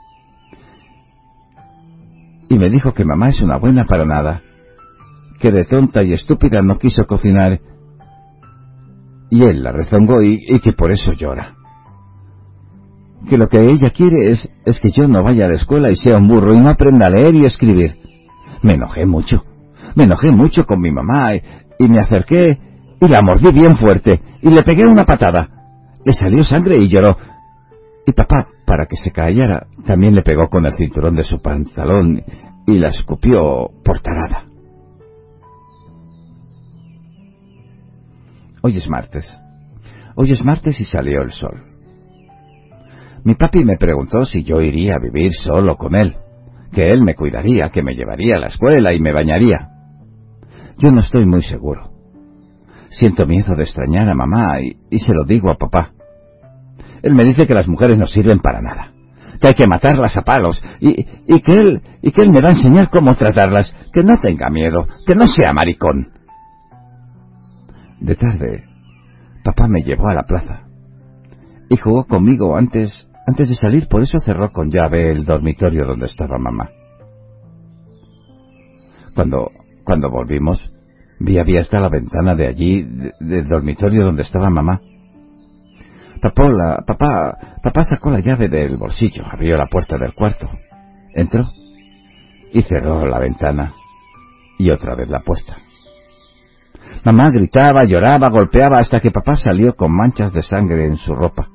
y 2.51 2.59
me 2.59 2.69
dijo 2.69 2.93
que 2.93 3.05
mamá 3.05 3.29
es 3.29 3.39
una 3.39 3.55
buena 3.55 3.85
para 3.85 4.03
nada, 4.03 4.41
que 5.39 5.53
de 5.53 5.63
tonta 5.63 6.03
y 6.03 6.11
estúpida 6.11 6.61
no 6.61 6.77
quiso 6.77 7.07
cocinar, 7.07 7.61
y 9.29 9.43
él 9.43 9.63
la 9.63 9.71
rezongó 9.71 10.21
y, 10.21 10.59
que 10.59 10.73
por 10.73 10.91
eso 10.91 11.13
llora. 11.13 11.55
que 13.29 13.37
lo 13.37 13.47
que 13.47 13.61
ella 13.61 13.91
quiere 13.91 14.31
es, 14.31 14.49
es 14.65 14.81
que 14.81 14.91
yo 14.91 15.07
no 15.07 15.23
vaya 15.23 15.45
a 15.45 15.47
la 15.47 15.55
escuela 15.55 15.91
y 15.91 15.95
sea 15.95 16.17
un 16.17 16.27
burro 16.27 16.53
y 16.53 16.59
no 16.59 16.67
aprenda 16.67 17.07
a 17.07 17.09
leer 17.09 17.35
y 17.35 17.45
escribir. 17.45 17.95
Me 18.63 18.73
enojé 18.73 19.05
mucho. 19.05 19.45
Me 19.95 20.03
enojé 20.03 20.31
mucho 20.31 20.65
con 20.65 20.81
mi 20.81 20.91
mamá 20.91 21.35
y 21.35 21.87
me 21.87 22.01
acerqué 22.01 22.59
y 22.99 23.07
la 23.07 23.21
mordí 23.21 23.49
bien 23.53 23.77
fuerte 23.77 24.19
y 24.41 24.49
le 24.49 24.61
pegué 24.63 24.85
una 24.85 25.05
patada. 25.05 25.47
Le 26.03 26.11
salió 26.11 26.43
sangre 26.43 26.77
y 26.79 26.89
lloró. 26.89 27.15
Y 28.11 28.13
papá, 28.13 28.49
para 28.65 28.87
que 28.87 28.97
se 28.97 29.11
callara, 29.11 29.67
también 29.85 30.13
le 30.13 30.21
pegó 30.21 30.49
con 30.49 30.65
el 30.65 30.73
cinturón 30.73 31.15
de 31.15 31.23
su 31.23 31.41
pantalón 31.41 32.21
y 32.67 32.77
la 32.77 32.89
escupió 32.89 33.69
por 33.85 34.01
tarada. 34.01 34.43
Hoy 38.61 38.77
es 38.77 38.89
martes. 38.89 39.25
Hoy 40.17 40.33
es 40.33 40.43
martes 40.43 40.81
y 40.81 40.83
salió 40.83 41.21
el 41.21 41.31
sol. 41.31 41.63
Mi 43.23 43.35
papi 43.35 43.63
me 43.63 43.77
preguntó 43.77 44.25
si 44.25 44.43
yo 44.43 44.59
iría 44.59 44.95
a 44.95 45.01
vivir 45.01 45.31
solo 45.31 45.77
con 45.77 45.95
él, 45.95 46.17
que 46.73 46.87
él 46.87 47.01
me 47.03 47.15
cuidaría, 47.15 47.69
que 47.69 47.83
me 47.83 47.95
llevaría 47.95 48.35
a 48.35 48.39
la 48.39 48.47
escuela 48.47 48.91
y 48.93 48.99
me 48.99 49.13
bañaría. 49.13 49.69
Yo 50.77 50.91
no 50.91 50.99
estoy 50.99 51.25
muy 51.25 51.43
seguro. 51.43 51.93
Siento 52.89 53.25
miedo 53.25 53.55
de 53.55 53.63
extrañar 53.63 54.09
a 54.09 54.15
mamá 54.15 54.59
y, 54.59 54.75
y 54.89 54.99
se 54.99 55.13
lo 55.13 55.23
digo 55.23 55.49
a 55.49 55.55
papá. 55.55 55.93
Él 57.03 57.13
me 57.13 57.23
dice 57.23 57.47
que 57.47 57.53
las 57.53 57.67
mujeres 57.67 57.97
no 57.97 58.07
sirven 58.07 58.39
para 58.39 58.61
nada, 58.61 58.91
que 59.39 59.47
hay 59.47 59.53
que 59.53 59.67
matarlas 59.67 60.15
a 60.17 60.21
palos 60.21 60.61
y, 60.79 61.05
y 61.27 61.41
que 61.41 61.51
él 61.53 61.81
y 62.01 62.11
que 62.11 62.21
él 62.21 62.31
me 62.31 62.41
va 62.41 62.49
a 62.49 62.53
enseñar 62.53 62.89
cómo 62.89 63.15
tratarlas, 63.15 63.75
que 63.93 64.03
no 64.03 64.19
tenga 64.21 64.49
miedo, 64.49 64.87
que 65.05 65.15
no 65.15 65.25
sea 65.27 65.53
maricón. 65.53 66.09
De 67.99 68.15
tarde, 68.15 68.63
papá 69.43 69.67
me 69.67 69.81
llevó 69.81 70.07
a 70.09 70.13
la 70.13 70.23
plaza 70.23 70.63
y 71.69 71.77
jugó 71.77 72.05
conmigo 72.05 72.55
antes 72.57 73.07
antes 73.27 73.47
de 73.49 73.55
salir, 73.55 73.87
por 73.87 74.01
eso 74.01 74.17
cerró 74.19 74.51
con 74.51 74.71
llave 74.71 75.11
el 75.11 75.25
dormitorio 75.25 75.85
donde 75.85 76.07
estaba 76.07 76.37
mamá. 76.39 76.69
Cuando 79.15 79.51
cuando 79.83 80.09
volvimos, 80.09 80.59
vi 81.19 81.37
abierta 81.39 81.79
la 81.79 81.89
ventana 81.89 82.35
de 82.35 82.47
allí, 82.47 82.83
de- 82.83 83.13
del 83.19 83.47
dormitorio 83.47 84.03
donde 84.05 84.21
estaba 84.23 84.49
mamá. 84.49 84.79
Papá, 86.21 87.37
papá 87.63 87.83
sacó 87.83 88.11
la 88.11 88.19
llave 88.19 88.47
del 88.47 88.77
bolsillo, 88.77 89.23
abrió 89.25 89.57
la 89.57 89.65
puerta 89.65 89.97
del 89.97 90.13
cuarto, 90.13 90.47
entró 91.15 91.49
y 92.53 92.61
cerró 92.61 93.07
la 93.07 93.17
ventana 93.19 93.73
y 94.59 94.69
otra 94.69 94.95
vez 94.95 95.09
la 95.09 95.21
puerta. 95.21 95.57
Mamá 97.03 97.31
gritaba, 97.31 97.85
lloraba, 97.85 98.29
golpeaba 98.29 98.77
hasta 98.77 98.99
que 98.99 99.09
papá 99.09 99.35
salió 99.35 99.75
con 99.75 99.95
manchas 99.95 100.31
de 100.31 100.43
sangre 100.43 100.85
en 100.85 100.97
su 100.97 101.15
ropa. 101.15 101.47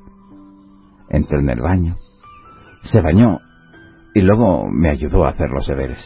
Entró 1.09 1.38
en 1.38 1.51
el 1.51 1.60
baño, 1.60 1.97
se 2.82 3.01
bañó 3.01 3.38
y 4.14 4.22
luego 4.22 4.68
me 4.68 4.90
ayudó 4.90 5.24
a 5.24 5.30
hacer 5.30 5.51
los 5.51 5.68
deberes. 5.68 6.05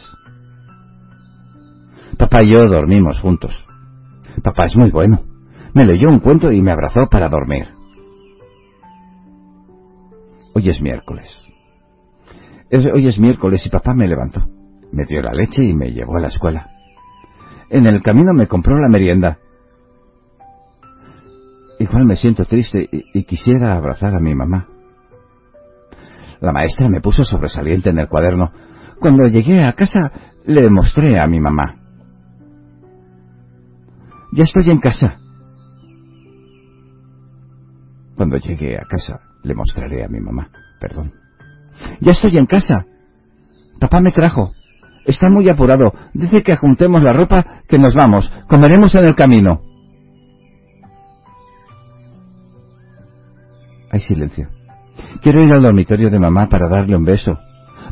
Papá 2.15 2.43
y 2.43 2.53
yo 2.53 2.67
dormimos 2.67 3.19
juntos. 3.19 3.51
Papá 4.43 4.65
es 4.65 4.75
muy 4.77 4.91
bueno. 4.91 5.23
Me 5.73 5.85
leyó 5.85 6.09
un 6.09 6.19
cuento 6.19 6.51
y 6.51 6.61
me 6.61 6.71
abrazó 6.71 7.07
para 7.09 7.29
dormir. 7.29 7.80
Hoy 10.53 10.69
es 10.69 10.81
miércoles. 10.81 11.29
Es- 12.69 12.85
hoy 12.85 13.07
es 13.07 13.19
miércoles 13.19 13.65
y 13.65 13.69
papá 13.69 13.93
me 13.93 14.07
levantó. 14.07 14.41
Me 14.91 15.05
dio 15.05 15.21
la 15.21 15.31
leche 15.33 15.63
y 15.63 15.73
me 15.73 15.91
llevó 15.91 16.17
a 16.17 16.21
la 16.21 16.27
escuela. 16.27 16.69
En 17.69 17.85
el 17.87 18.01
camino 18.01 18.33
me 18.33 18.47
compró 18.47 18.77
la 18.79 18.89
merienda. 18.89 19.37
Igual 21.79 22.05
me 22.05 22.15
siento 22.15 22.45
triste 22.45 22.87
y, 22.91 23.19
y 23.19 23.23
quisiera 23.23 23.75
abrazar 23.75 24.13
a 24.15 24.19
mi 24.19 24.35
mamá. 24.35 24.67
La 26.41 26.51
maestra 26.51 26.89
me 26.89 27.01
puso 27.01 27.23
sobresaliente 27.23 27.89
en 27.89 27.99
el 27.99 28.07
cuaderno. 28.07 28.51
Cuando 28.99 29.27
llegué 29.27 29.63
a 29.63 29.73
casa 29.73 30.11
le 30.45 30.69
mostré 30.69 31.19
a 31.19 31.27
mi 31.27 31.39
mamá. 31.39 31.77
Ya 34.33 34.43
estoy 34.43 34.69
en 34.69 34.79
casa. 34.79 35.17
Cuando 38.15 38.37
llegue 38.37 38.77
a 38.77 38.85
casa 38.85 39.30
le 39.43 39.55
mostraré 39.55 40.03
a 40.03 40.07
mi 40.07 40.19
mamá. 40.19 40.49
Perdón. 40.79 41.13
Ya 41.99 42.11
estoy 42.11 42.37
en 42.37 42.45
casa. 42.45 42.85
Papá 43.79 43.99
me 43.99 44.11
trajo. 44.11 44.53
Está 45.05 45.29
muy 45.29 45.49
apurado. 45.49 45.93
Dice 46.13 46.43
que 46.43 46.55
juntemos 46.55 47.01
la 47.01 47.13
ropa, 47.13 47.63
que 47.67 47.79
nos 47.79 47.95
vamos. 47.95 48.31
Comeremos 48.47 48.93
en 48.95 49.05
el 49.05 49.15
camino. 49.15 49.61
Hay 53.91 53.99
silencio. 53.99 54.49
Quiero 55.21 55.41
ir 55.43 55.51
al 55.51 55.61
dormitorio 55.61 56.09
de 56.09 56.19
mamá 56.19 56.47
para 56.47 56.69
darle 56.69 56.95
un 56.95 57.03
beso, 57.03 57.37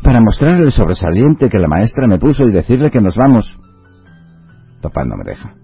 para 0.02 0.20
mostrarle 0.20 0.64
el 0.64 0.72
sobresaliente 0.72 1.50
que 1.50 1.58
la 1.58 1.68
maestra 1.68 2.06
me 2.06 2.18
puso 2.18 2.44
y 2.44 2.52
decirle 2.52 2.90
que 2.90 3.00
nos 3.00 3.16
vamos. 3.16 3.58
Papá 4.80 5.04
no 5.04 5.16
me 5.16 5.24
deja. 5.24 5.54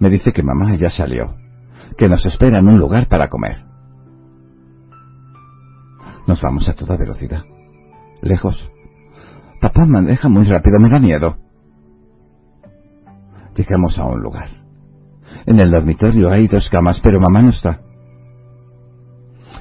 Me 0.00 0.10
dice 0.10 0.32
que 0.32 0.42
mamá 0.42 0.74
ya 0.74 0.90
salió, 0.90 1.34
que 1.96 2.08
nos 2.08 2.24
espera 2.26 2.58
en 2.58 2.68
un 2.68 2.78
lugar 2.78 3.08
para 3.08 3.28
comer. 3.28 3.64
Nos 6.26 6.40
vamos 6.42 6.68
a 6.68 6.74
toda 6.74 6.96
velocidad. 6.96 7.44
Lejos. 8.20 8.70
Papá 9.60 9.86
maneja 9.86 10.28
muy 10.28 10.44
rápido, 10.44 10.78
me 10.78 10.88
da 10.88 10.98
miedo. 10.98 11.36
Llegamos 13.54 13.98
a 13.98 14.04
un 14.04 14.20
lugar. 14.20 14.50
En 15.46 15.60
el 15.60 15.70
dormitorio 15.70 16.30
hay 16.30 16.48
dos 16.48 16.68
camas, 16.68 17.00
pero 17.00 17.20
mamá 17.20 17.42
no 17.42 17.50
está. 17.50 17.80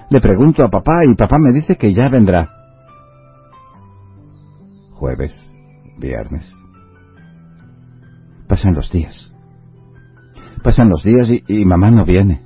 Le 0.09 0.19
pregunto 0.19 0.63
a 0.63 0.69
papá 0.69 1.05
y 1.05 1.13
papá 1.15 1.37
me 1.39 1.53
dice 1.53 1.77
que 1.77 1.93
ya 1.93 2.09
vendrá. 2.09 2.49
Jueves, 4.91 5.35
viernes. 5.97 6.51
Pasan 8.47 8.73
los 8.73 8.91
días. 8.91 9.34
Pasan 10.65 10.89
los 10.89 11.03
días 11.03 11.29
y, 11.29 11.63
mamá 11.63 11.91
no 11.91 12.05
viene. 12.05 12.41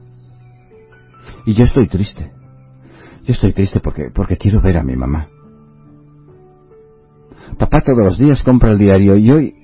Y 1.46 1.54
yo 1.54 1.64
estoy 1.64 1.88
triste. 1.88 2.30
Yo 3.24 3.32
estoy 3.32 3.54
triste 3.54 3.80
porque, 3.80 4.12
porque 4.14 4.36
quiero 4.36 4.62
ver 4.62 4.76
a 4.76 4.84
mi 4.84 4.98
mamá. 4.98 5.30
Papá 7.58 7.80
todos 7.80 8.00
los 8.00 8.18
días 8.18 8.44
compra 8.44 8.72
el 8.72 8.78
diario 8.78 9.16
y 9.16 9.32
hoy, 9.32 9.56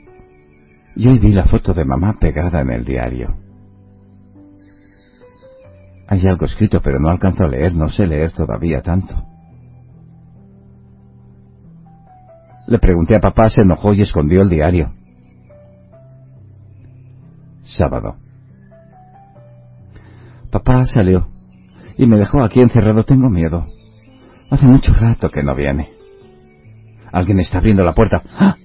y 0.96 1.06
hoy 1.06 1.20
vi 1.20 1.34
la 1.34 1.44
foto 1.44 1.74
de 1.74 1.84
mamá 1.84 2.16
pegada 2.18 2.62
en 2.62 2.70
el 2.70 2.86
diario. 2.86 3.36
Hay 6.08 6.26
algo 6.26 6.46
escrito, 6.46 6.82
pero 6.82 6.98
no 6.98 7.10
alcanzo 7.10 7.44
a 7.44 7.50
leer, 7.50 7.76
no 7.76 7.90
sé 7.90 8.08
leer 8.08 8.32
todavía 8.32 8.82
tanto. 8.82 9.16
Le 12.68 12.80
pregunté 12.80 13.18
a 13.18 13.20
papá, 13.20 13.50
se 13.50 13.64
enojó 13.64 13.94
y 13.94 14.04
escondió 14.04 14.44
el 14.44 14.50
diario. 14.50 14.94
Sábado. 17.64 18.16
Papá 20.56 20.86
salió 20.86 21.28
y 21.98 22.06
me 22.08 22.16
dejó 22.16 22.42
aquí 22.42 22.62
encerrado. 22.62 23.04
Tengo 23.04 23.30
miedo. 23.30 23.68
Hace 24.50 24.66
mucho 24.66 24.94
rato 24.94 25.30
que 25.30 25.44
no 25.44 25.54
viene. 25.54 25.90
Alguien 27.12 27.42
está 27.42 27.58
abriendo 27.58 27.84
la 27.84 27.94
puerta. 27.94 28.24
¡Ah! 28.40 28.56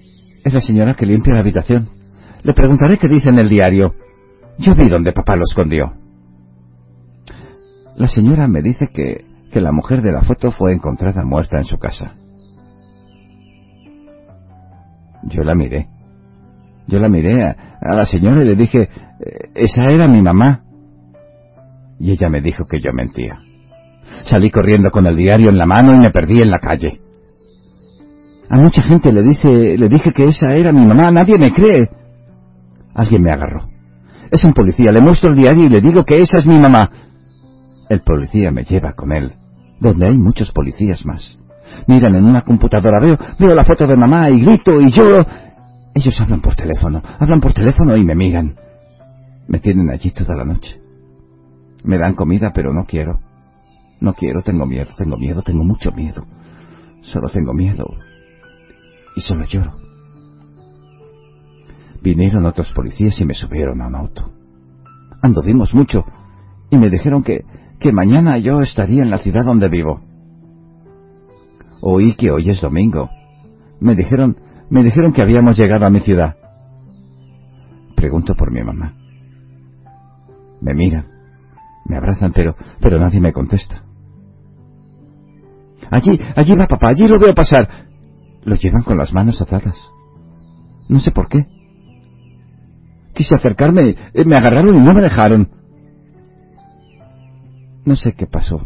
Es 0.41 0.53
la 0.53 0.61
señora 0.61 0.93
que 0.93 1.05
limpia 1.05 1.33
la 1.33 1.41
habitación. 1.41 1.89
Le 2.43 2.53
preguntaré 2.53 2.97
qué 2.97 3.09
dice 3.09 3.27
en 3.27 3.39
el 3.39 3.49
diario. 3.49 3.93
Yo 4.57 4.73
vi 4.73 4.87
donde 4.87 5.11
papá 5.11 5.35
lo 5.35 5.43
escondió. 5.43 5.91
La 7.97 8.07
señora 8.07 8.47
me 8.47 8.61
dice 8.61 8.87
que, 8.87 9.25
que 9.51 9.59
la 9.59 9.73
mujer 9.73 10.01
de 10.01 10.13
la 10.13 10.21
foto 10.21 10.53
fue 10.53 10.71
encontrada 10.71 11.25
muerta 11.25 11.57
en 11.57 11.65
su 11.65 11.77
casa. 11.77 12.13
Yo 15.23 15.43
la 15.43 15.55
miré. 15.55 15.89
Yo 16.87 16.99
la 16.99 17.09
miré 17.09 17.43
a, 17.43 17.57
a 17.81 17.93
la 17.95 18.05
señora 18.05 18.43
y 18.43 18.45
le 18.45 18.55
dije, 18.55 18.83
"Eh, 19.19 19.49
esa 19.55 19.83
era 19.91 20.07
mi 20.07 20.21
mamá. 20.21 20.63
Y 22.01 22.11
ella 22.11 22.29
me 22.29 22.41
dijo 22.41 22.65
que 22.65 22.79
yo 22.79 22.89
mentía. 22.93 23.43
Salí 24.25 24.49
corriendo 24.49 24.89
con 24.89 25.05
el 25.05 25.15
diario 25.15 25.49
en 25.49 25.57
la 25.57 25.67
mano 25.67 25.93
y 25.93 25.99
me 25.99 26.09
perdí 26.09 26.41
en 26.41 26.49
la 26.49 26.57
calle. 26.57 26.99
A 28.49 28.57
mucha 28.57 28.81
gente 28.81 29.13
le 29.13 29.21
dice, 29.21 29.77
le 29.77 29.87
dije 29.87 30.11
que 30.11 30.25
esa 30.25 30.55
era 30.55 30.73
mi 30.73 30.83
mamá, 30.83 31.11
nadie 31.11 31.37
me 31.37 31.51
cree. 31.51 31.91
Alguien 32.95 33.21
me 33.21 33.31
agarró. 33.31 33.69
Es 34.31 34.43
un 34.43 34.53
policía, 34.53 34.91
le 34.91 34.99
muestro 34.99 35.29
el 35.29 35.35
diario 35.35 35.65
y 35.65 35.69
le 35.69 35.79
digo 35.79 36.03
que 36.03 36.19
esa 36.19 36.39
es 36.39 36.47
mi 36.47 36.59
mamá. 36.59 36.89
El 37.87 38.01
policía 38.01 38.51
me 38.51 38.63
lleva 38.63 38.93
con 38.93 39.11
él, 39.11 39.33
donde 39.79 40.07
hay 40.07 40.17
muchos 40.17 40.51
policías 40.51 41.05
más. 41.05 41.37
Miran 41.85 42.15
en 42.15 42.25
una 42.25 42.41
computadora, 42.41 42.99
veo, 42.99 43.17
veo 43.37 43.53
la 43.53 43.63
foto 43.63 43.85
de 43.85 43.95
mamá 43.95 44.27
y 44.31 44.41
grito 44.41 44.81
y 44.81 44.91
lloro. 44.91 45.23
Ellos 45.93 46.19
hablan 46.19 46.41
por 46.41 46.55
teléfono, 46.55 46.99
hablan 47.19 47.39
por 47.39 47.53
teléfono 47.53 47.95
y 47.95 48.03
me 48.03 48.15
miran. 48.15 48.55
Me 49.47 49.59
tienen 49.59 49.91
allí 49.91 50.09
toda 50.09 50.35
la 50.35 50.45
noche. 50.45 50.80
Me 51.83 51.97
dan 51.97 52.15
comida, 52.15 52.51
pero 52.53 52.73
no 52.73 52.85
quiero. 52.85 53.19
No 53.99 54.13
quiero, 54.13 54.41
tengo 54.41 54.65
miedo, 54.65 54.91
tengo 54.97 55.17
miedo, 55.17 55.41
tengo 55.41 55.63
mucho 55.63 55.91
miedo. 55.91 56.25
Solo 57.01 57.29
tengo 57.29 57.53
miedo. 57.53 57.85
Y 59.15 59.21
solo 59.21 59.45
lloro. 59.45 59.75
Vinieron 62.01 62.45
otros 62.45 62.71
policías 62.73 63.19
y 63.21 63.25
me 63.25 63.33
subieron 63.33 63.81
a 63.81 63.87
un 63.87 63.95
auto. 63.95 64.31
Anduvimos 65.21 65.73
mucho 65.73 66.03
y 66.71 66.77
me 66.77 66.89
dijeron 66.89 67.23
que, 67.23 67.45
que 67.79 67.91
mañana 67.91 68.37
yo 68.39 68.61
estaría 68.61 69.03
en 69.03 69.11
la 69.11 69.19
ciudad 69.19 69.45
donde 69.45 69.69
vivo. 69.69 70.01
Oí 71.81 72.15
que 72.15 72.31
hoy 72.31 72.49
es 72.49 72.61
domingo. 72.61 73.09
Me 73.79 73.95
dijeron, 73.95 74.37
me 74.69 74.83
dijeron 74.83 75.13
que 75.13 75.21
habíamos 75.21 75.57
llegado 75.57 75.85
a 75.85 75.89
mi 75.89 75.99
ciudad. 75.99 76.37
Pregunto 77.95 78.33
por 78.35 78.51
mi 78.51 78.63
mamá. 78.63 78.95
Me 80.59 80.73
miran, 80.73 81.05
me 81.85 81.97
abrazan, 81.97 82.31
pero, 82.31 82.55
pero 82.79 82.99
nadie 82.99 83.19
me 83.19 83.33
contesta. 83.33 83.83
Allí, 85.89 86.19
allí 86.35 86.55
va 86.55 86.67
papá, 86.67 86.89
allí 86.89 87.07
lo 87.07 87.19
veo 87.19 87.33
pasar. 87.33 87.67
Lo 88.43 88.55
llevan 88.55 88.83
con 88.83 88.97
las 88.97 89.13
manos 89.13 89.41
atadas. 89.41 89.77
No 90.87 90.99
sé 90.99 91.11
por 91.11 91.27
qué. 91.27 91.47
Quise 93.13 93.35
acercarme, 93.35 93.95
eh, 94.13 94.25
me 94.25 94.37
agarraron 94.37 94.75
y 94.75 94.79
no 94.79 94.93
me 94.93 95.01
dejaron. 95.01 95.49
No 97.85 97.95
sé 97.95 98.13
qué 98.13 98.25
pasó. 98.25 98.65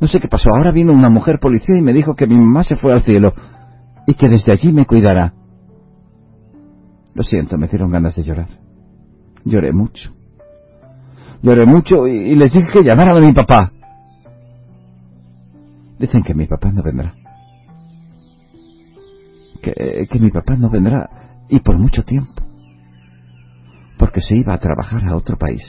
No 0.00 0.08
sé 0.08 0.18
qué 0.18 0.28
pasó. 0.28 0.50
Ahora 0.52 0.72
vino 0.72 0.92
una 0.92 1.08
mujer 1.08 1.38
policía 1.38 1.76
y 1.76 1.82
me 1.82 1.92
dijo 1.92 2.16
que 2.16 2.26
mi 2.26 2.36
mamá 2.36 2.64
se 2.64 2.76
fue 2.76 2.92
al 2.92 3.02
cielo 3.02 3.32
y 4.06 4.14
que 4.14 4.28
desde 4.28 4.52
allí 4.52 4.72
me 4.72 4.86
cuidará. 4.86 5.34
Lo 7.14 7.22
siento, 7.22 7.58
me 7.58 7.68
dieron 7.68 7.90
ganas 7.90 8.16
de 8.16 8.22
llorar. 8.22 8.48
Lloré 9.44 9.72
mucho. 9.72 10.12
Lloré 11.42 11.66
mucho 11.66 12.06
y, 12.06 12.36
les 12.36 12.52
dije 12.52 12.70
que 12.72 12.84
llamaran 12.84 13.16
a 13.16 13.20
mi 13.20 13.32
papá. 13.32 13.72
Dicen 15.98 16.22
que 16.22 16.34
mi 16.34 16.46
papá 16.46 16.70
no 16.70 16.82
vendrá. 16.82 17.14
Que, 19.60 20.06
que 20.08 20.18
mi 20.20 20.30
papá 20.30 20.56
no 20.56 20.70
vendrá 20.70 21.44
y 21.48 21.60
por 21.60 21.78
mucho 21.78 22.04
tiempo. 22.04 22.42
Porque 23.98 24.20
se 24.20 24.36
iba 24.36 24.54
a 24.54 24.58
trabajar 24.58 25.04
a 25.04 25.16
otro 25.16 25.36
país. 25.36 25.62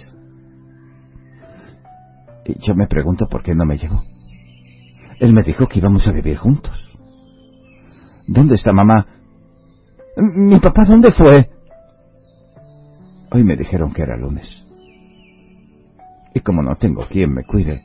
Y 2.45 2.59
yo 2.59 2.75
me 2.75 2.87
pregunto 2.87 3.27
por 3.27 3.41
qué 3.41 3.55
no 3.55 3.65
me 3.65 3.77
llegó. 3.77 4.03
Él 5.19 5.33
me 5.33 5.43
dijo 5.43 5.67
que 5.67 5.79
íbamos 5.79 6.07
a 6.07 6.11
vivir 6.11 6.37
juntos. 6.37 6.73
¿Dónde 8.27 8.55
está 8.55 8.71
mamá? 8.71 9.07
¿Mi 10.17 10.59
papá 10.59 10.83
dónde 10.87 11.11
fue? 11.11 11.49
Hoy 13.31 13.43
me 13.43 13.55
dijeron 13.55 13.91
que 13.91 14.03
era 14.03 14.17
lunes. 14.17 14.62
Y 16.33 16.39
como 16.39 16.63
no 16.63 16.75
tengo 16.75 17.05
quien 17.07 17.33
me 17.33 17.43
cuide, 17.43 17.83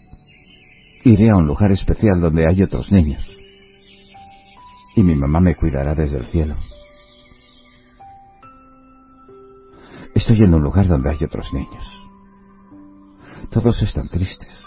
iré 1.04 1.30
a 1.30 1.36
un 1.36 1.46
lugar 1.46 1.70
especial 1.72 2.20
donde 2.20 2.46
hay 2.46 2.62
otros 2.62 2.90
niños. 2.90 3.24
Y 4.96 5.02
mi 5.02 5.14
mamá 5.14 5.40
me 5.40 5.54
cuidará 5.54 5.94
desde 5.94 6.18
el 6.18 6.24
cielo. 6.26 6.56
Estoy 10.14 10.42
en 10.42 10.54
un 10.54 10.62
lugar 10.62 10.88
donde 10.88 11.10
hay 11.10 11.24
otros 11.24 11.52
niños. 11.52 11.86
Todos 13.50 13.80
están 13.82 14.08
tristes. 14.08 14.64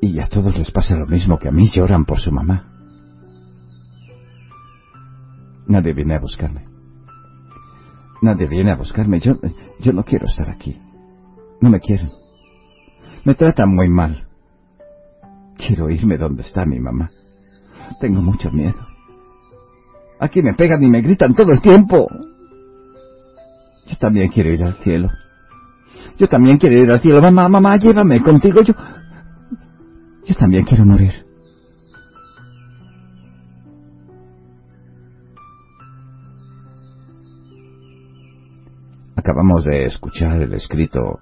Y 0.00 0.18
a 0.20 0.28
todos 0.28 0.56
les 0.56 0.70
pasa 0.70 0.96
lo 0.96 1.06
mismo 1.06 1.38
que 1.38 1.48
a 1.48 1.52
mí 1.52 1.70
lloran 1.70 2.04
por 2.04 2.18
su 2.18 2.32
mamá. 2.32 2.72
Nadie 5.66 5.92
viene 5.92 6.14
a 6.14 6.20
buscarme. 6.20 6.66
Nadie 8.22 8.48
viene 8.48 8.72
a 8.72 8.76
buscarme. 8.76 9.20
Yo, 9.20 9.38
yo 9.80 9.92
no 9.92 10.02
quiero 10.02 10.26
estar 10.26 10.50
aquí. 10.50 10.76
No 11.60 11.70
me 11.70 11.80
quieren. 11.80 12.10
Me 13.24 13.34
tratan 13.34 13.74
muy 13.74 13.88
mal. 13.88 14.26
Quiero 15.56 15.90
irme 15.90 16.16
donde 16.16 16.42
está 16.42 16.64
mi 16.64 16.78
mamá. 16.78 17.10
Tengo 18.00 18.20
mucho 18.22 18.50
miedo. 18.52 18.86
Aquí 20.20 20.42
me 20.42 20.54
pegan 20.54 20.82
y 20.82 20.90
me 20.90 21.00
gritan 21.00 21.34
todo 21.34 21.52
el 21.52 21.60
tiempo. 21.60 22.08
Yo 23.86 23.96
también 23.98 24.28
quiero 24.28 24.50
ir 24.50 24.62
al 24.62 24.74
cielo. 24.74 25.10
Yo 26.16 26.28
también 26.28 26.58
quiero 26.58 26.76
ir 26.76 26.90
al 26.90 27.00
cielo. 27.00 27.20
Mamá, 27.20 27.48
mamá, 27.48 27.76
llévame 27.76 28.20
contigo. 28.22 28.62
Yo. 28.62 28.74
Yo 30.24 30.34
también 30.34 30.64
quiero 30.64 30.84
morir. 30.84 31.12
Acabamos 39.16 39.64
de 39.64 39.86
escuchar 39.86 40.40
el 40.40 40.52
escrito 40.54 41.20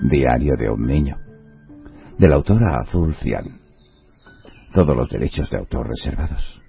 Diario 0.00 0.56
de 0.56 0.68
un 0.70 0.86
niño, 0.86 1.16
de 2.18 2.28
la 2.28 2.36
autora 2.36 2.80
Azul 2.80 3.14
Cian. 3.14 3.60
Todos 4.72 4.94
los 4.94 5.08
derechos 5.08 5.50
de 5.50 5.58
autor 5.58 5.88
reservados. 5.88 6.60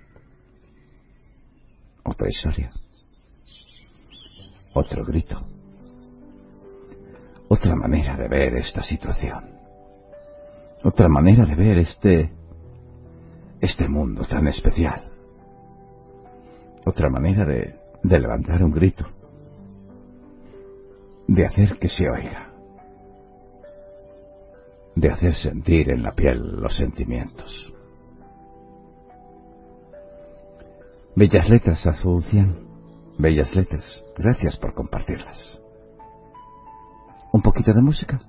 Otra 2.03 2.29
historia. 2.29 2.69
Otro 4.73 5.03
grito. 5.03 5.45
Otra 7.49 7.75
manera 7.75 8.15
de 8.15 8.29
ver 8.29 8.55
esta 8.55 8.81
situación. 8.81 9.43
Otra 10.83 11.09
manera 11.09 11.45
de 11.45 11.55
ver 11.55 11.79
este... 11.79 12.31
este 13.59 13.89
mundo 13.89 14.23
tan 14.23 14.47
especial. 14.47 15.03
Otra 16.85 17.09
manera 17.09 17.43
de, 17.43 17.75
de 18.03 18.19
levantar 18.19 18.63
un 18.63 18.71
grito. 18.71 19.05
De 21.27 21.45
hacer 21.45 21.77
que 21.77 21.89
se 21.89 22.09
oiga. 22.09 22.46
De 24.97 25.11
hacer 25.11 25.35
sentir 25.35 25.91
en 25.91 26.01
la 26.01 26.15
piel 26.15 26.39
los 26.59 26.75
sentimientos. 26.75 27.71
Bellas 31.15 31.47
letras, 31.47 31.85
Azul 31.85 32.23
Cian. 32.23 32.55
Bellas 33.19 33.55
letras. 33.55 33.83
Gracias 34.17 34.57
por 34.57 34.73
compartirlas. 34.73 35.59
¿Un 37.31 37.43
poquito 37.43 37.73
de 37.73 37.81
música? 37.83 38.19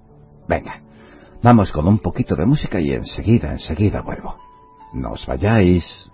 Venga, 0.47 0.83
vamos 1.43 1.73
con 1.73 1.89
un 1.89 2.01
poquito 2.01 2.37
de 2.37 2.45
música 2.45 2.79
y 2.79 2.91
enseguida, 2.91 3.51
enseguida 3.53 4.03
vuelvo. 4.03 4.35
No 4.93 5.13
os 5.13 5.25
vayáis. 5.25 6.13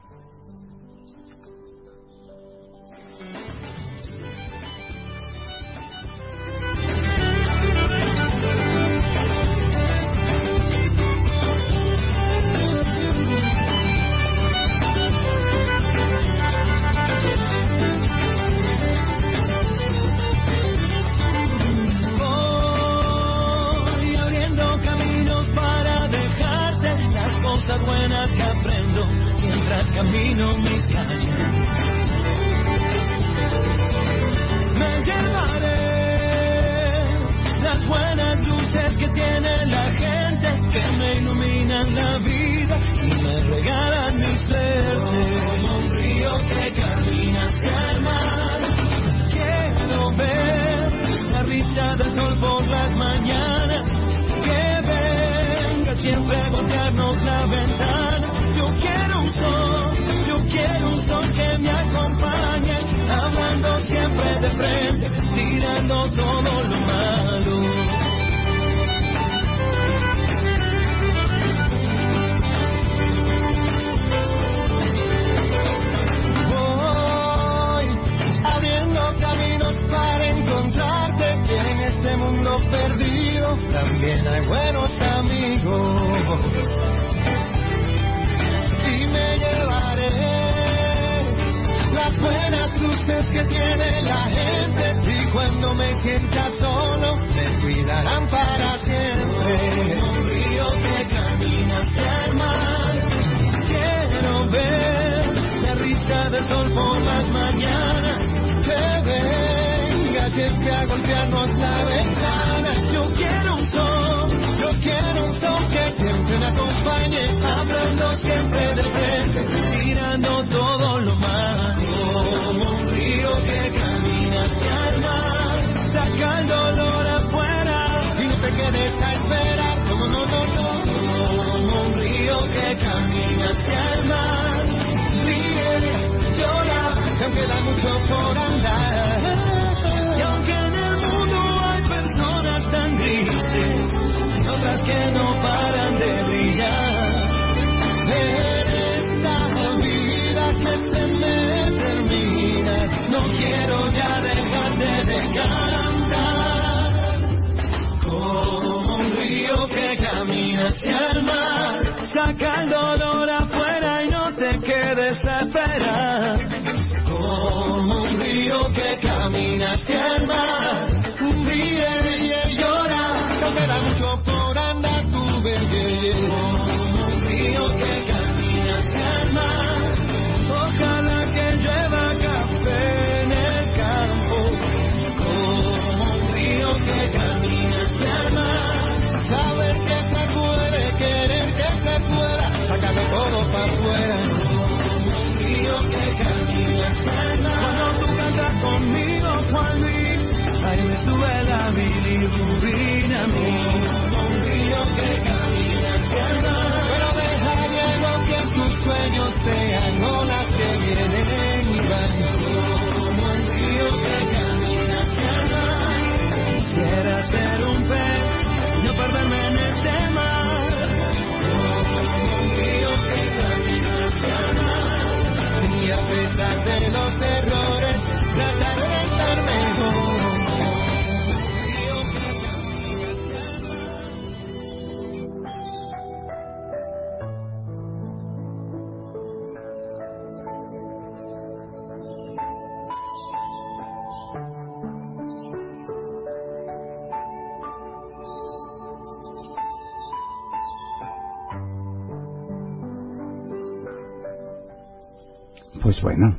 Bueno, 256.04 256.36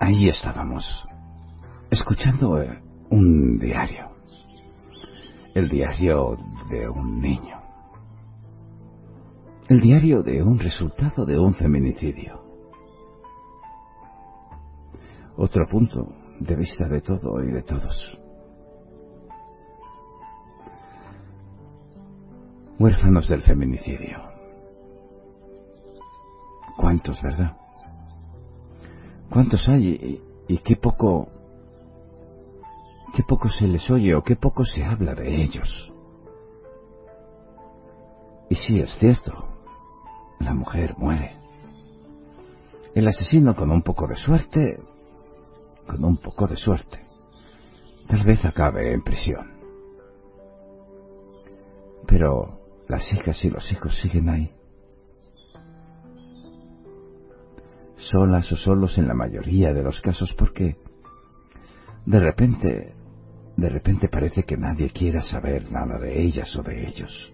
ahí 0.00 0.28
estábamos, 0.28 1.06
escuchando 1.92 2.60
eh, 2.60 2.82
un 3.08 3.56
diario, 3.56 4.10
el 5.54 5.68
diario 5.68 6.34
de 6.68 6.88
un 6.88 7.20
niño, 7.20 7.56
el 9.68 9.80
diario 9.80 10.24
de 10.24 10.42
un 10.42 10.58
resultado 10.58 11.24
de 11.24 11.38
un 11.38 11.54
feminicidio. 11.54 12.40
Otro 15.36 15.68
punto 15.68 16.12
de 16.40 16.56
vista 16.56 16.88
de 16.88 17.00
todo 17.00 17.44
y 17.44 17.52
de 17.52 17.62
todos. 17.62 18.18
Huérfanos 22.80 23.28
del 23.28 23.42
feminicidio. 23.42 24.18
¿Cuántos, 26.76 27.22
verdad? 27.22 27.63
¿Cuántos 29.30 29.68
hay? 29.68 30.20
Y, 30.48 30.58
qué 30.58 30.76
poco... 30.76 31.28
qué 33.14 33.22
poco 33.22 33.48
se 33.48 33.66
les 33.66 33.88
oye 33.90 34.14
o 34.14 34.22
qué 34.22 34.36
poco 34.36 34.64
se 34.64 34.84
habla 34.84 35.14
de 35.14 35.42
ellos. 35.42 35.92
Y 38.50 38.54
sí, 38.56 38.78
es 38.78 38.96
cierto, 38.98 39.32
la 40.40 40.54
mujer 40.54 40.94
muere. 40.98 41.36
El 42.94 43.08
asesino 43.08 43.56
con 43.56 43.70
un 43.70 43.82
poco 43.82 44.06
de 44.06 44.16
suerte, 44.16 44.78
con 45.86 46.04
un 46.04 46.18
poco 46.18 46.46
de 46.46 46.56
suerte, 46.56 47.04
tal 48.08 48.24
vez 48.24 48.44
acabe 48.44 48.92
en 48.92 49.02
prisión. 49.02 49.54
Pero 52.06 52.60
las 52.86 53.12
hijas 53.12 53.44
y 53.44 53.50
los 53.50 53.72
hijos 53.72 53.98
siguen 54.00 54.28
ahí. 54.28 54.54
Solas 58.10 58.50
o 58.52 58.56
solos 58.56 58.98
en 58.98 59.08
la 59.08 59.14
mayoría 59.14 59.72
de 59.72 59.82
los 59.82 60.00
casos 60.00 60.32
porque 60.36 60.76
de 62.06 62.20
repente, 62.20 62.94
de 63.56 63.68
repente 63.68 64.08
parece 64.08 64.44
que 64.44 64.56
nadie 64.56 64.90
quiera 64.90 65.22
saber 65.22 65.70
nada 65.70 65.98
de 65.98 66.22
ellas 66.22 66.54
o 66.56 66.62
de 66.62 66.86
ellos. 66.86 67.32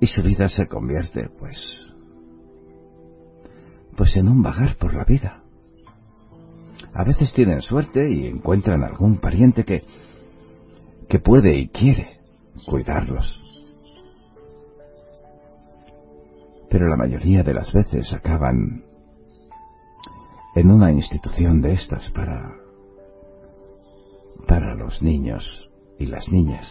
Y 0.00 0.06
su 0.06 0.22
vida 0.22 0.48
se 0.48 0.66
convierte, 0.66 1.28
pues, 1.38 1.56
pues 3.96 4.16
en 4.16 4.28
un 4.28 4.42
vagar 4.42 4.76
por 4.76 4.94
la 4.94 5.04
vida. 5.04 5.40
A 6.92 7.04
veces 7.04 7.32
tienen 7.32 7.60
suerte 7.60 8.10
y 8.10 8.26
encuentran 8.26 8.82
algún 8.82 9.18
pariente 9.18 9.64
que, 9.64 9.84
que 11.08 11.18
puede 11.18 11.56
y 11.56 11.68
quiere 11.68 12.08
cuidarlos. 12.66 13.43
Pero 16.74 16.88
la 16.88 16.96
mayoría 16.96 17.44
de 17.44 17.54
las 17.54 17.72
veces 17.72 18.12
acaban 18.12 18.82
en 20.56 20.70
una 20.72 20.90
institución 20.90 21.62
de 21.62 21.74
estas 21.74 22.10
para 22.10 22.50
para 24.48 24.74
los 24.74 25.00
niños 25.00 25.70
y 26.00 26.06
las 26.06 26.28
niñas 26.30 26.66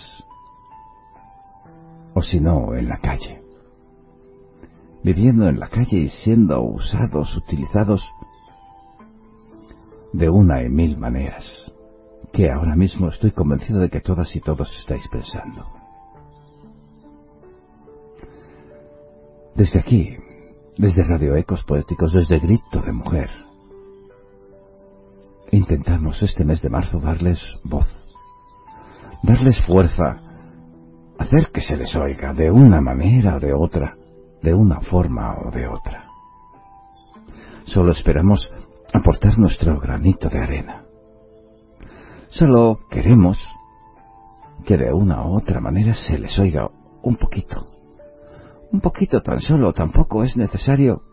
o 2.15 2.21
si 2.21 2.41
no 2.41 2.75
en 2.75 2.89
la 2.89 2.97
calle. 2.97 3.41
Viviendo 5.05 5.47
en 5.47 5.57
la 5.57 5.69
calle 5.69 5.99
y 5.99 6.09
siendo 6.09 6.61
usados 6.61 7.37
utilizados 7.37 8.05
de 10.11 10.29
una 10.29 10.63
y 10.63 10.69
mil 10.69 10.97
maneras 10.97 11.45
que 12.33 12.51
ahora 12.51 12.75
mismo 12.75 13.07
estoy 13.07 13.31
convencido 13.31 13.79
de 13.79 13.89
que 13.89 14.01
todas 14.01 14.35
y 14.35 14.41
todos 14.41 14.69
estáis 14.75 15.07
pensando 15.07 15.82
Desde 19.55 19.79
aquí, 19.79 20.17
desde 20.77 21.03
Radio 21.03 21.35
Ecos 21.35 21.63
Poéticos, 21.63 22.11
desde 22.11 22.39
Grito 22.39 22.81
de 22.81 22.91
Mujer, 22.91 23.29
intentamos 25.51 26.19
este 26.23 26.43
mes 26.43 26.59
de 26.63 26.69
marzo 26.69 26.99
darles 26.99 27.39
voz, 27.65 27.85
darles 29.21 29.63
fuerza, 29.67 30.19
hacer 31.19 31.51
que 31.53 31.61
se 31.61 31.77
les 31.77 31.95
oiga 31.95 32.33
de 32.33 32.49
una 32.49 32.81
manera 32.81 33.35
o 33.35 33.39
de 33.39 33.53
otra, 33.53 33.95
de 34.41 34.55
una 34.55 34.81
forma 34.81 35.37
o 35.45 35.51
de 35.51 35.67
otra. 35.67 36.07
Solo 37.65 37.91
esperamos 37.91 38.49
aportar 38.91 39.37
nuestro 39.37 39.79
granito 39.79 40.29
de 40.29 40.39
arena. 40.39 40.83
Solo 42.29 42.79
queremos 42.89 43.37
que 44.65 44.77
de 44.77 44.91
una 44.91 45.27
u 45.27 45.35
otra 45.35 45.61
manera 45.61 45.93
se 45.93 46.17
les 46.17 46.39
oiga 46.39 46.71
un 47.03 47.17
poquito 47.17 47.67
un 48.73 48.81
poquito 48.81 49.21
tan 49.21 49.39
solo, 49.39 49.71
tampoco 49.71 50.23
es 50.23 50.35
necesario 50.35 51.03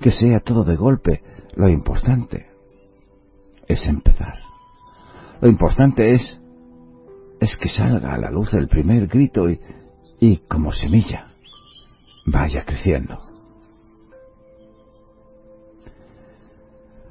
que 0.00 0.12
sea 0.12 0.38
todo 0.40 0.62
de 0.62 0.76
golpe. 0.76 1.22
Lo 1.56 1.68
importante 1.68 2.46
es 3.66 3.84
empezar. 3.86 4.38
Lo 5.40 5.48
importante 5.48 6.14
es 6.14 6.40
es 7.40 7.56
que 7.56 7.68
salga 7.68 8.14
a 8.14 8.18
la 8.18 8.30
luz 8.30 8.54
el 8.54 8.68
primer 8.68 9.08
grito 9.08 9.50
y, 9.50 9.60
y 10.20 10.46
como 10.46 10.72
semilla 10.72 11.26
vaya 12.26 12.62
creciendo. 12.64 13.18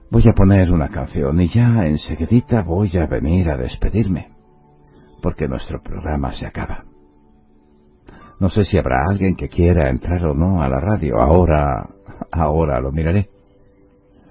Voy 0.09 0.23
a 0.29 0.33
poner 0.33 0.71
una 0.71 0.87
canción 0.87 1.39
y 1.41 1.49
ya 1.49 1.85
enseguidita 1.85 2.63
voy 2.63 2.95
a 2.97 3.05
venir 3.05 3.49
a 3.49 3.57
despedirme, 3.57 4.29
porque 5.21 5.47
nuestro 5.47 5.81
programa 5.81 6.31
se 6.31 6.47
acaba. 6.47 6.94
No 8.39 8.49
sé 8.49 8.65
si 8.65 8.77
habrá 8.77 9.03
alguien 9.09 9.35
que 9.35 9.47
quiera 9.47 9.89
entrar 9.89 10.25
o 10.25 10.33
no 10.33 10.61
a 10.61 10.69
la 10.69 10.79
radio. 10.79 11.19
Ahora, 11.19 11.89
ahora 12.31 12.79
lo 12.79 12.91
miraré. 12.91 13.29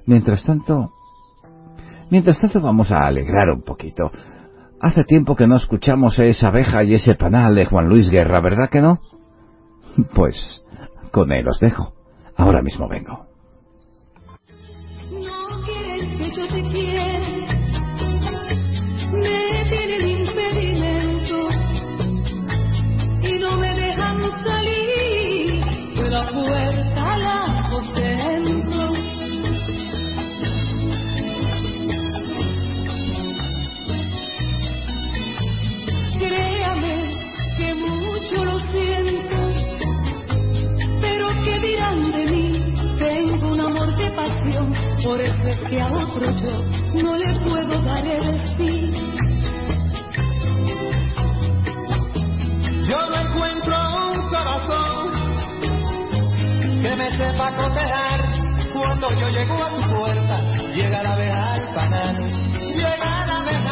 Mientras 0.06 0.44
tanto, 0.44 0.90
mientras 2.10 2.38
tanto 2.38 2.60
vamos 2.60 2.90
a 2.90 3.06
alegrar 3.06 3.50
un 3.50 3.62
poquito. 3.62 4.10
Hace 4.80 5.04
tiempo 5.04 5.34
que 5.34 5.46
no 5.46 5.56
escuchamos 5.56 6.18
esa 6.18 6.48
abeja 6.48 6.84
y 6.84 6.94
ese 6.94 7.14
panal 7.14 7.54
de 7.54 7.64
Juan 7.64 7.88
Luis 7.88 8.10
Guerra, 8.10 8.40
¿verdad 8.40 8.68
que 8.70 8.82
no? 8.82 9.00
Pues 10.14 10.62
con 11.10 11.32
él 11.32 11.48
os 11.48 11.58
dejo. 11.60 11.94
Ahora 12.36 12.60
mismo 12.60 12.88
vengo. 12.88 13.33
Que 45.74 45.80
a 45.80 45.88
otro 45.88 46.30
yo 46.36 47.02
no 47.02 47.16
le 47.16 47.34
puedo 47.40 47.82
dar 47.82 48.06
el 48.06 48.56
sí. 48.56 48.92
Yo 52.88 52.98
no 53.10 53.16
encuentro 53.24 53.74
un 54.12 54.28
corazón 54.28 55.12
que 56.80 56.96
me 56.96 57.08
sepa 57.16 57.52
cotejar 57.56 58.20
cuando 58.72 59.10
yo 59.18 59.28
llego 59.30 59.54
a 59.54 59.70
tu 59.70 59.82
puerta. 59.96 60.40
Llega 60.74 61.02
la 61.02 61.12
abeja 61.14 61.54
al 61.54 61.74
panal, 61.74 62.16
llega 62.72 63.26
la 63.26 63.36
abeja 63.38 63.63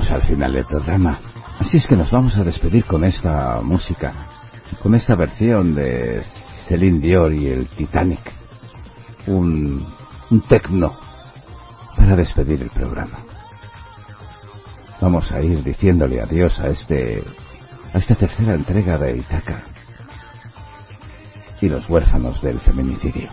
llegamos 0.00 0.10
al 0.10 0.22
final 0.22 0.52
del 0.52 0.64
programa. 0.64 1.18
Así 1.58 1.76
es 1.76 1.86
que 1.86 1.96
nos 1.96 2.10
vamos 2.10 2.36
a 2.36 2.44
despedir 2.44 2.84
con 2.84 3.04
esta 3.04 3.60
música, 3.62 4.12
con 4.82 4.94
esta 4.94 5.14
versión 5.14 5.74
de 5.74 6.22
Celine 6.66 7.00
Dion 7.00 7.38
y 7.38 7.46
el 7.46 7.68
Titanic. 7.68 8.20
Un, 9.26 9.86
un 10.30 10.40
tecno 10.42 10.98
para 11.96 12.16
despedir 12.16 12.62
el 12.62 12.70
programa. 12.70 13.18
Vamos 15.00 15.30
a 15.32 15.40
ir 15.40 15.62
diciéndole 15.62 16.20
adiós 16.20 16.58
a 16.60 16.68
este 16.68 17.22
a 17.92 17.98
esta 17.98 18.14
tercera 18.14 18.54
entrega 18.54 18.96
de 18.98 19.18
Itaca 19.18 19.62
y 21.60 21.68
los 21.68 21.88
huérfanos 21.88 22.40
del 22.40 22.60
feminicidio. 22.60 23.30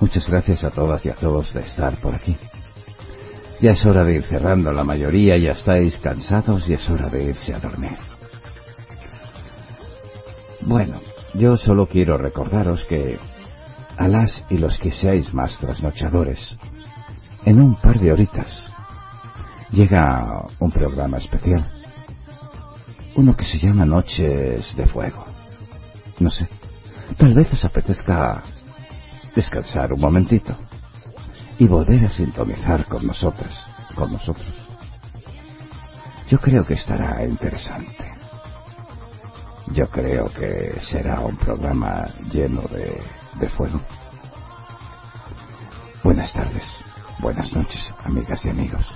Muchas 0.00 0.28
gracias 0.28 0.64
a 0.64 0.70
todas 0.70 1.04
y 1.04 1.08
a 1.08 1.14
todos 1.14 1.52
de 1.52 1.60
estar 1.60 1.96
por 1.96 2.14
aquí. 2.14 2.36
Ya 3.60 3.72
es 3.72 3.84
hora 3.84 4.04
de 4.04 4.14
ir 4.14 4.22
cerrando, 4.22 4.72
la 4.72 4.84
mayoría 4.84 5.36
ya 5.36 5.52
estáis 5.52 5.98
cansados 5.98 6.66
y 6.66 6.72
es 6.72 6.88
hora 6.88 7.10
de 7.10 7.24
irse 7.24 7.52
a 7.54 7.60
dormir. 7.60 7.96
Bueno, 10.62 10.98
yo 11.34 11.58
solo 11.58 11.86
quiero 11.86 12.16
recordaros 12.16 12.82
que 12.86 13.18
a 13.98 14.08
las 14.08 14.46
y 14.48 14.56
los 14.56 14.78
que 14.78 14.90
seáis 14.90 15.34
más 15.34 15.58
trasnochadores, 15.58 16.56
en 17.44 17.60
un 17.60 17.76
par 17.76 18.00
de 18.00 18.12
horitas 18.12 18.72
llega 19.72 20.46
un 20.58 20.70
programa 20.70 21.18
especial. 21.18 21.70
Uno 23.14 23.36
que 23.36 23.44
se 23.44 23.58
llama 23.58 23.84
Noches 23.84 24.74
de 24.74 24.86
Fuego. 24.86 25.26
No 26.18 26.30
sé, 26.30 26.48
tal 27.18 27.34
vez 27.34 27.52
os 27.52 27.62
apetezca 27.62 28.42
descansar 29.34 29.92
un 29.92 30.00
momentito 30.00 30.56
y 31.60 31.68
volver 31.68 32.06
a 32.06 32.10
sintonizar 32.10 32.86
con 32.86 33.06
nosotras, 33.06 33.54
con 33.94 34.10
nosotros. 34.10 34.48
Yo 36.30 36.38
creo 36.40 36.64
que 36.64 36.72
estará 36.72 37.22
interesante. 37.22 38.14
Yo 39.66 39.86
creo 39.90 40.32
que 40.32 40.80
será 40.80 41.20
un 41.20 41.36
programa 41.36 42.08
lleno 42.32 42.62
de, 42.62 42.98
de 43.38 43.48
fuego. 43.50 43.78
Buenas 46.02 46.32
tardes, 46.32 46.64
buenas 47.18 47.52
noches, 47.52 47.94
amigas 48.04 48.42
y 48.46 48.48
amigos. 48.48 48.86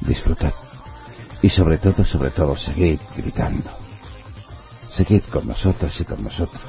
Disfrutad 0.00 0.52
y 1.42 1.48
sobre 1.48 1.78
todo, 1.78 2.04
sobre 2.04 2.30
todo, 2.30 2.56
seguid 2.56 2.98
gritando. 3.16 3.70
Seguid 4.90 5.22
con 5.32 5.46
nosotras 5.46 5.98
y 6.00 6.04
con 6.04 6.24
nosotros 6.24 6.64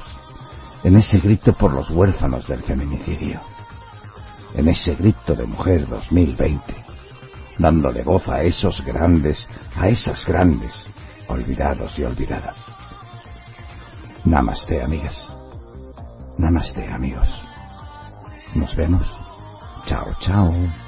en 0.83 0.98
ese 0.98 1.17
grito 1.17 1.53
por 1.53 1.74
los 1.74 1.90
huérfanos 1.90 2.48
del 2.48 2.61
feminicidio 2.61 3.42
en 4.53 4.67
ese 4.67 4.95
grito 4.95 5.35
de 5.35 5.45
mujer 5.45 5.88
2020, 5.88 6.75
dándole 7.57 8.03
voz 8.03 8.27
a 8.27 8.43
esos 8.43 8.83
grandes, 8.83 9.48
a 9.75 9.88
esas 9.88 10.25
grandes, 10.25 10.73
olvidados 11.27 11.98
y 11.98 12.03
olvidadas. 12.03 12.56
Namaste, 14.25 14.82
amigas. 14.82 15.35
Namaste, 16.38 16.88
amigos. 16.88 17.30
Nos 18.56 18.75
vemos. 18.75 19.06
Chao, 19.85 20.15
chao. 20.19 20.83